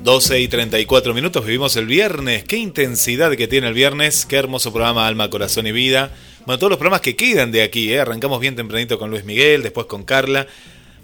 12 0.03 0.41
y 0.41 0.47
34 0.49 1.13
minutos, 1.13 1.45
vivimos 1.45 1.77
el 1.77 1.85
viernes. 1.85 2.43
Qué 2.43 2.57
intensidad 2.57 3.31
que 3.38 3.47
tiene 3.47 3.69
el 3.69 3.73
viernes. 3.73 4.26
Qué 4.26 4.35
hermoso 4.35 4.73
programa 4.73 5.07
Alma, 5.07 5.30
Corazón 5.30 5.65
y 5.65 5.72
Vida. 5.72 6.13
Bueno, 6.45 6.59
todos 6.59 6.72
los 6.72 6.77
programas 6.77 7.01
que 7.01 7.15
quedan 7.15 7.51
de 7.51 7.63
aquí. 7.63 7.91
¿eh? 7.91 8.01
Arrancamos 8.01 8.41
bien 8.41 8.55
tempranito 8.55 8.99
con 8.99 9.09
Luis 9.09 9.23
Miguel, 9.23 9.63
después 9.63 9.88
con 9.88 10.03
Carla, 10.03 10.45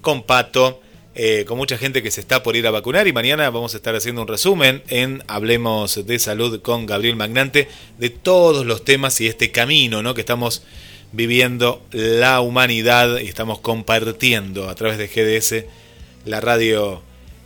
con 0.02 0.24
Pato, 0.24 0.82
eh, 1.14 1.46
con 1.48 1.58
mucha 1.58 1.78
gente 1.78 2.02
que 2.02 2.12
se 2.12 2.22
está 2.22 2.44
por 2.44 2.56
ir 2.56 2.68
a 2.68 2.72
vacunar. 2.72 3.08
Y 3.08 3.14
mañana 3.14 3.50
vamos 3.50 3.74
a 3.74 3.78
estar 3.78 3.96
haciendo 3.96 4.22
un 4.22 4.28
resumen 4.28 4.84
en 4.90 5.24
Hablemos 5.28 6.06
de 6.06 6.20
Salud 6.20 6.62
con 6.62 6.86
Gabriel 6.86 7.16
Magnante 7.16 7.68
de 7.98 8.10
todos 8.10 8.66
los 8.66 8.84
temas 8.84 9.20
y 9.22 9.28
este 9.28 9.52
camino 9.52 10.02
¿no? 10.02 10.14
que 10.14 10.22
estamos 10.22 10.64
viviendo 11.12 11.82
la 11.92 12.42
humanidad 12.42 13.20
y 13.20 13.28
estamos 13.28 13.60
compartiendo 13.60 14.70
a 14.70 14.76
través 14.76 14.98
de 14.98 15.08
GDS, 15.08 15.66
la 16.26 16.40
radio 16.40 17.02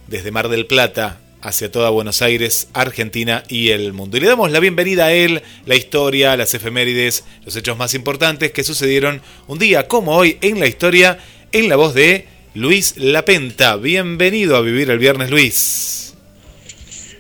desde 0.08 0.32
Mar 0.32 0.50
del 0.50 0.68
Plata 0.68 1.20
hacia 1.42 1.72
toda 1.72 1.90
Buenos 1.92 2.22
Aires, 2.22 2.70
Argentina 2.74 3.44
y 3.48 3.70
el 3.70 3.94
mundo. 3.94 4.18
Y 4.18 4.20
le 4.20 4.28
damos 4.28 4.52
la 4.52 4.60
bienvenida 4.60 5.06
a 5.06 5.14
él, 5.14 5.44
la 5.66 5.76
historia, 5.76 6.36
las 6.36 6.54
efemérides, 6.54 7.24
los 7.44 7.56
hechos 7.56 7.78
más 7.78 7.94
importantes 7.94 8.52
que 8.52 8.64
sucedieron 8.64 9.22
un 9.48 9.60
día 9.60 9.88
como 9.88 10.16
hoy 10.16 10.38
en 10.42 10.60
la 10.60 10.68
historia, 10.68 11.20
en 11.52 11.70
la 11.70 11.76
voz 11.76 11.94
de 11.94 12.28
Luis 12.56 12.96
Lapenta. 12.96 13.76
Bienvenido 13.76 14.56
a 14.56 14.62
Vivir 14.62 14.90
el 14.90 14.98
Viernes, 14.98 15.30
Luis. 15.30 16.16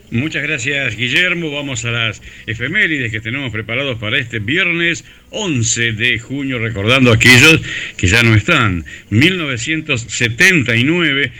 Muchas 0.09 0.43
gracias, 0.43 0.95
Guillermo. 0.95 1.51
Vamos 1.51 1.83
a 1.83 1.91
las 1.91 2.21
efemérides 2.47 3.11
que 3.11 3.19
tenemos 3.19 3.51
preparados 3.51 3.99
para 3.99 4.17
este 4.17 4.39
viernes 4.39 5.03
11 5.31 5.91
de 5.91 6.19
junio, 6.19 6.57
recordando 6.57 7.11
a 7.11 7.15
aquellos 7.15 7.59
que 7.97 8.07
ya 8.07 8.23
no 8.23 8.33
están. 8.33 8.85
1979 9.09 11.33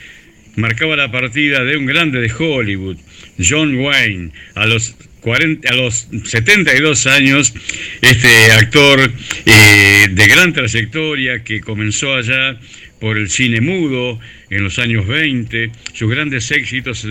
marcaba 0.57 0.97
la 0.97 1.09
partida 1.09 1.63
de 1.63 1.77
un 1.77 1.85
grande 1.85 2.19
de 2.19 2.33
Hollywood, 2.33 2.97
John 3.39 3.77
Wayne, 3.77 4.31
a 4.55 4.65
los 4.65 4.93
40, 5.21 5.69
a 5.69 5.73
los 5.73 6.09
72 6.25 7.07
años, 7.07 7.53
este 8.01 8.51
actor 8.51 9.09
eh, 9.45 10.07
de 10.11 10.27
gran 10.27 10.51
trayectoria 10.51 11.45
que 11.45 11.61
comenzó 11.61 12.13
allá 12.13 12.59
por 12.99 13.17
el 13.17 13.29
cine 13.29 13.61
mudo 13.61 14.19
en 14.49 14.63
los 14.63 14.79
años 14.79 15.07
20, 15.07 15.71
sus 15.93 16.09
grandes 16.09 16.49
éxitos 16.51 17.05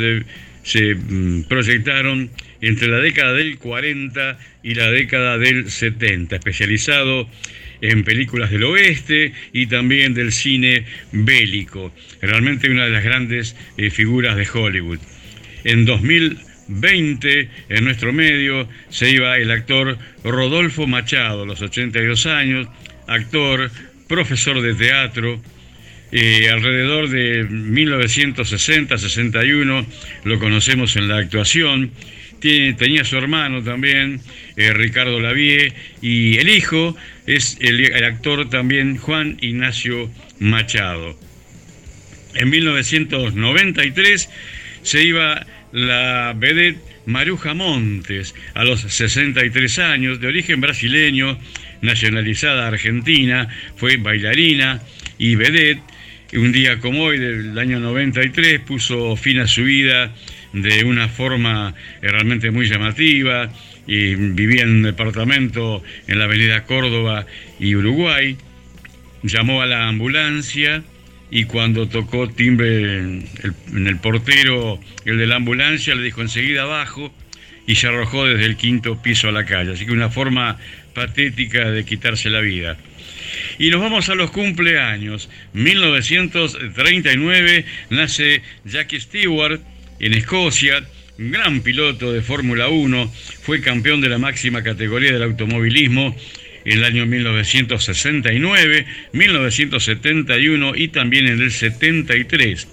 se, 0.63 0.95
mm, 0.95 1.45
proyectaron 1.45 2.31
entre 2.61 2.89
la 2.89 2.99
década 2.99 3.35
del 3.35 3.59
40 3.59 4.39
y 4.63 4.75
la 4.75 4.91
década 4.91 5.39
del 5.39 5.71
70, 5.71 6.37
especializado 6.37 7.29
en 7.81 8.03
películas 8.03 8.51
del 8.51 8.65
oeste 8.65 9.33
y 9.53 9.67
también 9.67 10.15
del 10.15 10.33
cine 10.33 10.87
bélico. 11.13 11.95
Realmente 12.23 12.71
una 12.71 12.87
de 12.87 12.91
las 12.91 13.05
grandes 13.05 13.57
eh, 13.77 13.91
figuras 13.91 14.37
de 14.37 14.49
Hollywood. 14.51 14.99
En 15.65 15.85
2020, 15.85 17.49
en 17.69 17.85
nuestro 17.85 18.13
medio, 18.13 18.69
se 18.89 19.11
iba 19.11 19.37
el 19.37 19.51
actor 19.51 19.99
Rodolfo 20.23 20.87
Machado, 20.87 21.43
a 21.43 21.47
los 21.47 21.61
82 21.61 22.25
años, 22.27 22.69
actor, 23.07 23.71
profesor 24.09 24.63
de 24.63 24.75
teatro, 24.75 25.43
eh, 26.17 26.49
alrededor 26.49 27.09
de 27.09 27.45
1960-61 27.49 29.85
lo 30.23 30.39
conocemos 30.39 30.95
en 30.95 31.09
la 31.09 31.19
actuación. 31.19 31.91
Tenía 32.41 33.03
su 33.05 33.17
hermano 33.17 33.65
también, 33.65 34.21
eh, 34.57 34.73
Ricardo 34.73 35.19
Lavie, 35.19 35.73
y 36.01 36.39
el 36.39 36.51
hijo 36.51 36.97
es 37.27 37.59
el, 37.61 37.81
el 37.81 38.05
actor 38.05 38.49
también 38.49 38.97
Juan 38.97 39.39
Ignacio 39.41 40.09
Machado. 40.39 41.19
En 42.35 42.49
1993 42.49 44.31
se 44.83 45.03
iba 45.03 45.45
la 45.73 46.33
vedette 46.37 46.79
Maruja 47.07 47.55
Montes, 47.55 48.37
a 48.55 48.63
los 48.63 48.83
63 48.83 49.81
años, 49.81 50.21
de 50.21 50.29
origen 50.29 50.61
brasileño, 50.61 51.41
nacionalizada 51.81 52.69
argentina, 52.69 53.49
fue 53.77 53.97
bailarina 53.97 54.81
y 55.19 55.35
vedette. 55.35 55.94
Un 56.37 56.51
día 56.51 56.81
como 56.81 57.05
hoy, 57.05 57.19
del 57.19 57.57
año 57.57 57.79
93, 57.79 58.59
puso 58.59 59.15
fin 59.15 59.39
a 59.39 59.47
su 59.47 59.63
vida 59.63 60.13
de 60.53 60.83
una 60.83 61.09
forma 61.09 61.75
eh, 62.03 62.09
realmente 62.09 62.51
muy 62.51 62.67
llamativa. 62.67 63.53
Y 63.87 64.17
vivía 64.17 64.63
en 64.63 64.71
un 64.71 64.83
departamento 64.83 65.83
en 66.09 66.19
la 66.19 66.25
avenida 66.25 66.65
Córdoba 66.65 67.27
y 67.61 67.77
Uruguay. 67.77 68.37
Llamó 69.23 69.63
a 69.63 69.67
la 69.67 69.87
ambulancia 69.87 70.83
y 71.31 71.45
cuando 71.45 71.89
tocó 71.89 72.29
timbre 72.29 72.99
en 72.99 73.29
el, 73.43 73.55
en 73.77 73.87
el 73.87 73.99
portero, 73.99 74.81
el 75.05 75.19
de 75.19 75.27
la 75.29 75.37
ambulancia, 75.37 75.95
le 75.95 76.03
dijo 76.03 76.21
enseguida 76.21 76.63
abajo 76.63 77.15
y 77.67 77.77
se 77.77 77.87
arrojó 77.87 78.27
desde 78.27 78.47
el 78.47 78.57
quinto 78.57 79.01
piso 79.01 79.29
a 79.29 79.33
la 79.33 79.45
calle. 79.45 79.75
Así 79.75 79.87
que 79.87 79.93
una 79.93 80.11
forma 80.11 80.59
patética 80.95 81.71
de 81.71 81.85
quitarse 81.85 82.29
la 82.29 82.41
vida. 82.41 82.77
Y 83.59 83.71
nos 83.71 83.81
vamos 83.81 84.09
a 84.09 84.15
los 84.15 84.31
cumpleaños. 84.31 85.29
1939 85.53 87.65
nace 87.91 88.43
Jackie 88.65 89.01
Stewart 89.01 89.61
en 90.01 90.15
Escocia, 90.15 90.85
gran 91.19 91.61
piloto 91.61 92.13
de 92.13 92.23
Fórmula 92.23 92.69
1, 92.69 93.13
fue 93.43 93.61
campeón 93.61 94.01
de 94.01 94.09
la 94.09 94.19
máxima 94.19 94.63
categoría 94.63 95.13
del 95.13 95.23
automovilismo 95.23 96.17
en 96.65 96.79
el 96.79 96.85
año 96.85 97.07
1969, 97.07 98.87
1971 99.13 100.73
y 100.77 100.89
también 100.89 101.29
en 101.29 101.41
el 101.41 101.53
73. 101.53 102.69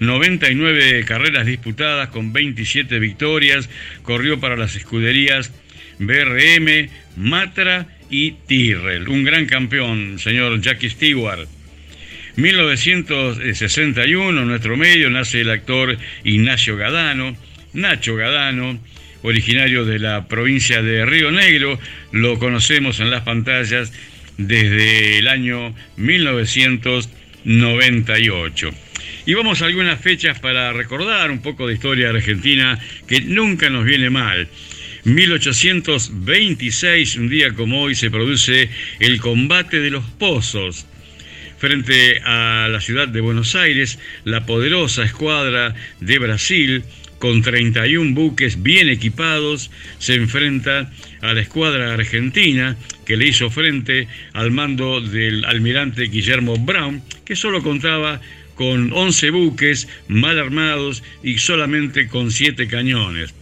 99 0.00 1.04
carreras 1.04 1.46
disputadas 1.46 2.08
con 2.10 2.32
27 2.32 2.98
victorias, 2.98 3.68
corrió 4.02 4.38
para 4.38 4.56
las 4.56 4.76
escuderías 4.76 5.52
BRM, 5.98 6.88
Matra 7.16 7.97
y 8.10 8.32
Tyrrell. 8.46 9.08
Un 9.08 9.24
gran 9.24 9.46
campeón, 9.46 10.18
señor 10.18 10.60
Jackie 10.60 10.90
Stewart. 10.90 11.48
1961, 12.36 14.42
en 14.42 14.48
nuestro 14.48 14.76
medio, 14.76 15.08
nace 15.10 15.40
el 15.40 15.50
actor 15.50 15.98
Ignacio 16.22 16.76
Gadano, 16.76 17.36
Nacho 17.72 18.14
Gadano, 18.14 18.78
originario 19.22 19.84
de 19.84 19.98
la 19.98 20.28
provincia 20.28 20.80
de 20.82 21.04
Río 21.04 21.32
Negro, 21.32 21.80
lo 22.12 22.38
conocemos 22.38 23.00
en 23.00 23.10
las 23.10 23.22
pantallas 23.22 23.92
desde 24.36 25.18
el 25.18 25.26
año 25.26 25.74
1998. 25.96 28.70
Y 29.26 29.34
vamos 29.34 29.60
a 29.60 29.66
algunas 29.66 30.00
fechas 30.00 30.38
para 30.38 30.72
recordar 30.72 31.28
un 31.30 31.42
poco 31.42 31.66
de 31.66 31.74
historia 31.74 32.08
argentina 32.10 32.78
que 33.06 33.20
nunca 33.20 33.68
nos 33.68 33.84
viene 33.84 34.08
mal. 34.10 34.48
1826, 35.04 37.16
un 37.16 37.28
día 37.28 37.52
como 37.54 37.82
hoy, 37.82 37.94
se 37.94 38.10
produce 38.10 38.70
el 38.98 39.20
combate 39.20 39.78
de 39.80 39.90
los 39.90 40.04
pozos. 40.04 40.86
Frente 41.58 42.20
a 42.24 42.68
la 42.70 42.80
ciudad 42.80 43.08
de 43.08 43.20
Buenos 43.20 43.54
Aires, 43.56 43.98
la 44.24 44.46
poderosa 44.46 45.04
escuadra 45.04 45.74
de 46.00 46.18
Brasil, 46.18 46.82
con 47.18 47.42
31 47.42 48.14
buques 48.14 48.62
bien 48.62 48.88
equipados, 48.88 49.70
se 49.98 50.14
enfrenta 50.14 50.90
a 51.20 51.32
la 51.32 51.40
escuadra 51.40 51.94
argentina 51.94 52.76
que 53.04 53.16
le 53.16 53.26
hizo 53.26 53.50
frente 53.50 54.06
al 54.34 54.52
mando 54.52 55.00
del 55.00 55.44
almirante 55.44 56.04
Guillermo 56.04 56.56
Brown, 56.56 57.02
que 57.24 57.34
solo 57.34 57.60
contaba 57.62 58.20
con 58.54 58.92
11 58.92 59.30
buques 59.30 59.88
mal 60.08 60.38
armados 60.38 61.02
y 61.22 61.38
solamente 61.38 62.08
con 62.08 62.30
7 62.30 62.68
cañones. 62.68 63.34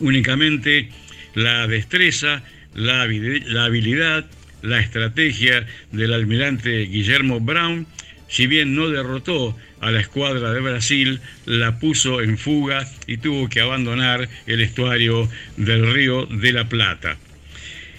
Únicamente 0.00 0.88
la 1.34 1.66
destreza, 1.66 2.42
la 2.74 3.04
habi- 3.04 3.44
la 3.46 3.64
habilidad, 3.64 4.26
la 4.62 4.80
estrategia 4.80 5.66
del 5.92 6.12
almirante 6.12 6.82
Guillermo 6.86 7.40
Brown, 7.40 7.86
si 8.28 8.46
bien 8.46 8.74
no 8.74 8.88
derrotó 8.88 9.56
a 9.80 9.90
la 9.90 10.00
escuadra 10.00 10.52
de 10.52 10.60
Brasil, 10.60 11.20
la 11.46 11.78
puso 11.78 12.20
en 12.20 12.36
fuga 12.36 12.86
y 13.06 13.16
tuvo 13.18 13.48
que 13.48 13.60
abandonar 13.60 14.28
el 14.46 14.60
estuario 14.60 15.28
del 15.56 15.92
río 15.92 16.26
de 16.26 16.52
la 16.52 16.68
Plata. 16.68 17.16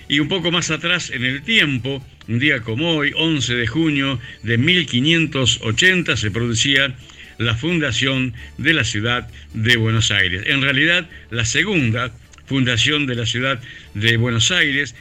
Y 0.07 0.19
un 0.19 0.27
poco 0.27 0.51
más 0.51 0.71
atrás 0.71 1.09
en 1.11 1.23
el 1.23 1.41
tiempo, 1.43 2.05
un 2.27 2.39
día 2.39 2.61
como 2.61 2.95
hoy, 2.95 3.11
11 3.15 3.55
de 3.55 3.67
junio 3.67 4.19
de 4.43 4.57
1580, 4.57 6.17
se 6.17 6.31
producía 6.31 6.95
la 7.39 7.55
fundación 7.55 8.33
de 8.57 8.73
la 8.73 8.83
ciudad 8.83 9.27
de 9.53 9.77
Buenos 9.77 10.11
Aires. 10.11 10.43
En 10.45 10.61
realidad, 10.61 11.09
la 11.31 11.45
segunda 11.45 12.11
fundación 12.45 13.07
de 13.07 13.15
la 13.15 13.25
ciudad 13.25 13.59
de 13.93 14.17
Buenos 14.17 14.51
Aires, 14.51 14.93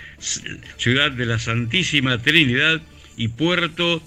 ciudad 0.79 1.11
de 1.11 1.27
la 1.27 1.39
Santísima 1.39 2.19
Trinidad 2.19 2.81
y 3.17 3.29
puerto 3.29 4.03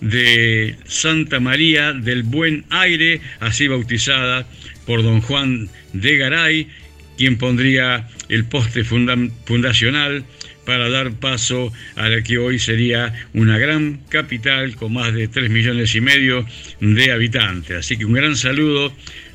de 0.00 0.76
Santa 0.84 1.38
María 1.38 1.92
del 1.92 2.24
Buen 2.24 2.64
Aire, 2.70 3.20
así 3.38 3.68
bautizada 3.68 4.46
por 4.84 5.02
don 5.04 5.20
Juan 5.20 5.68
de 5.92 6.16
Garay, 6.16 6.68
quien 7.16 7.38
pondría 7.38 8.08
el 8.28 8.44
poste 8.44 8.82
funda- 8.82 9.16
fundacional 9.46 10.24
para 10.64 10.88
dar 10.88 11.12
paso 11.12 11.72
a 11.96 12.08
la 12.08 12.22
que 12.22 12.38
hoy 12.38 12.58
sería 12.58 13.12
una 13.34 13.58
gran 13.58 14.00
capital 14.08 14.76
con 14.76 14.92
más 14.94 15.12
de 15.14 15.28
3 15.28 15.50
millones 15.50 15.94
y 15.94 16.00
medio 16.00 16.46
de 16.80 17.12
habitantes. 17.12 17.78
Así 17.78 17.96
que 17.96 18.04
un 18.04 18.12
gran 18.12 18.36
saludo 18.36 18.92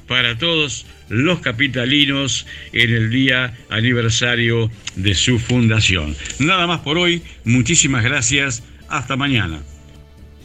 para 0.08 0.38
todos 0.38 0.86
los 1.10 1.40
capitalinos 1.40 2.46
en 2.74 2.94
el 2.94 3.10
día 3.10 3.58
aniversario 3.70 4.72
de 4.96 5.16
su 5.16 5.40
fundación. 5.40 6.16
Nada 6.40 6.68
más 6.68 6.82
por 6.82 6.98
hoy, 6.98 7.22
muchísimas 7.44 8.04
gracias, 8.04 8.64
hasta 8.88 9.16
mañana. 9.16 9.62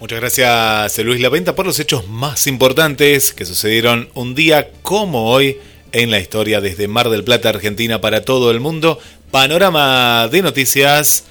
Muchas 0.01 0.19
gracias 0.19 0.99
Luis 1.05 1.21
Laventa 1.21 1.55
por 1.55 1.65
los 1.65 1.79
hechos 1.79 2.09
más 2.09 2.49
importantes 2.49 3.33
que 3.33 3.45
sucedieron 3.45 4.09
un 4.15 4.35
día 4.35 4.69
como 4.83 5.31
hoy 5.31 5.59
en 5.93 6.11
la 6.11 6.19
historia 6.19 6.61
desde 6.61 6.89
Mar 6.89 7.09
del 7.09 7.23
Plata, 7.23 7.51
Argentina 7.51 8.01
para 8.01 8.25
todo 8.25 8.51
el 8.51 8.59
mundo. 8.59 8.99
Panorama 9.33 10.29
de 10.31 10.43
noticias 10.43 11.25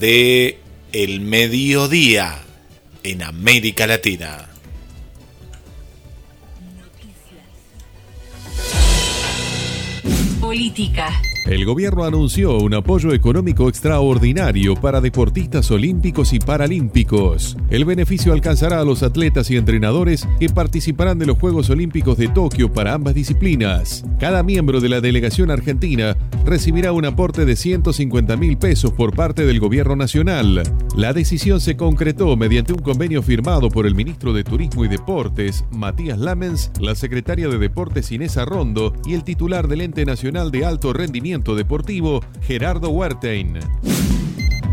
de 0.00 0.58
el 0.90 1.20
mediodía 1.20 2.38
en 3.02 3.22
América 3.22 3.86
Latina. 3.86 4.48
Política, 10.40 11.12
El 11.44 11.64
gobierno 11.64 12.04
anunció 12.04 12.56
un 12.58 12.72
apoyo 12.72 13.12
económico 13.12 13.68
extraordinario 13.68 14.76
para 14.76 15.00
deportistas 15.00 15.72
olímpicos 15.72 16.32
y 16.32 16.38
paralímpicos. 16.38 17.56
El 17.68 17.84
beneficio 17.84 18.32
alcanzará 18.32 18.78
a 18.78 18.84
los 18.84 19.02
atletas 19.02 19.50
y 19.50 19.56
entrenadores 19.56 20.28
que 20.38 20.48
participarán 20.48 21.18
de 21.18 21.26
los 21.26 21.38
Juegos 21.38 21.68
Olímpicos 21.68 22.16
de 22.16 22.28
Tokio 22.28 22.72
para 22.72 22.94
ambas 22.94 23.14
disciplinas. 23.14 24.04
Cada 24.20 24.44
miembro 24.44 24.80
de 24.80 24.88
la 24.88 25.00
delegación 25.00 25.50
argentina 25.50 26.16
recibirá 26.44 26.92
un 26.92 27.06
aporte 27.06 27.44
de 27.44 27.56
150 27.56 28.36
mil 28.36 28.56
pesos 28.56 28.92
por 28.92 29.12
parte 29.12 29.44
del 29.44 29.58
gobierno 29.58 29.96
nacional. 29.96 30.62
La 30.96 31.12
decisión 31.12 31.60
se 31.60 31.76
concretó 31.76 32.36
mediante 32.36 32.72
un 32.72 32.82
convenio 32.82 33.20
firmado 33.20 33.68
por 33.68 33.86
el 33.86 33.96
ministro 33.96 34.32
de 34.32 34.44
Turismo 34.44 34.84
y 34.84 34.88
Deportes, 34.88 35.64
Matías 35.72 36.20
Lamens, 36.20 36.70
la 36.78 36.94
secretaria 36.94 37.48
de 37.48 37.58
Deportes 37.58 38.12
Inés 38.12 38.36
Arrondo 38.36 38.92
y 39.04 39.14
el 39.14 39.24
titular 39.24 39.66
del 39.66 39.80
Ente 39.80 40.04
Nacional 40.04 40.52
de 40.52 40.64
Alto 40.64 40.92
Rendimiento 40.92 41.31
Deportivo, 41.40 42.20
Gerardo 42.42 42.90
Huertein. 42.90 43.58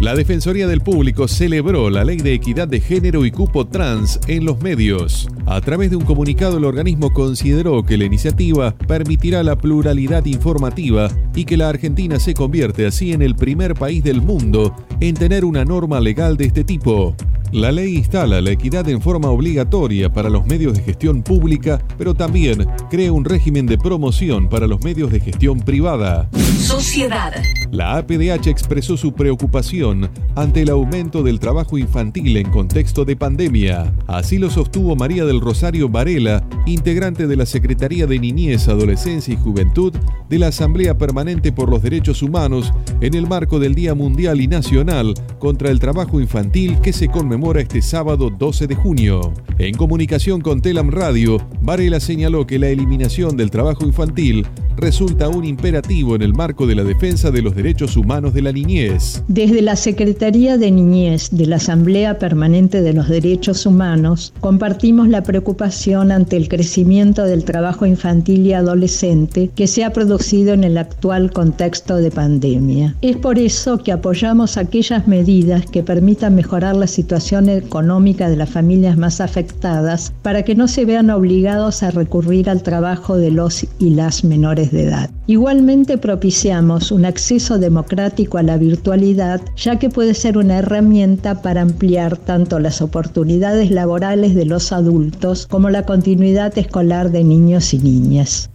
La 0.01 0.15
Defensoría 0.15 0.67
del 0.67 0.81
Público 0.81 1.27
celebró 1.27 1.89
la 1.89 2.03
Ley 2.03 2.17
de 2.17 2.33
Equidad 2.33 2.67
de 2.67 2.81
Género 2.81 3.25
y 3.25 3.31
Cupo 3.31 3.67
Trans 3.67 4.19
en 4.27 4.45
los 4.45 4.61
medios. 4.61 5.29
A 5.45 5.59
través 5.61 5.89
de 5.89 5.95
un 5.95 6.03
comunicado, 6.03 6.57
el 6.57 6.65
organismo 6.65 7.11
consideró 7.13 7.83
que 7.83 7.97
la 7.97 8.05
iniciativa 8.05 8.75
permitirá 8.75 9.41
la 9.41 9.57
pluralidad 9.57 10.25
informativa 10.25 11.09
y 11.33 11.45
que 11.45 11.57
la 11.57 11.69
Argentina 11.69 12.19
se 12.19 12.33
convierte 12.33 12.85
así 12.85 13.13
en 13.13 13.21
el 13.21 13.35
primer 13.35 13.73
país 13.73 14.03
del 14.03 14.21
mundo 14.21 14.75
en 14.99 15.15
tener 15.15 15.45
una 15.45 15.65
norma 15.65 15.99
legal 15.99 16.37
de 16.37 16.45
este 16.45 16.63
tipo. 16.63 17.15
La 17.51 17.71
ley 17.71 17.95
instala 17.95 18.41
la 18.41 18.51
equidad 18.51 18.87
en 18.89 19.01
forma 19.01 19.29
obligatoria 19.29 20.13
para 20.13 20.29
los 20.29 20.45
medios 20.45 20.75
de 20.75 20.83
gestión 20.83 21.23
pública, 21.23 21.81
pero 21.97 22.13
también 22.13 22.67
crea 22.91 23.11
un 23.11 23.25
régimen 23.25 23.65
de 23.65 23.79
promoción 23.79 24.49
para 24.49 24.67
los 24.67 24.83
medios 24.83 25.11
de 25.11 25.19
gestión 25.19 25.59
privada. 25.59 26.29
Sociedad. 26.59 27.33
La 27.71 27.97
APDH 27.97 28.47
expresó 28.47 28.97
su 28.97 29.13
preocupación 29.13 30.11
ante 30.35 30.61
el 30.61 30.69
aumento 30.69 31.23
del 31.23 31.39
trabajo 31.39 31.79
infantil 31.79 32.37
en 32.37 32.51
contexto 32.51 33.03
de 33.03 33.15
pandemia. 33.15 33.93
Así 34.05 34.37
lo 34.37 34.51
sostuvo 34.51 34.95
María 34.95 35.25
del 35.25 35.41
Rosario 35.41 35.89
Varela, 35.89 36.47
integrante 36.67 37.25
de 37.25 37.35
la 37.35 37.47
Secretaría 37.47 38.05
de 38.05 38.19
Niñez, 38.19 38.67
Adolescencia 38.67 39.33
y 39.33 39.37
Juventud 39.37 39.93
de 40.29 40.37
la 40.37 40.47
Asamblea 40.47 40.99
Permanente 40.99 41.51
por 41.51 41.69
los 41.69 41.81
Derechos 41.81 42.21
Humanos 42.21 42.71
en 43.01 43.15
el 43.15 43.27
marco 43.27 43.57
del 43.57 43.73
Día 43.73 43.95
Mundial 43.95 44.39
y 44.39 44.47
Nacional 44.47 45.15
contra 45.39 45.71
el 45.71 45.79
Trabajo 45.79 46.19
Infantil 46.19 46.79
que 46.81 46.93
se 46.93 47.07
conmemora 47.07 47.38
este 47.39 47.81
sábado 47.81 48.29
12 48.29 48.67
de 48.67 48.75
junio. 48.75 49.33
En 49.57 49.73
comunicación 49.75 50.41
con 50.41 50.61
Telam 50.61 50.91
Radio, 50.91 51.37
Varela 51.61 51.99
señaló 51.99 52.45
que 52.45 52.59
la 52.59 52.67
eliminación 52.67 53.37
del 53.37 53.49
trabajo 53.49 53.85
infantil 53.85 54.45
resulta 54.75 55.27
un 55.27 55.45
imperativo 55.45 56.15
en 56.15 56.21
el 56.21 56.33
marco 56.33 56.65
de 56.65 56.75
la 56.75 56.83
defensa 56.83 57.31
de 57.31 57.41
los 57.41 57.55
derechos 57.55 57.97
humanos 57.97 58.33
de 58.33 58.41
la 58.41 58.51
niñez. 58.51 59.23
Desde 59.27 59.61
la 59.61 59.75
Secretaría 59.75 60.57
de 60.57 60.71
Niñez 60.71 61.29
de 61.31 61.47
la 61.47 61.57
Asamblea 61.57 62.17
Permanente 62.17 62.81
de 62.81 62.93
los 62.93 63.09
Derechos 63.09 63.65
Humanos 63.65 64.33
compartimos 64.39 65.09
la 65.09 65.23
preocupación 65.23 66.11
ante 66.11 66.37
el 66.37 66.47
crecimiento 66.47 67.25
del 67.25 67.43
trabajo 67.43 67.85
infantil 67.85 68.45
y 68.45 68.53
adolescente 68.53 69.49
que 69.53 69.67
se 69.67 69.83
ha 69.83 69.91
producido 69.91 70.53
en 70.53 70.63
el 70.63 70.77
actual 70.77 71.31
contexto 71.31 71.97
de 71.97 72.11
pandemia. 72.11 72.95
Es 73.01 73.17
por 73.17 73.37
eso 73.37 73.79
que 73.79 73.91
apoyamos 73.91 74.57
aquellas 74.57 75.07
medidas 75.07 75.65
que 75.65 75.83
permitan 75.83 76.35
mejorar 76.35 76.75
la 76.75 76.87
situación 76.87 77.28
económica 77.37 78.29
de 78.29 78.35
las 78.35 78.49
familias 78.49 78.97
más 78.97 79.21
afectadas 79.21 80.13
para 80.23 80.43
que 80.43 80.55
no 80.55 80.67
se 80.67 80.85
vean 80.85 81.09
obligados 81.09 81.83
a 81.83 81.91
recurrir 81.91 82.49
al 82.49 82.63
trabajo 82.63 83.17
de 83.17 83.31
los 83.31 83.65
y 83.77 83.91
las 83.91 84.23
menores 84.23 84.71
de 84.71 84.83
edad. 84.83 85.09
Igualmente 85.27 85.97
propiciamos 85.97 86.91
un 86.91 87.05
acceso 87.05 87.59
democrático 87.59 88.39
a 88.39 88.43
la 88.43 88.57
virtualidad, 88.57 89.41
ya 89.55 89.77
que 89.77 89.89
puede 89.89 90.15
ser 90.15 90.37
una 90.37 90.57
herramienta 90.57 91.41
para 91.41 91.61
ampliar 91.61 92.17
tanto 92.17 92.59
las 92.59 92.81
oportunidades 92.81 93.69
laborales 93.69 94.33
de 94.33 94.45
los 94.45 94.71
adultos 94.71 95.45
como 95.47 95.69
la 95.69 95.85
continuidad 95.85 96.57
escolar 96.57 97.11
de 97.11 97.23
niños 97.23 97.73
y 97.73 97.79
niñas. 97.79 98.49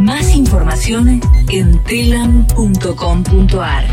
Más 0.00 0.34
información 0.34 1.20
en 1.50 1.82
telam.com.ar. 1.84 3.84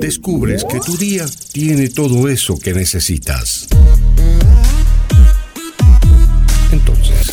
Descubres 0.00 0.64
que 0.64 0.80
tu 0.80 0.96
día 0.96 1.26
tiene 1.52 1.88
todo 1.88 2.28
eso 2.28 2.58
que 2.58 2.72
necesitas. 2.72 3.68
Entonces, 6.72 7.32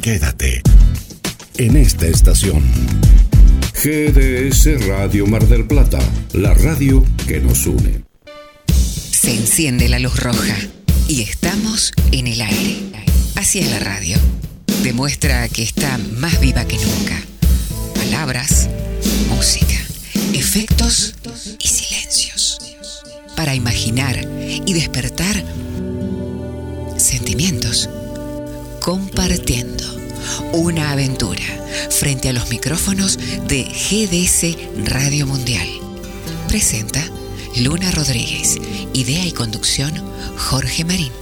quédate 0.00 0.62
en 1.58 1.76
esta 1.76 2.06
estación. 2.06 2.62
GDS 3.82 4.86
Radio 4.86 5.26
Mar 5.26 5.46
del 5.48 5.66
Plata, 5.66 5.98
la 6.32 6.54
radio 6.54 7.04
que 7.26 7.40
nos 7.40 7.66
une. 7.66 8.04
Se 9.10 9.34
enciende 9.34 9.88
la 9.88 9.98
luz 9.98 10.16
roja 10.22 10.56
y 11.08 11.22
estamos 11.22 11.92
en 12.12 12.28
el 12.28 12.40
aire. 12.40 12.76
Así 13.34 13.58
es 13.58 13.70
la 13.70 13.80
radio. 13.80 14.16
Demuestra 14.84 15.48
que 15.48 15.62
está 15.62 15.98
más 16.18 16.40
viva 16.40 16.64
que 16.66 16.76
nunca. 16.76 17.20
Palabras, 17.94 18.68
música, 19.28 19.79
efectos 20.34 21.14
y 21.58 21.68
silencios. 21.68 22.58
Para 23.36 23.54
imaginar 23.54 24.26
y 24.66 24.72
despertar 24.72 25.44
sentimientos. 26.96 27.88
Compartiendo 28.80 29.84
una 30.52 30.92
aventura 30.92 31.42
frente 31.90 32.28
a 32.28 32.32
los 32.32 32.48
micrófonos 32.50 33.18
de 33.48 33.64
GDS 33.64 34.56
Radio 34.90 35.26
Mundial. 35.26 35.68
Presenta 36.48 37.02
Luna 37.56 37.90
Rodríguez. 37.90 38.58
Idea 38.94 39.24
y 39.26 39.32
conducción 39.32 39.92
Jorge 40.36 40.84
Marín. 40.84 41.12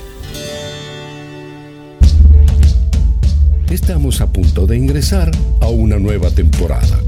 Estamos 3.70 4.20
a 4.20 4.32
punto 4.32 4.66
de 4.66 4.76
ingresar 4.76 5.30
a 5.60 5.68
una 5.68 5.98
nueva 5.98 6.30
temporada. 6.30 6.98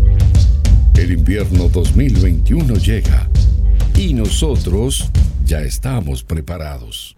El 1.01 1.13
invierno 1.13 1.71
2021 1.71 2.75
llega 2.75 3.27
y 3.97 4.13
nosotros 4.13 5.11
ya 5.47 5.63
estamos 5.63 6.23
preparados. 6.23 7.17